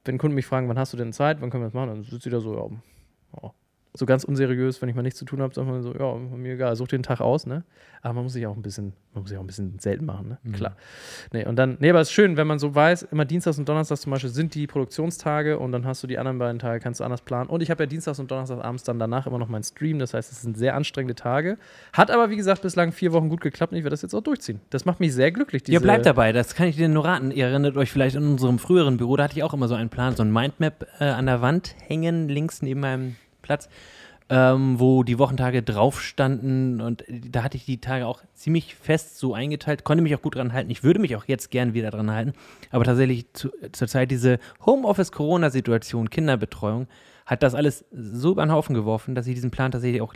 wenn 0.05 0.19
Kunden 0.19 0.35
mich 0.35 0.47
fragen, 0.47 0.69
wann 0.69 0.79
hast 0.79 0.93
du 0.93 0.97
denn 0.97 1.13
Zeit, 1.13 1.41
wann 1.41 1.51
können 1.51 1.63
wir 1.63 1.67
das 1.69 1.75
machen, 1.75 1.89
dann 1.89 2.03
sitzt 2.03 2.25
sie 2.25 2.31
da 2.31 2.41
so, 2.41 2.55
ja, 2.55 3.43
ja. 3.43 3.53
So 3.99 4.07
ganz 4.07 4.25
unseriös, 4.25 4.81
wenn 4.81 4.89
ich 4.89 4.95
mal 4.95 5.03
nichts 5.03 5.19
zu 5.19 5.25
tun 5.25 5.43
habe, 5.43 5.53
sagt 5.55 5.67
man 5.67 5.83
so, 5.83 5.93
ja, 5.95 6.15
mir 6.15 6.55
egal, 6.55 6.77
such 6.77 6.89
den 6.89 7.03
Tag 7.03 7.21
aus, 7.21 7.47
ne? 7.47 7.65
Aber 8.01 8.15
man 8.15 8.25
muss 8.25 8.33
sich 8.33 8.47
auch 8.47 8.55
ein 8.57 8.63
bisschen, 8.63 8.93
man 9.13 9.23
muss 9.23 9.31
sich 9.31 9.37
auch 9.39 9.43
ein 9.43 9.47
bisschen 9.49 9.79
selten 9.81 10.05
machen, 10.07 10.29
ne? 10.45 10.53
Klar. 10.53 10.77
Nee, 11.33 11.45
und 11.47 11.57
dann, 11.57 11.77
nee, 11.81 11.91
aber 11.91 12.01
es 12.01 12.09
ist 12.09 12.15
schön, 12.15 12.37
wenn 12.37 12.47
man 12.47 12.59
so 12.59 12.75
weiß, 12.75 13.03
immer 13.11 13.25
Dienstags 13.25 13.59
und 13.59 13.69
Donnerstags 13.69 14.03
zum 14.03 14.13
Beispiel 14.13 14.31
sind 14.31 14.55
die 14.55 14.67
Produktionstage 14.67 15.59
und 15.59 15.73
dann 15.73 15.85
hast 15.85 16.03
du 16.03 16.07
die 16.07 16.19
anderen 16.19 16.39
beiden 16.39 16.59
Tage, 16.59 16.81
kannst 16.81 17.01
du 17.01 17.05
anders 17.05 17.23
planen. 17.23 17.51
Und 17.51 17.63
ich 17.63 17.71
habe 17.71 17.83
ja 17.83 17.87
Dienstags 17.87 18.19
und 18.19 18.31
Donnerstags 18.31 18.63
abends 18.63 18.85
dann 18.85 18.99
danach 18.99 19.27
immer 19.27 19.39
noch 19.39 19.49
meinen 19.49 19.65
Stream, 19.65 19.99
das 19.99 20.15
heißt, 20.15 20.31
es 20.33 20.43
sind 20.43 20.57
sehr 20.57 20.75
anstrengende 20.77 21.15
Tage. 21.15 21.59
Hat 21.93 22.11
aber, 22.11 22.31
wie 22.31 22.37
gesagt, 22.37 22.63
bislang 22.63 22.93
vier 22.93 23.13
Wochen 23.13 23.29
gut 23.29 23.41
geklappt 23.41 23.73
und 23.73 23.79
ich 23.79 23.85
werde 23.85 23.95
das 23.95 24.03
jetzt 24.03 24.15
auch 24.15 24.23
durchziehen. 24.23 24.61
Das 24.71 24.85
macht 24.85 25.01
mich 25.01 25.13
sehr 25.13 25.33
glücklich. 25.33 25.63
Ihr 25.63 25.67
diese- 25.67 25.81
bleibt 25.83 26.07
dabei, 26.07 26.33
das 26.33 26.55
kann 26.55 26.69
ich 26.69 26.77
dir 26.77 26.89
nur 26.89 27.05
raten. 27.05 27.31
Ihr 27.31 27.47
erinnert 27.47 27.77
euch 27.77 27.91
vielleicht 27.91 28.17
in 28.17 28.25
unserem 28.25 28.59
früheren 28.59 28.97
Büro, 28.97 29.17
da 29.17 29.25
hatte 29.25 29.37
ich 29.37 29.43
auch 29.43 29.55
immer 29.55 29.69
so 29.69 29.75
einen 29.75 29.89
Plan, 29.91 30.15
so 30.15 30.23
ein 30.23 30.33
Mindmap 30.33 30.87
äh, 31.01 31.05
an 31.05 31.27
der 31.27 31.43
Wand 31.43 31.75
hängen, 31.87 32.29
links 32.29 32.63
neben 32.63 32.81
meinem 32.81 33.17
Platz. 33.49 33.69
ähm, 34.31 34.79
wo 34.79 35.05
die 35.05 35.19
Wochentage 35.19 35.63
drauf 35.63 36.03
standen 36.03 36.81
und 36.81 37.05
da 37.09 37.43
hatte 37.43 37.57
ich 37.57 37.65
die 37.65 37.81
Tage 37.81 38.07
auch 38.07 38.23
ziemlich 38.35 38.75
fest 38.75 39.19
so 39.19 39.33
eingeteilt, 39.33 39.85
konnte 39.85 40.03
mich 40.03 40.15
auch 40.15 40.23
gut 40.23 40.35
dran 40.35 40.53
halten. 40.53 40.71
Ich 40.71 40.83
würde 40.83 41.01
mich 41.01 41.17
auch 41.17 41.25
jetzt 41.25 41.51
gern 41.51 41.73
wieder 41.73 41.91
dran 41.91 42.11
halten, 42.11 42.33
aber 42.71 42.85
tatsächlich 42.85 43.33
zu, 43.33 43.49
zurzeit 43.73 44.11
diese 44.11 44.39
Homeoffice-Corona-Situation, 44.67 46.11
Kinderbetreuung, 46.11 46.89
hat 47.25 47.43
das 47.43 47.55
alles 47.55 47.85
so 47.91 48.33
über 48.33 48.45
den 48.45 48.53
Haufen 48.53 48.75
geworfen, 48.75 49.15
dass 49.15 49.27
ich 49.27 49.35
diesen 49.35 49.51
Plan 49.51 49.71
tatsächlich 49.71 50.03
auch 50.03 50.15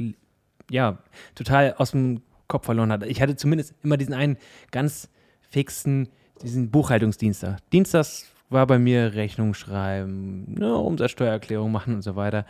ja, 0.70 0.98
total 1.34 1.74
aus 1.78 1.92
dem 1.92 2.22
Kopf 2.48 2.66
verloren 2.66 2.92
hatte. 2.92 3.06
Ich 3.06 3.22
hatte 3.22 3.36
zumindest 3.36 3.74
immer 3.82 3.96
diesen 3.96 4.14
einen 4.14 4.36
ganz 4.70 5.08
fixen, 5.40 6.08
diesen 6.42 6.70
Buchhaltungsdienstag. 6.70 7.58
Dienstags 7.70 8.30
war 8.50 8.66
bei 8.66 8.78
mir 8.78 9.14
Rechnung 9.14 9.54
schreiben, 9.54 10.52
ne, 10.52 10.74
Umsatzsteuererklärung 10.76 11.72
machen 11.72 11.94
und 11.94 12.02
so 12.02 12.14
weiter. 12.16 12.44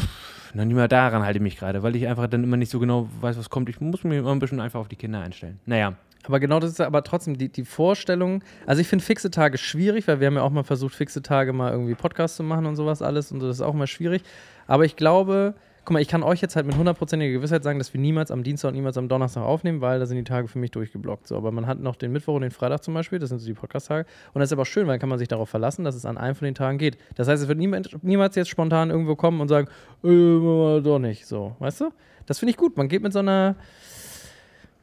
Pff, 0.00 0.54
noch 0.54 0.64
nicht 0.64 0.74
mal 0.76 0.88
daran 0.88 1.22
halte 1.22 1.38
ich 1.38 1.42
mich 1.42 1.56
gerade, 1.56 1.82
weil 1.82 1.94
ich 1.96 2.06
einfach 2.08 2.26
dann 2.26 2.42
immer 2.42 2.56
nicht 2.56 2.70
so 2.70 2.80
genau 2.80 3.08
weiß, 3.20 3.38
was 3.38 3.50
kommt. 3.50 3.68
Ich 3.68 3.80
muss 3.80 4.02
mich 4.04 4.18
immer 4.18 4.32
ein 4.32 4.38
bisschen 4.38 4.60
einfach 4.60 4.80
auf 4.80 4.88
die 4.88 4.96
Kinder 4.96 5.20
einstellen. 5.20 5.60
Naja, 5.66 5.94
Aber 6.26 6.40
genau 6.40 6.60
das 6.60 6.70
ist 6.72 6.80
aber 6.80 7.02
trotzdem 7.04 7.38
die, 7.38 7.48
die 7.48 7.64
Vorstellung. 7.64 8.42
Also 8.66 8.80
ich 8.80 8.88
finde 8.88 9.04
fixe 9.04 9.30
Tage 9.30 9.58
schwierig, 9.58 10.06
weil 10.08 10.20
wir 10.20 10.26
haben 10.26 10.34
ja 10.34 10.42
auch 10.42 10.50
mal 10.50 10.64
versucht, 10.64 10.94
fixe 10.94 11.22
Tage 11.22 11.52
mal 11.52 11.72
irgendwie 11.72 11.94
Podcasts 11.94 12.36
zu 12.36 12.42
machen 12.42 12.66
und 12.66 12.76
sowas 12.76 13.00
alles 13.00 13.32
und 13.32 13.40
das 13.40 13.56
ist 13.56 13.62
auch 13.62 13.74
mal 13.74 13.86
schwierig. 13.86 14.22
Aber 14.66 14.84
ich 14.84 14.96
glaube, 14.96 15.54
guck 15.90 15.94
mal, 15.94 16.02
ich 16.02 16.06
kann 16.06 16.22
euch 16.22 16.40
jetzt 16.40 16.54
halt 16.54 16.66
mit 16.66 16.76
hundertprozentiger 16.76 17.32
Gewissheit 17.32 17.64
sagen, 17.64 17.80
dass 17.80 17.92
wir 17.92 18.00
niemals 18.00 18.30
am 18.30 18.44
Dienstag 18.44 18.68
und 18.68 18.74
niemals 18.74 18.96
am 18.96 19.08
Donnerstag 19.08 19.42
aufnehmen, 19.42 19.80
weil 19.80 19.98
da 19.98 20.06
sind 20.06 20.18
die 20.18 20.22
Tage 20.22 20.46
für 20.46 20.60
mich 20.60 20.70
durchgeblockt. 20.70 21.26
So, 21.26 21.36
aber 21.36 21.50
man 21.50 21.66
hat 21.66 21.80
noch 21.80 21.96
den 21.96 22.12
Mittwoch 22.12 22.34
und 22.34 22.42
den 22.42 22.52
Freitag 22.52 22.84
zum 22.84 22.94
Beispiel, 22.94 23.18
das 23.18 23.30
sind 23.30 23.40
so 23.40 23.46
die 23.46 23.54
Podcast-Tage. 23.54 24.06
Und 24.32 24.38
das 24.38 24.50
ist 24.50 24.52
aber 24.52 24.62
auch 24.62 24.66
schön, 24.66 24.86
weil 24.86 25.00
kann 25.00 25.08
man 25.08 25.18
sich 25.18 25.26
darauf 25.26 25.48
verlassen, 25.48 25.84
dass 25.84 25.96
es 25.96 26.06
an 26.06 26.16
einem 26.16 26.36
von 26.36 26.44
den 26.44 26.54
Tagen 26.54 26.78
geht. 26.78 26.96
Das 27.16 27.26
heißt, 27.26 27.42
es 27.42 27.48
wird 27.48 27.58
niemand, 27.58 28.04
niemals 28.04 28.36
jetzt 28.36 28.50
spontan 28.50 28.90
irgendwo 28.90 29.16
kommen 29.16 29.40
und 29.40 29.48
sagen, 29.48 29.66
äh, 30.04 30.80
doch 30.80 31.00
nicht. 31.00 31.26
So, 31.26 31.56
weißt 31.58 31.80
du? 31.80 31.90
Das 32.24 32.38
finde 32.38 32.50
ich 32.50 32.56
gut. 32.56 32.76
Man 32.76 32.86
geht 32.86 33.02
mit 33.02 33.12
so 33.12 33.18
einer 33.18 33.56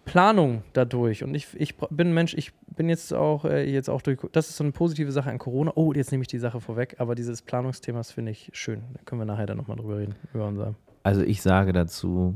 Planung 0.04 0.64
dadurch. 0.74 1.24
Und 1.24 1.36
ich, 1.36 1.48
ich 1.54 1.78
bin 1.78 2.14
Mensch, 2.14 2.34
ich 2.34 2.52
bin 2.76 2.90
jetzt 2.90 3.14
auch, 3.14 3.46
äh, 3.46 3.64
jetzt 3.64 3.90
auch 3.90 4.02
durch. 4.02 4.20
Das 4.34 4.50
ist 4.50 4.58
so 4.58 4.66
eine 4.66 4.74
positive 4.74 5.14
Sache 5.14 5.30
an 5.30 5.38
Corona. 5.38 5.72
Oh, 5.76 5.94
jetzt 5.94 6.12
nehme 6.12 6.24
ich 6.24 6.28
die 6.28 6.40
Sache 6.40 6.60
vorweg, 6.60 6.96
aber 6.98 7.16
dieses 7.16 7.42
Planungsthema 7.42 8.00
das 8.00 8.12
finde 8.12 8.34
ich 8.34 8.50
schön. 8.52 8.84
Da 8.94 9.00
können 9.06 9.22
wir 9.22 9.26
nachher 9.26 9.46
dann 9.46 9.56
nochmal 9.56 9.78
drüber 9.78 10.00
reden, 10.00 10.16
über 10.34 10.46
unser. 10.46 10.76
Also 11.08 11.22
ich 11.22 11.42
sage 11.42 11.72
dazu, 11.72 12.36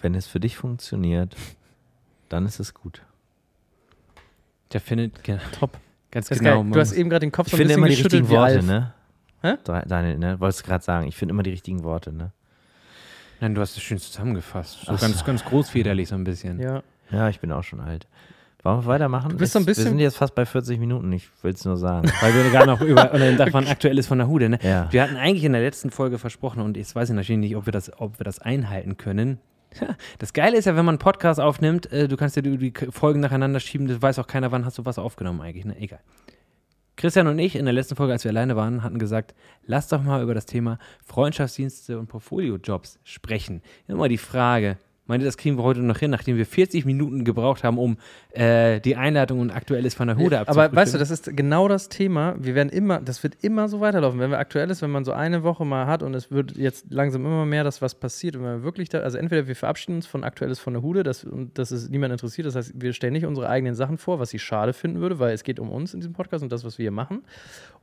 wenn 0.00 0.14
es 0.14 0.26
für 0.26 0.40
dich 0.40 0.56
funktioniert, 0.56 1.36
dann 2.30 2.46
ist 2.46 2.58
es 2.58 2.72
gut. 2.72 3.02
der 4.72 4.80
findet 4.80 5.22
Top. 5.52 5.76
ganz 6.10 6.30
Das 6.30 6.38
genau. 6.38 6.62
Du 6.62 6.80
hast 6.80 6.92
eben 6.92 7.10
gerade 7.10 7.26
den 7.26 7.32
Kopf 7.32 7.48
Ich 7.48 7.50
so 7.50 7.56
ein 7.56 7.58
finde 7.58 7.74
bisschen 7.74 7.84
immer 7.84 7.94
die 7.94 8.00
richtigen 8.00 8.30
Worte, 8.30 8.62
ne? 8.62 8.94
Hä? 9.42 9.56
Daniel, 9.86 10.16
ne? 10.16 10.40
Wolltest 10.40 10.64
gerade 10.64 10.82
sagen, 10.82 11.06
ich 11.06 11.16
finde 11.16 11.34
immer 11.34 11.42
die 11.42 11.50
richtigen 11.50 11.84
Worte, 11.84 12.10
ne? 12.10 12.32
Nein, 13.42 13.54
du 13.54 13.60
hast 13.60 13.76
es 13.76 13.82
schön 13.82 13.98
zusammengefasst. 13.98 14.86
So 14.86 14.92
Ach 14.92 14.98
ganz, 14.98 15.22
ganz 15.22 15.44
großväterlich 15.44 16.08
so 16.08 16.14
ein 16.14 16.24
bisschen. 16.24 16.58
Ja. 16.60 16.82
Ja, 17.10 17.28
ich 17.28 17.40
bin 17.40 17.52
auch 17.52 17.62
schon 17.62 17.80
alt. 17.80 18.06
Wollen 18.64 18.80
wir 18.82 18.86
weitermachen? 18.86 19.30
Du 19.30 19.36
bist 19.36 19.52
so 19.52 19.58
ein 19.60 19.64
bisschen- 19.64 19.84
Wir 19.84 19.90
sind 19.90 19.98
jetzt 20.00 20.16
fast 20.16 20.34
bei 20.34 20.44
40 20.44 20.78
Minuten, 20.80 21.12
ich 21.12 21.28
will 21.42 21.52
es 21.52 21.64
nur 21.64 21.76
sagen. 21.76 22.10
Weil 22.20 22.34
wir 22.34 22.50
gerade 22.50 22.66
noch 22.66 22.80
über 22.80 23.12
und 23.12 23.20
dann 23.20 23.36
davon 23.36 23.66
aktuell 23.68 23.96
ist 23.98 24.08
von 24.08 24.18
der 24.18 24.26
Hude, 24.28 24.48
ne? 24.48 24.58
Ja. 24.62 24.88
Wir 24.92 25.02
hatten 25.02 25.16
eigentlich 25.16 25.44
in 25.44 25.52
der 25.52 25.62
letzten 25.62 25.90
Folge 25.90 26.18
versprochen 26.18 26.60
und 26.60 26.76
jetzt 26.76 26.94
weiß 26.96 27.08
ich 27.10 27.14
natürlich 27.14 27.38
nicht, 27.38 27.56
ob 27.56 27.66
wir 27.66 27.72
das, 27.72 27.92
ob 28.00 28.18
wir 28.18 28.24
das 28.24 28.38
einhalten 28.40 28.96
können. 28.96 29.38
Das 30.18 30.32
Geile 30.32 30.56
ist 30.56 30.64
ja, 30.64 30.74
wenn 30.76 30.84
man 30.86 30.94
einen 30.94 30.98
Podcast 30.98 31.38
aufnimmt, 31.38 31.92
äh, 31.92 32.08
du 32.08 32.16
kannst 32.16 32.34
ja 32.36 32.42
die, 32.42 32.56
die 32.56 32.72
Folgen 32.90 33.20
nacheinander 33.20 33.60
schieben, 33.60 33.86
das 33.86 34.00
weiß 34.02 34.18
auch 34.18 34.26
keiner, 34.26 34.50
wann 34.50 34.64
hast 34.64 34.78
du 34.78 34.84
was 34.86 34.98
aufgenommen 34.98 35.40
eigentlich, 35.42 35.64
ne? 35.66 35.76
Egal. 35.78 36.00
Christian 36.96 37.28
und 37.28 37.38
ich 37.38 37.54
in 37.54 37.64
der 37.64 37.74
letzten 37.74 37.94
Folge, 37.94 38.12
als 38.14 38.24
wir 38.24 38.30
alleine 38.30 38.56
waren, 38.56 38.82
hatten 38.82 38.98
gesagt, 38.98 39.34
lass 39.66 39.86
doch 39.86 40.02
mal 40.02 40.20
über 40.22 40.34
das 40.34 40.46
Thema 40.46 40.78
Freundschaftsdienste 41.04 41.96
und 41.98 42.08
Portfoliojobs 42.08 42.98
sprechen. 43.04 43.62
Immer 43.86 44.08
die 44.08 44.18
Frage, 44.18 44.78
meint 45.08 45.22
ihr, 45.22 45.26
das 45.26 45.36
kriegen 45.36 45.56
wir 45.58 45.64
heute 45.64 45.80
noch 45.80 45.98
hin, 45.98 46.10
nachdem 46.10 46.36
wir 46.36 46.46
40 46.46 46.84
Minuten 46.84 47.24
gebraucht 47.24 47.64
haben, 47.64 47.78
um 47.78 47.96
äh, 48.30 48.80
die 48.80 48.96
Einladung 48.96 49.40
und 49.40 49.50
Aktuelles 49.50 49.94
von 49.94 50.06
der 50.06 50.16
Hude 50.16 50.46
Aber 50.46 50.72
weißt 50.72 50.94
du, 50.94 50.98
das 50.98 51.10
ist 51.10 51.36
genau 51.36 51.66
das 51.66 51.88
Thema. 51.88 52.36
Wir 52.38 52.54
werden 52.54 52.68
immer, 52.68 53.00
das 53.00 53.22
wird 53.22 53.36
immer 53.42 53.68
so 53.68 53.80
weiterlaufen. 53.80 54.20
Wenn 54.20 54.30
wir 54.30 54.38
aktuell 54.38 54.70
ist, 54.70 54.82
wenn 54.82 54.90
man 54.90 55.04
so 55.04 55.12
eine 55.12 55.42
Woche 55.42 55.64
mal 55.64 55.86
hat 55.86 56.02
und 56.02 56.14
es 56.14 56.30
wird 56.30 56.56
jetzt 56.56 56.86
langsam 56.90 57.24
immer 57.24 57.46
mehr, 57.46 57.64
dass 57.64 57.82
was 57.82 57.94
passiert 57.94 58.36
und 58.36 58.44
wenn 58.44 58.58
wir 58.58 58.62
wirklich 58.62 58.88
da, 58.88 59.00
also 59.00 59.18
entweder 59.18 59.48
wir 59.48 59.56
verabschieden 59.56 59.96
uns 59.96 60.06
von 60.06 60.22
Aktuelles 60.22 60.58
von 60.58 60.74
der 60.74 60.82
Hude, 60.82 61.02
das, 61.02 61.24
und 61.24 61.58
das 61.58 61.72
ist 61.72 61.90
niemand 61.90 62.12
interessiert, 62.12 62.46
das 62.46 62.54
heißt, 62.54 62.72
wir 62.76 62.92
stellen 62.92 63.14
nicht 63.14 63.26
unsere 63.26 63.48
eigenen 63.48 63.74
Sachen 63.74 63.98
vor, 63.98 64.20
was 64.20 64.32
ich 64.34 64.42
schade 64.42 64.72
finden 64.72 65.00
würde, 65.00 65.18
weil 65.18 65.32
es 65.32 65.42
geht 65.42 65.58
um 65.58 65.70
uns 65.70 65.94
in 65.94 66.00
diesem 66.00 66.12
Podcast 66.12 66.42
und 66.42 66.52
das, 66.52 66.64
was 66.64 66.78
wir 66.78 66.84
hier 66.84 66.90
machen. 66.90 67.22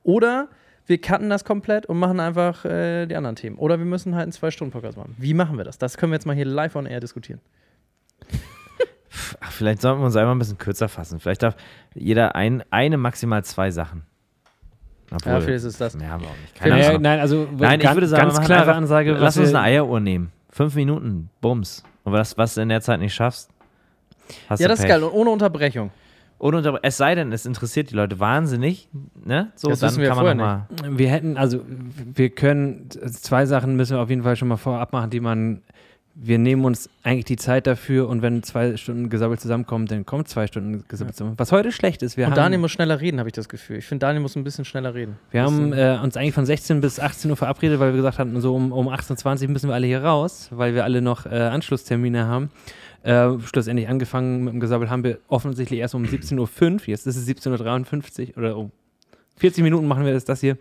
Oder 0.03 0.49
wir 0.87 0.99
cutten 1.01 1.29
das 1.29 1.43
komplett 1.43 1.85
und 1.87 1.97
machen 1.97 2.19
einfach 2.19 2.63
äh, 2.65 3.05
die 3.07 3.15
anderen 3.15 3.35
Themen. 3.35 3.57
Oder 3.57 3.79
wir 3.79 3.85
müssen 3.85 4.13
halt 4.15 4.23
einen 4.23 4.31
Zwei-Stunden-Podcast 4.31 4.97
machen. 4.97 5.15
Wie 5.17 5.33
machen 5.33 5.57
wir 5.57 5.63
das? 5.63 5.77
Das 5.77 5.97
können 5.97 6.11
wir 6.11 6.15
jetzt 6.15 6.25
mal 6.25 6.35
hier 6.35 6.45
live 6.45 6.75
on 6.75 6.85
air 6.85 6.99
diskutieren. 6.99 7.41
Ach, 9.39 9.51
vielleicht 9.51 9.81
sollten 9.81 10.01
wir 10.01 10.05
uns 10.05 10.15
einfach 10.15 10.31
ein 10.33 10.39
bisschen 10.39 10.57
kürzer 10.57 10.89
fassen. 10.89 11.19
Vielleicht 11.19 11.41
darf 11.43 11.55
jeder 11.93 12.35
ein, 12.35 12.63
eine, 12.69 12.97
maximal 12.97 13.43
zwei 13.45 13.71
Sachen. 13.71 14.03
Obwohl, 15.11 15.31
Ja, 15.33 15.39
vielleicht 15.41 15.57
ist 15.57 15.63
es 15.63 15.77
das. 15.77 15.95
Mehr 15.95 16.09
haben 16.09 16.21
wir 16.23 16.29
auch 16.29 16.37
nicht. 16.41 16.55
Keine 16.55 16.85
Ahnung. 16.87 17.01
nein, 17.01 17.19
also 17.19 17.47
Nein, 17.57 17.79
ich 17.79 17.83
ganz, 17.85 17.95
würde 17.95 18.07
sagen, 18.07 18.29
ganz 18.29 18.45
klare 18.45 18.73
Ansage. 18.73 19.13
Lass 19.13 19.37
uns 19.37 19.49
eine 19.49 19.61
Eieruhr 19.61 19.99
nehmen. 19.99 20.31
Fünf 20.49 20.75
Minuten, 20.75 21.29
Bums. 21.41 21.83
Und 22.03 22.13
was, 22.13 22.37
was 22.37 22.55
du 22.55 22.61
in 22.61 22.69
der 22.69 22.81
Zeit 22.81 22.99
nicht 22.99 23.13
schaffst, 23.13 23.49
hast 24.49 24.59
Ja, 24.59 24.67
du 24.67 24.71
das 24.71 24.79
ist 24.79 24.85
Pech. 24.85 24.89
geil 24.95 25.03
und 25.03 25.11
ohne 25.13 25.29
Unterbrechung. 25.29 25.91
Ohne 26.37 26.57
Unter 26.57 26.79
es 26.81 26.97
sei 26.97 27.15
denn, 27.15 27.31
es 27.31 27.45
interessiert 27.45 27.91
die 27.91 27.95
Leute 27.95 28.19
wahnsinnig, 28.19 28.89
ne? 29.23 29.51
So, 29.55 29.69
Das 29.69 29.79
dann 29.79 29.95
wir 29.97 30.09
kann 30.09 30.23
man 30.23 30.37
nochmal. 30.37 30.67
Wir 30.89 31.09
hätten, 31.09 31.37
also 31.37 31.61
wir 32.13 32.29
können, 32.29 32.89
zwei 32.89 33.45
Sachen 33.45 33.75
müssen 33.77 33.95
wir 33.95 34.01
auf 34.01 34.09
jeden 34.09 34.23
Fall 34.23 34.35
schon 34.35 34.49
mal 34.49 34.57
vorab 34.57 34.91
machen, 34.91 35.09
die 35.09 35.21
man, 35.21 35.61
wir 36.13 36.37
nehmen 36.37 36.65
uns 36.65 36.89
eigentlich 37.03 37.23
die 37.23 37.37
Zeit 37.37 37.67
dafür 37.67 38.09
und 38.09 38.21
wenn 38.21 38.43
zwei 38.43 38.75
Stunden 38.75 39.09
gesabbelt 39.09 39.39
zusammenkommen, 39.39 39.85
dann 39.85 40.05
kommt 40.05 40.27
zwei 40.27 40.45
Stunden 40.47 40.83
gesabbelt 40.89 41.15
zusammen. 41.15 41.35
Was 41.37 41.53
heute 41.53 41.71
schlecht 41.71 42.03
ist, 42.03 42.17
wir 42.17 42.25
und 42.25 42.31
haben, 42.31 42.37
Daniel 42.37 42.59
muss 42.59 42.71
schneller 42.71 42.99
reden, 42.99 43.19
habe 43.19 43.29
ich 43.29 43.33
das 43.33 43.47
Gefühl. 43.47 43.77
Ich 43.77 43.85
finde, 43.85 44.05
Daniel 44.05 44.21
muss 44.21 44.35
ein 44.35 44.43
bisschen 44.43 44.65
schneller 44.65 44.93
reden. 44.93 45.17
wir 45.31 45.41
haben 45.41 45.71
äh, 45.71 45.99
uns 46.03 46.17
eigentlich 46.17 46.33
von 46.33 46.45
16 46.45 46.81
bis 46.81 46.99
18 46.99 47.31
Uhr 47.31 47.37
verabredet, 47.37 47.79
weil 47.79 47.91
wir 47.91 47.97
gesagt 47.97 48.19
hatten, 48.19 48.39
so 48.41 48.53
um, 48.55 48.73
um 48.73 48.89
18.20 48.89 49.43
Uhr 49.43 49.49
müssen 49.51 49.69
wir 49.69 49.73
alle 49.73 49.87
hier 49.87 50.03
raus, 50.03 50.49
weil 50.51 50.75
wir 50.75 50.83
alle 50.83 51.01
noch 51.01 51.25
äh, 51.25 51.29
Anschlusstermine 51.29 52.27
haben. 52.27 52.49
Äh, 53.05 53.39
schlussendlich 53.41 53.87
angefangen 53.87 54.45
mit 54.45 54.53
dem 54.53 54.59
Gesabbel 54.59 54.89
haben 54.89 55.03
wir 55.03 55.19
offensichtlich 55.27 55.79
erst 55.79 55.93
um 55.93 56.05
17.05 56.05 56.39
Uhr, 56.39 56.79
jetzt 56.87 57.05
ist 57.05 57.17
es 57.17 57.27
17.53 57.27 58.29
Uhr 58.31 58.37
oder 58.37 58.57
um 58.57 58.71
40 59.37 59.63
Minuten 59.63 59.85
machen 59.85 60.05
wir 60.05 60.13
das, 60.13 60.25
das 60.25 60.41
hier. 60.41 60.57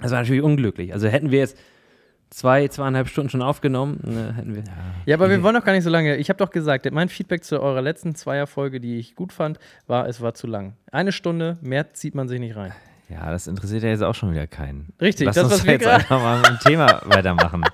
Das 0.00 0.12
war 0.12 0.20
natürlich 0.20 0.42
unglücklich. 0.42 0.92
Also 0.92 1.08
hätten 1.08 1.32
wir 1.32 1.40
jetzt 1.40 1.58
zwei, 2.30 2.68
zweieinhalb 2.68 3.08
Stunden 3.08 3.30
schon 3.30 3.42
aufgenommen, 3.42 3.98
ne, 4.04 4.34
hätten 4.36 4.54
wir. 4.54 4.62
Ja, 5.06 5.16
aber 5.16 5.28
wir 5.28 5.42
wollen 5.42 5.56
doch 5.56 5.64
gar 5.64 5.72
nicht 5.72 5.82
so 5.82 5.90
lange. 5.90 6.14
Ich 6.18 6.28
habe 6.28 6.38
doch 6.38 6.52
gesagt, 6.52 6.88
mein 6.92 7.08
Feedback 7.08 7.42
zu 7.42 7.60
eurer 7.60 7.82
letzten 7.82 8.14
Zweierfolge, 8.14 8.78
die 8.78 8.98
ich 8.98 9.16
gut 9.16 9.32
fand, 9.32 9.58
war, 9.88 10.06
es 10.06 10.20
war 10.20 10.34
zu 10.34 10.46
lang. 10.46 10.74
Eine 10.92 11.10
Stunde, 11.10 11.58
mehr 11.62 11.94
zieht 11.94 12.14
man 12.14 12.28
sich 12.28 12.38
nicht 12.38 12.54
rein. 12.54 12.74
Ja, 13.08 13.30
das 13.30 13.46
interessiert 13.46 13.84
ja 13.84 13.90
jetzt 13.90 14.02
auch 14.02 14.16
schon 14.16 14.32
wieder 14.32 14.48
keinen. 14.48 14.88
Richtig, 15.00 15.26
Lass 15.26 15.36
das, 15.36 15.44
uns 15.44 15.52
was 15.54 15.64
wir 15.64 15.72
jetzt 15.74 15.82
gerade. 15.82 15.96
einfach 15.98 16.20
mal 16.20 16.38
mit 16.38 16.48
dem 16.48 16.58
Thema 16.58 17.00
weitermachen. 17.06 17.64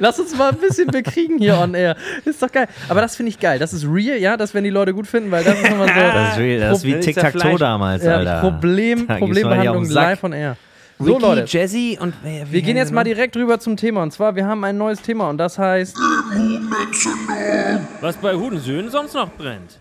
Lass 0.00 0.18
uns 0.18 0.36
mal 0.36 0.50
ein 0.50 0.56
bisschen 0.58 0.88
bekriegen 0.88 1.38
hier 1.38 1.56
on 1.58 1.74
air. 1.74 1.94
Ist 2.24 2.42
doch 2.42 2.50
geil. 2.50 2.66
Aber 2.88 3.00
das 3.00 3.14
finde 3.14 3.30
ich 3.30 3.38
geil. 3.38 3.60
Das 3.60 3.72
ist 3.72 3.84
real, 3.86 4.18
ja, 4.18 4.36
das 4.36 4.54
werden 4.54 4.64
die 4.64 4.70
Leute 4.70 4.92
gut 4.92 5.06
finden, 5.06 5.30
weil 5.30 5.44
das 5.44 5.54
ist 5.54 5.70
nochmal 5.70 5.86
so. 5.86 5.94
Das 6.00 6.32
ist, 6.32 6.38
wie- 6.42 6.58
das 6.58 6.78
ist 6.78 6.84
wie 6.84 6.98
Tic-Tac-Toe 7.00 7.58
damals, 7.58 8.02
ja, 8.02 8.16
Alter. 8.16 8.40
Problem, 8.40 9.06
Da 9.06 9.18
Problembehandlung 9.18 9.84
live 9.88 10.24
on 10.24 10.32
air. 10.32 10.56
So, 10.98 11.06
Wiki, 11.06 11.20
Leute. 11.22 11.44
Jazzy 11.46 11.98
und 12.00 12.14
Wir 12.50 12.62
gehen 12.62 12.76
jetzt 12.76 12.92
mal 12.92 13.04
direkt 13.04 13.36
rüber 13.36 13.60
zum 13.60 13.76
Thema. 13.76 14.02
Und 14.02 14.12
zwar, 14.12 14.34
wir 14.34 14.46
haben 14.46 14.62
ein 14.64 14.76
neues 14.78 15.00
Thema 15.00 15.30
und 15.30 15.38
das 15.38 15.58
heißt. 15.58 15.96
Was 18.00 18.16
bei 18.16 18.34
Hudensöhnen 18.34 18.90
sonst 18.90 19.14
noch 19.14 19.30
brennt. 19.32 19.78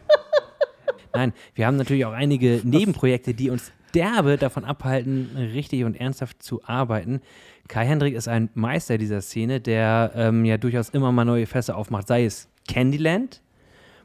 Nein, 1.14 1.34
wir 1.56 1.66
haben 1.68 1.76
natürlich 1.78 2.06
auch 2.06 2.14
einige 2.14 2.62
Nebenprojekte, 2.64 3.34
die 3.34 3.50
uns 3.50 3.72
derbe 3.94 4.38
davon 4.38 4.66
abhalten, 4.66 5.30
richtig 5.36 5.84
und 5.84 5.96
ernsthaft 5.96 6.42
zu 6.44 6.64
arbeiten. 6.64 7.22
Kai 7.68 7.86
Hendrik 7.86 8.16
ist 8.16 8.28
ein 8.28 8.50
Meister 8.54 8.98
dieser 8.98 9.22
Szene, 9.22 9.62
der 9.62 10.12
ähm, 10.16 10.46
ja 10.46 10.58
durchaus 10.58 10.90
immer 10.90 11.12
mal 11.12 11.26
neue 11.26 11.46
Fässer 11.46 11.78
aufmacht, 11.78 12.08
sei 12.08 12.26
es 12.26 12.50
Candyland, 12.68 13.42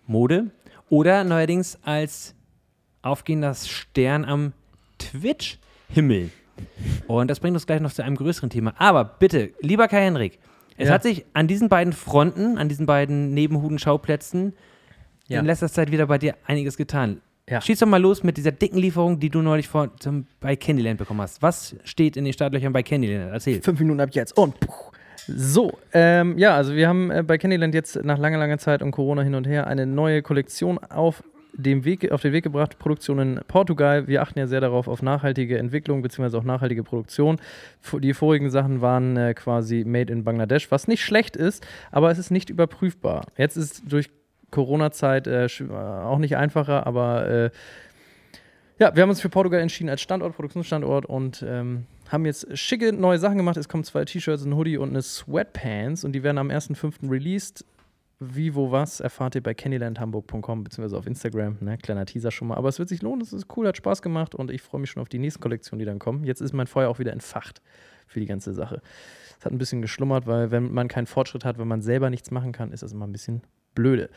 Mode 0.07 0.51
oder 0.89 1.24
neuerdings 1.24 1.78
als 1.82 2.34
aufgehender 3.03 3.55
Stern 3.55 4.24
am 4.24 4.53
Twitch-Himmel. 4.99 6.30
Und 7.07 7.28
das 7.28 7.41
bringt 7.41 7.55
uns 7.55 7.66
gleich 7.66 7.80
noch 7.80 7.93
zu 7.93 8.03
einem 8.03 8.16
größeren 8.16 8.51
Thema. 8.51 8.74
Aber 8.78 9.05
bitte, 9.05 9.53
lieber 9.61 9.89
Kai 9.89 10.05
Hendrik, 10.05 10.39
es 10.76 10.89
Ja. 10.89 10.95
hat 10.95 11.03
sich 11.03 11.24
an 11.32 11.49
diesen 11.49 11.68
beiden 11.68 11.93
Fronten, 11.93 12.59
an 12.59 12.68
diesen 12.68 12.87
beiden 12.87 13.34
Nebenhudenschauplätzen 13.34 14.55
Ja. 15.28 15.41
in 15.41 15.47
letzter 15.47 15.68
Zeit 15.68 15.91
wieder 15.91 16.07
bei 16.07 16.18
dir 16.18 16.34
einiges 16.47 16.76
getan. 16.76 17.20
Ja. 17.49 17.61
Schieß 17.61 17.78
doch 17.78 17.86
mal 17.86 18.01
los 18.01 18.24
mit 18.24 18.36
dieser 18.36 18.51
dicken 18.51 18.78
Lieferung, 18.78 19.20
die 19.20 19.30
du 19.30 19.40
neulich 19.40 19.68
vor, 19.68 19.97
zum, 19.99 20.26
bei 20.40 20.57
Candyland 20.57 20.99
bekommen 20.99 21.20
hast. 21.20 21.42
Was 21.42 21.76
steht 21.84 22.16
in 22.16 22.24
den 22.24 22.32
Startlöchern 22.32 22.72
bei 22.72 22.82
Candyland? 22.82 23.32
Erzähl. 23.32 23.62
Fünf 23.62 23.78
Minuten 23.78 24.01
ab 24.01 24.11
jetzt 24.12 24.36
und 24.36 24.59
puh. 24.59 24.72
So, 25.28 25.78
ähm, 25.92 26.38
ja, 26.38 26.55
also 26.55 26.74
wir 26.74 26.88
haben 26.88 27.11
äh, 27.11 27.22
bei 27.22 27.38
Candyland 27.38 27.74
jetzt 27.74 28.03
nach 28.05 28.18
langer, 28.18 28.38
langer 28.38 28.59
Zeit 28.59 28.82
und 28.82 28.92
Corona 28.92 29.22
hin 29.22 29.34
und 29.34 29.47
her 29.47 29.66
eine 29.66 29.86
neue 29.86 30.22
Kollektion 30.22 30.78
auf 30.78 31.22
dem 31.53 31.84
Weg, 31.84 32.12
auf 32.12 32.22
den 32.22 32.32
Weg 32.32 32.44
gebracht, 32.44 32.78
Produktion 32.78 33.18
in 33.18 33.40
Portugal. 33.49 34.07
Wir 34.07 34.22
achten 34.22 34.38
ja 34.38 34.47
sehr 34.47 34.61
darauf, 34.61 34.88
auf 34.88 35.03
nachhaltige 35.03 35.59
Entwicklung 35.59 36.03
bzw. 36.03 36.36
auch 36.36 36.44
nachhaltige 36.44 36.84
Produktion. 36.84 37.38
Die 38.01 38.14
vorigen 38.14 38.51
Sachen 38.51 38.80
waren 38.80 39.16
äh, 39.16 39.34
quasi 39.34 39.84
made 39.84 40.12
in 40.12 40.22
Bangladesch, 40.22 40.70
was 40.70 40.86
nicht 40.86 41.03
schlecht 41.05 41.36
ist, 41.36 41.66
aber 41.90 42.11
es 42.11 42.18
ist 42.18 42.30
nicht 42.30 42.51
überprüfbar. 42.51 43.26
Jetzt 43.36 43.57
ist 43.57 43.82
durch 43.86 44.11
Corona-Zeit 44.51 45.26
äh, 45.26 45.47
äh, 45.47 45.72
auch 45.72 46.18
nicht 46.18 46.36
einfacher, 46.36 46.86
aber 46.86 47.28
äh, 47.28 47.51
ja, 48.78 48.94
wir 48.94 49.03
haben 49.03 49.11
uns 49.11 49.20
für 49.20 49.30
Portugal 49.30 49.61
entschieden 49.61 49.88
als 49.88 50.03
Standort, 50.03 50.34
Produktionsstandort 50.34 51.07
und 51.07 51.42
ähm, 51.47 51.86
haben 52.09 52.26
jetzt 52.26 52.57
schicke 52.57 52.92
neue 52.92 53.18
Sachen 53.18 53.38
gemacht. 53.38 53.57
Es 53.57 53.68
kommen 53.68 53.84
zwei 53.84 54.05
T-Shirts, 54.05 54.44
ein 54.44 54.55
Hoodie 54.55 54.76
und 54.76 54.90
eine 54.90 55.03
Sweatpants 55.03 56.05
und 56.05 56.12
die 56.12 56.22
werden 56.22 56.38
am 56.38 56.51
1.5. 56.51 57.11
released. 57.11 57.64
Wie, 58.18 58.55
wo, 58.55 58.70
was 58.70 59.01
erfahrt 59.01 59.34
ihr 59.34 59.42
bei 59.42 59.53
candylandhamburg.com 59.53 60.64
beziehungsweise 60.64 60.97
auf 60.97 61.07
Instagram. 61.07 61.59
Ne? 61.61 61.76
Kleiner 61.76 62.07
Teaser 62.07 62.30
schon 62.30 62.49
mal. 62.49 62.55
Aber 62.55 62.70
es 62.70 62.78
wird 62.78 62.88
sich 62.88 63.03
lohnen, 63.03 63.20
es 63.20 63.34
ist 63.34 63.47
cool, 63.55 63.68
hat 63.68 63.76
Spaß 63.76 64.01
gemacht 64.01 64.34
und 64.34 64.51
ich 64.51 64.62
freue 64.62 64.80
mich 64.80 64.90
schon 64.90 65.03
auf 65.03 65.11
die 65.11 65.18
nächsten 65.18 65.42
Kollektionen, 65.42 65.80
die 65.80 65.84
dann 65.84 65.99
kommen. 65.99 66.24
Jetzt 66.24 66.40
ist 66.40 66.55
mein 66.55 66.66
Feuer 66.66 66.88
auch 66.88 66.99
wieder 66.99 67.12
entfacht 67.12 67.61
für 68.07 68.20
die 68.20 68.24
ganze 68.24 68.55
Sache. 68.55 68.80
Es 69.38 69.44
hat 69.44 69.53
ein 69.53 69.59
bisschen 69.59 69.82
geschlummert, 69.82 70.26
weil 70.26 70.51
wenn 70.51 70.72
man 70.72 70.88
keinen 70.88 71.07
Fortschritt 71.07 71.44
hat, 71.44 71.59
wenn 71.59 71.68
man 71.68 71.82
selber 71.82 72.09
nichts 72.09 72.30
machen 72.30 72.53
kann, 72.53 72.72
ist 72.72 72.82
das 72.82 72.92
immer 72.92 73.07
ein 73.07 73.12
bisschen 73.12 73.42
blöde. 73.77 74.11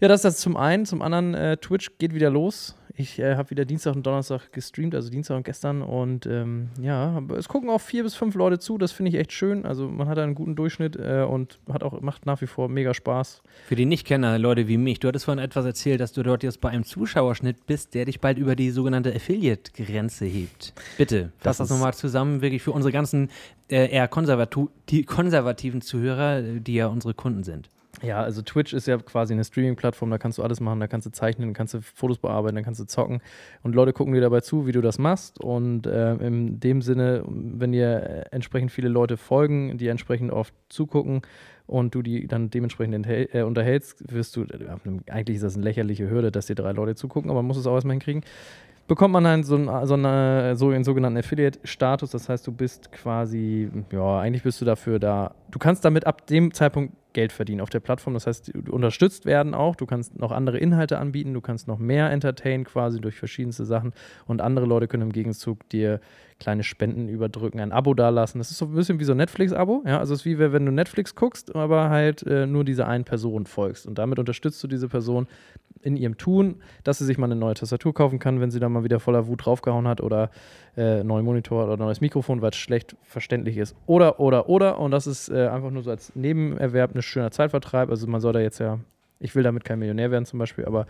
Ja, 0.00 0.08
das 0.08 0.18
ist 0.20 0.24
das 0.24 0.36
zum 0.38 0.56
einen. 0.56 0.84
Zum 0.84 1.00
anderen, 1.00 1.34
äh, 1.34 1.56
Twitch 1.58 1.92
geht 1.98 2.12
wieder 2.12 2.28
los. 2.30 2.74
Ich 2.94 3.18
äh, 3.20 3.36
habe 3.36 3.48
wieder 3.50 3.64
Dienstag 3.64 3.94
und 3.94 4.04
Donnerstag 4.04 4.52
gestreamt, 4.52 4.94
also 4.96 5.08
Dienstag 5.10 5.36
und 5.36 5.44
gestern. 5.44 5.80
Und 5.80 6.26
ähm, 6.26 6.68
ja, 6.80 7.12
aber 7.12 7.38
es 7.38 7.48
gucken 7.48 7.70
auch 7.70 7.80
vier 7.80 8.02
bis 8.02 8.14
fünf 8.16 8.34
Leute 8.34 8.58
zu. 8.58 8.76
Das 8.78 8.90
finde 8.92 9.10
ich 9.10 9.14
echt 9.14 9.32
schön. 9.32 9.64
Also 9.64 9.88
man 9.88 10.08
hat 10.08 10.18
einen 10.18 10.34
guten 10.34 10.56
Durchschnitt 10.56 10.96
äh, 10.96 11.22
und 11.22 11.58
hat 11.72 11.84
auch, 11.84 11.98
macht 12.02 12.26
nach 12.26 12.40
wie 12.42 12.46
vor 12.48 12.68
mega 12.68 12.92
Spaß. 12.92 13.42
Für 13.66 13.76
die 13.76 13.86
Nichtkenner, 13.86 14.38
Leute 14.40 14.66
wie 14.68 14.76
mich, 14.76 14.98
du 15.00 15.06
hattest 15.08 15.24
vorhin 15.24 15.42
etwas 15.42 15.64
erzählt, 15.64 16.00
dass 16.00 16.12
du 16.12 16.22
dort 16.24 16.42
jetzt 16.42 16.60
bei 16.60 16.68
einem 16.70 16.84
Zuschauerschnitt 16.84 17.64
bist, 17.66 17.94
der 17.94 18.04
dich 18.06 18.20
bald 18.20 18.36
über 18.38 18.56
die 18.56 18.70
sogenannte 18.72 19.14
Affiliate-Grenze 19.14 20.26
hebt. 20.26 20.74
Bitte, 20.98 21.32
fass 21.38 21.58
das 21.58 21.66
ist- 21.68 21.70
nochmal 21.74 21.94
zusammen, 21.94 22.42
wirklich 22.42 22.62
für 22.62 22.72
unsere 22.72 22.92
ganzen 22.92 23.30
äh, 23.70 23.88
eher 23.90 24.08
konservatu 24.08 24.68
die 24.90 25.04
konservativen 25.04 25.80
Zuhörer, 25.80 26.38
äh, 26.38 26.60
die 26.60 26.74
ja 26.74 26.88
unsere 26.88 27.14
Kunden 27.14 27.44
sind. 27.44 27.70
Ja, 28.02 28.20
also 28.20 28.42
Twitch 28.42 28.72
ist 28.72 28.86
ja 28.88 28.98
quasi 28.98 29.32
eine 29.32 29.44
Streaming-Plattform, 29.44 30.10
da 30.10 30.18
kannst 30.18 30.38
du 30.38 30.42
alles 30.42 30.60
machen, 30.60 30.80
da 30.80 30.88
kannst 30.88 31.06
du 31.06 31.10
zeichnen, 31.10 31.52
kannst 31.52 31.74
du 31.74 31.80
Fotos 31.80 32.18
bearbeiten, 32.18 32.56
da 32.56 32.62
kannst 32.62 32.80
du 32.80 32.84
zocken 32.84 33.20
und 33.62 33.74
Leute 33.74 33.92
gucken 33.92 34.12
dir 34.12 34.20
dabei 34.20 34.40
zu, 34.40 34.66
wie 34.66 34.72
du 34.72 34.80
das 34.80 34.98
machst 34.98 35.40
und 35.40 35.86
äh, 35.86 36.14
in 36.14 36.58
dem 36.58 36.82
Sinne, 36.82 37.22
wenn 37.26 37.70
dir 37.70 38.02
äh, 38.02 38.24
entsprechend 38.32 38.72
viele 38.72 38.88
Leute 38.88 39.16
folgen, 39.16 39.78
die 39.78 39.86
entsprechend 39.86 40.32
oft 40.32 40.52
zugucken 40.68 41.22
und 41.66 41.94
du 41.94 42.02
die 42.02 42.26
dann 42.26 42.50
dementsprechend 42.50 43.06
äh, 43.06 43.42
unterhältst, 43.42 44.12
wirst 44.12 44.34
du, 44.34 44.42
äh, 44.42 44.66
eigentlich 45.08 45.36
ist 45.36 45.44
das 45.44 45.54
eine 45.54 45.64
lächerliche 45.64 46.10
Hürde, 46.10 46.32
dass 46.32 46.46
dir 46.46 46.56
drei 46.56 46.72
Leute 46.72 46.96
zugucken, 46.96 47.30
aber 47.30 47.40
man 47.40 47.46
muss 47.46 47.56
es 47.56 47.68
auch 47.68 47.74
erstmal 47.74 47.94
hinkriegen, 47.94 48.24
bekommt 48.88 49.12
man 49.12 49.24
dann 49.24 49.44
so, 49.44 49.56
ein, 49.56 49.86
so, 49.86 49.94
eine, 49.94 50.56
so 50.56 50.70
einen 50.70 50.84
sogenannten 50.84 51.18
Affiliate-Status. 51.18 52.10
Das 52.10 52.28
heißt, 52.28 52.46
du 52.46 52.52
bist 52.52 52.92
quasi, 52.92 53.70
ja, 53.90 54.18
eigentlich 54.18 54.42
bist 54.42 54.60
du 54.60 54.64
dafür 54.64 54.98
da. 54.98 55.34
Du 55.50 55.58
kannst 55.58 55.84
damit 55.84 56.06
ab 56.06 56.26
dem 56.26 56.52
Zeitpunkt 56.52 56.94
Geld 57.12 57.32
verdienen 57.32 57.60
auf 57.60 57.70
der 57.70 57.80
Plattform. 57.80 58.14
Das 58.14 58.26
heißt, 58.26 58.52
du 58.54 58.72
unterstützt 58.72 59.26
werden 59.26 59.54
auch. 59.54 59.76
Du 59.76 59.86
kannst 59.86 60.18
noch 60.18 60.32
andere 60.32 60.58
Inhalte 60.58 60.98
anbieten. 60.98 61.34
Du 61.34 61.40
kannst 61.40 61.68
noch 61.68 61.78
mehr 61.78 62.10
entertainen 62.10 62.64
quasi 62.64 63.00
durch 63.00 63.16
verschiedenste 63.16 63.64
Sachen. 63.64 63.92
Und 64.26 64.40
andere 64.40 64.66
Leute 64.66 64.88
können 64.88 65.04
im 65.04 65.12
Gegenzug 65.12 65.68
dir 65.68 66.00
kleine 66.42 66.64
Spenden 66.64 67.08
überdrücken, 67.08 67.60
ein 67.60 67.70
Abo 67.70 67.94
dalassen. 67.94 68.38
Das 68.38 68.50
ist 68.50 68.58
so 68.58 68.64
ein 68.64 68.74
bisschen 68.74 68.98
wie 68.98 69.04
so 69.04 69.12
ein 69.12 69.18
Netflix-Abo. 69.18 69.84
Ja? 69.86 70.00
Also 70.00 70.12
es 70.14 70.20
ist 70.20 70.26
wie 70.26 70.38
wenn 70.40 70.66
du 70.66 70.72
Netflix 70.72 71.14
guckst, 71.14 71.54
aber 71.54 71.88
halt 71.88 72.24
äh, 72.26 72.46
nur 72.46 72.64
dieser 72.64 72.88
einen 72.88 73.04
Person 73.04 73.46
folgst. 73.46 73.86
Und 73.86 73.98
damit 73.98 74.18
unterstützt 74.18 74.62
du 74.62 74.66
diese 74.66 74.88
Person 74.88 75.28
in 75.82 75.96
ihrem 75.96 76.16
Tun, 76.16 76.56
dass 76.82 76.98
sie 76.98 77.04
sich 77.04 77.16
mal 77.16 77.26
eine 77.26 77.36
neue 77.36 77.54
Tastatur 77.54 77.94
kaufen 77.94 78.18
kann, 78.18 78.40
wenn 78.40 78.50
sie 78.50 78.58
da 78.58 78.68
mal 78.68 78.82
wieder 78.82 78.98
voller 78.98 79.28
Wut 79.28 79.46
draufgehauen 79.46 79.86
hat 79.86 80.00
oder 80.00 80.30
äh, 80.76 81.04
neuen 81.04 81.24
Monitor 81.24 81.64
oder 81.64 81.76
neues 81.76 82.00
Mikrofon, 82.00 82.42
weil 82.42 82.50
es 82.50 82.56
schlecht 82.56 82.96
verständlich 83.02 83.56
ist. 83.56 83.76
Oder, 83.86 84.18
oder, 84.18 84.48
oder. 84.48 84.80
Und 84.80 84.90
das 84.90 85.06
ist 85.06 85.28
äh, 85.28 85.46
einfach 85.46 85.70
nur 85.70 85.84
so 85.84 85.90
als 85.90 86.16
Nebenerwerb 86.16 86.94
ein 86.94 87.02
schöner 87.02 87.30
Zeitvertreib. 87.30 87.88
Also 87.88 88.08
man 88.08 88.20
soll 88.20 88.32
da 88.32 88.40
jetzt 88.40 88.58
ja, 88.58 88.80
ich 89.20 89.36
will 89.36 89.44
damit 89.44 89.64
kein 89.64 89.78
Millionär 89.78 90.10
werden 90.10 90.24
zum 90.24 90.40
Beispiel, 90.40 90.64
aber 90.64 90.86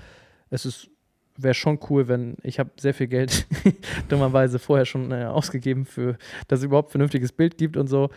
es 0.48 0.64
ist 0.64 0.88
wäre 1.36 1.54
schon 1.54 1.78
cool, 1.90 2.08
wenn 2.08 2.36
ich 2.42 2.58
habe 2.58 2.70
sehr 2.78 2.94
viel 2.94 3.06
Geld 3.08 3.46
dummerweise 4.08 4.58
vorher 4.58 4.84
schon 4.86 5.10
äh, 5.12 5.24
ausgegeben 5.24 5.84
für, 5.86 6.16
dass 6.48 6.60
es 6.60 6.64
überhaupt 6.64 6.90
vernünftiges 6.90 7.32
Bild 7.32 7.58
gibt 7.58 7.76
und 7.76 7.86
so. 7.88 8.10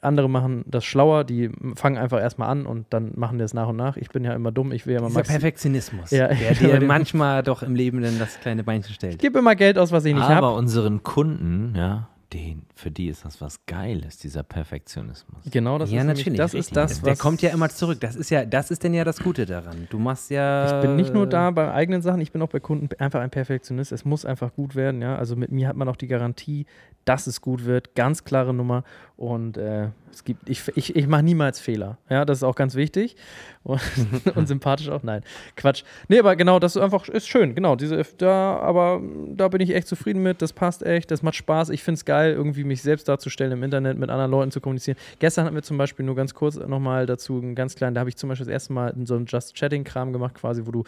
Andere 0.00 0.28
machen 0.28 0.64
das 0.66 0.84
schlauer, 0.84 1.22
die 1.22 1.48
fangen 1.76 1.96
einfach 1.96 2.20
erstmal 2.20 2.48
an 2.48 2.66
und 2.66 2.86
dann 2.90 3.12
machen 3.14 3.38
die 3.38 3.44
es 3.44 3.54
nach 3.54 3.68
und 3.68 3.76
nach. 3.76 3.96
Ich 3.96 4.08
bin 4.10 4.24
ja 4.24 4.32
immer 4.34 4.50
dumm, 4.50 4.72
ich 4.72 4.84
will 4.84 4.94
ja 4.94 4.98
immer 4.98 5.08
Dieser 5.10 5.22
Perfektionismus, 5.22 6.10
Ja, 6.10 6.26
der 6.26 6.52
ja, 6.54 6.78
dir 6.78 6.80
manchmal 6.84 7.44
doch 7.44 7.62
im 7.62 7.76
Leben 7.76 8.02
dann 8.02 8.18
das 8.18 8.40
kleine 8.40 8.64
Beinchen 8.64 8.90
Ich 8.90 8.96
stellt. 8.96 9.18
gebe 9.20 9.38
immer 9.38 9.54
Geld 9.54 9.78
aus, 9.78 9.92
was 9.92 10.04
ich 10.04 10.12
nicht 10.14 10.24
Aber 10.24 10.34
habe. 10.48 10.56
unseren 10.56 11.04
Kunden, 11.04 11.74
ja, 11.76 12.08
den, 12.32 12.62
für 12.74 12.90
die 12.90 13.08
ist 13.08 13.24
das 13.24 13.40
was 13.40 13.64
Geiles, 13.66 14.18
dieser 14.18 14.42
Perfektionismus. 14.42 15.42
Genau, 15.50 15.78
das 15.78 15.90
ja, 15.90 16.00
ist 16.00 16.06
natürlich. 16.06 16.26
nämlich, 16.26 16.38
das 16.38 16.54
richtig. 16.54 16.68
ist 16.68 16.76
das, 16.76 17.02
Der 17.02 17.12
was 17.12 17.18
kommt 17.18 17.42
ja 17.42 17.50
immer 17.50 17.68
zurück. 17.68 18.00
Das 18.00 18.16
ist 18.16 18.30
ja, 18.30 18.44
das 18.44 18.70
ist 18.70 18.82
denn 18.82 18.94
ja 18.94 19.04
das 19.04 19.20
Gute 19.20 19.46
daran. 19.46 19.86
Du 19.90 19.98
machst 19.98 20.30
ja. 20.30 20.76
Ich 20.76 20.86
bin 20.86 20.96
nicht 20.96 21.12
nur 21.12 21.26
da 21.26 21.50
bei 21.50 21.72
eigenen 21.72 22.02
Sachen, 22.02 22.20
ich 22.20 22.32
bin 22.32 22.40
auch 22.42 22.48
bei 22.48 22.60
Kunden 22.60 22.88
einfach 22.98 23.20
ein 23.20 23.30
Perfektionist. 23.30 23.92
Es 23.92 24.04
muss 24.04 24.24
einfach 24.24 24.54
gut 24.54 24.74
werden, 24.74 25.02
ja. 25.02 25.16
Also 25.16 25.36
mit 25.36 25.52
mir 25.52 25.68
hat 25.68 25.76
man 25.76 25.88
auch 25.88 25.96
die 25.96 26.08
Garantie, 26.08 26.66
dass 27.04 27.26
es 27.26 27.40
gut 27.40 27.64
wird. 27.64 27.94
Ganz 27.94 28.24
klare 28.24 28.54
Nummer. 28.54 28.84
Und 29.16 29.56
äh, 29.56 29.88
es 30.10 30.24
gibt, 30.24 30.48
ich, 30.48 30.62
ich, 30.74 30.96
ich 30.96 31.06
mache 31.06 31.22
niemals 31.22 31.60
Fehler. 31.60 31.98
Ja, 32.08 32.24
das 32.24 32.38
ist 32.38 32.42
auch 32.42 32.54
ganz 32.54 32.74
wichtig. 32.74 33.16
Und, 33.64 33.80
und 34.34 34.48
sympathisch 34.48 34.88
auch. 34.88 35.04
Nein, 35.04 35.22
Quatsch. 35.54 35.84
Nee, 36.08 36.18
aber 36.18 36.34
genau, 36.34 36.58
das 36.58 36.74
ist 36.74 36.82
einfach, 36.82 37.08
ist 37.08 37.28
schön. 37.28 37.54
Genau, 37.54 37.76
diese, 37.76 38.02
da, 38.18 38.56
aber 38.58 39.00
da 39.28 39.46
bin 39.46 39.60
ich 39.60 39.72
echt 39.72 39.86
zufrieden 39.86 40.20
mit. 40.20 40.42
Das 40.42 40.52
passt 40.52 40.82
echt, 40.82 41.12
das 41.12 41.22
macht 41.22 41.36
Spaß. 41.36 41.70
Ich 41.70 41.84
finde 41.84 41.98
es 41.98 42.04
geil, 42.04 42.21
irgendwie 42.30 42.64
mich 42.64 42.82
selbst 42.82 43.08
darzustellen 43.08 43.52
im 43.52 43.62
Internet, 43.62 43.98
mit 43.98 44.10
anderen 44.10 44.30
Leuten 44.30 44.50
zu 44.50 44.60
kommunizieren. 44.60 44.96
Gestern 45.18 45.44
hatten 45.44 45.54
wir 45.54 45.62
zum 45.62 45.78
Beispiel 45.78 46.04
nur 46.04 46.14
ganz 46.14 46.34
kurz 46.34 46.56
nochmal 46.56 47.06
dazu 47.06 47.38
einen 47.38 47.54
ganz 47.54 47.74
kleinen, 47.74 47.94
da 47.94 48.00
habe 48.00 48.10
ich 48.10 48.16
zum 48.16 48.28
Beispiel 48.28 48.46
das 48.46 48.52
erste 48.52 48.72
Mal 48.72 48.94
so 49.04 49.14
einen 49.14 49.26
Just 49.26 49.54
Chatting-Kram 49.54 50.12
gemacht, 50.12 50.34
quasi, 50.34 50.66
wo 50.66 50.70
du 50.70 50.84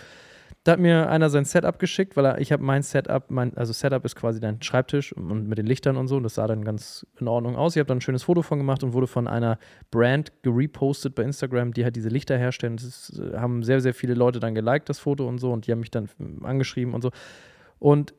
da 0.64 0.72
hat 0.72 0.80
mir 0.80 1.11
einer 1.11 1.28
sein 1.28 1.45
Setup 1.45 1.78
geschickt, 1.78 2.16
weil 2.16 2.24
er, 2.24 2.41
ich 2.41 2.51
habe 2.51 2.62
mein 2.62 2.82
Setup, 2.82 3.30
mein, 3.30 3.55
also 3.55 3.74
Setup 3.74 4.03
ist 4.07 4.16
quasi 4.16 4.41
dein 4.41 4.62
Schreibtisch 4.62 5.12
und 5.12 5.47
mit 5.47 5.59
den 5.59 5.66
Lichtern 5.66 5.99
und 5.99 6.09
so. 6.09 6.16
Und 6.16 6.22
das 6.22 6.37
sah 6.37 6.47
dann 6.47 6.64
ganz 6.64 7.07
in 7.20 7.28
Ordnung 7.28 7.55
aus. 7.55 7.76
Ich 7.76 7.80
habe 7.80 7.87
dann 7.87 7.99
ein 7.99 8.01
schönes 8.01 8.22
Foto 8.22 8.41
von 8.41 8.59
gemacht 8.59 8.82
und 8.82 8.95
wurde 8.95 9.07
von 9.07 9.28
einer 9.28 9.59
Brand 9.91 10.32
gerepostet 10.43 11.14
bei 11.14 11.22
Instagram, 11.22 11.74
die 11.74 11.85
halt 11.85 11.97
diese 11.97 12.09
Lichter 12.09 12.39
herstellen. 12.39 12.76
Das 12.76 12.85
ist, 12.87 13.18
äh, 13.18 13.37
haben 13.37 13.62
sehr, 13.62 13.82
sehr 13.82 13.93
viele 13.93 14.14
Leute 14.14 14.41
dann 14.41 14.55
geliked, 14.55 14.89
das 14.89 14.99
Foto 14.99 15.28
und 15.28 15.37
so. 15.37 15.53
Und 15.53 15.66
die 15.66 15.72
haben 15.72 15.80
mich 15.80 15.91
dann 15.91 16.09
angeschrieben 16.43 16.95
und 16.95 17.03
so. 17.03 17.11
Und 17.78 18.14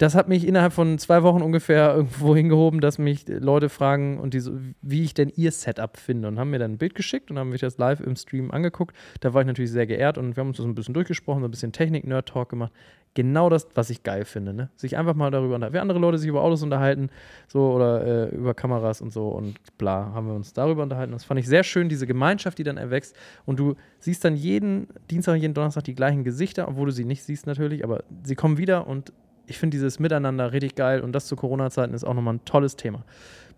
das 0.00 0.14
hat 0.14 0.28
mich 0.28 0.46
innerhalb 0.46 0.72
von 0.72 0.96
zwei 0.98 1.22
Wochen 1.22 1.42
ungefähr 1.42 1.94
irgendwo 1.94 2.34
hingehoben, 2.34 2.80
dass 2.80 2.96
mich 2.96 3.26
Leute 3.28 3.68
fragen 3.68 4.18
und 4.18 4.32
die 4.32 4.40
so, 4.40 4.52
wie 4.80 5.02
ich 5.02 5.12
denn 5.12 5.30
ihr 5.36 5.52
Setup 5.52 5.98
finde 5.98 6.26
und 6.26 6.38
haben 6.38 6.48
mir 6.48 6.58
dann 6.58 6.72
ein 6.72 6.78
Bild 6.78 6.94
geschickt 6.94 7.30
und 7.30 7.38
haben 7.38 7.50
mich 7.50 7.60
das 7.60 7.76
live 7.76 8.00
im 8.00 8.16
Stream 8.16 8.50
angeguckt. 8.50 8.96
Da 9.20 9.34
war 9.34 9.42
ich 9.42 9.46
natürlich 9.46 9.70
sehr 9.70 9.86
geehrt 9.86 10.16
und 10.16 10.36
wir 10.36 10.40
haben 10.40 10.48
uns 10.48 10.56
das 10.56 10.64
ein 10.64 10.74
bisschen 10.74 10.94
durchgesprochen, 10.94 11.42
so 11.42 11.48
ein 11.48 11.50
bisschen 11.50 11.72
Technik-Nerd-Talk 11.72 12.48
gemacht. 12.48 12.72
Genau 13.12 13.50
das, 13.50 13.68
was 13.74 13.90
ich 13.90 14.02
geil 14.02 14.24
finde, 14.24 14.54
ne? 14.54 14.70
Sich 14.76 14.96
einfach 14.96 15.14
mal 15.14 15.30
darüber 15.30 15.56
unterhalten. 15.56 15.74
Wie 15.74 15.80
andere 15.80 15.98
Leute 15.98 16.16
sich 16.16 16.28
über 16.28 16.42
Autos 16.42 16.62
unterhalten, 16.62 17.10
so 17.46 17.70
oder 17.70 18.30
äh, 18.30 18.34
über 18.34 18.54
Kameras 18.54 19.02
und 19.02 19.12
so 19.12 19.28
und 19.28 19.58
bla, 19.76 20.12
haben 20.14 20.28
wir 20.28 20.34
uns 20.34 20.54
darüber 20.54 20.82
unterhalten. 20.82 21.12
Das 21.12 21.24
fand 21.24 21.38
ich 21.40 21.46
sehr 21.46 21.62
schön, 21.62 21.90
diese 21.90 22.06
Gemeinschaft, 22.06 22.56
die 22.56 22.64
dann 22.64 22.78
erwächst. 22.78 23.14
Und 23.44 23.58
du 23.58 23.74
siehst 23.98 24.24
dann 24.24 24.34
jeden 24.34 24.88
Dienstag 25.10 25.34
und 25.34 25.40
jeden 25.40 25.52
Donnerstag 25.52 25.84
die 25.84 25.94
gleichen 25.94 26.24
Gesichter, 26.24 26.68
obwohl 26.68 26.86
du 26.86 26.92
sie 26.92 27.04
nicht 27.04 27.22
siehst 27.22 27.46
natürlich, 27.46 27.84
aber 27.84 28.02
sie 28.22 28.34
kommen 28.34 28.56
wieder 28.56 28.86
und 28.86 29.12
ich 29.50 29.58
finde 29.58 29.74
dieses 29.76 29.98
Miteinander 29.98 30.52
richtig 30.52 30.74
geil 30.76 31.00
und 31.00 31.12
das 31.12 31.26
zu 31.26 31.36
Corona-Zeiten 31.36 31.92
ist 31.92 32.04
auch 32.04 32.14
nochmal 32.14 32.34
ein 32.34 32.44
tolles 32.44 32.76
Thema. 32.76 33.04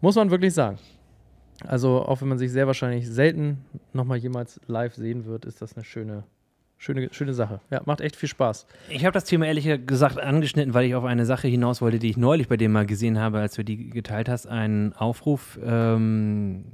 Muss 0.00 0.16
man 0.16 0.30
wirklich 0.30 0.54
sagen. 0.54 0.78
Also, 1.66 2.02
auch 2.04 2.20
wenn 2.20 2.28
man 2.28 2.38
sich 2.38 2.50
sehr 2.50 2.66
wahrscheinlich 2.66 3.08
selten 3.08 3.58
nochmal 3.92 4.18
jemals 4.18 4.60
live 4.66 4.94
sehen 4.94 5.26
wird, 5.26 5.44
ist 5.44 5.62
das 5.62 5.76
eine 5.76 5.84
schöne, 5.84 6.24
schöne, 6.78 7.08
schöne 7.12 7.34
Sache. 7.34 7.60
Ja, 7.70 7.82
macht 7.84 8.00
echt 8.00 8.16
viel 8.16 8.28
Spaß. 8.28 8.66
Ich 8.88 9.04
habe 9.04 9.12
das 9.12 9.24
Thema 9.24 9.46
ehrlich 9.46 9.68
gesagt 9.86 10.18
angeschnitten, 10.18 10.74
weil 10.74 10.86
ich 10.86 10.94
auf 10.96 11.04
eine 11.04 11.24
Sache 11.24 11.46
hinaus 11.46 11.80
wollte, 11.80 12.00
die 12.00 12.10
ich 12.10 12.16
neulich 12.16 12.48
bei 12.48 12.56
dir 12.56 12.68
mal 12.68 12.84
gesehen 12.86 13.18
habe, 13.20 13.38
als 13.38 13.54
du 13.54 13.62
die 13.64 13.90
geteilt 13.90 14.28
hast. 14.28 14.46
Einen 14.48 14.92
Aufruf, 14.94 15.56
ähm, 15.64 16.64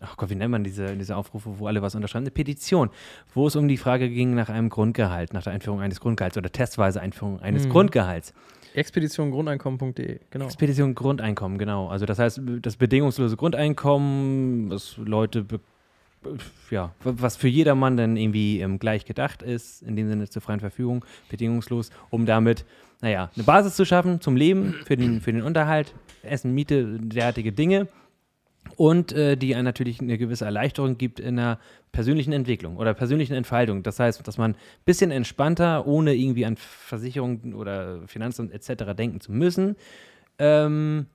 ach 0.00 0.16
Gott, 0.16 0.30
wie 0.30 0.34
nennt 0.36 0.52
man 0.52 0.64
diese, 0.64 0.96
diese 0.96 1.14
Aufrufe, 1.16 1.58
wo 1.58 1.66
alle 1.66 1.82
was 1.82 1.94
unterschreiben? 1.94 2.22
Eine 2.24 2.30
Petition, 2.30 2.88
wo 3.34 3.48
es 3.48 3.56
um 3.56 3.68
die 3.68 3.76
Frage 3.76 4.08
ging 4.08 4.34
nach 4.34 4.48
einem 4.48 4.70
Grundgehalt, 4.70 5.34
nach 5.34 5.42
der 5.42 5.52
Einführung 5.52 5.80
eines 5.82 6.00
Grundgehalts 6.00 6.38
oder 6.38 6.50
testweise 6.50 7.02
Einführung 7.02 7.40
eines 7.40 7.66
Mhm. 7.66 7.70
Grundgehalts. 7.70 8.32
Expeditiongrundeinkommen.de, 8.74 10.20
genau. 10.30 10.44
Expedition 10.44 10.94
Grundeinkommen, 10.94 11.58
genau. 11.58 11.88
Also 11.88 12.06
das 12.06 12.18
heißt, 12.18 12.40
das 12.62 12.76
bedingungslose 12.76 13.36
Grundeinkommen, 13.36 14.70
was 14.70 14.96
Leute, 14.96 15.44
ja, 16.70 16.92
was 17.02 17.36
für 17.36 17.48
jedermann 17.48 17.96
dann 17.96 18.16
irgendwie 18.16 18.60
ähm, 18.60 18.78
gleich 18.78 19.04
gedacht 19.04 19.42
ist, 19.42 19.82
in 19.82 19.96
dem 19.96 20.08
Sinne 20.08 20.28
zur 20.28 20.42
freien 20.42 20.60
Verfügung, 20.60 21.04
bedingungslos, 21.30 21.90
um 22.10 22.26
damit, 22.26 22.64
naja, 23.00 23.30
eine 23.34 23.44
Basis 23.44 23.76
zu 23.76 23.84
schaffen 23.84 24.20
zum 24.20 24.36
Leben, 24.36 24.74
für 24.84 24.96
den, 24.96 25.20
für 25.20 25.32
den 25.32 25.42
Unterhalt, 25.42 25.94
Essen, 26.22 26.54
Miete, 26.54 26.98
derartige 27.00 27.52
Dinge. 27.52 27.88
Und 28.76 29.12
äh, 29.12 29.36
die 29.36 29.54
einem 29.54 29.64
natürlich 29.64 30.00
eine 30.00 30.18
gewisse 30.18 30.44
Erleichterung 30.44 30.98
gibt 30.98 31.20
in 31.20 31.36
der 31.36 31.58
persönlichen 31.92 32.32
Entwicklung 32.32 32.76
oder 32.76 32.94
persönlichen 32.94 33.34
Entfaltung. 33.34 33.82
Das 33.82 33.98
heißt, 33.98 34.26
dass 34.26 34.38
man 34.38 34.52
ein 34.52 34.56
bisschen 34.84 35.10
entspannter, 35.10 35.86
ohne 35.86 36.14
irgendwie 36.14 36.46
an 36.46 36.56
Versicherungen 36.56 37.54
oder 37.54 38.06
Finanzen 38.06 38.50
etc. 38.50 38.94
denken 38.96 39.20
zu 39.20 39.32
müssen, 39.32 39.76
ähm, 40.38 41.06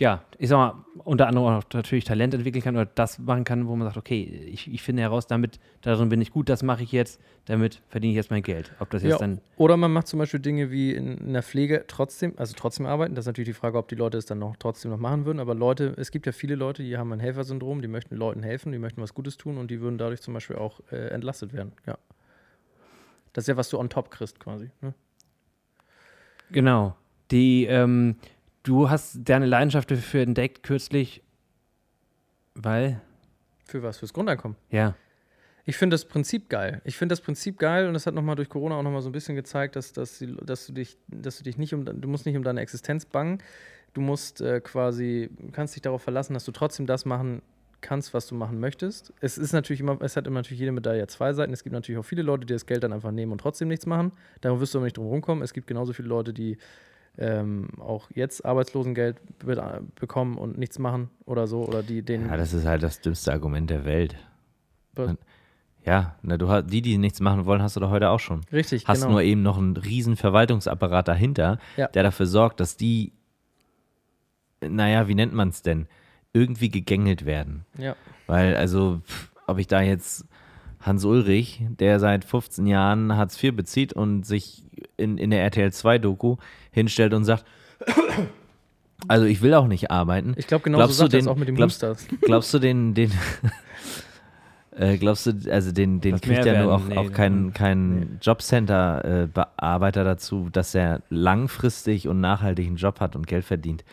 ja, 0.00 0.24
ich 0.38 0.48
sag 0.48 0.56
mal, 0.56 0.84
unter 1.04 1.28
anderem 1.28 1.46
auch 1.46 1.62
natürlich 1.74 2.04
Talent 2.04 2.32
entwickeln 2.32 2.64
kann 2.64 2.74
oder 2.74 2.86
das 2.86 3.18
machen 3.18 3.44
kann, 3.44 3.68
wo 3.68 3.76
man 3.76 3.86
sagt, 3.86 3.98
okay, 3.98 4.22
ich, 4.50 4.72
ich 4.72 4.82
finde 4.82 5.02
heraus, 5.02 5.26
damit, 5.26 5.60
darin 5.82 6.08
bin 6.08 6.22
ich 6.22 6.30
gut, 6.30 6.48
das 6.48 6.62
mache 6.62 6.82
ich 6.82 6.90
jetzt, 6.90 7.20
damit 7.44 7.82
verdiene 7.90 8.12
ich 8.12 8.16
jetzt 8.16 8.30
mein 8.30 8.42
Geld. 8.42 8.72
Ob 8.80 8.88
das 8.88 9.02
jetzt 9.02 9.12
Ja, 9.12 9.18
dann, 9.18 9.42
oder 9.58 9.76
man 9.76 9.92
macht 9.92 10.06
zum 10.06 10.18
Beispiel 10.18 10.40
Dinge 10.40 10.70
wie 10.70 10.94
in, 10.94 11.18
in 11.18 11.34
der 11.34 11.42
Pflege 11.42 11.84
trotzdem, 11.86 12.32
also 12.38 12.54
trotzdem 12.56 12.86
arbeiten. 12.86 13.14
Das 13.14 13.24
ist 13.24 13.26
natürlich 13.26 13.50
die 13.50 13.54
Frage, 13.60 13.76
ob 13.76 13.88
die 13.88 13.94
Leute 13.94 14.16
es 14.16 14.24
dann 14.24 14.38
noch 14.38 14.56
trotzdem 14.56 14.90
noch 14.90 14.98
machen 14.98 15.26
würden. 15.26 15.38
Aber 15.38 15.54
Leute, 15.54 15.92
es 15.98 16.10
gibt 16.10 16.24
ja 16.24 16.32
viele 16.32 16.54
Leute, 16.54 16.82
die 16.82 16.96
haben 16.96 17.12
ein 17.12 17.20
Helfersyndrom, 17.20 17.82
die 17.82 17.88
möchten 17.88 18.16
Leuten 18.16 18.42
helfen, 18.42 18.72
die 18.72 18.78
möchten 18.78 19.02
was 19.02 19.12
Gutes 19.12 19.36
tun 19.36 19.58
und 19.58 19.70
die 19.70 19.82
würden 19.82 19.98
dadurch 19.98 20.22
zum 20.22 20.32
Beispiel 20.32 20.56
auch 20.56 20.80
äh, 20.90 21.08
entlastet 21.08 21.52
werden. 21.52 21.72
Ja. 21.86 21.98
Das 23.34 23.44
ist 23.44 23.48
ja, 23.48 23.58
was 23.58 23.68
du 23.68 23.78
on 23.78 23.90
top 23.90 24.10
kriegst 24.10 24.40
quasi. 24.40 24.70
Ne? 24.80 24.94
genau, 26.50 26.96
die, 27.30 27.66
ähm, 27.66 28.16
du 28.62 28.90
hast 28.90 29.18
deine 29.24 29.46
Leidenschaft 29.46 29.90
dafür 29.90 30.22
entdeckt 30.22 30.62
kürzlich, 30.62 31.22
weil, 32.54 33.00
Für 33.66 33.82
was? 33.82 33.98
Fürs 33.98 34.12
Grundeinkommen. 34.12 34.56
ja, 34.70 34.94
Ich 35.64 35.76
finde 35.76 35.94
das 35.94 36.04
Prinzip 36.04 36.48
geil. 36.48 36.80
Ich 36.84 36.96
finde 36.96 37.12
das 37.12 37.20
Prinzip 37.20 37.58
geil 37.58 37.86
und 37.86 37.94
das 37.94 38.06
hat 38.06 38.14
nochmal 38.14 38.36
durch 38.36 38.48
Corona 38.48 38.76
auch 38.76 38.82
nochmal 38.82 39.02
so 39.02 39.08
ein 39.08 39.12
bisschen 39.12 39.36
gezeigt, 39.36 39.76
dass, 39.76 39.92
dass, 39.92 40.24
dass, 40.42 40.66
du 40.66 40.72
dich, 40.72 40.98
dass 41.08 41.38
du 41.38 41.44
dich 41.44 41.58
nicht 41.58 41.74
um, 41.74 41.84
du 41.84 42.08
musst 42.08 42.26
nicht 42.26 42.36
um 42.36 42.42
deine 42.42 42.60
Existenz 42.60 43.04
bangen. 43.06 43.38
Du 43.92 44.00
musst 44.00 44.40
äh, 44.40 44.60
quasi, 44.60 45.30
kannst 45.52 45.74
dich 45.74 45.82
darauf 45.82 46.02
verlassen, 46.02 46.34
dass 46.34 46.44
du 46.44 46.52
trotzdem 46.52 46.86
das 46.86 47.04
machen 47.04 47.42
kannst, 47.80 48.14
was 48.14 48.26
du 48.26 48.34
machen 48.34 48.60
möchtest. 48.60 49.12
Es 49.20 49.38
ist 49.38 49.52
natürlich 49.52 49.80
immer, 49.80 50.00
es 50.02 50.16
hat 50.16 50.26
immer 50.26 50.40
natürlich 50.40 50.60
jede 50.60 50.72
Medaille 50.72 51.06
zwei 51.06 51.32
Seiten. 51.32 51.52
Es 51.52 51.64
gibt 51.64 51.72
natürlich 51.72 51.98
auch 51.98 52.04
viele 52.04 52.22
Leute, 52.22 52.46
die 52.46 52.52
das 52.52 52.66
Geld 52.66 52.84
dann 52.84 52.92
einfach 52.92 53.10
nehmen 53.10 53.32
und 53.32 53.38
trotzdem 53.38 53.68
nichts 53.68 53.86
machen. 53.86 54.12
Darum 54.42 54.60
wirst 54.60 54.74
du 54.74 54.78
aber 54.78 54.84
nicht 54.84 54.96
drum 54.96 55.06
rumkommen. 55.06 55.42
Es 55.42 55.52
gibt 55.52 55.66
genauso 55.66 55.92
viele 55.92 56.08
Leute, 56.08 56.32
die 56.32 56.58
ähm, 57.18 57.68
auch 57.78 58.08
jetzt 58.14 58.44
Arbeitslosengeld 58.44 59.16
be 59.38 59.82
bekommen 59.94 60.38
und 60.38 60.56
nichts 60.58 60.78
machen 60.78 61.10
oder 61.26 61.46
so. 61.46 61.64
Oder 61.66 61.82
die 61.82 62.02
den. 62.02 62.28
Ja, 62.28 62.36
das 62.36 62.52
ist 62.54 62.64
halt 62.66 62.82
das 62.82 63.00
dümmste 63.00 63.32
Argument 63.32 63.68
der 63.70 63.84
Welt. 63.84 64.16
Was? 64.94 65.14
Ja, 65.84 66.16
na, 66.22 66.36
du 66.36 66.48
hast, 66.48 66.66
die, 66.66 66.82
die 66.82 66.98
nichts 66.98 67.20
machen 67.20 67.46
wollen, 67.46 67.62
hast 67.62 67.74
du 67.76 67.80
doch 67.80 67.90
heute 67.90 68.10
auch 68.10 68.20
schon. 68.20 68.42
richtig, 68.52 68.86
Hast 68.86 69.00
genau. 69.00 69.12
nur 69.12 69.22
eben 69.22 69.42
noch 69.42 69.56
einen 69.56 69.76
riesen 69.76 70.16
Verwaltungsapparat 70.16 71.08
dahinter, 71.08 71.58
Ja. 71.76 71.88
der 71.88 72.02
dafür 72.02 72.26
sorgt, 72.26 72.60
dass 72.60 72.76
die, 72.76 73.12
naja, 74.60 75.08
wie 75.08 75.14
nennt 75.14 75.32
man 75.32 75.48
es 75.48 75.62
denn, 75.62 75.86
irgendwie 76.32 76.68
gegängelt 76.68 77.24
werden. 77.24 77.64
ja. 77.78 77.96
Weil, 78.26 78.54
also, 78.56 79.00
pff, 79.04 79.30
ob 79.48 79.58
ich 79.58 79.66
da 79.66 79.80
jetzt 79.80 80.24
Hans 80.80 81.04
Ulrich, 81.04 81.62
der 81.78 82.00
seit 82.00 82.24
15 82.24 82.66
Jahren 82.66 83.14
Hartz 83.16 83.42
IV 83.42 83.54
bezieht 83.54 83.92
und 83.92 84.24
sich 84.24 84.62
in, 84.96 85.18
in 85.18 85.30
der 85.30 85.42
RTL 85.42 85.68
2-Doku 85.68 86.36
hinstellt 86.70 87.12
und 87.14 87.24
sagt, 87.24 87.44
also 89.08 89.26
ich 89.26 89.42
will 89.42 89.54
auch 89.54 89.66
nicht 89.66 89.90
arbeiten. 89.90 90.34
Ich 90.36 90.46
glaube, 90.46 90.64
genauso 90.64 90.80
Glaubst 90.82 90.98
sagt 90.98 91.14
er 91.14 91.20
den- 91.20 91.28
auch 91.28 91.36
mit 91.36 91.48
dem 91.48 91.54
glaubst- 91.56 91.80
Boosters. 91.80 92.06
Glaubst 92.22 92.54
du 92.54 92.58
den, 92.58 92.94
den 92.94 93.12
äh, 94.76 94.96
glaubst 94.98 95.26
du, 95.26 95.32
also 95.52 95.72
den, 95.72 96.00
den 96.00 96.12
Das 96.12 96.20
kriegt 96.22 96.44
ja 96.44 96.62
nur 96.62 96.74
auch, 96.74 96.84
nee, 96.84 96.96
auch 96.96 97.12
kein, 97.12 97.46
nee. 97.46 97.52
kein 97.52 98.18
Jobcenter-Bearbeiter 98.22 100.04
dazu, 100.04 100.48
dass 100.50 100.74
er 100.74 101.02
langfristig 101.10 102.08
und 102.08 102.20
nachhaltig 102.20 102.66
einen 102.66 102.76
Job 102.76 103.00
hat 103.00 103.16
und 103.16 103.26
Geld 103.26 103.44
verdient. 103.44 103.84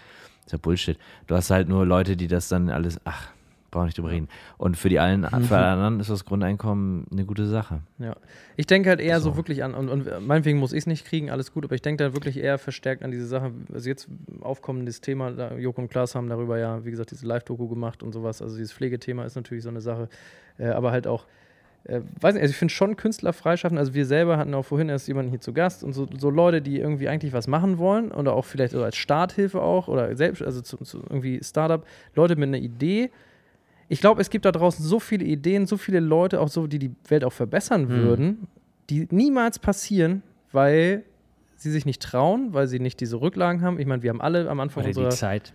Das 0.44 0.48
ist 0.48 0.52
ja 0.54 0.58
Bullshit. 0.60 0.98
Du 1.28 1.36
hast 1.36 1.50
halt 1.52 1.68
nur 1.68 1.86
Leute, 1.86 2.16
die 2.16 2.28
das 2.28 2.48
dann 2.48 2.70
alles, 2.70 3.00
ach, 3.04 3.28
brauch 3.72 3.86
nicht 3.86 3.98
drüber 3.98 4.12
reden. 4.12 4.30
Und 4.58 4.78
für 4.78 4.90
die 4.90 5.00
allen, 5.00 5.26
für 5.44 5.58
alle 5.58 5.68
anderen 5.68 6.00
ist 6.00 6.10
das 6.10 6.26
Grundeinkommen 6.26 7.06
eine 7.12 7.26
gute 7.26 7.48
Sache. 7.48 7.82
Ja. 8.00 8.16
Ich 8.56 8.66
denke 8.66 8.90
halt 8.90 9.00
eher 9.00 9.20
so, 9.20 9.32
So. 9.32 9.36
wirklich 9.38 9.64
an, 9.64 9.74
und, 9.74 9.90
und 9.90 10.26
meinetwegen 10.26 10.58
muss 10.58 10.72
ich 10.72 10.80
es 10.80 10.88
nicht 10.88 11.06
kriegen, 11.06 11.30
alles 11.30 11.54
gut, 11.54 11.66
aber 11.66 11.76
ich 11.76 11.82
denke 11.82 12.04
da 12.04 12.14
wirklich 12.14 12.38
eher 12.38 12.58
verstärkt 12.58 13.04
an 13.04 13.12
diese 13.12 13.28
Sache. 13.28 13.52
Also 13.74 13.90
jetzt 13.90 14.08
aufkommendes 14.42 15.02
Thema, 15.02 15.32
da, 15.32 15.56
Joko 15.56 15.82
und 15.82 15.90
Klaas 15.90 16.16
haben 16.16 16.30
darüber 16.30 16.58
ja, 16.58 16.86
wie 16.86 16.92
gesagt, 16.92 17.12
diese 17.12 17.26
Live-Doku 17.26 17.68
gemacht 17.68 18.04
und 18.04 18.14
sowas. 18.14 18.42
Also 18.42 18.56
dieses 18.56 18.72
Pflegethema 18.74 19.26
ist 19.26 19.36
natürlich 19.36 19.64
so 19.64 19.70
eine 19.70 19.82
Sache, 19.82 20.08
äh, 20.58 20.68
aber 20.68 20.92
halt 20.92 21.08
auch, 21.08 21.26
äh, 21.84 22.02
weiß 22.22 22.34
nicht, 22.36 22.42
also 22.42 22.52
ich 22.52 22.58
finde 22.58 22.74
schon 22.74 22.96
Künstler 22.96 23.34
freischaffen. 23.34 23.78
Also 23.78 23.94
wir 23.94 24.06
selber 24.06 24.38
hatten 24.38 24.54
auch 24.54 24.64
vorhin 24.64 24.90
erst 24.90 25.08
jemanden 25.10 25.32
hier 25.32 25.42
zu 25.42 25.54
Gast 25.54 25.84
und 25.84 25.94
so, 25.94 26.08
so 26.18 26.30
Leute, 26.30 26.62
die 26.62 26.80
irgendwie 26.80 27.10
eigentlich 27.10 27.34
was 27.34 27.48
machen 27.48 27.78
wollen 27.78 28.12
oder 28.12 28.34
auch 28.34 28.46
vielleicht 28.46 28.72
so 28.72 28.82
als 28.84 28.96
Starthilfe 28.96 29.62
auch 29.62 29.88
oder 29.90 30.16
selbst, 30.16 30.42
also 30.42 30.62
zu, 30.62 30.78
zu 30.78 31.00
irgendwie 31.10 31.42
Startup, 31.44 31.86
Leute 32.16 32.38
mit 32.38 32.48
einer 32.48 32.58
Idee. 32.58 33.12
Ich 33.90 34.02
glaube, 34.02 34.22
es 34.22 34.30
gibt 34.30 34.46
da 34.46 34.52
draußen 34.52 34.84
so 34.84 35.00
viele 35.00 35.26
Ideen, 35.26 35.66
so 35.66 35.78
viele 35.78 36.00
Leute, 36.00 36.42
auch 36.42 36.50
so, 36.50 36.68
die 36.68 36.80
die 36.80 36.92
Welt 37.08 37.24
auch 37.24 37.34
verbessern 37.34 37.90
würden, 37.90 38.48
die 38.90 39.08
niemals 39.12 39.60
passieren, 39.60 40.24
weil 40.52 41.04
sie 41.56 41.72
sich 41.72 41.86
nicht 41.86 42.02
trauen, 42.02 42.54
weil 42.54 42.68
sie 42.68 42.80
nicht 42.80 43.00
diese 43.00 43.20
Rücklagen 43.20 43.62
haben. 43.62 43.80
Ich 43.80 43.86
meine, 43.88 44.04
wir 44.04 44.10
haben 44.10 44.22
alle 44.22 44.50
am 44.50 44.60
Anfang 44.60 44.84
oder 44.84 44.94
die 44.94 45.00
unserer 45.00 45.10
Zeit. 45.16 45.54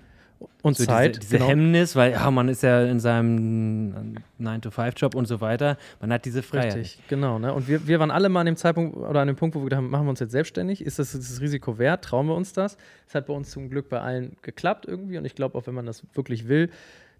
und 0.63 0.77
So 0.77 0.85
Zeit. 0.85 1.11
diese, 1.11 1.21
diese 1.21 1.37
genau. 1.37 1.49
Hemmnis, 1.49 1.95
weil 1.95 2.13
ja, 2.13 2.31
man 2.31 2.49
ist 2.49 2.63
ja 2.63 2.85
in 2.85 2.99
seinem 3.01 4.15
9-to-5-Job 4.41 5.15
und 5.15 5.27
so 5.27 5.41
weiter. 5.41 5.77
Man 6.01 6.13
hat 6.13 6.25
diese 6.25 6.43
Freiheit. 6.43 6.75
Richtig, 6.77 7.07
genau. 7.09 7.39
Ne? 7.39 7.53
Und 7.55 7.69
wir, 7.69 7.87
wir 7.87 8.01
waren 8.01 8.11
alle 8.11 8.29
mal 8.29 8.41
an 8.41 8.47
dem 8.47 8.57
Zeitpunkt 8.57 8.97
oder 8.97 9.21
an 9.21 9.29
dem 9.29 9.37
Punkt, 9.37 9.55
wo 9.55 9.61
wir 9.61 9.65
gedacht 9.65 9.79
haben, 9.79 9.91
machen 9.91 10.07
wir 10.07 10.11
uns 10.11 10.21
jetzt 10.21 10.33
selbstständig? 10.33 10.85
Ist 10.85 10.99
das 10.99 11.13
das 11.13 11.41
Risiko 11.41 11.79
wert? 11.79 12.05
Trauen 12.05 12.27
wir 12.27 12.35
uns 12.35 12.53
das? 12.53 12.77
Es 13.07 13.15
hat 13.15 13.27
bei 13.27 13.35
uns 13.35 13.51
zum 13.51 13.71
Glück 13.71 13.89
bei 13.89 14.01
allen 14.01 14.37
geklappt 14.43 14.87
irgendwie 14.89 15.19
und 15.19 15.25
ich 15.25 15.35
glaube 15.35 15.57
auch, 15.57 15.67
wenn 15.67 15.75
man 15.75 15.87
das 15.87 16.03
wirklich 16.15 16.49
will, 16.49 16.71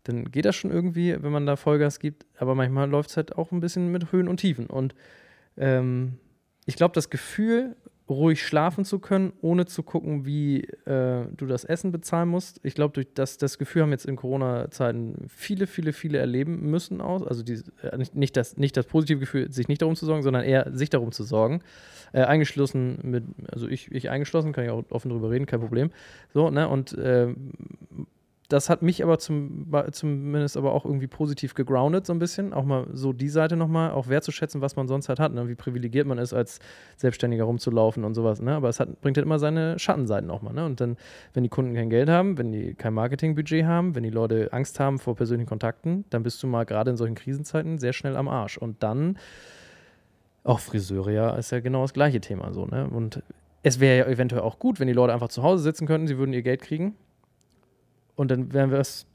dann 0.05 0.31
geht 0.31 0.45
das 0.45 0.57
schon 0.57 0.71
irgendwie, 0.71 1.17
wenn 1.21 1.33
man 1.33 1.47
da 1.47 1.57
Vollgas 1.57 1.99
gibt. 1.99 2.27
Aber 2.37 2.55
manchmal 2.55 2.89
läuft 2.89 3.11
es 3.11 3.17
halt 3.17 3.37
auch 3.37 3.53
ein 3.53 3.61
bisschen 3.61 3.93
mit 3.93 4.13
Höhen 4.13 4.29
und 4.29 4.39
Tiefen. 4.39 4.67
Und 4.67 4.95
ähm, 5.57 6.19
ich 6.67 6.77
glaube, 6.77 6.95
das 6.95 7.11
Gefühl, 7.11 7.77
ruhig 8.09 8.43
schlafen 8.43 8.85
zu 8.85 8.99
können, 8.99 9.33
ohne 9.41 9.67
zu 9.67 9.83
gucken, 9.83 10.27
wie 10.27 10.65
äh, 10.87 11.27
du 11.37 11.47
das 11.47 11.65
Essen 11.65 11.93
bezahlen 11.93 12.29
musst. 12.29 12.61
Ich 12.63 12.75
glaube, 12.75 12.95
durch 12.95 13.07
das, 13.15 13.39
das 13.39 13.59
Gefühl 13.59 13.83
haben 13.83 13.91
jetzt 13.91 14.07
in 14.07 14.17
Corona-Zeiten 14.17 15.27
viele, 15.29 15.67
viele, 15.67 15.93
viele 15.93 16.19
erleben 16.19 16.71
müssen 16.71 17.01
aus. 17.01 17.27
Also 17.27 17.43
die, 17.43 17.63
äh, 17.83 17.99
nicht, 18.13 18.37
das, 18.37 18.57
nicht 18.57 18.77
das 18.77 18.87
positive 18.87 19.21
Gefühl, 19.21 19.53
sich 19.53 19.69
nicht 19.69 19.83
darum 19.83 19.97
zu 19.97 20.07
sorgen, 20.07 20.23
sondern 20.23 20.45
eher 20.45 20.71
sich 20.73 20.91
darum 20.91 21.13
zu 21.13 21.23
sorgen. 21.25 21.63
Äh, 22.13 22.23
eingeschlossen 22.23 22.99
mit, 23.03 23.25
also 23.51 23.69
ich, 23.69 23.91
ich 23.91 24.11
eingeschlossen, 24.11 24.53
kann 24.53 24.65
ich 24.65 24.71
auch 24.71 24.85
offen 24.91 25.11
drüber 25.11 25.31
reden, 25.31 25.47
kein 25.47 25.61
Problem. 25.61 25.91
So, 26.35 26.51
ne? 26.51 26.69
Und 26.69 26.97
ähm, 27.01 27.53
das 28.53 28.69
hat 28.69 28.83
mich 28.83 29.03
aber 29.03 29.19
zum, 29.19 29.67
zumindest 29.93 30.57
aber 30.57 30.73
auch 30.73 30.85
irgendwie 30.85 31.07
positiv 31.07 31.55
gegroundet, 31.55 32.07
so 32.07 32.13
ein 32.13 32.19
bisschen. 32.19 32.53
Auch 32.53 32.65
mal 32.65 32.87
so 32.93 33.13
die 33.13 33.29
Seite 33.29 33.57
nochmal, 33.57 33.93
auch 33.93 34.09
wertzuschätzen, 34.09 34.61
was 34.61 34.77
man 34.77 34.89
sonst 34.89 35.09
halt 35.09 35.19
hat, 35.21 35.33
ne? 35.33 35.49
wie 35.49 35.55
privilegiert 35.55 36.07
man 36.07 36.19
ist, 36.19 36.35
als 36.35 36.59
Selbstständiger 36.97 37.45
rumzulaufen 37.45 38.05
und 38.05 38.15
sowas. 38.15 38.43
Ne? 38.43 38.55
Aber 38.55 38.69
es 38.69 38.79
hat, 38.79 39.01
bringt 39.01 39.17
halt 39.17 39.25
immer 39.25 39.39
seine 39.39 39.79
Schattenseiten 39.79 40.31
auch 40.31 40.43
mal. 40.43 40.53
Ne? 40.53 40.67
Und 40.67 40.81
dann, 40.81 40.97
wenn 41.33 41.45
die 41.45 41.49
Kunden 41.49 41.75
kein 41.75 41.89
Geld 41.89 42.11
haben, 42.11 42.37
wenn 42.37 42.53
die 42.53 42.75
kein 42.75 42.93
Marketingbudget 42.93 43.65
haben, 43.65 43.95
wenn 43.95 44.03
die 44.03 44.11
Leute 44.11 44.53
Angst 44.53 44.79
haben 44.79 44.99
vor 44.99 45.17
persönlichen 45.17 45.49
Kontakten, 45.49 46.05
dann 46.11 46.23
bist 46.23 46.43
du 46.43 46.47
mal 46.47 46.65
gerade 46.65 46.91
in 46.91 46.97
solchen 46.99 47.15
Krisenzeiten 47.15 47.79
sehr 47.79 47.95
schnell 47.95 48.17
am 48.17 48.29
Arsch. 48.29 48.59
Und 48.59 48.83
dann, 48.83 49.17
auch 50.45 50.59
Friseure, 50.59 51.11
ja, 51.11 51.37
ist 51.37 51.53
ja 51.53 51.61
genau 51.61 51.83
das 51.83 51.95
gleiche 51.95 52.21
Thema 52.21 52.53
so. 52.53 52.67
Ne? 52.67 52.87
Und 52.89 53.23
es 53.63 53.81
wäre 53.81 53.99
ja 53.99 54.13
eventuell 54.13 54.43
auch 54.43 54.59
gut, 54.59 54.81
wenn 54.81 54.89
die 54.89 54.93
Leute 54.93 55.15
einfach 55.15 55.29
zu 55.29 55.43
Hause 55.43 55.63
sitzen 55.63 55.87
könnten, 55.87 56.07
sie 56.07 56.19
würden 56.19 56.33
ihr 56.33 56.43
Geld 56.43 56.61
kriegen. 56.61 56.97
Und 58.15 58.31
dann 58.31 58.53
wären 58.53 58.71
wir 58.71 58.79
es 58.79 59.07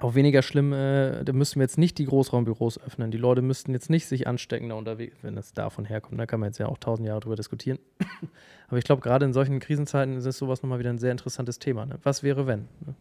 auch 0.00 0.14
weniger 0.14 0.42
schlimm, 0.42 0.72
äh, 0.72 1.24
da 1.24 1.32
müssten 1.32 1.56
wir 1.56 1.64
jetzt 1.64 1.76
nicht 1.76 1.98
die 1.98 2.06
Großraumbüros 2.06 2.80
öffnen. 2.80 3.10
Die 3.10 3.18
Leute 3.18 3.42
müssten 3.42 3.72
jetzt 3.72 3.90
nicht 3.90 4.06
sich 4.06 4.28
anstecken 4.28 4.68
da 4.68 4.76
unterwegs, 4.76 5.16
wenn 5.22 5.34
das 5.34 5.52
davon 5.52 5.84
herkommt. 5.84 6.20
Da 6.20 6.26
kann 6.26 6.38
man 6.38 6.50
jetzt 6.50 6.58
ja 6.58 6.66
auch 6.66 6.78
tausend 6.78 7.08
Jahre 7.08 7.20
drüber 7.20 7.34
diskutieren. 7.34 7.78
Aber 8.68 8.78
ich 8.78 8.84
glaube, 8.84 9.02
gerade 9.02 9.26
in 9.26 9.32
solchen 9.32 9.58
Krisenzeiten 9.58 10.16
ist 10.16 10.38
sowas 10.38 10.62
nochmal 10.62 10.78
wieder 10.78 10.90
ein 10.90 10.98
sehr 10.98 11.10
interessantes 11.10 11.58
Thema. 11.58 11.84
Ne? 11.84 11.98
Was 12.04 12.22
wäre, 12.22 12.46
wenn? 12.46 12.68
Ne? 12.86 12.94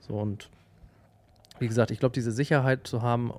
So 0.00 0.14
und 0.14 0.48
wie 1.58 1.68
gesagt, 1.68 1.90
ich 1.90 2.00
glaube, 2.00 2.14
diese 2.14 2.32
Sicherheit 2.32 2.86
zu 2.86 3.02
haben, 3.02 3.32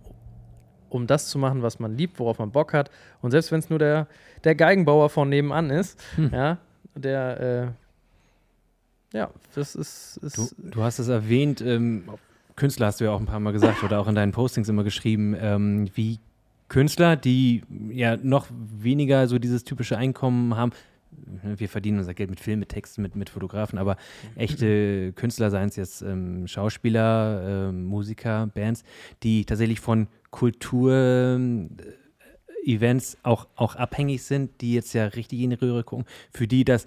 um 0.90 1.08
das 1.08 1.30
zu 1.30 1.40
machen, 1.40 1.64
was 1.64 1.80
man 1.80 1.98
liebt, 1.98 2.20
worauf 2.20 2.38
man 2.38 2.52
Bock 2.52 2.74
hat. 2.74 2.92
Und 3.22 3.32
selbst 3.32 3.52
wenn 3.52 3.60
es 3.60 3.72
nur 3.72 3.80
der, 3.80 4.08
der 4.44 4.54
Geigenbauer 4.54 5.10
von 5.10 5.30
nebenan 5.30 5.72
ist, 5.72 6.00
Hm. 6.16 6.30
ja, 6.32 6.60
der, 6.96 7.40
äh, 7.40 7.83
ja, 9.14 9.32
das 9.56 9.76
ist, 9.76 10.18
ist 10.18 10.38
Du, 10.38 10.50
du 10.58 10.84
hast 10.84 11.00
es 11.00 11.08
erwähnt, 11.08 11.62
ähm, 11.62 12.04
Künstler 12.56 12.88
hast 12.88 13.00
du 13.00 13.06
ja 13.06 13.12
auch 13.12 13.20
ein 13.20 13.26
paar 13.26 13.40
Mal 13.40 13.54
gesagt 13.54 13.84
oder 13.84 14.00
auch 14.00 14.08
in 14.08 14.16
deinen 14.16 14.32
Postings 14.32 14.70
immer 14.70 14.84
geschrieben, 14.84 15.36
ähm, 15.40 15.90
wie 15.96 16.20
Künstler, 16.68 17.16
die 17.16 17.64
ja 17.90 18.18
noch 18.18 18.48
weniger 18.50 19.28
so 19.28 19.38
dieses 19.38 19.64
typische 19.64 19.98
Einkommen 19.98 20.58
haben. 20.58 20.72
Wir 21.44 21.70
verdienen 21.70 22.00
unser 22.00 22.16
Geld 22.16 22.32
mit 22.32 22.40
Film, 22.40 22.60
mit 22.60 22.70
Texten, 22.70 23.04
mit, 23.04 23.16
mit 23.16 23.30
Fotografen, 23.30 23.78
aber 23.78 23.98
echte 24.36 25.14
Künstler, 25.14 25.52
seien 25.52 25.70
es 25.70 25.76
jetzt 25.76 26.02
ähm, 26.02 26.48
Schauspieler, 26.48 27.68
ähm, 27.70 27.86
Musiker, 27.86 28.48
Bands, 28.48 28.84
die 29.22 29.46
tatsächlich 29.46 29.80
von 29.80 30.08
Kultur-Events 30.32 33.18
auch, 33.22 33.48
auch 33.56 33.76
abhängig 33.76 34.24
sind, 34.24 34.60
die 34.62 34.74
jetzt 34.74 34.94
ja 34.94 35.06
richtig 35.06 35.42
in 35.42 35.52
die 35.52 35.58
Röhre 35.58 35.84
gucken, 35.84 36.08
für 36.32 36.48
die 36.48 36.66
das 36.66 36.86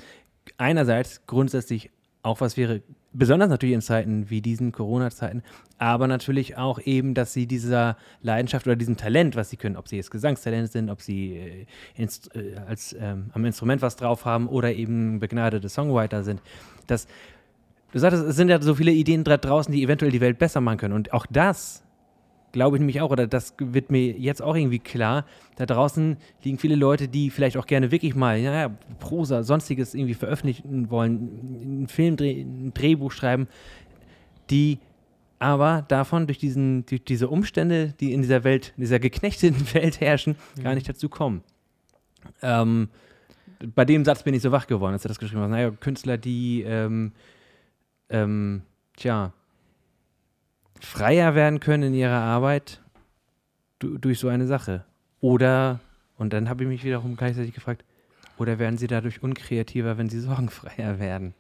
einerseits 0.59 1.25
grundsätzlich 1.27 1.91
auch 2.27 2.41
was 2.41 2.57
wäre, 2.57 2.83
besonders 3.13 3.49
natürlich 3.49 3.75
in 3.75 3.81
Zeiten 3.81 4.29
wie 4.29 4.43
diesen 4.43 4.73
Corona-Zeiten, 4.73 5.43
aber 5.79 6.09
natürlich 6.09 6.57
auch 6.57 6.81
eben, 6.81 7.15
dass 7.15 7.33
sie 7.33 7.47
dieser 7.47 7.97
Leidenschaft 8.21 8.67
oder 8.67 8.77
diesem 8.77 8.97
Talent, 8.97 9.37
was 9.37 9.51
sie 9.51 9.57
können, 9.57 9.77
ob 9.77 9.89
sie 9.89 9.97
jetzt 9.97 10.11
Gesangstalent 10.11 10.71
sind, 10.71 10.91
ob 10.91 11.01
sie 11.01 11.37
äh, 11.37 11.67
inst, 11.95 12.35
äh, 12.35 12.57
als, 12.67 12.95
ähm, 12.99 13.31
am 13.33 13.45
Instrument 13.45 13.81
was 13.81 13.97
drauf 13.97 14.25
haben 14.25 14.49
oder 14.49 14.75
eben 14.75 15.21
begnadete 15.21 15.69
Songwriter 15.69 16.25
sind, 16.25 16.43
dass 16.89 17.07
du 17.93 18.01
sagtest, 18.01 18.25
es 18.25 18.37
sind 18.37 18.49
ja 18.49 18.61
so 18.61 18.75
viele 18.75 18.91
Ideen 18.91 19.23
da 19.23 19.37
draußen, 19.37 19.73
die 19.73 19.83
eventuell 19.83 20.11
die 20.11 20.21
Welt 20.21 20.39
besser 20.39 20.61
machen 20.61 20.79
können. 20.79 20.95
Und 20.95 21.13
auch 21.13 21.27
das 21.27 21.85
glaube 22.53 22.77
ich 22.77 22.81
nämlich 22.81 23.01
auch, 23.01 23.11
oder 23.11 23.27
das 23.27 23.55
wird 23.59 23.91
mir 23.91 24.13
jetzt 24.13 24.43
auch 24.43 24.57
irgendwie 24.57 24.79
klar, 24.79 25.27
da 25.57 25.67
draußen 25.67 26.17
liegen 26.43 26.59
viele 26.59 26.77
Leute, 26.77 27.09
die 27.09 27.31
vielleicht 27.31 27.57
auch 27.57 27.67
gerne 27.67 27.91
wirklich 27.91 28.15
mal, 28.15 28.39
ja, 28.39 28.71
Prosa, 28.99 29.43
sonstiges 29.43 29.95
irgendwie 29.95 30.15
veröffentlichen 30.15 30.91
wollen, 30.91 31.61
einen 31.63 31.89
Film, 31.89 32.17
ein 32.21 32.73
Drehbuch 32.75 33.13
schreiben, 33.13 33.49
die 34.51 34.79
aber 35.39 35.85
davon 35.89 36.27
durch, 36.27 36.39
diesen, 36.39 36.87
durch 36.87 37.05
diese 37.05 37.29
Umstände, 37.29 37.95
die 38.01 38.13
in 38.13 38.23
dieser 38.23 38.45
Welt, 38.45 38.73
in 38.77 38.83
dieser 38.83 38.99
geknechteten 38.99 39.67
Welt 39.75 40.01
herrschen, 40.01 40.37
gar 40.63 40.75
nicht 40.75 40.89
dazu 40.89 41.09
kommen. 41.09 41.43
Ähm, 42.43 42.89
bei 43.75 43.85
dem 43.85 44.05
Satz 44.05 44.23
bin 44.23 44.35
ich 44.35 44.43
so 44.43 44.53
wach 44.53 44.67
geworden, 44.67 44.95
als 44.95 45.05
er 45.05 45.09
das 45.09 45.19
geschrieben 45.19 45.43
hat. 45.43 45.51
Naja, 45.51 45.71
Künstler, 45.71 46.19
die, 46.19 46.63
ähm, 46.63 47.13
ähm, 48.09 48.63
tja, 48.97 49.33
freier 50.81 51.35
werden 51.35 51.61
können 51.61 51.85
in 51.85 51.95
ihrer 51.95 52.21
Arbeit 52.21 52.81
du, 53.79 53.99
durch 53.99 54.19
so 54.19 54.29
eine 54.29 54.47
Sache. 54.47 54.85
Oder, 55.21 55.81
und 56.17 56.33
dann 56.33 56.49
habe 56.49 56.65
ich 56.65 56.69
mich 56.69 56.85
wiederum 56.85 57.17
gleichzeitig 57.17 57.55
gefragt, 57.55 57.85
oder 58.39 58.59
werden 58.59 58.79
sie 58.79 58.87
dadurch 58.87 59.23
unkreativer, 59.23 59.99
wenn 59.99 60.09
sie 60.09 60.21
sorgenfreier 60.21 60.99
werden? 60.99 61.35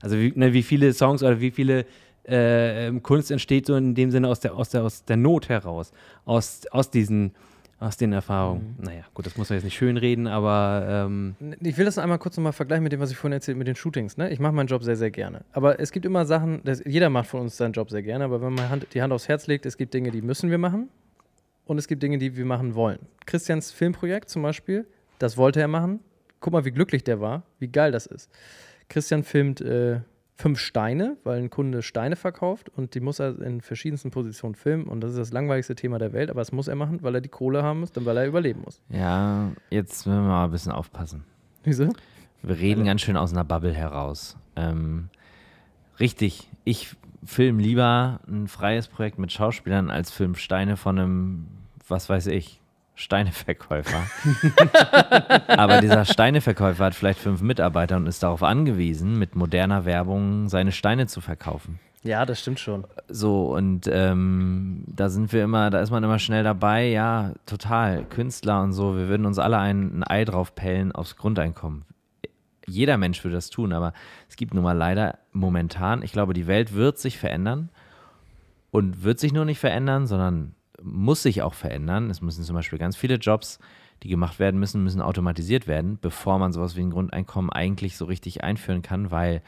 Also 0.00 0.16
wie, 0.16 0.32
ne, 0.34 0.52
wie 0.52 0.62
viele 0.62 0.92
Songs 0.92 1.22
oder 1.22 1.40
wie 1.40 1.50
viele 1.50 1.84
äh, 2.26 2.86
ähm, 2.86 3.02
Kunst 3.02 3.30
entsteht 3.30 3.66
so 3.66 3.76
in 3.76 3.94
dem 3.94 4.10
Sinne 4.10 4.28
aus 4.28 4.40
der, 4.40 4.54
aus 4.54 4.70
der, 4.70 4.82
aus 4.82 5.04
der 5.04 5.16
Not 5.16 5.48
heraus, 5.48 5.92
aus, 6.24 6.66
aus 6.70 6.90
diesen 6.90 7.32
aus 7.80 7.96
den 7.96 8.12
Erfahrungen. 8.12 8.76
Mhm. 8.78 8.84
Naja, 8.84 9.04
gut, 9.14 9.26
das 9.26 9.36
muss 9.36 9.48
man 9.48 9.56
jetzt 9.56 9.64
nicht 9.64 9.76
schön 9.76 9.96
reden, 9.96 10.26
aber. 10.26 11.06
Ähm 11.06 11.34
ich 11.60 11.78
will 11.78 11.86
das 11.86 11.98
einmal 11.98 12.18
kurz 12.18 12.36
nochmal 12.36 12.52
vergleichen 12.52 12.82
mit 12.82 12.92
dem, 12.92 13.00
was 13.00 13.10
ich 13.10 13.16
vorhin 13.16 13.32
erzählt 13.32 13.56
mit 13.56 13.66
den 13.66 13.74
Shootings. 13.74 14.18
Ne? 14.18 14.30
Ich 14.30 14.38
mache 14.38 14.52
meinen 14.52 14.66
Job 14.66 14.84
sehr, 14.84 14.96
sehr 14.96 15.10
gerne. 15.10 15.44
Aber 15.52 15.80
es 15.80 15.90
gibt 15.90 16.04
immer 16.04 16.26
Sachen, 16.26 16.60
das, 16.62 16.82
jeder 16.84 17.08
macht 17.08 17.28
von 17.28 17.40
uns 17.40 17.56
seinen 17.56 17.72
Job 17.72 17.90
sehr 17.90 18.02
gerne, 18.02 18.24
aber 18.24 18.42
wenn 18.42 18.52
man 18.52 18.68
Hand, 18.68 18.86
die 18.92 19.00
Hand 19.00 19.12
aufs 19.12 19.28
Herz 19.28 19.46
legt, 19.46 19.64
es 19.64 19.78
gibt 19.78 19.94
Dinge, 19.94 20.10
die 20.10 20.20
müssen 20.20 20.50
wir 20.50 20.58
machen 20.58 20.90
und 21.64 21.78
es 21.78 21.88
gibt 21.88 22.02
Dinge, 22.02 22.18
die 22.18 22.36
wir 22.36 22.44
machen 22.44 22.74
wollen. 22.74 22.98
Christians 23.24 23.72
Filmprojekt 23.72 24.28
zum 24.28 24.42
Beispiel, 24.42 24.86
das 25.18 25.38
wollte 25.38 25.60
er 25.60 25.68
machen. 25.68 26.00
Guck 26.40 26.52
mal, 26.52 26.64
wie 26.66 26.72
glücklich 26.72 27.02
der 27.02 27.20
war, 27.20 27.44
wie 27.58 27.68
geil 27.68 27.92
das 27.92 28.06
ist. 28.06 28.30
Christian 28.88 29.24
filmt 29.24 29.62
äh, 29.62 30.00
fünf 30.40 30.58
Steine, 30.58 31.16
weil 31.22 31.38
ein 31.38 31.50
Kunde 31.50 31.82
Steine 31.82 32.16
verkauft 32.16 32.70
und 32.70 32.94
die 32.94 33.00
muss 33.00 33.18
er 33.18 33.40
in 33.40 33.60
verschiedensten 33.60 34.10
Positionen 34.10 34.54
filmen 34.54 34.84
und 34.86 35.02
das 35.02 35.10
ist 35.10 35.18
das 35.18 35.32
langweiligste 35.32 35.74
Thema 35.74 35.98
der 35.98 36.12
Welt, 36.12 36.30
aber 36.30 36.40
das 36.40 36.50
muss 36.50 36.66
er 36.66 36.76
machen, 36.76 37.02
weil 37.02 37.14
er 37.14 37.20
die 37.20 37.28
Kohle 37.28 37.62
haben 37.62 37.80
muss, 37.80 37.92
dann 37.92 38.06
weil 38.06 38.16
er 38.16 38.26
überleben 38.26 38.62
muss. 38.64 38.80
Ja, 38.88 39.50
jetzt 39.68 40.06
müssen 40.06 40.22
wir 40.22 40.28
mal 40.28 40.44
ein 40.46 40.50
bisschen 40.50 40.72
aufpassen. 40.72 41.24
Wieso? 41.62 41.90
Wir 42.42 42.58
reden 42.58 42.84
ganz 42.84 43.02
schön 43.02 43.18
aus 43.18 43.32
einer 43.32 43.44
Bubble 43.44 43.74
heraus. 43.74 44.36
Ähm, 44.56 45.10
richtig, 45.98 46.48
ich 46.64 46.96
film 47.22 47.58
lieber 47.58 48.20
ein 48.26 48.48
freies 48.48 48.88
Projekt 48.88 49.18
mit 49.18 49.30
Schauspielern 49.30 49.90
als 49.90 50.10
film 50.10 50.34
Steine 50.34 50.78
von 50.78 50.98
einem, 50.98 51.46
was 51.86 52.08
weiß 52.08 52.28
ich, 52.28 52.59
Steineverkäufer. 53.00 54.02
Aber 55.48 55.80
dieser 55.80 56.04
Steineverkäufer 56.04 56.84
hat 56.84 56.94
vielleicht 56.94 57.18
fünf 57.18 57.40
Mitarbeiter 57.40 57.96
und 57.96 58.06
ist 58.06 58.22
darauf 58.22 58.42
angewiesen, 58.42 59.18
mit 59.18 59.34
moderner 59.34 59.86
Werbung 59.86 60.50
seine 60.50 60.70
Steine 60.70 61.06
zu 61.06 61.22
verkaufen. 61.22 61.80
Ja, 62.02 62.26
das 62.26 62.40
stimmt 62.40 62.60
schon. 62.60 62.86
So, 63.08 63.54
und 63.54 63.88
ähm, 63.90 64.84
da 64.86 65.08
sind 65.08 65.32
wir 65.32 65.44
immer, 65.44 65.70
da 65.70 65.80
ist 65.80 65.90
man 65.90 66.04
immer 66.04 66.18
schnell 66.18 66.44
dabei, 66.44 66.88
ja, 66.88 67.32
total, 67.46 68.04
Künstler 68.04 68.62
und 68.62 68.72
so, 68.74 68.96
wir 68.96 69.08
würden 69.08 69.24
uns 69.24 69.38
alle 69.38 69.58
ein, 69.58 70.00
ein 70.00 70.04
Ei 70.04 70.24
drauf 70.26 70.54
pellen 70.54 70.92
aufs 70.92 71.16
Grundeinkommen. 71.16 71.84
Jeder 72.66 72.98
Mensch 72.98 73.24
würde 73.24 73.36
das 73.36 73.48
tun, 73.48 73.72
aber 73.72 73.94
es 74.28 74.36
gibt 74.36 74.52
nun 74.52 74.62
mal 74.62 74.76
leider 74.76 75.18
momentan, 75.32 76.02
ich 76.02 76.12
glaube, 76.12 76.34
die 76.34 76.46
Welt 76.46 76.74
wird 76.74 76.98
sich 76.98 77.18
verändern 77.18 77.70
und 78.70 79.02
wird 79.02 79.18
sich 79.18 79.32
nur 79.32 79.46
nicht 79.46 79.58
verändern, 79.58 80.06
sondern 80.06 80.54
muss 80.82 81.22
sich 81.22 81.42
auch 81.42 81.54
verändern. 81.54 82.10
Es 82.10 82.20
müssen 82.20 82.44
zum 82.44 82.54
Beispiel 82.54 82.78
ganz 82.78 82.96
viele 82.96 83.16
Jobs, 83.16 83.58
die 84.02 84.08
gemacht 84.08 84.38
werden 84.38 84.58
müssen, 84.58 84.82
müssen 84.82 85.00
automatisiert 85.00 85.66
werden, 85.66 85.98
bevor 86.00 86.38
man 86.38 86.52
sowas 86.52 86.76
wie 86.76 86.80
ein 86.80 86.90
Grundeinkommen 86.90 87.50
eigentlich 87.50 87.96
so 87.96 88.04
richtig 88.04 88.42
einführen 88.42 88.82
kann, 88.82 89.10
weil 89.10 89.42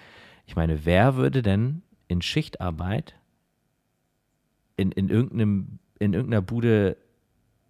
ich 0.46 0.56
meine, 0.56 0.84
wer 0.84 1.16
würde 1.16 1.42
denn 1.42 1.82
in 2.08 2.20
Schichtarbeit 2.20 3.14
in, 4.76 4.92
in, 4.92 5.08
irgendeinem, 5.08 5.78
in 5.98 6.12
irgendeiner 6.12 6.42
Bude 6.42 6.96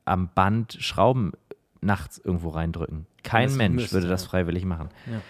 am 0.05 0.31
Band 0.35 0.77
Schrauben 0.81 1.33
nachts 1.81 2.19
irgendwo 2.19 2.49
reindrücken? 2.49 3.07
Kein 3.23 3.49
das 3.49 3.57
Mensch 3.57 3.83
müsste, 3.83 3.95
würde 3.95 4.09
das 4.09 4.25
freiwillig 4.25 4.65
machen. 4.65 4.89
Ja. 5.11 5.21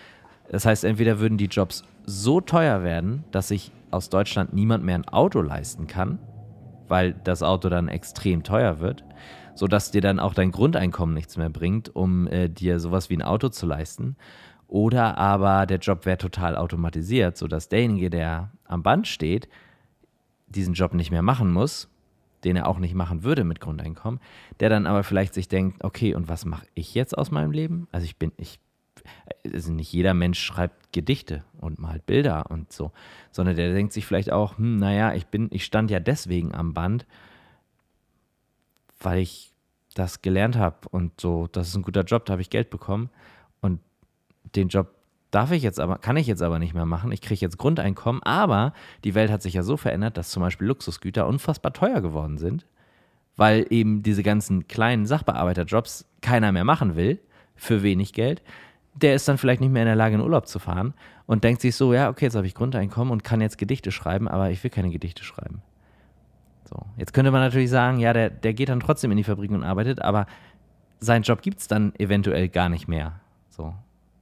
Das 0.48 0.64
heißt, 0.64 0.84
entweder 0.84 1.18
würden 1.18 1.38
die 1.38 1.46
Jobs 1.46 1.84
so 2.04 2.40
teuer 2.40 2.82
werden, 2.82 3.24
dass 3.30 3.48
sich 3.48 3.72
aus 3.90 4.08
Deutschland 4.08 4.52
niemand 4.52 4.84
mehr 4.84 4.94
ein 4.94 5.08
Auto 5.08 5.40
leisten 5.40 5.86
kann, 5.86 6.18
weil 6.92 7.14
das 7.14 7.42
Auto 7.42 7.70
dann 7.70 7.88
extrem 7.88 8.42
teuer 8.42 8.78
wird, 8.78 9.02
sodass 9.54 9.90
dir 9.90 10.02
dann 10.02 10.20
auch 10.20 10.34
dein 10.34 10.50
Grundeinkommen 10.50 11.14
nichts 11.14 11.38
mehr 11.38 11.48
bringt, 11.48 11.96
um 11.96 12.26
äh, 12.26 12.50
dir 12.50 12.80
sowas 12.80 13.08
wie 13.08 13.16
ein 13.16 13.22
Auto 13.22 13.48
zu 13.48 13.64
leisten. 13.64 14.14
Oder 14.68 15.16
aber 15.16 15.64
der 15.64 15.78
Job 15.78 16.04
wäre 16.04 16.18
total 16.18 16.54
automatisiert, 16.54 17.38
sodass 17.38 17.70
derjenige, 17.70 18.10
der 18.10 18.50
am 18.66 18.82
Band 18.82 19.08
steht, 19.08 19.48
diesen 20.48 20.74
Job 20.74 20.92
nicht 20.92 21.10
mehr 21.10 21.22
machen 21.22 21.50
muss, 21.50 21.88
den 22.44 22.56
er 22.56 22.68
auch 22.68 22.78
nicht 22.78 22.94
machen 22.94 23.24
würde 23.24 23.44
mit 23.44 23.58
Grundeinkommen, 23.58 24.20
der 24.60 24.68
dann 24.68 24.86
aber 24.86 25.02
vielleicht 25.02 25.32
sich 25.32 25.48
denkt, 25.48 25.84
okay, 25.84 26.14
und 26.14 26.28
was 26.28 26.44
mache 26.44 26.66
ich 26.74 26.94
jetzt 26.94 27.16
aus 27.16 27.30
meinem 27.30 27.52
Leben? 27.52 27.88
Also 27.90 28.04
ich 28.04 28.18
bin, 28.18 28.32
ich 28.36 28.60
also 29.52 29.72
nicht 29.72 29.92
jeder 29.92 30.14
Mensch 30.14 30.40
schreibt 30.40 30.92
Gedichte 30.92 31.44
und 31.58 31.78
malt 31.78 32.06
Bilder 32.06 32.50
und 32.50 32.72
so, 32.72 32.92
sondern 33.30 33.56
der 33.56 33.72
denkt 33.72 33.92
sich 33.92 34.06
vielleicht 34.06 34.30
auch, 34.30 34.58
hm, 34.58 34.78
naja, 34.78 35.14
ich 35.14 35.26
bin, 35.26 35.48
ich 35.50 35.64
stand 35.64 35.90
ja 35.90 36.00
deswegen 36.00 36.54
am 36.54 36.74
Band, 36.74 37.06
weil 39.00 39.18
ich 39.18 39.52
das 39.94 40.22
gelernt 40.22 40.56
habe 40.56 40.88
und 40.90 41.20
so, 41.20 41.48
das 41.50 41.68
ist 41.68 41.76
ein 41.76 41.82
guter 41.82 42.02
Job, 42.02 42.24
da 42.24 42.32
habe 42.32 42.42
ich 42.42 42.50
Geld 42.50 42.70
bekommen 42.70 43.10
und 43.60 43.80
den 44.54 44.68
Job 44.68 44.94
darf 45.30 45.50
ich 45.50 45.62
jetzt 45.62 45.80
aber, 45.80 45.98
kann 45.98 46.16
ich 46.16 46.26
jetzt 46.26 46.42
aber 46.42 46.58
nicht 46.58 46.74
mehr 46.74 46.86
machen. 46.86 47.10
Ich 47.10 47.22
kriege 47.22 47.40
jetzt 47.40 47.58
Grundeinkommen, 47.58 48.22
aber 48.22 48.74
die 49.02 49.14
Welt 49.14 49.30
hat 49.30 49.42
sich 49.42 49.54
ja 49.54 49.62
so 49.62 49.76
verändert, 49.76 50.16
dass 50.16 50.30
zum 50.30 50.42
Beispiel 50.42 50.68
Luxusgüter 50.68 51.26
unfassbar 51.26 51.72
teuer 51.72 52.00
geworden 52.00 52.38
sind, 52.38 52.66
weil 53.36 53.66
eben 53.70 54.02
diese 54.02 54.22
ganzen 54.22 54.68
kleinen 54.68 55.06
Sachbearbeiterjobs 55.06 56.06
keiner 56.20 56.52
mehr 56.52 56.64
machen 56.64 56.96
will 56.96 57.18
für 57.56 57.82
wenig 57.82 58.12
Geld 58.12 58.42
der 58.94 59.14
ist 59.14 59.26
dann 59.28 59.38
vielleicht 59.38 59.60
nicht 59.60 59.72
mehr 59.72 59.82
in 59.82 59.86
der 59.86 59.96
Lage, 59.96 60.14
in 60.14 60.20
Urlaub 60.20 60.46
zu 60.46 60.58
fahren 60.58 60.94
und 61.26 61.44
denkt 61.44 61.62
sich 61.62 61.74
so, 61.74 61.94
ja, 61.94 62.08
okay, 62.08 62.26
jetzt 62.26 62.36
habe 62.36 62.46
ich 62.46 62.54
Grundeinkommen 62.54 63.10
und 63.10 63.24
kann 63.24 63.40
jetzt 63.40 63.58
Gedichte 63.58 63.90
schreiben, 63.90 64.28
aber 64.28 64.50
ich 64.50 64.62
will 64.62 64.70
keine 64.70 64.90
Gedichte 64.90 65.24
schreiben. 65.24 65.62
So, 66.68 66.76
jetzt 66.96 67.12
könnte 67.12 67.30
man 67.30 67.40
natürlich 67.40 67.70
sagen, 67.70 67.98
ja, 67.98 68.12
der, 68.12 68.30
der 68.30 68.54
geht 68.54 68.68
dann 68.68 68.80
trotzdem 68.80 69.10
in 69.10 69.16
die 69.16 69.24
Fabrik 69.24 69.50
und 69.50 69.64
arbeitet, 69.64 70.02
aber 70.02 70.26
seinen 71.00 71.22
Job 71.22 71.42
gibt 71.42 71.60
es 71.60 71.68
dann 71.68 71.94
eventuell 71.98 72.48
gar 72.48 72.68
nicht 72.68 72.88
mehr. 72.88 73.20
So, 73.50 73.74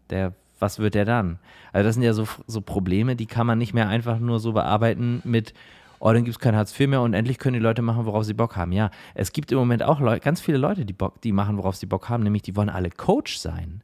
der, 0.09 0.33
was 0.59 0.79
wird 0.79 0.95
der 0.95 1.05
dann? 1.05 1.39
Also 1.73 1.89
das 1.89 1.95
sind 1.95 2.03
ja 2.03 2.13
so, 2.13 2.27
so 2.47 2.61
Probleme, 2.61 3.17
die 3.17 3.27
kann 3.27 3.47
man 3.47 3.59
nicht 3.59 3.75
mehr 3.75 3.89
einfach 3.89 4.19
nur 4.19 4.41
so 4.41 4.53
bearbeiten 4.53 5.21
mit, 5.25 5.55
oh, 6.01 6.13
dann 6.13 6.25
gibt 6.25 6.37
es 6.37 6.41
kein 6.41 6.57
Hartz 6.57 6.79
IV 6.79 6.89
mehr 6.89 7.03
und 7.03 7.15
endlich 7.15 7.39
können 7.39 7.55
die 7.55 7.61
Leute 7.61 7.83
machen, 7.83 8.07
worauf 8.07 8.25
sie 8.25 8.35
Bock 8.35 8.57
haben. 8.57 8.73
Ja, 8.73 8.91
es 9.15 9.33
gibt 9.33 9.53
im 9.53 9.59
Moment 9.59 9.83
auch 9.83 10.01
Leute, 10.01 10.21
ganz 10.21 10.41
viele 10.41 10.59
Leute, 10.59 10.85
die, 10.85 10.93
Bock, 10.93 11.21
die 11.21 11.33
machen, 11.33 11.57
worauf 11.57 11.77
sie 11.77 11.87
Bock 11.87 12.09
haben, 12.09 12.23
nämlich 12.23 12.43
die 12.43 12.57
wollen 12.57 12.71
alle 12.71 12.91
Coach 12.91 13.37
sein. 13.37 13.83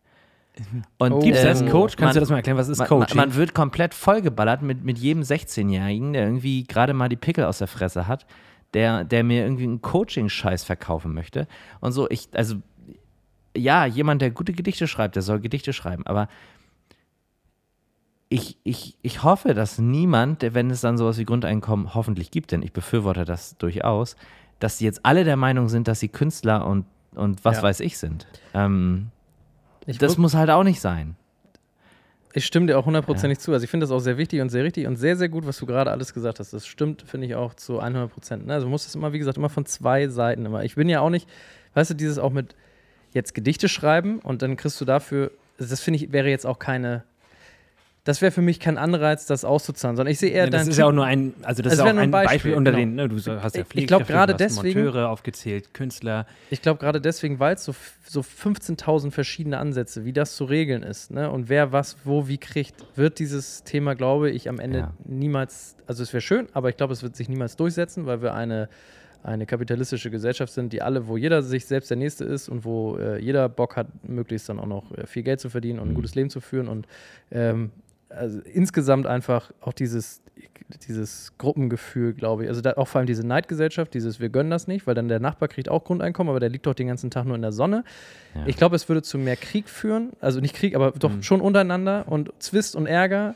Und 0.99 1.13
oh. 1.13 1.19
Gibt 1.21 1.37
es 1.37 1.43
das 1.43 1.61
ähm, 1.61 1.69
Coach? 1.69 1.97
Kannst 1.97 2.01
man, 2.01 2.15
du 2.15 2.21
das 2.21 2.31
mal 2.31 2.37
erklären? 2.37 2.57
Was 2.57 2.69
ist 2.69 2.85
Coach? 2.85 3.15
Man, 3.15 3.29
man, 3.29 3.37
wird 3.37 3.55
komplett 3.55 3.95
vollgeballert 3.95 4.63
mit, 4.63 4.85
mit 4.85 4.99
jedem 4.99 5.23
16-Jährigen, 5.23 6.13
der 6.13 6.25
irgendwie 6.25 6.65
gerade 6.65 6.95
mal 6.95 7.09
die 7.09 7.17
Pickel 7.17 7.45
aus 7.45 7.59
der 7.59 7.69
Fresse 7.69 8.07
hat, 8.07 8.27
der, 8.75 9.05
der 9.05 9.23
mir 9.23 9.43
irgendwie 9.43 9.65
einen 9.65 9.83
Coaching-Scheiß 9.83 10.65
verkaufen 10.65 11.13
möchte. 11.13 11.47
Und 11.81 11.93
so, 11.93 12.09
ich, 12.09 12.29
also, 12.33 12.57
ja, 13.57 13.85
jemand, 13.85 14.23
der 14.23 14.31
gute 14.31 14.53
Gedichte 14.53 14.89
schreibt, 14.89 15.17
der 15.17 15.23
soll 15.23 15.41
Gedichte 15.41 15.73
schreiben, 15.73 16.07
aber 16.07 16.29
ich, 18.29 18.59
ich, 18.65 18.97
ich 19.03 19.23
hoffe, 19.23 19.55
dass 19.55 19.79
niemand, 19.79 20.43
wenn 20.43 20.71
es 20.71 20.81
dann 20.81 20.99
sowas 20.99 21.17
wie 21.19 21.25
Grundeinkommen 21.25 21.95
hoffentlich 21.95 22.31
gibt, 22.31 22.53
denn 22.53 22.63
ich 22.63 22.73
befürworte 22.73 23.25
das 23.25 23.57
durchaus, 23.57 24.17
dass 24.59 24.81
jetzt 24.81 25.05
alle 25.05 25.25
der 25.25 25.37
Meinung 25.37 25.69
sind, 25.69 25.87
dass 25.87 26.01
sie 26.01 26.09
Künstler 26.09 26.67
und, 26.67 26.87
und 27.15 27.45
was 27.45 27.59
ja. 27.59 27.63
weiß 27.63 27.81
ich 27.81 27.99
sind. 27.99 28.27
Ähm, 28.53 29.11
ich 29.87 29.99
das 29.99 30.19
muss 30.19 30.35
halt 30.35 30.51
auch 30.51 30.65
nicht 30.65 30.81
sein. 30.81 31.17
Ich 32.33 32.45
stimme 32.45 32.67
dir 32.67 32.79
auch 32.79 32.85
hundertprozentig 32.85 33.39
ja. 33.39 33.45
zu. 33.45 33.53
Also 33.53 33.65
ich 33.65 33.71
finde 33.71 33.85
das 33.85 33.91
auch 33.91 34.01
sehr 34.01 34.19
wichtig 34.19 34.43
und 34.43 34.51
sehr 34.51 34.63
richtig 34.63 34.87
und 34.87 34.97
sehr, 34.97 35.17
sehr 35.17 35.31
gut, 35.31 35.47
was 35.47 35.57
du 35.57 35.65
gerade 35.65 35.91
alles 35.91 36.13
gesagt 36.13 36.39
hast. 36.39 36.53
Das 36.53 36.67
stimmt, 36.67 37.03
finde 37.03 37.27
ich 37.27 37.35
auch 37.35 37.55
zu 37.55 37.81
100 37.81 38.13
Prozent. 38.13 38.47
Ne? 38.47 38.53
Also 38.53 38.69
muss 38.69 38.85
das 38.85 38.95
immer, 38.95 39.15
wie 39.15 39.19
gesagt, 39.19 39.39
immer 39.39 39.49
von 39.49 39.65
zwei 39.65 40.09
Seiten 40.09 40.45
immer. 40.45 40.63
Ich 40.63 40.75
bin 40.75 40.89
ja 40.89 41.01
auch 41.01 41.09
nicht, 41.09 41.27
weißt 41.73 41.91
du, 41.91 41.95
dieses 41.95 42.19
auch 42.19 42.33
mit 42.33 42.55
jetzt 43.13 43.35
Gedichte 43.35 43.69
schreiben 43.69 44.19
und 44.19 44.43
dann 44.43 44.57
kriegst 44.57 44.79
du 44.81 44.85
dafür, 44.85 45.31
das 45.59 45.81
finde 45.81 45.99
ich, 45.99 46.13
wäre 46.13 46.29
jetzt 46.29 46.45
auch 46.45 46.59
keine, 46.59 47.05
das 48.07 48.23
wäre 48.23 48.33
für 48.33 48.41
mich 48.41 48.59
kein 48.61 48.79
Anreiz, 48.79 49.27
das 49.27 49.45
auszuzahlen, 49.45 49.97
sondern 49.97 50.11
ich 50.13 50.19
sehe 50.19 50.31
eher 50.31 50.45
Ja, 50.45 50.51
das 50.51 50.63
ist 50.63 50.77
Typ- 50.77 50.79
ja 50.79 50.87
auch 50.87 50.93
nur 50.93 51.05
ein, 51.05 51.35
also 51.43 51.61
das 51.63 51.73
Das 51.73 51.79
ist 51.81 51.85
wäre 51.85 51.95
auch 51.97 52.01
ein 52.01 52.11
Beispiel, 52.11 52.33
Beispiel, 52.35 52.55
unter 52.55 52.71
genau. 52.71 52.81
den, 52.81 52.95
ne, 52.95 53.09
du 53.09 53.17
hast 53.17 53.27
ja 53.57 53.65
ich 53.75 53.87
gerade 53.87 54.33
hast 54.33 54.41
deswegen- 54.41 54.81
Monteure 54.85 55.09
aufgezählt, 55.11 55.75
Künstler. 55.75 56.27
Ich 56.51 56.63
glaube 56.63 56.79
gerade 56.81 57.01
deswegen, 57.01 57.39
weil 57.41 57.57
es 57.57 57.65
so, 57.65 57.75
so 58.09 58.23
15.000 58.23 59.11
verschiedene 59.11 59.59
Ansätze, 59.59 60.05
wie 60.05 60.13
das 60.13 60.37
zu 60.37 60.45
regeln 60.45 60.83
ist, 60.83 61.11
ne? 61.11 61.31
und 61.31 61.49
wer 61.49 61.73
was 61.73 61.97
wo 62.05 62.29
wie 62.29 62.39
kriegt, 62.39 62.75
wird 62.97 63.19
dieses 63.19 63.65
Thema, 63.65 63.95
glaube 63.95 64.31
ich, 64.31 64.49
am 64.49 64.59
Ende 64.61 64.79
Ja. 64.79 64.93
niemals, 65.05 65.77
also 65.87 66.03
es 66.03 66.13
wäre 66.13 66.21
schön, 66.23 66.47
aber 66.55 66.69
ich 66.71 66.77
glaube, 66.77 66.93
es 66.93 67.03
wird 67.03 67.17
sich 67.17 67.29
niemals 67.29 67.57
durchsetzen, 67.57 68.07
weil 68.07 68.23
wir 68.23 68.35
eine, 68.35 68.69
eine 69.25 69.45
kapitalistische 69.47 70.11
Gesellschaft 70.13 70.53
sind, 70.53 70.73
die 70.73 70.83
alle, 70.83 71.09
wo 71.09 71.17
jeder 71.17 71.43
sich 71.43 71.67
selbst 71.67 71.91
der 71.91 71.97
Nächste 71.97 72.25
ist 72.25 72.49
und 72.49 72.65
wo 72.65 72.97
äh, 72.99 73.19
jeder 73.19 73.49
Bock 73.49 73.75
hat, 73.75 73.89
möglichst 74.09 74.49
dann 74.49 74.61
auch 74.61 74.67
noch 74.67 74.93
äh, 74.97 75.07
viel 75.09 75.25
Geld 75.25 75.41
zu 75.41 75.51
verdienen 75.51 75.81
und 75.81 75.89
ein 75.89 75.91
Mhm. 75.91 75.95
gutes 75.97 76.15
Leben 76.15 76.31
zu 76.31 76.41
führen 76.41 76.69
und 76.69 76.87
ähm, 77.33 77.73
also 78.09 78.41
insgesamt 78.41 79.07
einfach 79.07 79.53
auch 79.61 79.73
dieses, 79.73 80.23
dieses 80.89 81.33
Gruppengefühl, 81.39 82.13
glaube 82.15 82.45
ich. 82.45 82.49
Also 82.49 82.61
da, 82.61 82.73
auch 82.75 82.89
vor 82.89 82.99
allem 83.01 83.07
diese 83.07 83.27
Neidgesellschaft, 83.27 83.95
dieses 83.95 84.21
wir 84.21 84.29
gönnen 84.29 84.51
das 84.51 84.67
nicht, 84.67 84.87
weil 84.87 84.95
dann 84.95 85.09
der 85.09 85.21
Nachbar 85.21 85.49
kriegt 85.49 85.69
auch 85.69 85.85
Grundeinkommen, 85.85 86.31
aber 86.31 86.41
der 86.41 86.49
liegt 86.49 86.67
doch 86.67 86.75
den 86.75 86.89
ganzen 86.89 87.11
Tag 87.11 87.25
nur 87.27 87.37
in 87.37 87.43
der 87.43 87.53
Sonne. 87.53 87.85
Ja. 88.35 88.43
Ich 88.47 88.57
glaube, 88.57 88.77
es 88.77 88.89
würde 88.89 89.03
zu 89.03 89.19
mehr 89.19 89.37
Krieg 89.37 89.69
führen, 89.69 90.11
also 90.21 90.41
nicht 90.41 90.55
Krieg, 90.55 90.75
aber 90.75 90.93
doch 90.93 91.11
Mhm. 91.13 91.23
schon 91.23 91.41
untereinander 91.41 92.05
und 92.09 92.33
Zwist 92.39 92.75
und 92.77 92.87
Ärger. 92.87 93.35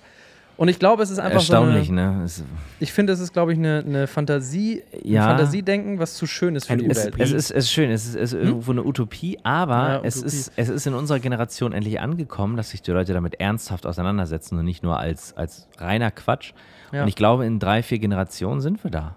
Und 0.61 0.69
ich 0.69 0.79
glaube, 0.79 1.03
es 1.03 1.09
ist 1.09 1.19
einfach 1.19 1.37
Erstaunlich, 1.39 1.87
so 1.87 1.93
eine, 1.95 2.19
ne? 2.19 2.23
Es, 2.23 2.45
ich 2.81 2.93
finde, 2.93 3.15
es 3.15 3.21
ist, 3.21 3.33
glaube 3.33 3.55
ich, 3.55 3.59
eine, 3.59 3.79
eine 3.87 4.07
Fantasie, 4.07 4.83
Ja. 5.03 5.23
ein 5.23 5.29
Fantasiedenken, 5.39 5.99
was 5.99 6.13
zu 6.17 6.27
schön 6.27 6.55
ist 6.55 6.67
für 6.67 6.75
Ein 6.75 6.81
die 6.81 6.87
Es- 6.91 7.03
Welt. 7.07 7.15
es, 7.17 7.33
ist, 7.33 7.51
es 7.51 7.65
ist 7.65 7.73
schön, 7.73 7.91
es 7.91 8.05
ist, 8.05 8.15
es 8.15 8.35
ist 8.35 8.45
irgendwo 8.45 8.71
eine 8.73 8.85
Utopie, 8.85 9.39
aber 9.43 9.75
Ja, 9.89 10.01
es, 10.03 10.17
Utopie. 10.19 10.37
ist, 10.37 10.53
es 10.57 10.69
ist 10.69 10.87
in 10.87 10.93
unserer 10.93 11.19
Generation 11.19 11.73
endlich 11.73 11.99
angekommen, 11.99 12.59
dass 12.59 12.69
sich 12.71 12.83
die 12.83 12.91
Leute 12.91 13.15
damit 13.15 13.41
ernsthaft 13.41 13.87
auseinandersetzen 13.87 14.59
und 14.59 14.67
nicht 14.67 14.83
nur 14.83 14.99
als, 14.99 15.35
als 15.35 15.67
reiner 15.79 16.11
Quatsch. 16.11 16.53
Ja. 16.93 17.03
Und 17.05 17.09
ich 17.09 17.17
glaube, 17.17 17.47
in 17.47 17.59
drei, 17.59 17.83
vier 17.83 17.99
Generationen 17.99 18.61
sind 18.61 18.85
wir 18.85 18.91
da. 18.91 19.17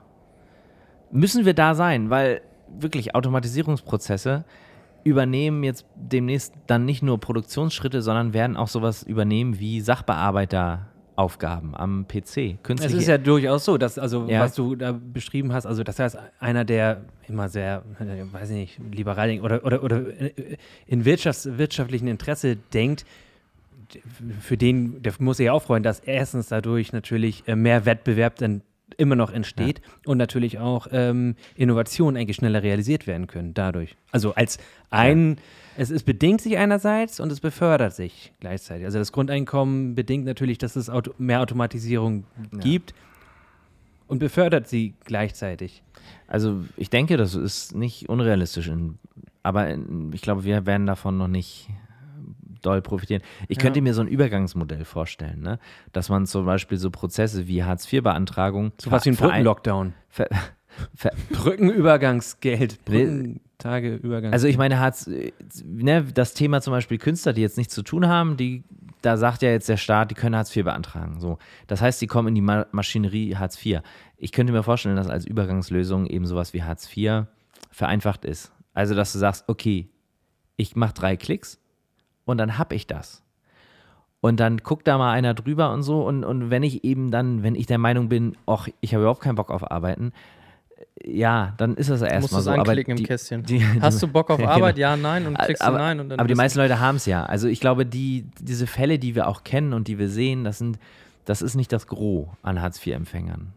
Müssen 1.11 1.43
wir 1.43 1.53
da 1.53 1.75
sein, 1.75 2.09
weil 2.09 2.39
wirklich 2.79 3.15
Automatisierungsprozesse 3.15 4.45
übernehmen 5.03 5.63
jetzt 5.65 5.85
demnächst 5.97 6.53
dann 6.67 6.85
nicht 6.85 7.03
nur 7.03 7.19
Produktionsschritte, 7.19 8.01
sondern 8.01 8.33
werden 8.33 8.55
auch 8.55 8.69
sowas 8.69 9.03
übernehmen 9.03 9.59
wie 9.59 9.81
Sachbearbeiteraufgaben 11.15 11.75
am 11.75 12.05
PC. 12.07 12.37
Es 12.37 12.63
Künstliche 12.63 12.97
ist 12.97 13.07
ja 13.07 13.17
durchaus 13.17 13.65
so, 13.65 13.77
dass, 13.77 13.97
also, 13.99 14.27
Ja. 14.27 14.41
was 14.41 14.55
du 14.55 14.75
da 14.75 14.91
beschrieben 14.91 15.53
hast, 15.53 15.65
also, 15.65 15.83
das 15.83 15.99
heißt, 15.99 16.17
einer, 16.39 16.65
der 16.65 17.01
immer 17.27 17.49
sehr, 17.49 17.83
weiß 18.31 18.49
ich 18.49 18.55
nicht, 18.55 18.79
liberal 18.93 19.27
denkt 19.27 19.43
oder, 19.43 19.63
oder, 19.63 19.83
oder 19.83 20.03
in 20.87 21.05
Wirtschafts-, 21.05 21.57
wirtschaftlichen 21.57 22.07
Interesse 22.07 22.57
denkt, 22.73 23.05
für 24.39 24.57
den, 24.57 25.01
der 25.03 25.13
muss 25.19 25.37
sich 25.37 25.47
ja 25.47 25.53
auch 25.53 25.61
freuen, 25.61 25.83
dass 25.83 25.99
erstens 25.99 26.47
dadurch 26.47 26.93
natürlich 26.93 27.47
äh, 27.47 27.55
mehr 27.55 27.85
Wettbewerb 27.85 28.37
dann 28.37 28.61
immer 28.97 29.15
noch 29.15 29.31
entsteht 29.31 29.81
und 30.05 30.17
natürlich 30.17 30.59
auch 30.59 30.87
ähm, 30.91 31.35
Innovationen 31.55 32.19
eigentlich 32.19 32.37
schneller 32.37 32.61
realisiert 32.63 33.07
werden 33.07 33.27
können 33.27 33.53
dadurch. 33.53 33.95
Also 34.11 34.33
als 34.35 34.57
ein, 34.89 35.37
es, 35.77 35.89
es 35.89 36.03
bedingt 36.03 36.41
sich 36.41 36.57
einerseits 36.57 37.19
und 37.19 37.31
es 37.31 37.39
befördert 37.39 37.93
sich 37.93 38.33
gleichzeitig. 38.39 38.85
Also 38.85 38.99
das 38.99 39.11
Grundeinkommen 39.11 39.95
bedingt 39.95 40.25
natürlich, 40.25 40.57
dass 40.57 40.75
es 40.75 40.89
Auto, 40.89 41.13
mehr 41.17 41.41
Automatisierung 41.41 42.25
gibt 42.59 42.93
und 44.07 44.19
befördert 44.19 44.67
sie 44.67 44.93
gleichzeitig. 45.05 45.83
Also 46.27 46.63
ich 46.77 46.89
denke, 46.89 47.17
das 47.17 47.35
ist 47.35 47.75
nicht 47.75 48.09
unrealistisch, 48.09 48.67
in, 48.67 48.99
aber 49.41 49.69
in, 49.69 50.11
ich 50.13 50.21
glaube, 50.21 50.43
wir 50.43 50.65
werden 50.65 50.85
davon 50.85 51.17
noch 51.17 51.27
nicht 51.27 51.69
doll 52.61 52.81
profitieren. 52.81 53.21
Ich 53.47 53.59
könnte 53.59 53.81
mir 53.81 53.93
so 53.93 54.01
ein 54.01 54.07
Übergangsmodell 54.07 54.85
vorstellen, 54.85 55.41
ne? 55.41 55.59
dass 55.91 56.09
man 56.09 56.25
zum 56.25 56.45
Beispiel 56.45 56.77
so 56.77 56.89
Prozesse 56.89 57.47
wie 57.47 57.63
Hartz-IV-Beantragung 57.63 58.71
So 58.79 58.89
was 58.89 59.05
wie 59.05 59.09
ein 59.09 59.15
Brückenlockdown. 59.15 59.93
Ver, 60.09 60.29
ver, 60.95 61.11
Nee. 63.63 63.69
Brückentageübergangs. 63.69 64.33
also 64.33 64.47
ich 64.47 64.57
meine, 64.57 64.79
Hartz, 64.79 65.07
äh, 65.07 65.31
ne, 65.63 66.03
das 66.03 66.33
Thema 66.33 66.61
zum 66.61 66.71
Beispiel 66.71 66.97
Künstler, 66.97 67.33
die 67.33 67.41
jetzt 67.41 67.57
nichts 67.57 67.73
zu 67.73 67.83
tun 67.83 68.07
haben, 68.07 68.37
die, 68.37 68.63
da 69.01 69.17
sagt 69.17 69.41
ja 69.41 69.49
jetzt 69.49 69.69
der 69.69 69.77
Staat, 69.77 70.11
die 70.11 70.15
können 70.15 70.35
Hartz 70.35 70.55
IV 70.55 70.65
beantragen. 70.65 71.19
So. 71.19 71.37
Das 71.67 71.81
heißt, 71.81 72.01
die 72.01 72.07
kommen 72.07 72.29
in 72.29 72.35
die 72.35 72.41
Ma 72.41 72.65
Maschinerie 72.71 73.35
Hartz 73.35 73.63
IV. 73.63 73.81
Ich 74.17 74.31
könnte 74.31 74.53
mir 74.53 74.63
vorstellen, 74.63 74.95
dass 74.95 75.07
als 75.07 75.25
Übergangslösung 75.25 76.07
eben 76.07 76.25
sowas 76.25 76.53
wie 76.53 76.63
Hartz 76.63 76.89
IV 76.95 77.25
vereinfacht 77.71 78.25
ist. 78.25 78.51
Also, 78.73 78.95
dass 78.95 79.13
du 79.13 79.19
sagst, 79.19 79.45
okay, 79.47 79.89
ich 80.55 80.75
mache 80.75 80.93
drei 80.93 81.17
Klicks 81.17 81.59
und 82.25 82.37
dann 82.37 82.57
hab 82.57 82.71
ich 82.73 82.87
das. 82.87 83.23
Und 84.21 84.39
dann 84.39 84.57
guckt 84.57 84.87
da 84.87 84.97
mal 84.97 85.11
einer 85.11 85.33
drüber 85.33 85.73
und 85.73 85.83
so. 85.83 86.07
Und, 86.07 86.23
und 86.23 86.49
wenn 86.49 86.63
ich 86.63 86.85
eben 86.85 87.11
dann, 87.11 87.43
wenn 87.43 87.55
ich 87.55 87.65
der 87.65 87.77
Meinung 87.77 88.07
bin, 88.07 88.37
ach, 88.45 88.69
ich 88.79 88.93
habe 88.93 89.03
überhaupt 89.03 89.21
keinen 89.21 89.35
Bock 89.35 89.51
auf 89.51 89.69
Arbeiten, 89.69 90.13
ja, 91.05 91.53
dann 91.57 91.75
ist 91.75 91.89
das 91.89 92.01
erstmal 92.01 92.39
es 92.39 92.45
so. 92.45 92.51
Aber 92.51 92.59
anklicken 92.61 92.95
die, 92.95 93.03
im 93.03 93.07
Kästchen. 93.07 93.43
die- 93.43 93.63
Hast 93.81 94.01
du 94.01 94.07
Bock 94.07 94.29
auf 94.29 94.39
Ja, 94.41 94.49
Arbeit? 94.49 94.75
genau. 94.75 94.87
Ja, 94.89 94.97
nein. 94.97 95.27
Und 95.27 95.37
klickst 95.37 95.61
aber, 95.61 95.77
du 95.77 95.83
nein. 95.83 95.99
Und 95.99 96.09
dann 96.09 96.19
aber 96.19 96.27
die 96.27 96.35
meisten 96.35 96.59
Leute 96.59 96.79
haben 96.79 96.95
es 96.95 97.05
ja. 97.05 97.23
Also 97.25 97.47
ich 97.47 97.59
glaube, 97.59 97.85
die, 97.85 98.25
diese 98.39 98.67
Fälle, 98.67 98.99
die 98.99 99.15
wir 99.15 99.27
auch 99.27 99.43
kennen 99.43 99.73
und 99.73 99.87
die 99.87 99.99
wir 99.99 100.09
sehen, 100.09 100.43
das 100.43 100.57
sind, 100.59 100.79
das 101.25 101.41
ist 101.41 101.55
nicht 101.55 101.71
das 101.71 101.87
Gros 101.87 102.27
an 102.41 102.61
Hartz-IV-Empfängern. 102.61 103.53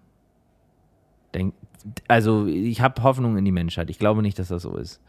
Also 2.08 2.46
ich 2.46 2.80
habe 2.80 3.02
Hoffnung 3.02 3.36
in 3.36 3.44
die 3.44 3.52
Menschheit. 3.52 3.90
Ich 3.90 3.98
glaube 3.98 4.22
nicht, 4.22 4.38
dass 4.38 4.48
das 4.48 4.62
so 4.62 4.76
ist. 4.76 5.00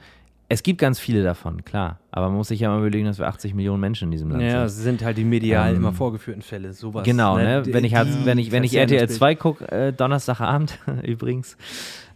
Es 0.50 0.64
gibt 0.64 0.80
ganz 0.80 0.98
viele 1.00 1.24
davon, 1.24 1.66
klar. 1.66 2.00
Aber 2.12 2.28
man 2.28 2.38
muss 2.38 2.48
sich 2.50 2.62
ja 2.62 2.70
mal 2.70 2.80
überlegen, 2.80 3.06
dass 3.06 3.20
wir 3.20 3.28
80 3.28 3.54
Millionen 3.54 3.82
Menschen 3.82 4.06
in 4.06 4.12
diesem 4.12 4.30
Land 4.32 4.44
ja, 4.44 4.60
sind. 4.60 4.66
es 4.68 4.84
sind 4.84 5.04
halt 5.04 5.18
die 5.18 5.26
medial 5.26 5.72
Ähm, 5.72 5.78
immer 5.78 5.92
vorgeführten 5.92 6.42
Fälle. 6.42 6.72
Sowas, 6.74 7.04
Genau, 7.04 7.38
ne? 7.38 7.64
Wenn 7.66 7.84
ich, 7.84 7.96
halt, 7.96 8.08
wenn 8.26 8.38
ich, 8.38 8.52
wenn 8.52 8.64
ich 8.64 8.72
verzerren 8.72 8.88
das 8.88 8.94
RTL 8.94 9.08
Bild. 9.08 9.18
2 9.18 9.36
gucke, 9.36 9.72
äh, 9.72 9.92
Donnerstagabend 9.92 10.80
übrigens, 11.04 11.58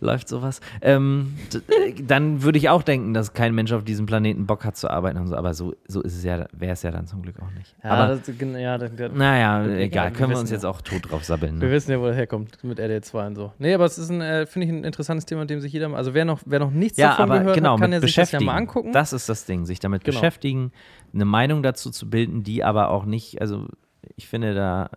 läuft 0.01 0.27
sowas, 0.27 0.59
ähm, 0.81 1.35
äh, 1.53 1.93
dann 2.01 2.41
würde 2.43 2.57
ich 2.57 2.69
auch 2.69 2.83
denken, 2.83 3.13
dass 3.13 3.33
kein 3.33 3.53
Mensch 3.55 3.71
auf 3.71 3.83
diesem 3.83 4.07
Planeten 4.07 4.47
Bock 4.47 4.65
hat 4.65 4.75
zu 4.75 4.89
arbeiten 4.89 5.17
und 5.19 5.27
so. 5.27 5.35
Aber 5.35 5.53
so, 5.53 5.73
so 5.87 6.01
ist 6.01 6.17
es 6.17 6.23
ja, 6.23 6.47
wäre 6.51 6.73
es 6.73 6.81
ja 6.83 6.91
dann 6.91 7.07
zum 7.07 7.21
Glück 7.21 7.35
auch 7.39 7.51
nicht. 7.57 7.75
Ja, 7.83 7.91
Aber 7.91 8.15
das, 8.15 8.27
ja, 8.59 8.77
das, 8.77 8.91
das, 8.95 9.11
naja, 9.13 9.65
wir 9.65 9.77
egal, 9.77 10.11
können 10.11 10.31
wir 10.31 10.39
uns 10.39 10.49
ja. 10.49 10.55
jetzt 10.55 10.65
auch 10.65 10.81
tot 10.81 11.09
drauf 11.11 11.23
sabbeln. 11.23 11.61
Wir 11.61 11.67
Ne? 11.69 11.73
wissen 11.73 11.91
ja, 11.91 11.99
wo 12.01 12.07
das 12.07 12.15
herkommt 12.15 12.63
mit 12.63 12.79
RDL 12.79 13.01
2 13.01 13.27
und 13.27 13.35
so. 13.35 13.53
Nee, 13.59 13.73
aber 13.73 13.85
es 13.85 13.97
ist 13.97 14.09
ein, 14.09 14.21
äh, 14.21 14.45
finde 14.47 14.65
ich, 14.67 14.73
ein 14.73 14.83
interessantes 14.83 15.25
Thema, 15.25 15.41
mit 15.41 15.49
dem 15.51 15.61
sich 15.61 15.71
jeder, 15.71 15.93
also 15.93 16.13
wer 16.13 16.25
noch, 16.25 16.41
wer 16.45 16.59
noch 16.59 16.71
nichts 16.71 16.97
Ja, 16.97 17.09
davon 17.09 17.23
aber 17.25 17.39
gehört 17.39 17.55
genau, 17.55 17.73
hat, 17.73 17.81
kann 17.81 17.93
ja 17.93 18.01
sich 18.01 18.15
das 18.15 18.31
ja 18.31 18.41
mal 18.41 18.55
angucken. 18.55 18.91
Das 18.91 19.13
ist 19.13 19.29
das 19.29 19.45
Ding, 19.45 19.65
sich 19.65 19.79
damit 19.79 20.03
Genau. 20.03 20.17
beschäftigen, 20.19 20.71
eine 21.13 21.25
Meinung 21.25 21.61
dazu 21.63 21.91
zu 21.91 22.09
bilden, 22.09 22.43
die 22.43 22.63
aber 22.63 22.89
auch 22.89 23.05
nicht, 23.05 23.39
also 23.39 23.67
ich 24.15 24.27
finde 24.27 24.55
da, 24.55 24.89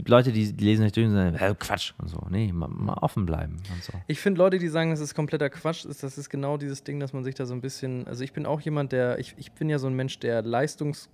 gibt 0.00 0.08
Leute, 0.08 0.32
die, 0.32 0.46
lesen 0.46 0.84
sich 0.84 0.92
durch 0.92 1.06
und 1.06 1.12
sagen, 1.12 1.36
"Hä, 1.36 1.54
Quatsch 1.58 1.92
und 1.98 2.08
so. 2.08 2.26
Nee, 2.30 2.50
mal, 2.52 2.68
mal 2.68 2.94
offen 2.94 3.26
bleiben 3.26 3.58
und 3.70 3.84
so. 3.84 3.92
Ich 4.06 4.18
finde 4.18 4.38
Leute, 4.38 4.58
die 4.58 4.68
sagen, 4.68 4.88
dass 4.88 5.00
es 5.00 5.14
kompletter 5.14 5.50
Quatsch 5.50 5.84
ist, 5.84 6.02
das 6.02 6.16
ist 6.16 6.30
genau 6.30 6.56
dieses 6.56 6.82
Ding, 6.82 7.00
dass 7.00 7.12
man 7.12 7.22
sich 7.22 7.34
da 7.34 7.44
so 7.44 7.52
ein 7.52 7.60
bisschen, 7.60 8.06
also 8.06 8.24
ich 8.24 8.32
bin 8.32 8.46
auch 8.46 8.62
jemand, 8.62 8.92
der, 8.92 9.18
ich, 9.18 9.34
ich 9.36 9.52
bin 9.52 9.68
ja 9.68 9.78
so 9.78 9.88
ein 9.88 9.94
Mensch, 9.94 10.18
der 10.18 10.40
Leistungs, 10.40 11.10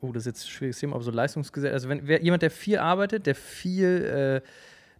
oh, 0.00 0.12
das 0.12 0.22
ist 0.22 0.26
jetzt 0.26 0.44
ein 0.44 0.50
schwieriges 0.50 0.78
Thema, 0.78 0.94
aber 0.94 1.02
so 1.02 1.10
Leistungsgesellschaft, 1.10 1.74
also 1.74 1.88
wenn 1.88 2.06
wer, 2.06 2.22
jemand, 2.22 2.42
der 2.42 2.52
viel 2.52 2.78
arbeitet, 2.78 3.26
der 3.26 3.34
viel, 3.34 4.42
äh, 4.44 4.48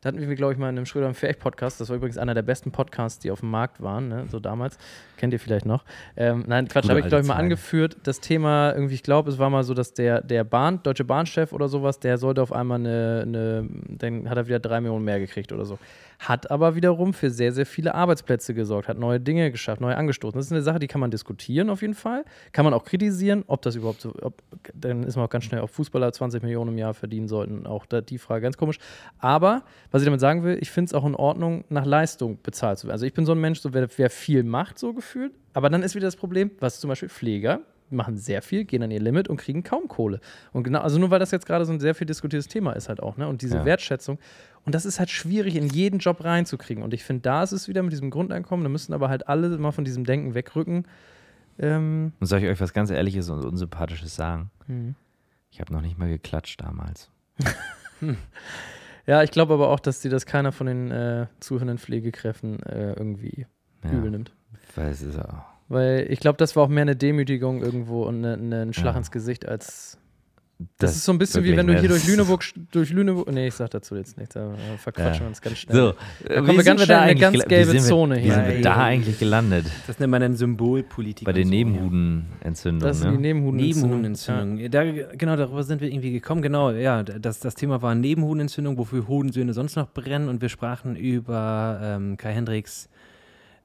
da 0.01 0.09
hatten 0.09 0.21
wir, 0.21 0.35
glaube 0.37 0.53
ich, 0.53 0.59
mal 0.59 0.69
in 0.69 0.77
einem 0.77 0.87
Schröder 0.87 1.07
und 1.07 1.15
Ferch 1.15 1.39
Podcast, 1.39 1.81
das 1.81 1.89
war 1.89 1.97
übrigens 1.97 2.19
einer 2.19 2.35
der 2.35 2.43
besten 2.43 2.71
Podcasts, 2.71 3.19
die 3.19 3.31
auf 3.31 3.41
dem 3.41 3.51
Markt 3.51 3.83
waren, 3.83 4.09
ne, 4.09 4.27
so 4.31 4.41
damals, 4.41 4.79
kennt 5.17 5.33
ihr 5.33 5.41
vielleicht 5.41 5.67
noch. 5.67 5.85
Ähm, 6.17 6.45
nein, 6.47 6.69
Quatsch, 6.69 6.89
habe 6.89 7.01
ich, 7.01 7.07
glaube 7.07 7.23
ich, 7.23 7.29
mal 7.29 7.35
Zeiten. 7.35 7.45
angeführt, 7.45 7.97
das 8.05 8.21
Thema, 8.21 8.73
irgendwie, 8.75 8.95
ich 8.95 9.03
glaube, 9.03 9.31
es 9.31 9.39
war 9.39 9.51
mal 9.51 9.65
so, 9.65 9.75
dass 9.75 9.95
der, 9.95 10.23
der 10.23 10.45
Bahn, 10.45 10.83
Deutsche 10.83 11.05
Bahnchef 11.05 11.53
oder 11.53 11.69
sowas, 11.69 11.99
der 11.99 12.19
sollte 12.19 12.43
auf 12.43 12.53
einmal 12.53 12.79
eine, 12.79 13.23
eine, 13.27 13.69
dann 13.89 14.29
hat 14.31 14.37
er 14.37 14.47
wieder 14.47 14.61
drei 14.61 14.81
Millionen 14.81 15.05
mehr 15.05 15.19
gekriegt 15.19 15.53
oder 15.53 15.65
so. 15.65 15.79
Hat 16.19 16.51
aber 16.51 16.75
wiederum 16.75 17.15
für 17.15 17.31
sehr, 17.31 17.53
sehr 17.53 17.65
viele 17.65 17.95
Arbeitsplätze 17.95 18.53
gesorgt, 18.53 18.89
hat 18.89 18.99
neue 18.99 19.21
Dinge 19.21 19.53
geschafft, 19.53 19.81
neu 19.81 19.95
angestoßen. 19.95 20.37
Das 20.37 20.47
ist 20.47 20.53
eine 20.53 20.63
Sache, 20.63 20.81
die 20.81 20.89
kann 20.89 21.01
man 21.01 21.13
diskutieren 21.13 21.71
auf 21.71 21.81
jeden 21.81 21.95
Fall. 21.95 22.25
Kann 22.53 22.65
man 22.65 22.75
auch 22.75 22.85
kritisieren, 22.85 23.45
ob 23.47 23.63
das 23.63 23.77
überhaupt 23.77 24.01
so, 24.01 24.13
ob, 24.23 24.43
dann 24.75 25.05
ist 25.05 25.15
man 25.15 25.27
auch 25.27 25.31
ganz 25.31 25.45
schnell, 25.45 25.61
ob 25.61 25.71
Fußballer 25.71 26.13
20 26.13 26.43
Millionen 26.43 26.73
im 26.73 26.79
Jahr 26.79 26.93
verdienen 26.93 27.29
sollten. 27.29 27.67
Auch 27.67 27.87
da, 27.87 28.01
die 28.01 28.19
Frage 28.19 28.43
ganz 28.43 28.57
komisch. 28.57 28.79
Aber, 29.19 29.63
was 29.93 30.03
ich 30.03 30.07
damit 30.07 30.21
sagen 30.21 30.43
will, 30.43 30.59
ich 30.61 30.71
finde 30.71 30.89
es 30.89 30.95
auch 30.95 31.07
in 31.07 31.15
Ordnung, 31.15 31.65
nach 31.69 31.87
Leistung 31.87 32.39
bezahlt 32.43 32.79
zu 32.79 32.89
werden. 32.89 32.95
Also 32.95 33.07
ich 33.07 33.15
bin 33.15 33.25
so 33.25 33.33
ein 33.33 33.41
Mensch, 33.41 33.61
so 33.61 33.73
wer, 33.73 33.89
wer 33.97 34.11
viel 34.11 34.43
macht, 34.43 34.79
so 34.79 34.93
gefühlt. 34.93 35.33
Aber 35.53 35.71
dann 35.71 35.85
ist 35.85 35.95
wieder 35.95 36.07
das 36.07 36.17
Problem, 36.17 36.51
was 36.59 36.81
zum 36.81 36.89
Beispiel 36.89 37.09
Pfleger 37.09 37.61
machen 37.91 38.17
sehr 38.17 38.43
viel, 38.43 38.65
gehen 38.65 38.83
an 38.83 38.91
ihr 38.91 39.01
Limit 39.01 39.29
und 39.29 39.37
kriegen 39.39 39.63
kaum 39.63 39.89
Kohle. 39.89 40.21
Und 40.53 40.65
genau, 40.65 40.81
also 40.81 40.99
nur 40.99 41.11
weil 41.11 41.19
das 41.19 41.31
jetzt 41.31 41.47
gerade 41.47 41.65
so 41.65 41.73
ein 41.73 41.81
sehr 41.81 41.95
viel 41.95 42.07
diskutiertes 42.07 42.49
Thema 42.49 42.73
ist 42.73 42.89
halt 42.89 43.01
auch, 43.03 43.17
ne? 43.17 43.29
Und 43.29 43.43
diese 43.43 43.59
Ja. 43.59 43.65
Wertschätzung. 43.65 44.19
Und 44.65 44.75
das 44.75 44.85
ist 44.85 44.99
halt 44.99 45.09
schwierig, 45.11 45.57
in 45.57 45.67
jeden 45.69 45.99
Job 45.99 46.23
reinzukriegen. 46.25 46.83
Und 46.83 46.93
ich 46.95 47.03
finde, 47.05 47.23
da 47.23 47.43
ist 47.43 47.53
es 47.53 47.69
wieder 47.69 47.83
mit 47.83 47.93
diesem 47.93 48.11
Grundeinkommen, 48.11 48.65
da 48.65 48.69
müssen 48.69 48.93
aber 48.93 49.09
halt 49.09 49.29
alle 49.29 49.57
mal 49.59 49.73
von 49.73 49.85
diesem 49.85 50.05
Denken 50.05 50.35
wegrücken. 50.35 50.87
Ähm, 51.59 52.13
Und 52.21 52.27
soll 52.27 52.41
ich 52.41 52.47
euch 52.47 52.61
was 52.61 52.73
ganz 52.73 52.91
Ehrliches 52.91 53.31
und 53.31 53.45
Unsympathisches 53.45 54.15
sagen? 54.15 54.51
hm. 54.67 54.95
Ich 55.51 55.61
habe 55.61 55.73
noch 55.73 55.81
nicht 55.81 55.97
mal 55.99 56.09
geklatscht 56.09 56.61
damals. 56.61 57.11
Ja, 59.07 59.23
ich 59.23 59.31
glaube 59.31 59.55
aber 59.55 59.71
auch, 59.71 59.81
dass 59.81 60.01
dir 60.01 60.11
das 60.11 60.27
keiner 60.27 60.53
von 60.53 60.67
den 60.67 60.91
äh, 60.91 61.27
zuhörenden 61.41 61.79
Pflegekräften 61.79 62.63
äh, 62.65 62.93
irgendwie 62.93 63.47
Ja, 63.83 63.91
übel 63.93 64.11
nimmt. 64.11 64.33
weil 64.75 64.91
es 64.91 65.01
ist 65.01 65.19
auch. 65.19 65.45
Weil 65.69 66.07
ich 66.11 66.21
glaube, 66.21 66.39
das 66.39 66.57
war 66.57 66.63
auch 66.65 66.69
mehr 66.69 66.83
eine 66.83 66.97
Demütigung 66.97 67.63
irgendwo 67.63 68.03
und 68.05 68.25
eine, 68.25 68.35
eine, 68.35 68.63
ein 68.63 68.73
Schlag 68.73 68.95
Ja. 68.95 68.99
ins 68.99 69.11
Gesicht 69.11 69.47
als 69.47 69.99
Das, 70.79 70.97
ist 70.97 71.05
so 71.05 71.13
ein 71.13 71.19
bisschen 71.19 71.45
wie 71.45 71.55
wenn 71.57 71.67
du 71.67 71.75
ne, 71.75 71.81
hier 71.81 71.89
das 71.91 71.99
durch 72.05 72.09
Lüneburg, 72.17 72.43
durch 72.73 72.91
Lüneburg, 72.91 73.31
nee, 73.31 73.49
ich 73.49 73.55
sag 73.55 73.71
dazu 73.71 73.95
jetzt 73.95 74.17
nichts, 74.17 74.35
da 74.35 74.55
verquatschen 74.79 75.15
Ja. 75.15 75.21
wir 75.21 75.27
uns 75.29 75.41
ganz 75.43 75.59
schnell. 75.59 75.77
So, 75.77 75.93
Da 76.27 76.31
äh, 76.31 76.37
kommen 76.37 76.49
wie 76.49 76.53
wir 76.57 76.63
sind 76.63 76.65
ganz 76.65 76.83
schnell 76.85 76.97
in 76.97 77.03
eine 77.05 77.21
ganz 77.21 77.35
wie 77.37 77.49
gelbe 77.49 77.73
wir- 77.75 77.81
Zone 77.81 78.17
Wie 78.17 78.21
hier. 78.23 78.33
sind 78.35 78.49
wir 78.49 78.61
da 78.63 78.77
eigentlich 78.83 79.19
gelandet? 79.19 79.67
Das 79.87 79.99
nennt 80.01 80.11
man 80.11 80.21
dann 80.23 80.35
Symbolpolitik. 80.37 81.27
Bei 81.27 81.33
den. 81.35 81.49
Nebenhudenentzündungen. 81.51 82.81
Das 82.89 82.99
sind 83.01 83.11
die 83.11 83.17
Ne? 83.17 83.23
Nebenhudenentzündungen. 83.35 84.55
Nebenhudenentzündung. 84.55 85.07
Da, 85.11 85.17
genau, 85.19 85.37
darüber 85.37 85.63
sind 85.65 85.81
wir 85.83 85.89
irgendwie 85.93 86.13
gekommen. 86.13 86.41
Genau, 86.41 86.71
ja, 86.71 87.03
das, 87.03 87.41
das 87.41 87.55
Thema 87.55 87.83
war 87.83 87.95
Nebenhudenentzündung, 87.95 88.79
wofür 88.79 89.07
Hodensöhne 89.07 89.53
sonst 89.53 89.77
noch 89.77 89.91
brennen. 89.93 90.29
Und 90.31 90.41
wir 90.41 90.49
sprachen 90.49 90.97
über 90.97 91.79
ähm, 91.83 92.17
Kai 92.17 92.33
Hendricks 92.33 92.89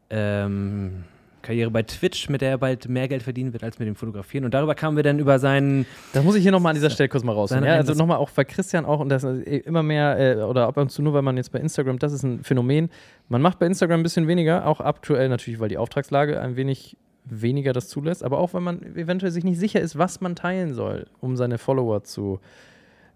ähm, 0.10 1.06
Karriere 1.44 1.70
bei 1.70 1.84
Twitch, 1.84 2.30
mit 2.30 2.42
der 2.42 2.50
er 2.50 2.58
bald 2.58 2.90
mehr 2.90 3.08
Geld 3.08 3.22
verdienen 3.22 3.54
wird 3.54 3.64
als 3.64 3.78
mit 3.78 3.88
dem 3.88 3.96
Fotografieren. 3.96 4.46
Und 4.46 4.54
darüber 4.56 4.74
kamen 4.74 4.96
wir 4.96 5.04
dann 5.04 5.20
über 5.20 5.38
seinen. 5.38 5.86
Das 6.14 6.24
muss 6.24 6.36
ich 6.36 6.42
hier 6.42 6.52
nochmal 6.52 6.72
an 6.72 6.76
dieser 6.76 6.90
Stelle 6.90 7.10
kurz 7.10 7.24
mal. 7.24 7.48
Seine 7.48 7.68
Ja, 7.68 7.76
also 7.76 7.94
nochmal 7.94 8.18
auch 8.18 8.32
bei 8.32 8.44
Christian 8.44 8.86
auch, 8.86 9.00
und 9.00 9.10
das 9.10 9.24
ist 9.24 9.46
immer 9.46 9.84
mehr, 9.84 10.18
äh, 10.18 10.42
oder 10.42 10.68
ab 10.68 10.78
und 10.78 10.90
zu 10.90 11.04
nur, 11.04 11.14
weil 11.14 11.22
man 11.22 11.38
jetzt 11.38 11.52
bei 11.52 11.60
Instagram, 11.60 12.00
das 12.00 12.14
ist 12.14 12.24
ein 12.24 12.44
Phänomen, 12.44 12.90
man 13.30 13.42
macht 13.42 13.60
bei 13.60 13.68
Instagram 13.68 14.00
ein 14.00 14.04
bisschen 14.04 14.28
weniger, 14.28 14.66
auch 14.66 14.80
aktuell 14.80 15.30
natürlich, 15.30 15.60
weil 15.60 15.70
die 15.70 15.78
Auftragslage 15.78 16.40
ein 16.40 16.56
wenig 16.56 16.98
weniger 17.26 17.74
das 17.74 17.88
zulässt, 17.88 18.24
aber 18.24 18.40
auch, 18.40 18.54
wenn 18.54 18.64
man 18.64 18.82
eventuell 18.96 19.32
sich 19.32 19.44
nicht 19.44 19.60
sicher 19.60 19.80
ist, 19.80 19.98
was 19.98 20.22
man 20.22 20.36
teilen 20.36 20.74
soll, 20.74 21.08
um 21.20 21.38
seine 21.38 21.58
Follower 21.58 22.04
zu 22.04 22.40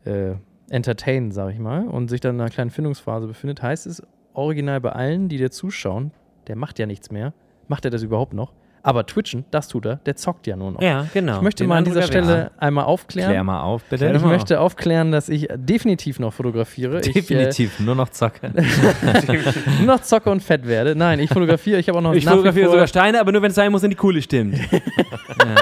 äh, 0.06 0.36
entertainen, 0.70 1.32
sag 1.32 1.54
ich 1.54 1.60
mal, 1.60 1.88
und 1.88 2.10
sich 2.10 2.22
dann 2.22 2.36
in 2.36 2.42
einer 2.42 2.50
kleinen 2.50 2.72
Findungsphase 2.72 3.28
befindet, 3.28 3.62
heißt 3.62 3.88
es 3.88 4.04
original 4.34 4.82
bei 4.82 4.92
allen, 4.92 5.30
die 5.30 5.38
dir 5.38 5.52
zuschauen, 5.52 6.12
der 6.48 6.56
macht 6.56 6.80
ja 6.80 6.86
nichts 6.86 7.12
mehr. 7.12 7.34
Macht 7.68 7.86
er 7.86 7.92
das 7.92 8.04
überhaupt 8.04 8.34
noch? 8.34 8.54
Aber 8.84 9.06
Twitchen, 9.06 9.44
das 9.52 9.68
tut 9.68 9.86
er, 9.86 9.98
der 10.06 10.16
zockt 10.16 10.48
ja 10.48 10.56
nur 10.56 10.72
noch. 10.72 10.82
Ja, 10.82 11.08
genau. 11.14 11.38
Ich 11.38 11.42
möchte 11.42 11.64
den 11.64 11.68
mal 11.70 11.80
an 11.80 11.84
dieser 11.84 12.04
Stelle 12.04 12.52
einmal 12.58 12.86
aufklären. 12.86 13.32
Klär 13.32 13.44
mal 13.44 13.62
auf, 13.62 13.84
bitte. 13.84 14.06
Ich 14.06 14.22
mal 14.22 14.30
möchte 14.30 14.62
aufklären, 14.62 15.12
dass 15.12 15.28
ich 15.28 15.50
definitiv 15.56 16.20
noch 16.20 16.32
fotografiere. 16.32 17.02
Definitiv, 17.02 17.82
nur 17.82 17.96
noch 17.96 18.08
Zocke. 18.10 18.54
Ich 18.56 19.30
äh, 19.30 19.54
nur 19.80 19.88
noch 19.88 20.02
zocke 20.02 20.30
und 20.30 20.42
fett 20.42 20.66
werde. 20.66 20.96
Nein, 20.96 21.20
ich 21.20 21.30
fotografiere. 21.30 21.80
Ich 21.80 21.90
habe 21.90 21.98
auch 21.98 22.04
noch 22.04 22.14
Ich 22.14 22.26
fotografiere 22.26 22.70
sogar 22.72 22.88
Steine, 22.88 23.20
aber 23.20 23.34
nur 23.34 23.42
wenn 23.42 23.50
es 23.50 23.56
sein 23.56 23.74
muss 23.74 23.84
und 23.84 23.90
die 23.90 23.98
Kohle 23.98 24.22
stimmt. 24.22 24.58
ja. 24.72 25.56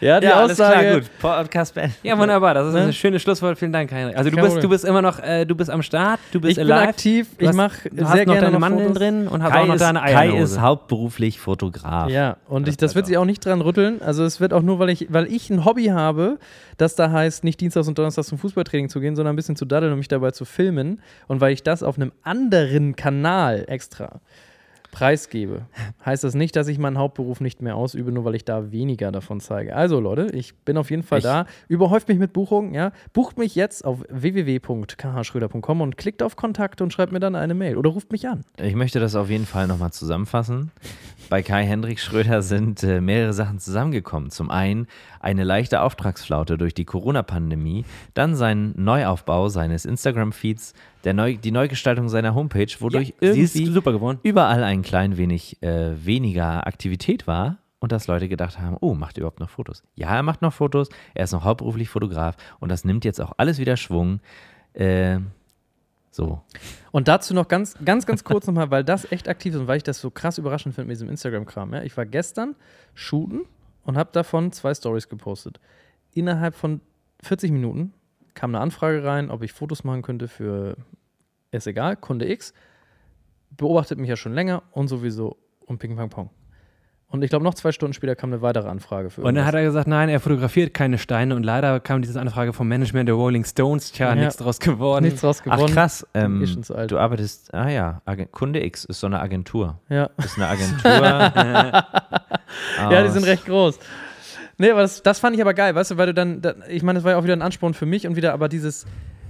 Ja, 0.00 0.20
die 0.20 0.26
alles 0.28 0.52
Aussage. 0.60 0.80
klar, 0.80 0.94
gut. 1.00 1.10
Podcast 1.20 1.74
beendet. 1.74 1.98
ja, 2.02 2.18
wunderbar. 2.18 2.54
Das 2.54 2.68
ist 2.68 2.74
Ne? 2.74 2.80
ein 2.82 2.92
schönes 2.92 3.22
Schlusswort. 3.22 3.58
Vielen 3.58 3.72
Dank, 3.72 3.90
Heinrich. 3.92 4.16
Also 4.16 4.30
du 4.30 4.36
Kein 4.36 4.44
bist, 4.46 4.62
du 4.62 4.68
bist 4.68 4.84
immer 4.84 5.02
noch, 5.02 5.18
äh, 5.20 5.44
du 5.44 5.54
bist 5.54 5.70
am 5.70 5.82
Start, 5.82 6.20
du 6.32 6.40
bist 6.40 6.52
Ich 6.58 6.64
bin 6.64 6.70
alive. 6.72 6.88
aktiv. 6.88 7.28
Du 7.38 7.44
Ich 7.46 7.52
mache 7.52 7.90
Du 7.90 8.04
hast 8.04 8.12
sehr 8.12 8.26
noch 8.26 8.32
gerne 8.34 8.40
deine 8.46 8.52
noch 8.52 8.60
Mandeln 8.60 8.88
Fotos. 8.88 8.98
drin 9.02 9.28
und 9.28 9.40
Kai, 9.42 9.60
auch 9.62 9.66
noch 9.66 9.74
ist, 9.74 9.80
deine 9.80 10.00
Kai 10.00 10.16
Eiernose. 10.18 10.42
ist 10.56 10.60
hauptberuflich 10.60 11.38
Fotograf. 11.40 12.10
Ja, 12.10 12.36
und 12.48 12.68
ich, 12.68 12.76
das 12.76 12.94
wird 12.94 13.06
sich 13.06 13.16
auch 13.16 13.24
nicht 13.24 13.44
dran 13.44 13.60
rütteln. 13.60 14.02
Also 14.02 14.24
es 14.24 14.40
wird 14.40 14.52
auch 14.52 14.62
nur, 14.62 14.78
weil 14.78 14.90
ich, 14.90 15.06
weil 15.12 15.26
ich 15.32 15.50
ein 15.50 15.64
Hobby 15.64 15.86
habe, 15.86 16.38
das 16.76 16.94
da 16.96 17.10
heißt, 17.10 17.44
nicht 17.44 17.60
Dienstags 17.60 17.88
und 17.88 17.96
Donnerstags 17.98 18.28
zum 18.28 18.38
Fußballtraining 18.38 18.88
zu 18.88 19.00
gehen, 19.00 19.16
sondern 19.16 19.34
ein 19.34 19.36
bisschen 19.36 19.56
zu 19.56 19.64
daddeln 19.64 19.92
und 19.92 19.98
mich 19.98 20.08
dabei 20.08 20.32
zu 20.32 20.44
filmen. 20.44 21.00
Und 21.28 21.40
weil 21.40 21.52
ich 21.52 21.62
das 21.62 21.82
auf 21.82 21.96
einem 21.96 22.12
anderen 22.22 22.96
Kanal 22.96 23.64
extra 23.68 24.20
preisgebe, 24.94 25.62
heißt 26.06 26.22
das 26.24 26.34
nicht, 26.34 26.54
dass 26.56 26.68
ich 26.68 26.78
meinen 26.78 26.96
Hauptberuf 26.98 27.40
nicht 27.40 27.60
mehr 27.60 27.74
ausübe, 27.76 28.12
nur 28.12 28.24
weil 28.24 28.34
ich 28.36 28.44
da 28.44 28.70
weniger 28.70 29.10
davon 29.12 29.40
zeige. 29.40 29.74
Also 29.74 29.98
Leute, 30.00 30.28
ich 30.32 30.54
bin 30.64 30.76
auf 30.76 30.90
jeden 30.90 31.02
Fall 31.02 31.18
Ich- 31.18 31.24
da. 31.24 31.46
Überhäuft 31.68 32.08
mich 32.08 32.18
mit 32.18 32.32
Buchungen, 32.32 32.72
ja. 32.74 32.92
Bucht 33.12 33.36
mich 33.36 33.54
jetzt 33.56 33.84
auf 33.84 34.04
www.khschröder.com 34.08 35.80
und 35.80 35.96
klickt 35.96 36.22
auf 36.22 36.36
Kontakt 36.36 36.80
und 36.80 36.92
schreibt 36.92 37.12
mir 37.12 37.20
dann 37.20 37.34
eine 37.34 37.54
Mail 37.54 37.76
oder 37.76 37.90
ruft 37.90 38.12
mich 38.12 38.28
an. 38.28 38.44
Ich 38.58 38.74
möchte 38.74 39.00
das 39.00 39.14
auf 39.14 39.30
jeden 39.30 39.46
Fall 39.46 39.66
nochmal 39.66 39.92
zusammenfassen. 39.92 40.70
Bei 41.30 41.42
Kai 41.42 41.64
Hendrik 41.64 41.98
Schröder 42.00 42.42
sind 42.42 42.82
äh, 42.82 43.00
mehrere 43.00 43.32
Sachen 43.32 43.58
zusammengekommen. 43.58 44.30
Zum 44.30 44.50
einen 44.50 44.86
eine 45.24 45.42
leichte 45.42 45.80
Auftragsflaute 45.80 46.58
durch 46.58 46.74
die 46.74 46.84
Corona-Pandemie, 46.84 47.84
dann 48.12 48.36
sein 48.36 48.74
Neuaufbau 48.76 49.48
seines 49.48 49.84
Instagram-Feeds, 49.84 50.74
Neu 51.04 51.36
die 51.36 51.50
Neugestaltung 51.50 52.08
seiner 52.08 52.34
Homepage, 52.34 52.72
wodurch 52.78 53.14
Sie 53.20 53.40
ist 53.40 53.56
irgendwie 53.56 54.18
überall 54.22 54.62
ein 54.64 54.82
klein 54.82 55.16
wenig 55.16 55.62
äh, 55.62 55.92
weniger 56.04 56.66
Aktivität 56.66 57.26
war 57.26 57.58
und 57.78 57.92
dass 57.92 58.06
Leute 58.06 58.28
gedacht 58.28 58.58
haben, 58.58 58.76
oh, 58.80 58.94
macht 58.94 59.18
er 59.18 59.22
überhaupt 59.22 59.40
noch 59.40 59.50
Fotos? 59.50 59.82
Ja, 59.94 60.14
er 60.14 60.22
macht 60.22 60.40
noch 60.40 60.52
Fotos, 60.52 60.88
er 61.14 61.24
ist 61.24 61.32
noch 61.32 61.44
hauptberuflich 61.44 61.88
Fotograf 61.88 62.36
und 62.60 62.70
das 62.70 62.84
nimmt 62.84 63.04
jetzt 63.04 63.20
auch 63.20 63.32
alles 63.36 63.58
wieder 63.58 63.76
Schwung. 63.76 64.20
Äh, 64.72 65.18
so. 66.10 66.40
Und 66.92 67.08
dazu 67.08 67.34
noch 67.34 67.48
ganz, 67.48 67.76
ganz, 67.84 68.06
ganz 68.06 68.24
kurz 68.24 68.46
nochmal, 68.46 68.70
weil 68.70 68.84
das 68.84 69.10
echt 69.10 69.28
aktiv 69.28 69.54
ist 69.54 69.60
und 69.60 69.66
weil 69.66 69.78
ich 69.78 69.82
das 69.82 70.00
so 70.00 70.10
krass 70.10 70.38
überraschend 70.38 70.74
finde 70.74 70.88
mit 70.88 70.94
diesem 70.96 71.08
Instagram-Kram. 71.08 71.74
Ja? 71.74 71.82
Ich 71.82 71.96
war 71.96 72.06
gestern 72.06 72.54
shooten 72.94 73.42
und 73.84 73.96
habe 73.96 74.10
davon 74.12 74.52
zwei 74.52 74.74
Stories 74.74 75.08
gepostet. 75.08 75.60
Innerhalb 76.12 76.54
von 76.54 76.80
40 77.22 77.52
Minuten 77.52 77.92
kam 78.34 78.50
eine 78.50 78.60
Anfrage 78.60 79.04
rein, 79.04 79.30
ob 79.30 79.42
ich 79.42 79.52
Fotos 79.52 79.84
machen 79.84 80.02
könnte 80.02 80.28
für, 80.28 80.76
ist 81.50 81.66
egal, 81.66 81.96
Kunde 81.96 82.30
X. 82.30 82.52
Beobachtet 83.50 83.98
mich 83.98 84.08
ja 84.08 84.16
schon 84.16 84.34
länger 84.34 84.62
und 84.72 84.88
sowieso 84.88 85.36
und 85.60 85.78
Ping 85.78 85.96
Pong 85.96 86.10
Pong. 86.10 86.30
Und 87.14 87.22
ich 87.22 87.30
glaube, 87.30 87.44
noch 87.44 87.54
zwei 87.54 87.70
Stunden 87.70 87.92
später 87.94 88.16
kam 88.16 88.32
eine 88.32 88.42
weitere 88.42 88.68
Anfrage 88.68 89.08
für 89.08 89.22
Und 89.22 89.36
dann 89.36 89.46
hat 89.46 89.54
er 89.54 89.62
gesagt, 89.62 89.86
nein, 89.86 90.08
er 90.08 90.18
fotografiert 90.18 90.74
keine 90.74 90.98
Steine 90.98 91.36
und 91.36 91.44
leider 91.44 91.78
kam 91.78 92.02
diese 92.02 92.20
Anfrage 92.20 92.52
vom 92.52 92.66
Management 92.66 93.08
der 93.08 93.14
Rolling 93.14 93.44
Stones. 93.44 93.92
Tja, 93.92 94.08
Ja. 94.08 94.14
nichts 94.16 94.36
draus 94.36 94.58
geworden. 94.58 95.04
nichts 95.04 95.20
draus 95.20 95.40
Ach 95.46 95.54
gewonnen. 95.56 95.72
krass, 95.72 96.04
ähm, 96.12 96.44
schon 96.44 96.64
zu 96.64 96.74
alt. 96.74 96.90
du 96.90 96.98
arbeitest, 96.98 97.54
ah 97.54 97.68
ja, 97.68 98.02
Agen- 98.04 98.32
Kunde 98.32 98.64
X 98.64 98.84
ist 98.84 98.98
so 98.98 99.06
eine 99.06 99.20
Agentur. 99.20 99.78
Ja. 99.88 100.10
Ist 100.18 100.36
eine 100.38 100.48
Agentur. 100.48 100.90
Ja, 102.90 103.02
die 103.02 103.10
sind 103.10 103.24
recht 103.24 103.46
groß. 103.46 103.78
Nee, 104.58 104.70
aber 104.70 104.82
das, 104.82 105.02
das 105.02 105.18
fand 105.18 105.34
ich 105.34 105.42
aber 105.42 105.54
geil, 105.54 105.74
weißt 105.74 105.92
du, 105.92 105.96
weil 105.96 106.06
du 106.06 106.14
dann, 106.14 106.40
da, 106.40 106.54
ich 106.68 106.82
meine, 106.82 106.98
das 106.98 107.04
war 107.04 107.12
ja 107.12 107.18
auch 107.18 107.24
wieder 107.24 107.34
ein 107.34 107.42
Ansporn 107.42 107.74
für 107.74 107.86
mich 107.86 108.06
und 108.06 108.14
wieder, 108.16 108.32
aber 108.32 108.48
dieses, 108.48 108.86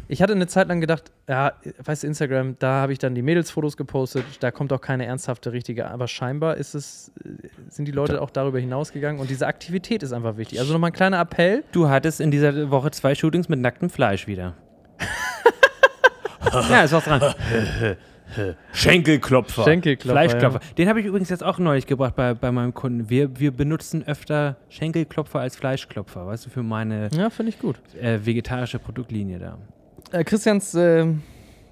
ich 0.08 0.22
hatte 0.22 0.32
eine 0.32 0.46
Zeit 0.46 0.68
lang 0.68 0.80
gedacht, 0.80 1.12
ja, 1.28 1.52
weißt 1.84 2.02
du, 2.02 2.06
Instagram, 2.06 2.56
da 2.58 2.82
habe 2.82 2.92
ich 2.92 2.98
dann 2.98 3.14
die 3.14 3.22
Mädelsfotos 3.22 3.76
gepostet, 3.76 4.24
da 4.40 4.50
kommt 4.50 4.72
auch 4.72 4.80
keine 4.80 5.06
ernsthafte, 5.06 5.52
richtige, 5.52 5.90
aber 5.90 6.08
scheinbar 6.08 6.56
ist 6.56 6.74
es, 6.74 7.12
äh, 7.24 7.48
sind 7.68 7.86
die 7.86 7.92
Leute 7.92 8.20
auch 8.20 8.30
darüber 8.30 8.58
hinausgegangen 8.58 9.20
und 9.20 9.30
diese 9.30 9.46
Aktivität 9.46 10.02
ist 10.02 10.12
einfach 10.12 10.36
wichtig. 10.36 10.58
Also 10.58 10.72
nochmal 10.72 10.90
ein 10.90 10.94
kleiner 10.94 11.20
Appell, 11.20 11.64
Du 11.72 11.88
hattest 11.88 12.20
in 12.20 12.30
dieser 12.30 12.70
Woche 12.70 12.90
zwei 12.90 13.14
Shootings 13.14 13.48
mit 13.48 13.60
nacktem 13.60 13.90
Fleisch 13.90 14.26
wieder. 14.26 14.54
ja, 16.70 16.82
ist 16.82 16.92
was 16.92 17.04
dran. 17.04 17.34
Schenkelklopfer. 18.72 19.64
Schenkelklopfer, 19.64 20.12
Fleischklopfer. 20.12 20.60
Den 20.76 20.88
habe 20.88 21.00
ich 21.00 21.06
übrigens 21.06 21.30
jetzt 21.30 21.42
auch 21.42 21.58
neulich 21.58 21.86
gebracht 21.86 22.16
bei, 22.16 22.34
bei 22.34 22.50
meinem 22.52 22.74
Kunden. 22.74 23.10
Wir, 23.10 23.38
wir 23.38 23.52
benutzen 23.52 24.02
öfter 24.06 24.56
Schenkelklopfer 24.68 25.40
als 25.40 25.56
Fleischklopfer, 25.56 26.26
weißt 26.26 26.46
du, 26.46 26.50
für 26.50 26.62
meine 26.62 27.10
ja, 27.14 27.28
ich 27.46 27.58
gut. 27.58 27.76
äh, 28.00 28.24
vegetarische 28.24 28.78
Produktlinie 28.78 29.38
da. 29.38 29.58
Äh, 30.14 30.22
Christians, 30.24 30.74
äh, 30.74 31.06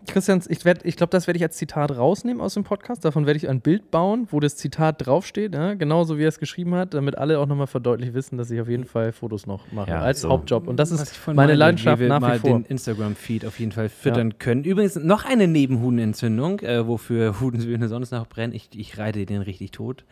Christians, 0.09 0.51
ich, 0.51 0.65
werd- 0.65 0.85
ich 0.85 0.97
glaube, 0.97 1.11
das 1.11 1.29
werde 1.29 1.37
ich 1.37 1.45
als 1.45 1.57
Zitat 1.57 1.97
rausnehmen 1.97 2.41
aus 2.43 2.55
dem 2.55 2.65
Podcast. 2.65 3.05
Davon 3.05 3.25
werde 3.25 3.37
ich 3.37 3.49
ein 3.49 3.61
Bild 3.61 3.93
bauen, 3.93 4.27
wo 4.33 4.41
das 4.41 4.57
Zitat 4.57 5.07
draufsteht, 5.07 5.55
ja? 5.55 5.75
genauso 5.75 6.19
wie 6.19 6.25
er 6.25 6.29
es 6.29 6.41
geschrieben 6.41 6.75
hat, 6.75 6.93
damit 6.95 7.17
alle 7.19 7.39
auch 7.39 7.47
nochmal 7.47 7.69
verdeutlich 7.69 8.13
wissen, 8.13 8.37
dass 8.37 8.51
ich 8.51 8.61
auf 8.61 8.69
jeden 8.69 8.85
Fall 8.85 9.13
Fotos 9.13 9.47
noch 9.47 9.71
mache 9.71 9.91
Ja, 9.91 10.01
als 10.01 10.23
so. 10.23 10.29
Hauptjob. 10.31 10.67
Und 10.67 10.77
das 10.79 10.91
ist 10.91 11.21
meine 11.33 11.55
Leidenschaft 11.55 12.03
wie 12.03 12.09
nach 12.09 12.19
mal 12.21 12.35
wie 12.35 12.41
vor. 12.41 12.51
den 12.51 12.65
Instagram-Feed 12.65 13.47
auf 13.47 13.61
jeden 13.61 13.71
Fall 13.71 13.89
füttern 13.89 14.39
können. 14.41 14.65
Übrigens 14.65 14.97
noch 14.97 15.25
eine 15.25 15.47
Nebenhudenentzündung, 15.47 16.59
äh, 16.61 16.85
wofür 16.89 17.41
Hudensöhne 17.41 17.87
sonst 17.87 18.11
noch 18.11 18.27
brennen. 18.27 18.55
Ich, 18.55 18.71
ich 18.75 18.99
reite 18.99 19.25
den 19.25 19.43
richtig 19.43 19.71
tot. 19.71 20.05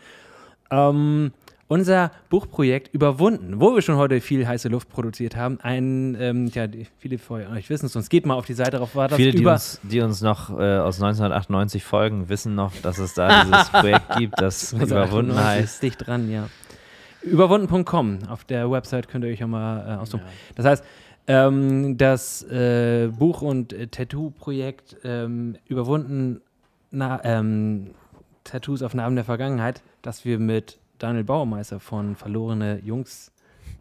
Ähm, 0.71 1.33
unser 1.71 2.11
Buchprojekt 2.31 2.93
Überwunden, 2.93 3.61
wo 3.61 3.75
wir 3.77 3.81
schon 3.81 3.95
heute 3.97 4.21
viel 4.21 4.45
heiße 4.47 4.69
Luft 4.69 4.89
produziert 4.89 5.37
haben. 5.37 5.61
Ein, 5.63 6.17
ähm, 6.19 6.47
ja, 6.49 6.67
die- 6.67 6.89
viele 6.99 7.17
von 7.19 7.47
euch 7.47 7.71
wissen 7.71 7.87
es, 7.87 7.93
sonst 7.93 8.09
geht 8.11 8.27
mal 8.27 8.35
auf 8.35 8.45
die 8.45 8.55
Seite 8.55 8.79
drauf. 8.79 8.97
War 8.97 9.07
das 9.07 9.17
Viele, 9.17 9.31
die 9.31 9.39
über 9.39 9.53
uns, 9.53 9.81
die 9.85 10.01
uns 10.01 10.21
noch 10.21 10.51
äh, 10.51 10.79
aus 10.79 10.97
1998 10.97 11.85
folgen, 11.85 12.29
wissen 12.29 12.57
noch, 12.57 12.73
dass 12.83 12.99
es 12.99 13.15
da 13.15 13.45
dieses 13.45 13.69
Projekt 13.71 14.17
gibt, 14.19 14.41
das 14.41 14.75
Also 14.75 14.85
überwunden 14.85 15.31
98 15.31 15.63
heißt. 15.63 15.83
Dicht 15.85 16.07
dran, 16.07 16.29
ja. 16.29 16.49
Überwunden.com. 17.23 18.19
Auf 18.29 18.45
der 18.45 18.69
Website 18.71 19.09
könnt 19.09 19.25
ihr 19.25 19.31
euch 19.31 19.39
ja 19.41 19.47
mal 19.47 19.95
äh, 19.97 20.01
aussuchen. 20.01 20.25
Das 20.57 20.67
heißt, 20.67 20.85
ähm, 21.29 21.97
das 21.99 22.43
äh, 22.51 23.09
Buch- 23.17 23.43
und 23.43 23.73
äh, 23.73 23.87
Tattoo-Projekt 23.87 24.97
ähm, 25.05 25.57
Überwunden 25.69 26.41
na, 26.91 27.21
ähm, 27.23 27.91
Tattoos 28.43 28.83
auf 28.83 28.95
Narben 28.95 29.15
der 29.15 29.25
Vergangenheit, 29.25 29.83
das 30.03 30.25
wir 30.25 30.41
mit 30.41 30.80
Daniel 31.01 31.25
Bauermeister 31.25 31.81
von 31.81 32.15
Verlorene 32.15 32.81
Jungs 32.85 33.33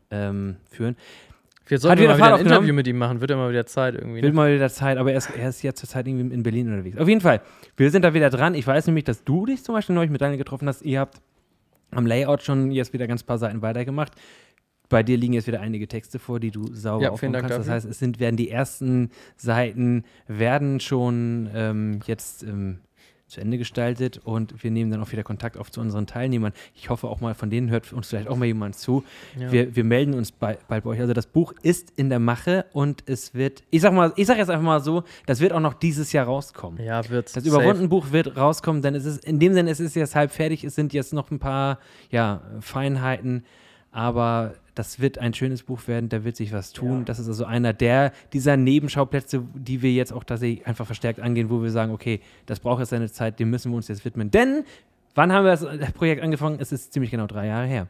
ähm, 0.09 0.55
führen. 0.69 0.95
Wir 1.67 1.77
sollten 1.77 2.01
wieder 2.01 2.17
mal 2.17 2.17
wieder 2.17 2.35
ein? 2.35 2.41
Interview 2.47 2.73
mit 2.73 2.87
ihm 2.87 2.97
machen, 2.97 3.21
wird 3.21 3.29
ja 3.29 3.37
mal 3.37 3.51
wieder 3.51 3.65
Zeit 3.67 3.93
irgendwie. 3.93 4.23
Will 4.23 4.29
Ne? 4.29 4.35
mal 4.35 4.53
wieder 4.55 4.69
Zeit, 4.69 4.97
aber 4.97 5.11
er 5.11 5.19
ist, 5.19 5.29
er 5.29 5.49
ist 5.49 5.61
ja 5.61 5.73
zurzeit 5.73 6.07
irgendwie 6.07 6.33
in 6.33 6.41
Berlin 6.41 6.67
unterwegs. 6.71 6.97
Auf 6.97 7.07
jeden 7.07 7.21
Fall, 7.21 7.41
wir 7.77 7.91
sind 7.91 8.01
da 8.03 8.15
wieder 8.15 8.31
dran. 8.31 8.55
Ich 8.55 8.65
weiß 8.65 8.87
nämlich, 8.87 9.03
dass 9.03 9.23
du 9.23 9.45
dich 9.45 9.63
zum 9.63 9.75
Beispiel 9.75 9.93
neulich 9.93 10.09
mit 10.09 10.19
Daniel 10.19 10.39
getroffen 10.39 10.67
hast. 10.67 10.81
Ihr 10.81 10.99
habt 10.99 11.21
am 11.91 12.07
Layout 12.07 12.41
schon 12.41 12.71
jetzt 12.71 12.91
wieder 12.93 13.05
ganz 13.05 13.21
paar 13.21 13.37
Seiten 13.37 13.61
weitergemacht. 13.61 14.13
Bei 14.89 15.03
dir 15.03 15.17
liegen 15.17 15.33
jetzt 15.33 15.45
wieder 15.45 15.59
einige 15.61 15.87
Texte 15.87 16.17
vor, 16.17 16.39
die 16.39 16.49
du 16.49 16.73
sauber 16.73 17.03
Ja, 17.03 17.09
aufbauen 17.11 17.33
kannst. 17.33 17.51
Das 17.51 17.57
dafür. 17.57 17.73
heißt, 17.73 17.85
es 17.85 17.99
sind, 17.99 18.19
werden 18.19 18.37
die 18.37 18.49
ersten 18.49 19.11
Seiten 19.37 20.03
werden 20.27 20.79
schon 20.79 21.49
ähm, 21.53 21.99
jetzt 22.07 22.41
ähm, 22.41 22.79
zu 23.29 23.41
Ende 23.41 23.57
gestaltet 23.57 24.19
und 24.23 24.63
wir 24.63 24.71
nehmen 24.71 24.91
dann 24.91 25.01
auch 25.01 25.11
wieder 25.11 25.23
Kontakt 25.23 25.57
auf 25.57 25.71
zu 25.71 25.79
unseren 25.81 26.07
Teilnehmern. 26.07 26.51
Ich 26.75 26.89
hoffe 26.89 27.07
auch 27.07 27.21
mal, 27.21 27.35
von 27.35 27.49
denen 27.49 27.69
hört 27.69 27.93
uns 27.93 28.09
vielleicht 28.09 28.27
auch 28.27 28.35
mal 28.35 28.45
jemand 28.45 28.75
zu. 28.75 29.03
Ja. 29.39 29.51
Wir, 29.51 29.75
wir 29.75 29.83
melden 29.83 30.15
uns 30.15 30.31
bei, 30.31 30.57
bald 30.67 30.83
bei 30.83 30.89
euch. 30.89 30.99
Also 30.99 31.13
das 31.13 31.27
Buch 31.27 31.53
ist 31.61 31.93
in 31.95 32.09
der 32.09 32.19
Mache 32.19 32.65
und 32.73 33.03
es 33.05 33.33
wird, 33.33 33.63
ich 33.69 33.81
sag 33.81 33.93
mal, 33.93 34.11
ich 34.15 34.27
sag 34.27 34.37
jetzt 34.37 34.49
einfach 34.49 34.65
mal 34.65 34.81
so, 34.81 35.03
das 35.25 35.39
wird 35.39 35.53
auch 35.53 35.59
noch 35.59 35.75
dieses 35.75 36.11
Jahr 36.11 36.25
rauskommen. 36.25 36.83
Ja, 36.83 37.07
wird's. 37.09 37.33
Das 37.33 37.43
safe. 37.43 37.55
überwunden 37.55 37.87
Buch 37.89 38.11
wird 38.11 38.35
rauskommen, 38.35 38.81
denn 38.81 38.95
es 38.95 39.05
ist 39.05 39.23
in 39.23 39.39
dem 39.39 39.53
Sinne, 39.53 39.69
es 39.69 39.79
ist 39.79 39.95
jetzt 39.95 40.15
halb 40.15 40.31
fertig, 40.31 40.63
es 40.63 40.75
sind 40.75 40.91
jetzt 40.93 41.13
noch 41.13 41.29
ein 41.29 41.39
paar 41.39 41.79
ja, 42.09 42.41
Feinheiten, 42.59 43.43
aber 43.91 44.53
das 44.75 44.99
wird 44.99 45.17
ein 45.17 45.33
schönes 45.33 45.63
Buch 45.63 45.87
werden, 45.87 46.09
da 46.09 46.23
wird 46.23 46.35
sich 46.35 46.53
was 46.53 46.71
tun. 46.71 46.99
Ja. 46.99 47.03
Das 47.05 47.19
ist 47.19 47.27
also 47.27 47.45
einer 47.45 47.73
der 47.73 48.13
dieser 48.31 48.55
Nebenschauplätze, 48.55 49.43
die 49.53 49.81
wir 49.81 49.91
jetzt 49.91 50.13
auch 50.13 50.23
tatsächlich 50.23 50.65
einfach 50.67 50.85
verstärkt 50.85 51.19
angehen, 51.19 51.49
wo 51.49 51.61
wir 51.61 51.71
sagen, 51.71 51.91
okay, 51.91 52.21
das 52.45 52.59
braucht 52.59 52.79
jetzt 52.79 52.89
seine 52.89 53.11
Zeit, 53.11 53.39
dem 53.39 53.49
müssen 53.49 53.71
wir 53.71 53.75
uns 53.75 53.87
jetzt 53.87 54.05
widmen. 54.05 54.31
Denn 54.31 54.63
wann 55.15 55.33
haben 55.33 55.43
wir 55.43 55.55
das 55.55 55.91
Projekt 55.93 56.23
angefangen? 56.23 56.59
Es 56.61 56.71
ist 56.71 56.93
ziemlich 56.93 57.11
genau 57.11 57.27
drei 57.27 57.47
Jahre 57.47 57.67
her. 57.67 57.87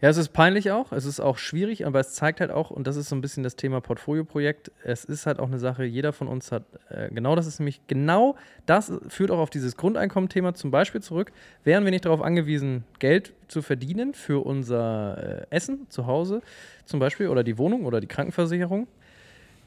Ja, 0.00 0.08
es 0.08 0.16
ist 0.16 0.28
peinlich 0.28 0.70
auch, 0.70 0.92
es 0.92 1.04
ist 1.04 1.18
auch 1.18 1.38
schwierig, 1.38 1.84
aber 1.84 1.98
es 1.98 2.12
zeigt 2.12 2.40
halt 2.40 2.52
auch, 2.52 2.70
und 2.70 2.86
das 2.86 2.94
ist 2.94 3.08
so 3.08 3.16
ein 3.16 3.20
bisschen 3.20 3.42
das 3.42 3.56
Thema 3.56 3.80
Portfolio-Projekt, 3.80 4.70
es 4.84 5.04
ist 5.04 5.26
halt 5.26 5.40
auch 5.40 5.48
eine 5.48 5.58
Sache, 5.58 5.82
jeder 5.84 6.12
von 6.12 6.28
uns 6.28 6.52
hat, 6.52 6.62
äh, 6.88 7.08
genau 7.10 7.34
das 7.34 7.48
ist 7.48 7.58
nämlich, 7.58 7.80
genau 7.88 8.36
das 8.64 8.92
führt 9.08 9.32
auch 9.32 9.38
auf 9.38 9.50
dieses 9.50 9.76
Grundeinkommen-Thema 9.76 10.54
zum 10.54 10.70
Beispiel 10.70 11.02
zurück. 11.02 11.32
Wären 11.64 11.82
wir 11.82 11.90
nicht 11.90 12.04
darauf 12.04 12.22
angewiesen, 12.22 12.84
Geld 13.00 13.32
zu 13.48 13.60
verdienen 13.60 14.14
für 14.14 14.44
unser 14.46 15.40
äh, 15.40 15.46
Essen 15.50 15.86
zu 15.88 16.06
Hause 16.06 16.42
zum 16.84 17.00
Beispiel 17.00 17.26
oder 17.26 17.42
die 17.42 17.58
Wohnung 17.58 17.84
oder 17.84 18.00
die 18.00 18.06
Krankenversicherung 18.06 18.86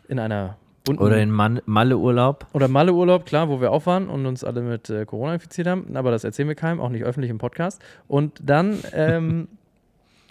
in 0.07 0.17
einer 0.17 0.57
bunten 0.85 1.03
Oder 1.03 1.17
in 1.17 1.29
Man 1.29 1.61
Malle-Urlaub. 1.65 2.47
oder 2.53 2.67
Malle-Urlaub, 2.67 3.25
klar, 3.25 3.49
wo 3.49 3.61
wir 3.61 3.71
auch 3.71 3.85
waren 3.85 4.09
und 4.09 4.25
uns 4.25 4.43
alle 4.43 4.61
mit 4.61 4.89
äh, 4.89 5.05
Corona 5.05 5.33
infiziert 5.33 5.67
haben. 5.67 5.95
Aber 5.95 6.11
das 6.11 6.23
erzählen 6.23 6.47
wir 6.47 6.55
keinem, 6.55 6.79
auch 6.79 6.89
nicht 6.89 7.03
öffentlich 7.03 7.29
im 7.31 7.37
Podcast. 7.37 7.81
Und 8.07 8.39
dann, 8.43 8.79
ähm, 8.93 9.47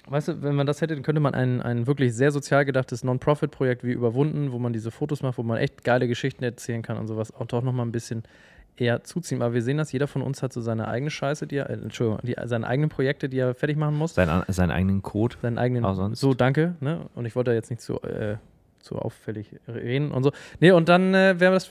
weißt 0.07 0.29
du, 0.29 0.43
wenn 0.43 0.55
man 0.55 0.67
das 0.67 0.81
hätte, 0.81 0.95
dann 0.95 1.03
könnte 1.03 1.21
man 1.21 1.35
ein, 1.35 1.61
ein 1.61 1.87
wirklich 1.87 2.15
sehr 2.15 2.33
sozial 2.33 2.65
gedachtes 2.65 3.05
Non-Profit-Projekt 3.05 3.85
wie 3.85 3.93
Überwunden, 3.93 4.53
wo 4.53 4.59
man 4.59 4.73
diese 4.73 4.91
Fotos 4.91 5.23
macht, 5.23 5.39
wo 5.39 5.43
man 5.43 5.59
echt 5.59 5.85
geile 5.85 6.09
Geschichten 6.09 6.45
erzählen 6.45 6.83
kann 6.83 6.97
und 6.99 7.07
sowas, 7.07 7.35
auch 7.35 7.47
doch 7.47 7.63
nochmal 7.63 7.87
ein 7.87 7.93
bisschen 7.93 8.23
eher 8.77 9.05
zuziehen. 9.05 9.43
Aber 9.43 9.55
wir 9.55 9.63
sehen 9.63 9.77
das, 9.77 9.93
jeder 9.93 10.07
von 10.07 10.23
uns 10.23 10.43
hat 10.43 10.53
so 10.53 10.61
seine 10.61 10.89
eigene 10.89 11.11
Scheiße, 11.11 11.47
die 11.47 11.57
er, 11.57 11.71
äh, 11.71 11.75
Entschuldigung, 11.75 12.21
die, 12.23 12.37
seine 12.45 12.67
eigenen 12.67 12.89
Projekte, 12.89 13.29
die 13.29 13.39
er 13.39 13.55
fertig 13.55 13.77
machen 13.77 13.97
muss. 13.97 14.15
Sein, 14.15 14.43
seinen 14.49 14.71
eigenen 14.71 15.03
Code. 15.03 15.37
Seinen 15.43 15.59
eigenen. 15.59 15.85
Auch 15.85 15.95
sonst. 15.95 16.21
So, 16.21 16.35
danke. 16.35 16.77
Ne? 16.81 17.07
Und 17.15 17.27
ich 17.27 17.37
wollte 17.37 17.51
da 17.51 17.55
jetzt 17.55 17.71
nicht 17.71 17.83
zu, 17.83 18.01
äh, 18.03 18.37
zu 18.81 18.97
auffällig 18.97 19.55
reden 19.69 20.11
und 20.11 20.23
so. 20.23 20.33
Nee, 20.61 20.73
und 20.73 20.89
dann 20.89 21.15
äh, 21.15 21.39
wäre 21.39 21.53
das, 21.53 21.71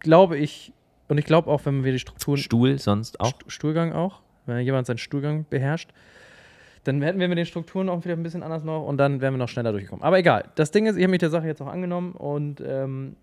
glaube 0.00 0.38
ich, 0.38 0.72
und 1.08 1.18
ich 1.18 1.24
glaube 1.24 1.50
auch, 1.50 1.64
wenn 1.64 1.84
wir 1.84 1.92
die 1.92 1.98
Strukturen. 1.98 2.38
Stuhl 2.38 2.78
sonst 2.78 3.20
auch. 3.20 3.28
St 3.28 3.44
Stuhlgang 3.48 3.92
auch, 3.92 4.20
wenn 4.46 4.60
jemand 4.60 4.86
seinen 4.86 4.98
Stuhlgang 4.98 5.46
beherrscht, 5.48 5.90
dann 6.88 7.02
hätten 7.02 7.20
wir 7.20 7.28
mit 7.28 7.38
den 7.38 7.46
Strukturen 7.46 7.88
auch 7.88 8.02
wieder 8.04 8.14
ein 8.14 8.22
bisschen 8.22 8.42
anders 8.42 8.64
noch 8.64 8.84
und 8.86 8.96
dann 8.96 9.20
wären 9.20 9.34
wir 9.34 9.38
noch 9.38 9.48
schneller 9.48 9.72
durchgekommen. 9.72 10.02
Aber 10.02 10.18
egal. 10.18 10.44
Das 10.54 10.70
Ding 10.70 10.86
ist, 10.86 10.96
ich 10.96 11.02
habe 11.02 11.10
mich 11.10 11.20
der 11.20 11.30
Sache 11.30 11.46
jetzt 11.46 11.60
auch 11.60 11.68
angenommen 11.68 12.12
und 12.12 12.62
ähm, 12.66 13.14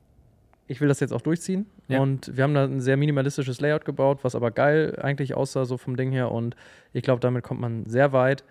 ich 0.68 0.82
will 0.82 0.88
das 0.88 1.00
jetzt 1.00 1.12
auch 1.12 1.22
durchziehen. 1.22 1.66
Ja. 1.88 2.00
Und 2.00 2.36
wir 2.36 2.44
haben 2.44 2.54
da 2.54 2.64
ein 2.66 2.80
sehr 2.82 2.98
minimalistisches 2.98 3.60
Layout 3.62 3.86
gebaut, 3.86 4.20
was 4.24 4.36
aber 4.36 4.52
geil 4.52 4.98
eigentlich 5.02 5.36
aussah, 5.36 5.66
so 5.66 5.78
vom 5.78 5.96
Ding 5.96 6.12
her. 6.12 6.32
Und 6.32 6.56
ich 6.94 7.04
glaube, 7.04 7.20
damit 7.20 7.44
kommt 7.44 7.60
man 7.60 7.86
sehr 7.86 8.14
weit. 8.14 8.44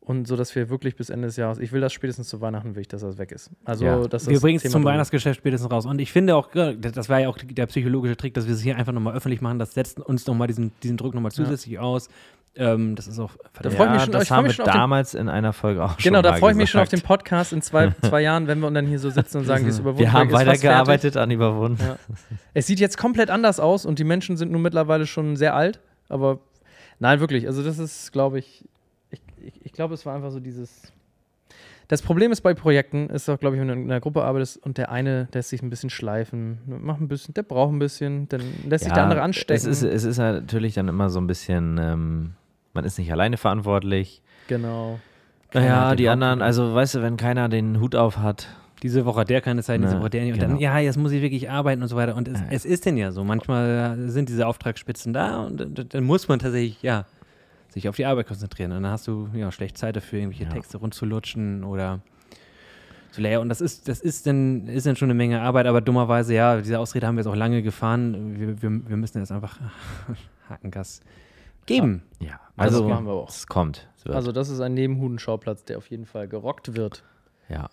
Und 0.00 0.26
so, 0.26 0.36
dass 0.36 0.54
wir 0.54 0.70
wirklich 0.70 0.96
bis 0.96 1.10
Ende 1.10 1.26
des 1.28 1.36
Jahres, 1.36 1.58
ich 1.58 1.70
will 1.70 1.82
das 1.82 1.92
spätestens 1.92 2.28
zu 2.28 2.40
Weihnachten, 2.40 2.74
will 2.74 2.80
ich, 2.80 2.88
dass 2.88 3.02
das 3.02 3.18
weg 3.18 3.30
ist. 3.30 3.50
Also, 3.64 3.84
Ja. 3.84 4.06
dass 4.06 4.26
Wir 4.26 4.34
das 4.34 4.42
bringen 4.42 4.58
es 4.62 4.70
zum. 4.70 4.82
Weihnachtsgeschäft 4.82 5.38
spätestens 5.40 5.70
raus. 5.70 5.84
Und 5.84 6.00
ich 6.00 6.10
finde 6.12 6.34
auch, 6.34 6.54
ja, 6.54 6.72
das 6.72 7.10
war 7.10 7.20
ja 7.20 7.28
auch 7.28 7.36
der 7.36 7.66
psychologische 7.66 8.16
Trick, 8.16 8.32
dass 8.32 8.46
wir 8.46 8.54
es 8.54 8.62
hier 8.62 8.76
einfach 8.76 8.92
nochmal 8.92 9.14
öffentlich 9.14 9.42
machen. 9.42 9.58
Das 9.58 9.74
setzt 9.74 10.00
uns 10.00 10.26
nochmal 10.26 10.46
diesen, 10.46 10.72
diesen 10.82 10.96
Druck 10.96 11.14
nochmal 11.14 11.32
zusätzlich 11.32 11.78
aus. 11.78 12.08
Ähm, 12.60 12.96
das 12.96 13.06
ist 13.06 13.20
auch 13.20 13.30
Da 13.62 13.70
freu 13.70 13.84
ich 13.86 13.90
mich 13.92 14.02
schon- 14.02 14.12
das 14.12 14.30
haben 14.32 14.46
wir 14.48 14.64
damals 14.64 15.14
in 15.14 15.28
einer 15.28 15.52
Folge 15.52 15.84
auch 15.84 15.90
schon 16.00 16.10
Genau, 16.10 16.22
da 16.22 16.34
freue 16.34 16.50
ich 16.50 16.56
mich 16.56 16.68
schon 16.68 16.80
auf 16.80 16.88
den. 16.88 17.00
Podcast 17.02 17.52
in 17.52 17.62
zwei, 17.62 17.94
zwei 18.02 18.20
Jahren, 18.20 18.48
wenn 18.48 18.58
wir 18.58 18.68
dann 18.72 18.86
hier 18.86 18.98
so 18.98 19.10
sitzen 19.10 19.38
und 19.38 19.44
sagen, 19.44 19.64
dieses 19.64 19.78
Überwunden. 19.78 20.00
Wir 20.00 20.12
haben 20.12 20.28
ist 20.28 20.34
weitergearbeitet 20.34 21.16
an 21.16 21.30
Überwunden. 21.30 21.80
Ja. 21.80 21.96
Es 22.54 22.66
sieht 22.66 22.80
jetzt 22.80 22.98
komplett 22.98 23.30
anders 23.30 23.60
aus 23.60 23.86
und 23.86 24.00
die 24.00 24.04
Menschen 24.04 24.36
sind 24.36 24.50
nun 24.50 24.60
mittlerweile 24.60 25.06
schon 25.06 25.36
sehr 25.36 25.54
alt, 25.54 25.78
aber 26.08 26.40
nein, 26.98 27.20
wirklich. 27.20 27.46
Also, 27.46 27.62
das 27.62 27.78
ist, 27.78 28.12
glaube 28.12 28.40
ich, 28.40 28.64
ich, 29.10 29.22
ich, 29.40 29.66
ich 29.66 29.72
glaube, 29.72 29.94
es 29.94 30.04
war 30.04 30.16
einfach 30.16 30.32
so 30.32 30.40
dieses. 30.40 30.92
Das 31.86 32.02
Problem 32.02 32.32
ist 32.32 32.42
bei 32.42 32.52
Projekten, 32.52 33.08
ist 33.08 33.30
auch, 33.30 33.38
glaube 33.40 33.56
ich, 33.56 33.60
wenn 33.62 33.68
du 33.68 33.74
in 33.74 33.84
einer 33.84 34.00
Gruppe 34.00 34.22
arbeitest 34.22 34.62
und 34.62 34.76
der 34.76 34.90
eine 34.90 35.26
lässt 35.32 35.48
sich 35.48 35.62
ein 35.62 35.70
bisschen 35.70 35.88
schleifen, 35.88 36.58
macht 36.66 37.00
ein 37.00 37.08
bisschen, 37.08 37.32
der 37.32 37.44
braucht 37.44 37.72
ein 37.72 37.78
bisschen, 37.78 38.28
dann 38.28 38.42
lässt 38.68 38.84
sich 38.84 38.92
der 38.92 39.04
andere 39.04 39.22
anstecken. 39.22 39.54
Es 39.54 39.64
ist, 39.64 39.82
es 39.82 40.04
ist 40.04 40.18
natürlich 40.18 40.74
dann 40.74 40.88
immer 40.88 41.08
so 41.08 41.18
ein 41.18 41.26
bisschen, 41.26 41.78
ähm, 41.78 42.34
man 42.74 42.84
ist 42.84 42.98
nicht 42.98 43.10
alleine 43.12 43.36
verantwortlich. 43.36 44.22
genau. 44.48 44.98
Keiner 45.50 45.64
Naja, 45.66 45.94
die 45.96 46.04
Haupt- 46.08 46.12
anderen, 46.12 46.42
also 46.42 46.74
weißt 46.74 46.96
du, 46.96 47.02
wenn 47.02 47.16
keiner 47.16 47.48
den 47.48 47.80
Hut 47.80 47.94
auf 47.96 48.18
hat, 48.18 48.48
Diese 48.82 49.04
Woche 49.06 49.20
hat 49.22 49.30
der 49.30 49.40
keine 49.40 49.62
Zeit, 49.62 49.80
diese 49.82 49.94
Ne, 49.94 50.00
Woche 50.00 50.10
der 50.10 50.22
nicht. 50.24 50.34
Und 50.34 50.38
genau. 50.40 50.52
dann, 50.52 50.60
ja, 50.60 50.78
jetzt 50.78 50.96
muss 50.98 51.10
ich 51.10 51.20
wirklich 51.22 51.50
arbeiten 51.50 51.82
und 51.82 51.88
so 51.88 51.96
weiter. 51.96 52.14
Und 52.14 52.28
es, 52.28 52.38
Ja. 52.38 52.46
es 52.50 52.64
ist 52.66 52.84
denn 52.86 52.96
ja 52.98 53.10
so. 53.12 53.24
Manchmal 53.24 53.96
sind 54.08 54.28
diese 54.28 54.46
Auftragsspitzen 54.46 55.12
da 55.12 55.40
und 55.46 55.58
dann- 55.58 55.88
dann 55.88 56.04
muss 56.04 56.28
man 56.28 56.38
tatsächlich, 56.38 56.80
ja, 56.82 57.04
sich 57.70 57.88
auf 57.88 57.96
die 57.96 58.04
Arbeit 58.06 58.28
konzentrieren. 58.28 58.70
Und 58.72 58.82
dann 58.84 58.92
hast 58.92 59.08
du 59.08 59.28
ja 59.34 59.50
schlecht 59.50 59.76
Zeit 59.78 59.96
dafür, 59.96 60.20
irgendwelche 60.20 60.44
Ja. 60.44 60.50
Texte 60.50 60.76
rundzulutschen 60.78 61.64
oder 61.64 61.98
zu 63.10 63.20
leer. 63.22 63.40
Und 63.40 63.48
das 63.48 63.60
ist, 63.60 63.88
das 63.88 64.00
ist 64.00 64.26
dann, 64.28 64.68
ist 64.68 64.86
dann 64.86 64.94
schon 64.96 65.06
eine 65.06 65.14
Menge 65.16 65.40
Arbeit, 65.40 65.66
aber 65.66 65.80
dummerweise, 65.80 66.34
ja, 66.34 66.58
diese 66.58 66.78
Ausrede 66.78 67.06
haben 67.06 67.16
wir 67.16 67.22
jetzt 67.22 67.28
auch 67.32 67.34
lange 67.34 67.62
gefahren. 67.62 68.38
Wir, 68.38 68.62
wir, 68.62 68.88
wir 68.90 68.96
müssen 68.96 69.18
jetzt 69.18 69.32
einfach 69.32 69.58
Hakengas 70.50 71.00
geben. 71.68 72.02
ja, 72.20 72.40
Das 72.56 72.74
also 72.74 72.88
machen 72.88 73.06
wir 73.06 73.12
auch. 73.12 73.28
es 73.28 73.46
kommt. 73.46 73.88
Es. 73.96 74.06
Also, 74.12 74.32
das 74.32 74.48
ist 74.48 74.60
ein 74.60 74.74
Nebenhudenschauplatz, 74.74 75.64
der 75.64 75.78
auf 75.78 75.88
jeden 75.90 76.06
Fall 76.06 76.26
gerockt 76.26 76.74
wird. 76.74 77.04
ja, 77.48 77.68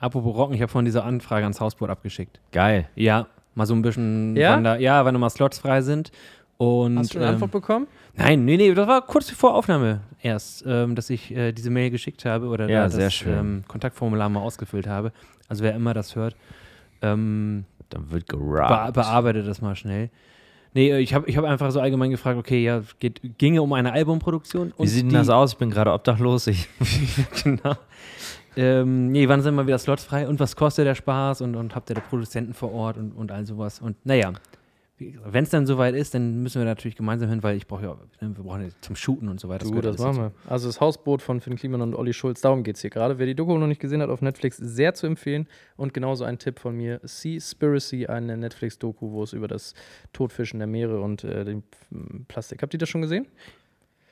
Apropos 0.00 0.34
Rocken, 0.36 0.54
ich 0.54 0.62
habe 0.62 0.70
vorhin 0.70 0.84
diese 0.86 1.02
Anfrage 1.02 1.42
ans 1.44 1.60
Hausboot 1.60 1.90
abgeschickt. 1.90 2.40
geil. 2.52 2.88
Ja, 2.94 3.26
mal 3.54 3.66
so 3.66 3.74
ein 3.74 3.82
bisschen, 3.82 4.36
Ja? 4.36 4.52
wann 4.52 4.62
da, 4.64 4.76
ja, 4.76 5.04
wann 5.04 5.12
da 5.14 5.18
mal 5.20 5.28
Slots 5.30 5.58
frei 5.58 5.82
sind. 5.82 6.12
Und, 6.56 6.98
Hast 6.98 7.14
du 7.14 7.18
eine 7.18 7.26
ähm, 7.28 7.32
Antwort 7.34 7.50
bekommen? 7.52 7.86
Nein, 8.14 8.44
nee, 8.44 8.56
nee, 8.56 8.72
das 8.74 8.86
war 8.88 9.02
kurz 9.06 9.30
vor 9.30 9.54
Aufnahme 9.54 10.00
erst, 10.22 10.64
ähm, 10.66 10.94
dass 10.96 11.08
ich 11.10 11.30
äh, 11.32 11.52
diese 11.52 11.70
Mail 11.70 11.90
geschickt 11.90 12.24
habe 12.24 12.46
oder 12.46 12.68
Ja, 12.68 12.84
da 12.84 12.90
sehr 12.90 13.04
das 13.06 13.14
schön. 13.14 13.38
Ähm, 13.38 13.64
Kontaktformular 13.68 14.28
mal 14.28 14.40
ausgefüllt 14.40 14.86
habe. 14.88 15.12
Also 15.48 15.62
wer 15.64 15.74
immer 15.74 15.94
das 15.94 16.14
hört, 16.16 16.34
ähm, 17.02 17.64
Dann 17.90 18.10
wird 18.10 18.26
be 18.26 18.36
gerappt. 18.38 18.94
bearbeite 18.94 19.42
das 19.44 19.60
mal 19.60 19.74
schnell. 19.76 20.10
Nee, 20.78 20.92
äh, 20.92 21.00
ich 21.00 21.12
habe 21.12 21.28
ich 21.28 21.36
hab 21.36 21.44
einfach 21.44 21.72
so 21.72 21.80
allgemein 21.80 22.12
gefragt, 22.12 22.38
okay, 22.38 22.62
ja, 22.62 22.82
geht, 23.00 23.20
ginge 23.36 23.62
um 23.62 23.72
eine 23.72 23.92
Albumproduktion. 23.92 24.72
Wie 24.78 24.86
sieht 24.86 25.06
denn 25.06 25.14
das 25.14 25.28
aus? 25.28 25.54
Ich 25.54 25.58
bin 25.58 25.70
gerade 25.70 25.92
obdachlos. 25.92 26.46
Ich, 26.46 26.68
genau. 27.42 27.74
Ähm, 28.56 29.10
nee, 29.10 29.28
wann 29.28 29.42
sind 29.42 29.56
mal 29.56 29.66
wieder 29.66 29.78
Slots 29.78 30.04
frei 30.04 30.28
und 30.28 30.38
was 30.38 30.54
kostet 30.54 30.86
der 30.86 30.94
Spaß 30.94 31.40
und, 31.40 31.56
und 31.56 31.74
habt 31.74 31.90
ihr 31.90 31.96
da 31.96 32.00
Produzenten 32.00 32.54
vor 32.54 32.72
Ort 32.72 32.96
und, 32.96 33.10
und 33.10 33.32
all 33.32 33.44
sowas. 33.44 33.80
Und 33.80 33.96
naja, 34.06 34.32
wenn 34.98 35.44
es 35.44 35.50
dann 35.50 35.64
soweit 35.66 35.94
ist, 35.94 36.14
dann 36.14 36.42
müssen 36.42 36.60
wir 36.60 36.64
natürlich 36.66 36.96
gemeinsam 36.96 37.28
hin, 37.30 37.42
weil 37.42 37.56
ich 37.56 37.66
brauche 37.66 37.82
ja, 37.84 37.96
ne, 38.20 38.36
wir 38.36 38.42
brauchen 38.44 38.62
ja 38.62 38.68
zum 38.80 38.96
Shooten 38.96 39.28
und 39.28 39.38
so 39.38 39.48
weiter. 39.48 39.64
Du, 39.64 39.74
das 39.76 40.00
alles 40.00 40.00
machen 40.00 40.16
wir. 40.18 40.50
Also 40.50 40.66
das 40.68 40.80
Hausboot 40.80 41.22
von 41.22 41.40
Finn 41.40 41.54
Kliman 41.56 41.80
und 41.82 41.94
Olli 41.94 42.12
Schulz, 42.12 42.40
darum 42.40 42.64
geht 42.64 42.76
es 42.76 42.82
hier 42.82 42.90
gerade. 42.90 43.18
Wer 43.18 43.26
die 43.26 43.34
Doku 43.34 43.56
noch 43.58 43.66
nicht 43.68 43.80
gesehen 43.80 44.02
hat 44.02 44.10
auf 44.10 44.22
Netflix, 44.22 44.56
sehr 44.56 44.94
zu 44.94 45.06
empfehlen. 45.06 45.46
Und 45.76 45.94
genauso 45.94 46.24
ein 46.24 46.38
Tipp 46.38 46.58
von 46.58 46.76
mir, 46.76 47.00
Seaspiracy, 47.04 48.06
eine 48.06 48.36
Netflix-Doku, 48.36 49.12
wo 49.12 49.22
es 49.22 49.32
über 49.32 49.46
das 49.48 49.74
Todfischen 50.12 50.58
der 50.58 50.66
Meere 50.66 51.00
und 51.00 51.22
äh, 51.24 51.44
den 51.44 51.62
Plastik. 52.26 52.62
Habt 52.62 52.74
ihr 52.74 52.78
das 52.78 52.88
schon 52.88 53.02
gesehen? 53.02 53.26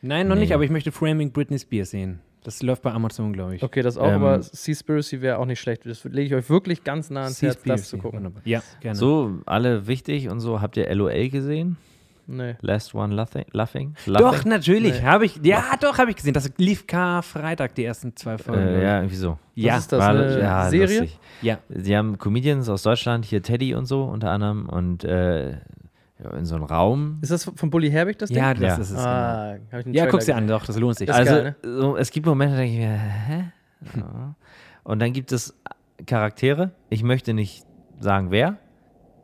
Nein, 0.02 0.28
noch 0.28 0.34
Nee. 0.36 0.42
nicht, 0.42 0.52
aber 0.52 0.62
ich 0.62 0.70
möchte 0.70 0.92
Framing 0.92 1.32
Britney 1.32 1.58
Spears 1.58 1.90
sehen. 1.90 2.20
Das 2.46 2.62
läuft 2.62 2.82
bei 2.82 2.92
Amazon, 2.92 3.32
glaube 3.32 3.56
ich. 3.56 3.62
Okay, 3.64 3.82
das 3.82 3.98
auch, 3.98 4.06
Ähm, 4.06 4.14
aber 4.22 4.40
Seaspiracy 4.40 5.20
wäre 5.20 5.38
auch 5.38 5.46
nicht 5.46 5.58
schlecht. 5.60 5.84
Das 5.84 6.04
lege 6.04 6.22
ich 6.22 6.34
euch 6.34 6.48
wirklich 6.48 6.84
ganz 6.84 7.10
nah 7.10 7.22
ans 7.22 7.42
Herz, 7.42 7.54
das 7.56 7.62
Seaspiracy, 7.64 7.84
zu 7.90 7.98
gucken. 7.98 8.18
wunderbar. 8.20 8.42
Ja, 8.44 8.62
gerne. 8.80 8.96
so, 8.96 9.38
alle 9.46 9.88
wichtig 9.88 10.28
und 10.28 10.38
so. 10.38 10.60
Habt 10.60 10.76
ihr 10.76 10.94
LOL 10.94 11.28
gesehen? 11.28 11.76
Nee. 12.28 12.54
Last 12.60 12.94
One 12.94 13.12
Laughing? 13.14 13.44
Laughing? 13.52 13.94
Doch, 14.06 14.20
Laughing? 14.20 14.48
natürlich. 14.50 15.00
Nee. 15.00 15.06
Habe 15.06 15.24
ich, 15.26 15.40
ja, 15.42 15.62
doch, 15.80 15.98
habe 15.98 16.10
ich 16.10 16.16
gesehen. 16.16 16.34
Das 16.34 16.48
lief 16.56 16.86
Karfreitag, 16.86 17.74
die 17.74 17.84
ersten 17.84 18.14
zwei 18.16 18.38
Folgen. 18.38 18.62
Äh, 18.62 18.82
ja, 18.82 18.96
irgendwie 18.98 19.16
so. 19.16 19.38
ja, 19.56 19.74
Was 19.74 19.80
ist 19.80 19.92
das, 19.92 20.00
War- 20.00 20.10
eine 20.10 20.40
ja, 20.40 20.70
Serie? 20.70 21.00
lustig. 21.00 21.18
ja. 21.42 21.58
Sie 21.68 21.96
haben 21.96 22.16
Comedians 22.18 22.68
aus 22.68 22.82
Deutschland, 22.84 23.24
hier 23.24 23.42
Teddy 23.42 23.74
und 23.74 23.86
so 23.86 24.04
unter 24.04 24.30
anderem 24.30 24.68
und 24.68 25.02
äh, 25.04 25.54
in 26.18 26.44
so 26.46 26.54
einem 26.54 26.64
Raum. 26.64 27.18
Ist 27.22 27.30
das 27.30 27.44
von 27.44 27.70
Bully 27.70 27.90
Herbig, 27.90 28.18
das 28.18 28.30
Ding? 28.30 28.38
ja, 28.38 28.54
das 28.54 28.62
Ja. 28.62 28.74
ist 28.74 28.80
es. 28.80 28.96
Genau. 28.96 29.02
Ah, 29.06 29.56
hab 29.72 29.80
ich 29.80 29.86
einen 29.86 29.94
Ja, 29.94 30.06
guck's 30.06 30.24
dir 30.24 30.36
an, 30.36 30.46
doch, 30.48 30.64
das 30.64 30.78
lohnt 30.78 30.96
sich. 30.96 31.08
Ist 31.08 31.14
also 31.14 31.32
geil, 31.34 31.56
so, 31.62 31.96
es 31.96 32.10
gibt 32.10 32.26
Momente, 32.26 32.54
da 32.56 32.60
denke 32.62 32.74
ich 32.74 32.80
mir, 32.80 32.98
hä? 32.98 33.52
Ja. 33.96 34.34
Und 34.84 34.98
dann 35.00 35.12
gibt 35.12 35.32
es 35.32 35.54
Charaktere. 36.06 36.70
Ich 36.88 37.02
möchte 37.02 37.34
nicht 37.34 37.64
sagen, 38.00 38.30
wer. 38.30 38.56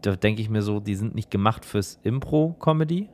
Da 0.03 0.17
denke 0.17 0.43
ich 0.43 0.51
mir 0.51 0.63
so, 0.63 0.81
die 0.81 0.95
sind 0.95 1.15
nicht 1.15 1.31
gemacht 1.31 1.65
fürs 1.65 1.99
Impro-Comedy. 2.03 3.09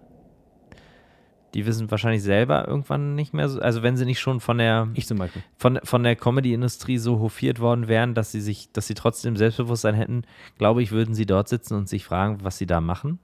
Die 1.54 1.64
wissen 1.66 1.90
wahrscheinlich 1.90 2.22
selber 2.22 2.68
irgendwann 2.68 3.14
nicht 3.14 3.32
mehr 3.32 3.48
so. 3.48 3.60
Also 3.60 3.82
wenn 3.82 3.96
sie 3.96 4.04
nicht 4.04 4.20
schon 4.20 4.40
von 4.40 4.58
der 4.58 4.88
ich 4.94 5.06
zum 5.06 5.18
Beispiel. 5.18 5.42
von, 5.56 5.78
von 5.82 6.02
der 6.02 6.14
Comedy-Industrie 6.14 6.98
so 6.98 7.20
hofiert 7.20 7.58
worden 7.58 7.88
wären, 7.88 8.14
dass 8.14 8.32
sie 8.32 8.40
sich, 8.40 8.70
dass 8.72 8.86
sie 8.86 8.94
trotzdem 8.94 9.36
Selbstbewusstsein 9.36 9.94
hätten, 9.94 10.22
glaube 10.58 10.82
ich, 10.82 10.90
würden 10.92 11.14
sie 11.14 11.24
dort 11.26 11.48
sitzen 11.48 11.74
und 11.74 11.88
sich 11.88 12.04
fragen, 12.04 12.38
was 12.42 12.58
sie 12.58 12.66
da 12.66 12.80
machen. 12.82 13.18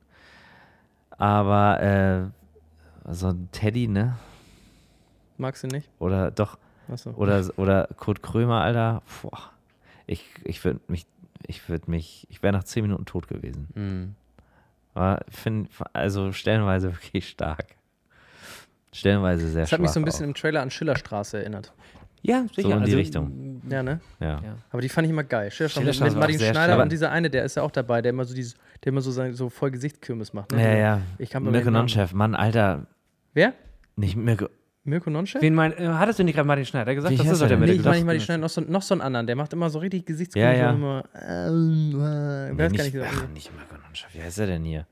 Aber 1.18 1.82
äh, 1.82 3.12
so 3.12 3.28
ein 3.28 3.48
Teddy, 3.52 3.88
ne? 3.88 4.16
Magst 5.36 5.62
du 5.62 5.68
nicht? 5.68 5.88
Oder 5.98 6.30
doch, 6.30 6.58
Achso. 6.90 7.10
oder, 7.10 7.44
oder 7.56 7.88
Kurt 7.96 8.22
Krömer, 8.22 8.60
Alter. 8.62 9.02
Boah. 9.22 9.50
Ich, 10.06 10.24
ich 10.44 10.64
würde 10.64 10.80
mich, 10.88 11.06
ich 11.46 11.68
würde 11.68 11.90
mich, 11.90 12.26
ich 12.30 12.42
wäre 12.42 12.52
nach 12.52 12.64
zehn 12.64 12.82
Minuten 12.82 13.04
tot 13.04 13.28
gewesen. 13.28 13.68
Mhm. 13.74 14.14
Aber 14.94 15.20
find, 15.28 15.68
also 15.92 16.32
stellenweise 16.32 16.92
wirklich 16.92 17.28
stark. 17.28 17.76
Stellenweise 18.92 19.48
sehr 19.48 19.62
Das 19.62 19.72
hat 19.72 19.80
mich 19.80 19.90
so 19.90 20.00
ein 20.00 20.04
bisschen 20.04 20.24
im 20.26 20.34
Trailer 20.34 20.62
an 20.62 20.70
Schillerstraße 20.70 21.38
erinnert. 21.38 21.72
Ja, 22.22 22.46
sicher. 22.54 22.70
in 22.70 22.84
die 22.84 22.84
also, 22.84 22.96
Richtung. 22.96 23.60
Ja, 23.68 23.82
ne? 23.82 24.00
auch. 24.00 24.22
Ja. 24.22 24.40
Ja. 24.42 24.56
Aber 24.70 24.80
die 24.80 24.88
fand 24.88 25.04
ich 25.04 25.10
immer 25.10 25.24
geil. 25.24 25.50
Schillerstraße 25.50 25.82
Schillerstraße 25.82 26.10
mit 26.10 26.14
war 26.14 26.28
Martin 26.28 26.36
auch 26.36 26.52
Schneider 26.52 26.72
stark. 26.72 26.82
und 26.84 26.92
dieser 26.92 27.10
eine, 27.10 27.28
der 27.28 27.44
ist 27.44 27.56
ja 27.56 27.62
auch 27.62 27.70
dabei, 27.70 28.00
der 28.00 28.10
immer 28.10 28.24
so 28.24 28.34
dieses, 28.34 28.54
der 28.82 28.90
immer 28.92 29.00
so, 29.00 29.10
sein, 29.10 29.34
so 29.34 29.48
voll 29.50 29.70
Gesichtskirmes 29.70 30.32
macht. 30.32 30.52
Ne? 30.52 30.62
Ja, 30.62 30.76
ja. 30.76 31.00
Ich 31.18 31.30
kann 31.30 31.42
mir 31.42 31.50
Mirko 31.50 31.70
Nonchef, 31.70 32.12
Mann, 32.12 32.34
Alter. 32.34 32.86
Wer? 33.32 33.54
Nicht 33.96 34.16
Mirko. 34.16 34.48
Mirko 34.86 35.08
Nonchef? 35.10 35.40
Wen 35.40 35.54
mein, 35.54 35.72
äh, 35.72 35.86
hattest 35.86 36.18
du 36.18 36.24
nicht 36.24 36.34
gerade 36.34 36.46
Martin 36.46 36.66
Schneider 36.66 36.94
gesagt? 36.94 37.12
Wie 37.12 37.16
das 37.16 37.26
ist 37.26 37.40
doch 37.40 37.46
er 37.48 37.56
der 37.56 37.58
Nee, 37.58 37.72
ich 37.72 37.82
meine 37.84 37.96
nicht 37.96 38.04
mal 38.04 38.12
die 38.12 38.18
Gedacht- 38.18 38.24
Schneider, 38.26 38.40
noch 38.42 38.48
so, 38.50 38.60
noch 38.60 38.82
so 38.82 38.94
einen 38.94 39.00
anderen, 39.00 39.26
der 39.26 39.36
macht 39.36 39.52
immer 39.54 39.70
so 39.70 39.78
richtig 39.78 40.00
Ja, 40.02 40.06
Gesichtskirmes 40.06 40.58
ja. 40.58 40.70
und 40.70 40.76
immer. 40.76 41.04
Äh, 41.14 41.48
äh, 41.48 42.52
ich 42.52 42.58
weiß 42.58 42.72
nicht, 42.72 42.92
gar 42.94 43.02
nicht, 43.02 43.12
ach, 43.16 43.28
wie 43.28 43.32
nicht 43.32 43.50
Mirko 43.56 43.76
Nonchef. 43.82 44.14
Wie 44.14 44.22
heißt 44.22 44.38
er 44.40 44.46
denn 44.46 44.64
hier? 44.64 44.86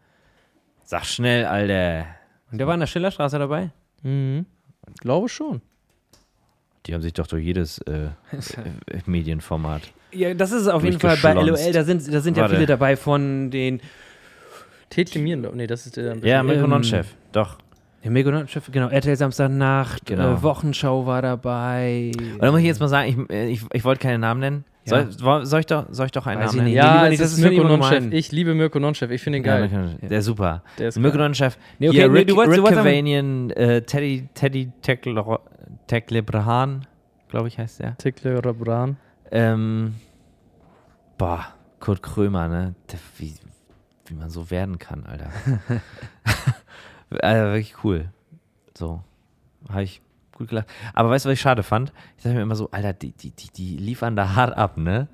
Sag 0.85 1.05
schnell, 1.05 1.45
Alter. 1.45 2.07
Und 2.51 2.59
der 2.59 2.67
war 2.67 2.75
in 2.75 2.81
der 2.81 2.87
Schillerstraße 2.87 3.39
dabei? 3.39 3.71
mhm. 4.03 4.47
Glaube 5.01 5.29
schon. 5.29 5.61
Die 6.87 6.95
haben 6.95 7.03
sich 7.03 7.13
doch 7.13 7.27
durch 7.29 7.45
jedes 7.45 7.79
äh, 7.83 8.07
äh, 8.07 8.11
Medienformat. 9.07 9.93
Ja, 10.13 10.35
das 10.35 10.53
ist 10.53 10.63
es 10.63 10.69
auf 10.69 10.85
jeden 10.85 11.01
Fall 11.01 11.17
bei. 11.23 11.33
LOL. 11.33 11.57
Da 11.73 11.85
sind, 11.85 12.13
da 12.13 12.21
sind 12.21 12.37
ja 12.37 12.43
Warte. 12.43 12.55
viele 12.57 12.67
dabei 12.67 12.97
von 12.97 13.51
den. 13.51 13.81
Tätchen 14.91 15.23
Mieren, 15.23 15.47
nee, 15.55 15.67
das 15.67 15.87
ist 15.87 15.97
der. 15.97 16.17
Ja, 16.19 16.43
Mirko 16.43 16.65
Ähm, 16.65 16.71
Nonchef. 16.71 17.07
Doch. 17.33 17.57
Ja, 18.03 18.11
Megonautschiff, 18.11 18.69
genau. 18.73 18.89
RTL 18.89 19.15
Samstagnacht, 19.17 20.07
Genau. 20.07 20.35
äh, 20.35 20.43
Wochenschau 20.43 21.07
war 21.07 21.23
dabei. 21.23 22.11
Und 22.19 22.43
dann 22.43 22.51
muss 22.51 22.61
ich 22.61 22.67
jetzt 22.67 22.81
mal 22.81 22.89
sagen, 22.89 23.27
ich, 23.29 23.35
äh, 23.35 23.49
ich, 23.49 23.63
ich 23.73 23.85
wollte 23.85 24.01
keine 24.03 24.19
Namen 24.19 24.41
nennen. 24.41 24.65
Ja. 24.85 25.07
Soll, 25.09 25.47
soll, 25.47 25.61
ich 25.61 25.67
doch, 25.67 25.87
soll 25.91 26.07
ich 26.07 26.13
doch 26.13 26.27
einen 26.27 26.41
Weiß 26.41 26.53
Namen 26.53 26.65
nennen? 26.65 26.77
Ja, 26.77 27.09
nicht, 27.09 27.23
das 27.23 27.33
ist 27.33 27.39
Mirko 27.39 27.63
Nonchef. 27.63 28.13
Ich 28.13 28.33
liebe 28.33 28.55
Mirko 28.55 28.81
Nonchef. 28.81 29.09
Ich 29.13 29.23
finde 29.23 29.39
ihn 29.39 29.45
Ja, 29.45 29.61
geil. 29.61 29.69
Nonchef. 29.73 30.09
Der 30.11 30.19
ist 30.19 30.25
super. 30.25 30.65
Der 30.79 30.89
ist 30.89 30.99
Mirko. 30.99 31.17
Nonchef. 31.19 31.57
Nee, 31.79 31.89
okay, 31.91 31.99
Hier, 31.99 32.09
nee, 32.09 32.19
Rick, 32.19 32.29
du 32.29 32.35
wolltest- 32.37 32.59
Rick 32.59 32.69
du 32.71 32.75
Cavanian, 32.75 33.51
äh, 33.51 33.83
Teddy, 33.83 34.29
Teddy 34.35 34.73
Tekle- 34.83 35.39
Teklebrahan, 35.87 36.87
glaube 37.29 37.49
ich 37.49 37.59
heißt 37.59 37.79
der. 37.81 37.97
Tickle 37.99 38.45
Rabran. 38.45 38.97
Ähm, 39.33 39.95
boah, 41.17 41.47
Kurt 41.81 42.03
Krömer, 42.03 42.49
ne? 42.49 42.75
Wie, 43.17 43.35
wie 44.07 44.15
man 44.15 44.29
so 44.29 44.51
werden 44.51 44.79
kann, 44.79 45.07
Alter. 45.07 45.31
also 47.11 47.45
wirklich 47.53 47.83
cool. 47.83 48.11
So, 48.77 49.03
habe 49.71 49.85
ich 49.85 50.03
gut 50.33 50.49
gelacht. 50.49 50.69
Aber 50.93 51.09
weißt 51.09 51.25
du, 51.25 51.31
was 51.31 51.35
ich 51.35 51.41
schade 51.41 51.63
fand? 51.63 51.95
Ich 52.19 52.25
dachte 52.25 52.37
mir 52.37 52.43
immer 52.43 52.57
so, 52.57 52.71
Alter, 52.73 52.93
die, 52.93 53.13
die, 53.13 53.31
die, 53.31 53.51
die 53.51 53.77
liefern 53.79 54.17
da 54.17 54.35
hart 54.35 54.55
ab, 54.55 54.77
ne? 54.77 55.09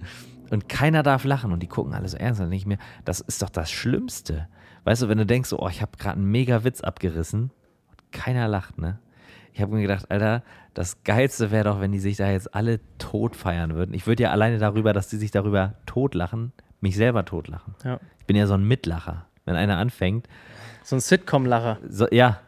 Und 0.51 0.69
keiner 0.69 1.05
darf 1.05 1.25
lachen 1.25 1.53
und 1.53 1.63
die 1.63 1.69
gucken 1.69 1.95
alle 1.95 2.09
so 2.09 2.17
ernst 2.17 2.41
und 2.41 2.49
nicht 2.49 2.67
mehr. 2.67 2.79
Das 3.05 3.21
ist 3.21 3.43
doch 3.43 3.51
das 3.51 3.71
Schlimmste. 3.71 4.49
Weißt 4.83 5.03
du, 5.03 5.09
wenn 5.09 5.19
du 5.19 5.27
denkst, 5.27 5.51
so, 5.51 5.61
oh, 5.61 5.69
ich 5.69 5.81
habe 5.81 5.97
gerade 5.97 6.17
einen 6.17 6.31
mega 6.31 6.65
Witz 6.65 6.81
abgerissen 6.81 7.53
und 7.91 8.13
keiner 8.13 8.49
lacht, 8.49 8.79
ne? 8.79 8.99
Ich 9.53 9.61
habe 9.61 9.75
mir 9.75 9.83
gedacht, 9.83 10.11
Alter, 10.11 10.43
das 10.79 11.03
Geilste 11.03 11.51
wäre 11.51 11.65
doch, 11.65 11.81
wenn 11.81 11.91
die 11.91 11.99
sich 11.99 12.17
da 12.19 12.31
jetzt 12.31 12.55
alle 12.55 12.79
tot 12.99 13.35
feiern 13.35 13.75
würden. 13.75 13.95
Ich 13.95 14.07
würde 14.07 14.23
ja 14.23 14.31
alleine 14.31 14.59
darüber, 14.59 14.93
dass 14.93 15.09
die 15.09 15.17
sich 15.17 15.33
darüber 15.33 15.75
totlachen, 15.87 16.53
mich 16.81 16.95
selber 16.95 17.25
totlachen. 17.25 17.75
Ja. 17.85 17.99
Ich 18.21 18.27
bin 18.27 18.37
ja 18.37 18.47
so 18.47 18.55
ein 18.55 18.63
Mitlacher. 18.63 19.27
Wenn 19.45 19.57
einer 19.57 19.77
anfängt, 19.79 20.29
So 20.85 20.95
ein 20.95 21.01
Sitcom-Lacher. 21.01 21.79
so, 21.89 22.07
ja, 22.13 22.39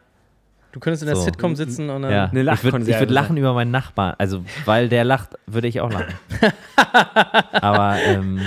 Du 0.71 0.79
könntest 0.79 1.03
in 1.03 1.07
der 1.07 1.17
So. 1.17 1.23
Sitcom 1.23 1.57
sitzen 1.57 1.89
und 1.89 2.03
dann. 2.03 2.11
ja. 2.11 2.29
Eine 2.29 2.53
ich 2.53 2.63
würde 2.63 2.87
würd 2.87 3.11
lachen 3.11 3.35
über 3.35 3.53
meinen 3.53 3.71
Nachbarn. 3.71 4.15
Also, 4.17 4.45
weil 4.63 4.87
der 4.87 5.03
lacht, 5.03 5.31
würde 5.45 5.67
ich 5.67 5.81
auch 5.81 5.91
lachen. 5.91 6.13
aber, 7.51 7.97
ähm, 8.05 8.39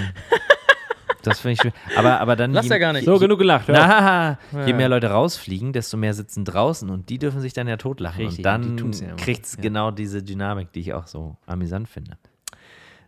das 1.26 1.40
finde 1.40 1.52
ich 1.54 1.60
schön. 1.62 1.72
Aber, 1.96 2.20
aber 2.20 2.36
dann. 2.36 2.52
Lass 2.52 2.66
je- 2.66 2.72
ja 2.72 2.78
gar 2.78 2.92
nicht. 2.92 3.04
So, 3.04 3.18
genug 3.18 3.38
gelacht. 3.38 3.66
Na, 3.68 4.38
je 4.52 4.70
Ja. 4.70 4.76
mehr 4.76 4.88
Leute 4.88 5.08
rausfliegen, 5.10 5.72
desto 5.72 5.96
mehr 5.96 6.14
sitzen 6.14 6.44
draußen 6.44 6.88
und 6.90 7.08
die 7.08 7.18
dürfen 7.18 7.40
sich 7.40 7.52
dann 7.52 7.66
ja 7.68 7.76
totlachen. 7.76 8.20
Richtig, 8.26 8.38
und 8.38 8.44
dann 8.44 8.92
ja 8.92 9.14
kriegt 9.16 9.44
es 9.46 9.56
Ja. 9.56 9.62
genau 9.62 9.90
diese 9.90 10.22
Dynamik, 10.22 10.72
die 10.72 10.80
ich 10.80 10.92
auch 10.94 11.06
so 11.06 11.36
amüsant 11.46 11.88
finde. 11.88 12.16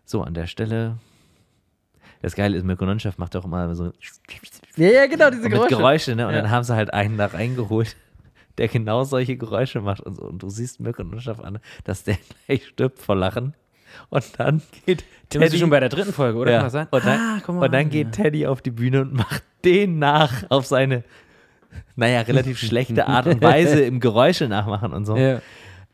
So, 0.05 0.23
an 0.23 0.35
der 0.35 0.47
Stelle. 0.47 0.99
Das 2.23 2.35
Geile 2.35 2.57
ist, 2.57 2.65
Mirko 2.65 2.87
Nonchef 2.87 3.19
macht 3.19 3.37
auch 3.37 3.45
immer 3.45 3.75
so 3.75 3.93
Ja, 4.77 4.89
ja, 4.89 5.07
genau, 5.07 5.31
diese 5.31 5.43
mit 5.43 5.53
Geräusche. 5.53 5.77
Geräusche, 5.77 6.17
ne? 6.17 6.27
Und 6.27 6.35
Ja. 6.35 6.43
dann 6.43 6.51
haben 6.51 6.65
sie 6.65 6.75
halt 6.75 6.93
einen 6.93 7.19
da 7.19 7.27
reingeholt, 7.27 7.97
der 8.59 8.69
genau 8.69 9.05
solche 9.05 9.37
Geräusche 9.37 9.81
macht 9.81 10.01
und 10.01 10.17
so. 10.17 10.23
Und 10.25 10.43
du 10.43 10.49
siehst 10.49 10.81
Mirko 10.81 11.05
Nonchef 11.05 11.39
an, 11.41 11.59
dass 11.85 12.05
der 12.05 12.17
gleich 12.47 12.67
stirbt 12.67 13.01
vor 13.01 13.17
Lachen. 13.17 13.55
Und 14.11 14.25
dann 14.39 14.63
geht 14.87 15.05
Den 15.33 15.41
bist 15.41 15.55
du 15.55 15.59
schon 15.59 15.71
bei 15.71 15.81
der 15.81 15.89
dritten 15.89 16.13
Folge, 16.13 16.39
oder? 16.39 16.51
ja. 16.51 16.57
Kann 16.59 16.67
das 16.67 16.73
sein? 16.73 16.89
Und 16.91 17.05
dann, 17.05 17.21
ah, 17.21 17.53
mal 17.53 17.65
und 17.65 17.73
dann 17.73 17.85
an, 17.85 17.91
geht. 17.91 18.13
Teddy 18.13 18.47
auf 18.47 18.63
die 18.63 18.71
Bühne 18.71 19.03
und 19.03 19.13
macht 19.15 19.43
den 19.65 19.99
nach 19.99 20.51
auf 20.51 20.67
seine, 20.67 21.05
naja, 21.97 22.21
relativ 22.23 22.59
schlechte 22.59 23.07
Art 23.07 23.27
und 23.27 23.43
Weise 23.43 23.81
im 23.85 24.01
Geräusche 24.01 24.49
nachmachen 24.49 24.93
und 24.93 25.05
so. 25.05 25.17
Ja. 25.17 25.41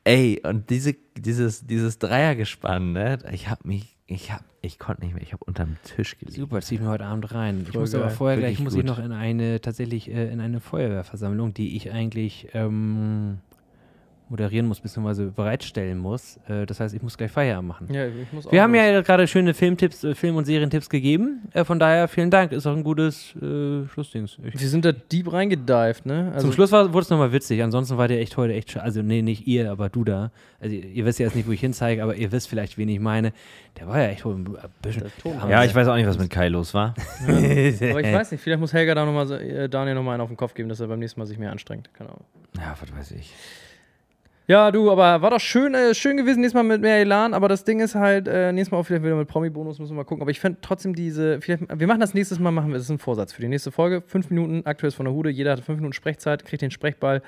Ey, 0.05 0.41
und 0.45 0.69
diese, 0.71 0.95
dieses, 1.17 1.67
dieses 1.67 1.99
Dreiergespann, 1.99 2.93
ne? 2.93 3.19
Ich 3.31 3.49
hab 3.49 3.65
mich, 3.65 3.97
ich 4.07 4.33
hab, 4.33 4.43
ich 4.61 4.79
konnte 4.81 5.05
nicht 5.05 5.15
mehr, 5.15 5.23
ich 5.23 5.33
habe 5.33 5.45
unterm 5.45 5.77
Tisch 5.85 6.19
gelegen. 6.19 6.41
Super, 6.41 6.61
zieh 6.61 6.75
ich 6.75 6.81
mir 6.81 6.89
heute 6.89 7.05
Abend 7.05 7.33
rein. 7.33 7.61
Ich 7.65 7.71
Voll 7.71 7.83
muss 7.83 7.95
aber 7.95 8.07
geil. 8.07 8.15
vorher 8.17 8.37
gleich 8.39 8.51
Wirklich 8.59 8.65
muss 8.65 8.75
ich 8.75 8.81
gut. 8.81 8.89
noch 8.89 8.99
in 8.99 9.13
eine 9.13 9.61
tatsächlich 9.61 10.11
äh, 10.11 10.29
in 10.33 10.41
eine 10.41 10.61
Feuerwehrversammlung, 10.61 11.55
die 11.55 11.77
ich 11.77 11.93
eigentlich 11.93 12.49
ähm, 12.53 13.39
moderieren 14.33 14.67
muss 14.67 14.81
bzw. 14.81 15.27
bereitstellen 15.27 15.99
muss. 15.99 16.39
Äh, 16.49 16.67
das 16.67 16.81
heißt, 16.81 16.95
ich 16.95 17.03
muss 17.03 17.17
gleich 17.17 17.31
Feierabend 17.31 17.69
machen. 17.69 17.89
Ja, 17.93 18.07
ich 18.07 18.33
muss 18.33 18.47
auch 18.47 18.53
Wir 18.53 18.63
haben 18.63 18.73
los. 18.73 18.83
ja 18.83 19.01
gerade 19.03 19.29
schöne 19.29 19.55
Filmtipps, 19.55 20.03
äh, 20.03 20.15
Film- 20.15 20.37
und 20.37 20.47
Serientipps 20.47 20.89
gegeben. 20.89 21.43
Äh, 21.53 21.65
von 21.65 21.79
daher 21.79 22.09
vielen 22.09 22.31
Dank. 22.31 22.51
Ist 22.53 22.67
auch 22.67 22.75
ein 22.75 22.83
gutes 22.83 23.37
äh, 23.37 23.87
Schlussdings. 23.87 24.39
Ich, 24.43 24.59
Wir 24.59 24.69
sind 24.69 24.85
da 24.85 24.93
deep 24.93 25.33
reingedived, 25.33 26.07
ne? 26.07 26.33
Also, 26.35 26.49
zum 26.49 26.53
Schluss 26.55 26.73
war, 26.73 26.93
wurde 26.93 27.03
es 27.05 27.11
nochmal 27.11 27.33
witzig. 27.33 27.63
Ansonsten 27.63 27.99
war 27.99 28.09
der 28.09 28.21
echt 28.21 28.37
heute 28.37 28.55
echt. 28.55 28.77
Also, 28.79 29.03
nee, 29.03 29.23
nicht 29.23 29.47
ihr, 29.47 29.71
aber 29.71 29.89
du 29.91 30.03
da. 30.03 30.33
Also, 30.61 30.75
ihr, 30.75 30.85
ihr 30.87 31.05
wisst 31.05 31.19
ja 31.19 31.27
jetzt 31.27 31.37
nicht, 31.37 31.47
wo 31.47 31.53
ich 31.53 31.61
hinzeige, 31.61 32.03
aber 32.03 32.17
ihr 32.17 32.33
wisst 32.33 32.49
vielleicht, 32.49 32.79
wen 32.79 32.89
ich 32.89 32.99
meine. 33.01 33.33
Der 33.79 33.87
war 33.87 34.01
ja 34.01 34.09
echt 34.09 34.25
ein 34.27 34.57
bisschen. 34.83 35.05
Ja, 35.49 35.65
ich 35.65 35.75
weiß 35.75 35.89
auch 35.89 35.97
nicht, 35.97 36.07
was 36.07 36.19
mit 36.19 36.31
Kai 36.31 36.49
los 36.49 36.75
war. 36.75 36.95
Aber 37.27 37.39
ich 37.39 37.81
weiß 37.81 38.33
nicht, 38.33 38.41
vielleicht 38.41 38.61
muss 38.61 38.73
Helga 38.73 38.95
da 38.95 39.05
nochmal, 39.05 39.31
äh, 39.33 39.69
Daniel 39.69 39.95
nochmal 39.95 40.15
einen 40.15 40.23
auf 40.23 40.29
den 40.31 40.37
Kopf 40.37 40.55
geben, 40.55 40.69
dass 40.69 40.81
er 40.81 40.89
beim 40.89 40.99
nächsten 40.99 41.21
Mal 41.21 41.27
sich 41.27 41.39
mehr 41.39 41.51
anstrengt. 41.53 41.91
Keine 41.95 42.11
Ahnung. 42.11 42.25
Ja, 42.57 42.75
was 42.81 42.95
weiß 42.97 43.11
ich. 43.13 43.33
Ja, 44.49 44.71
du, 44.73 44.91
aber 44.91 45.23
war 45.23 45.31
doch 45.31 45.41
schön, 45.41 45.75
äh, 45.75 45.95
schön 45.95 46.17
gewesen, 46.17 46.41
nächstes 46.41 46.55
Mal 46.55 46.65
mit 46.65 46.81
mehr 46.81 46.97
Elan, 46.97 47.33
aber 47.33 47.49
das 47.49 47.65
Ding 47.65 47.81
ist 47.81 47.95
halt, 47.95 48.27
äh, 48.27 48.53
nächstes 48.53 48.73
Mal 48.73 48.79
auch 48.79 48.83
vielleicht 48.83 49.05
wieder 49.05 49.15
mit 49.15 49.29
Promi-Bonus, 49.29 49.79
müssen 49.79 49.93
wir 49.93 49.99
mal 49.99 50.05
gucken. 50.05 50.23
Aber 50.23 50.31
ich 50.33 50.41
fände 50.41 50.59
trotzdem 50.61 50.95
diese, 50.95 51.41
vielleicht, 51.41 51.63
wir 51.79 51.87
machen 51.87 52.01
das 52.01 52.13
nächstes 52.13 52.41
Mal, 52.41 52.51
machen 52.51 52.71
wir, 52.71 52.75
das 52.75 52.85
ist 52.85 52.91
ein 52.91 52.99
Vorsatz 52.99 53.33
für 53.33 53.41
die 53.41 53.49
nächste 53.49 53.71
Folge. 53.71 54.03
Fünf 54.07 54.31
Minuten, 54.31 54.63
aktuell 54.65 54.89
ist 54.89 54.97
von 54.97 55.07
der 55.07 55.15
Hude, 55.15 55.31
jeder 55.31 55.53
hat 55.53 55.61
fünf 55.61 55.79
Minuten 55.79 55.93
Sprechzeit, 55.93 56.45
kriegt 56.45 56.61
den 56.61 56.73
Sprechball 56.73 57.23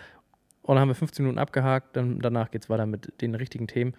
und 0.63 0.75
dann 0.75 0.81
haben 0.81 0.89
wir 0.89 0.95
15 0.95 1.25
Minuten 1.25 1.39
abgehakt, 1.39 1.97
dann, 1.97 2.19
danach 2.21 2.51
geht 2.51 2.63
es 2.65 2.71
weiter 2.71 2.87
mit 2.87 3.21
den 3.21 3.35
richtigen 3.35 3.67
Themen. 3.67 3.95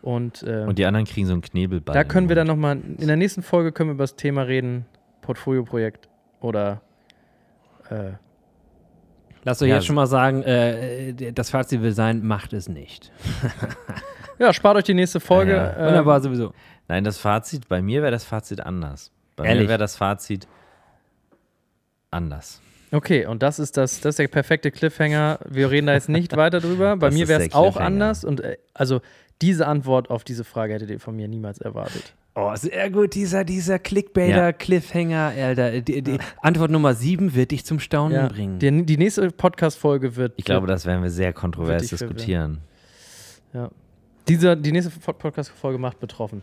Und, 0.00 0.42
äh, 0.42 0.64
Und 0.66 0.78
die 0.78 0.86
anderen 0.86 1.06
kriegen 1.06 1.26
so 1.26 1.32
einen 1.32 1.42
Knebelball. 1.42 1.94
da 1.94 2.04
können 2.04 2.28
wir 2.28 2.36
dann 2.36 2.46
nochmal, 2.46 2.78
in 2.98 3.06
der 3.06 3.16
nächsten 3.16 3.42
Folge 3.42 3.72
können 3.72 3.90
wir 3.90 3.94
über 3.94 4.04
das 4.04 4.16
Thema 4.16 4.42
reden, 4.42 4.86
Portfolio-Projekt 5.22 6.08
oder 6.40 6.82
äh, 7.90 8.12
Lasst 9.44 9.62
euch 9.62 9.68
Ja, 9.68 9.76
jetzt 9.76 9.86
schon 9.86 9.96
mal 9.96 10.06
sagen, 10.06 10.42
äh, 10.42 11.32
das 11.32 11.50
Fazit 11.50 11.82
will 11.82 11.92
sein, 11.92 12.24
macht 12.24 12.52
es 12.52 12.68
nicht. 12.68 13.12
ja, 14.38 14.52
spart 14.52 14.76
euch 14.76 14.84
die 14.84 14.94
nächste 14.94 15.20
Folge. 15.20 15.52
Ja, 15.52 15.64
ja. 15.64 15.76
ähm, 15.78 15.86
Wunderbar, 15.86 16.20
sowieso. 16.20 16.52
Nein, 16.88 17.04
das 17.04 17.18
Fazit, 17.18 17.68
bei 17.68 17.82
mir 17.82 18.02
wäre 18.02 18.12
das 18.12 18.24
Fazit 18.24 18.60
anders. 18.60 19.10
Bei 19.36 19.44
Ehrlich? 19.44 19.64
mir 19.64 19.68
wäre 19.68 19.78
das 19.78 19.96
Fazit 19.96 20.46
anders. 22.10 22.60
Okay, 22.92 23.26
und 23.26 23.42
das 23.42 23.58
ist 23.58 23.76
das, 23.76 24.00
das 24.00 24.10
ist 24.10 24.18
der 24.20 24.28
perfekte 24.28 24.70
Cliffhanger. 24.70 25.40
Wir 25.48 25.70
reden 25.70 25.88
da 25.88 25.94
jetzt 25.94 26.08
nicht 26.08 26.36
weiter 26.36 26.60
drüber. 26.60 26.96
Bei 26.96 27.08
Das 27.08 27.14
mir 27.14 27.28
wäre 27.28 27.42
es 27.44 27.52
auch 27.52 27.76
anders. 27.76 28.24
Und 28.24 28.40
äh, 28.40 28.56
also 28.72 29.00
diese 29.42 29.66
Antwort 29.66 30.10
auf 30.10 30.24
diese 30.24 30.44
Frage 30.44 30.74
hättet 30.74 30.90
ihr 30.90 31.00
von 31.00 31.16
mir 31.16 31.26
niemals 31.26 31.58
erwartet. 31.58 32.14
Oh, 32.36 32.52
sehr 32.56 32.90
gut, 32.90 33.14
dieser, 33.14 33.44
dieser 33.44 33.78
Clickbaiter, 33.78 34.36
Ja. 34.46 34.52
Cliffhanger, 34.52 35.32
Alter. 35.36 35.80
Die, 35.80 36.02
die 36.02 36.18
Antwort 36.42 36.70
Nummer 36.72 36.94
sieben 36.94 37.34
wird 37.34 37.52
dich 37.52 37.64
zum 37.64 37.78
Staunen 37.78 38.28
bringen. 38.28 38.58
Die, 38.58 38.84
die 38.84 38.96
nächste 38.96 39.30
Podcast-Folge 39.30 40.16
wird. 40.16 40.32
Ich 40.36 40.44
glaube, 40.44 40.66
das 40.66 40.84
werden 40.84 41.02
wir 41.04 41.10
sehr 41.10 41.32
kontrovers 41.32 41.86
diskutieren. 41.88 42.58
ja. 43.52 43.70
Dieser, 44.26 44.56
die 44.56 44.72
nächste 44.72 44.90
Pod- 44.98 45.18
Podcast-Folge 45.18 45.78
macht 45.78 46.00
betroffen. 46.00 46.42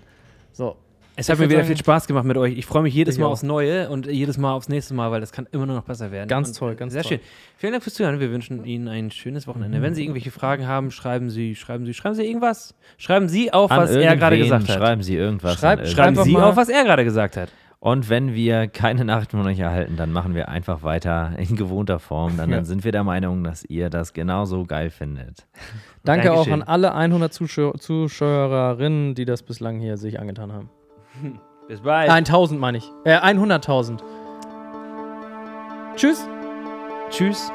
So. 0.54 0.78
Es 1.16 1.30
hat 1.30 1.38
mir 1.40 1.50
wieder 1.50 1.60
sagen- 1.60 1.68
viel 1.68 1.78
Spaß 1.78 2.08
gemacht 2.08 2.26
mit 2.26 2.38
euch. 2.38 2.58
Ich 2.58 2.66
freue 2.66 2.84
mich 2.84 2.94
jedes 2.94 3.18
Mal 3.18 3.26
auch. 3.28 3.32
aufs 3.32 3.44
Neue 3.44 3.90
und 3.90 4.08
jedes 4.08 4.38
Mal 4.38 4.54
aufs 4.54 4.70
nächste 4.70 4.94
Mal, 4.94 5.12
weil 5.12 5.20
das 5.22 5.32
kann 5.32 5.48
immer 5.52 5.66
nur 5.66 5.76
noch 5.76 5.84
besser 5.84 6.12
werden. 6.12 6.28
Ganz 6.28 6.50
und, 6.50 6.58
toll, 6.58 6.76
ganz 6.76 6.94
Sehr 6.94 7.04
toll. 7.04 7.14
schön. 7.14 7.20
Vielen 7.58 7.74
Dank 7.74 7.84
fürs 7.84 7.94
Zuhören. 7.96 8.20
Wir 8.20 8.32
wünschen 8.32 8.64
Ihnen 8.66 8.88
ein 8.88 9.12
schönes 9.12 9.46
Wochenende. 9.48 9.82
Wenn 9.82 9.94
Sie 9.94 10.04
irgendwelche 10.04 10.32
Fragen 10.32 10.68
haben, 10.68 10.92
schreiben 10.92 11.30
Sie, 11.30 11.56
schreiben 11.56 11.86
Sie, 11.86 11.94
schreiben 11.94 12.16
Sie 12.16 12.26
irgendwas. 12.26 12.74
Schreiben 12.98 13.28
Sie 13.30 13.52
auf, 13.54 13.72
An 13.72 13.80
was 13.82 13.92
er 13.92 14.16
gerade 14.16 14.38
gesagt 14.38 14.70
hat. 14.70 14.78
Schreiben 14.78 15.04
Sie 15.04 15.16
irgendwas. 15.16 15.60
Schreib- 15.60 15.86
Schreiben 15.88 16.16
Sie 16.24 16.36
auf, 16.38 16.56
was 16.56 16.70
er 16.70 16.84
gerade 16.84 17.04
gesagt 17.04 17.38
hat. 17.38 17.50
Und 17.84 18.12
wenn 18.12 18.36
wir 18.36 18.68
keine 18.68 19.06
Nachrichten 19.06 19.38
von 19.38 19.48
euch 19.48 19.58
erhalten, 19.58 19.96
dann 19.98 20.12
machen 20.12 20.36
wir 20.36 20.50
einfach 20.50 20.84
weiter 20.84 21.32
in 21.40 21.56
gewohnter 21.56 21.98
Form. 21.98 22.38
Dann, 22.38 22.52
dann 22.52 22.64
sind 22.66 22.84
wir 22.84 22.92
der 22.92 23.04
Meinung, 23.04 23.44
dass 23.44 23.66
ihr 23.66 23.90
das 23.90 24.14
genauso 24.14 24.66
geil 24.66 24.92
findet. 24.92 25.48
Danke 26.04 26.32
auch 26.32 26.46
Dankeschön. 26.46 26.62
an 26.62 26.68
alle 26.68 26.94
100 26.94 27.34
Zuschauer, 27.34 27.74
Zuschauerinnen, 27.80 29.16
die 29.16 29.26
das 29.26 29.42
bislang 29.42 29.80
hier 29.80 29.98
sich 29.98 30.20
angetan 30.20 30.54
haben. 30.54 30.70
Bis 31.68 31.82
bald. 31.82 32.10
1000 32.10 32.60
meine 32.60 32.78
ich. 32.78 32.92
Äh, 33.06 33.18
100.000. 33.18 34.00
Tschüss. 35.96 36.28
Tschüss. 37.10 37.52